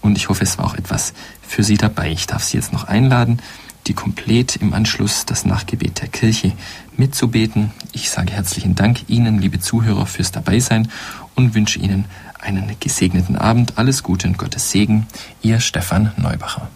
Und 0.00 0.16
ich 0.16 0.28
hoffe, 0.28 0.44
es 0.44 0.58
war 0.58 0.66
auch 0.66 0.76
etwas 0.76 1.12
für 1.42 1.64
Sie 1.64 1.76
dabei. 1.76 2.12
Ich 2.12 2.28
darf 2.28 2.44
Sie 2.44 2.56
jetzt 2.56 2.72
noch 2.72 2.84
einladen, 2.84 3.40
die 3.86 3.94
komplett 3.94 4.56
im 4.56 4.72
Anschluss 4.72 5.26
das 5.26 5.44
Nachgebet 5.44 6.00
der 6.00 6.08
Kirche 6.08 6.52
mitzubeten. 6.96 7.70
Ich 7.92 8.10
sage 8.10 8.32
herzlichen 8.32 8.74
Dank 8.74 9.08
Ihnen, 9.08 9.38
liebe 9.38 9.60
Zuhörer, 9.60 10.06
fürs 10.06 10.32
Dabeisein 10.32 10.90
und 11.34 11.54
wünsche 11.54 11.78
Ihnen 11.78 12.06
einen 12.40 12.76
gesegneten 12.80 13.36
Abend. 13.36 13.78
Alles 13.78 14.02
Gute 14.02 14.28
und 14.28 14.38
Gottes 14.38 14.70
Segen. 14.70 15.06
Ihr 15.42 15.60
Stefan 15.60 16.12
Neubacher. 16.16 16.68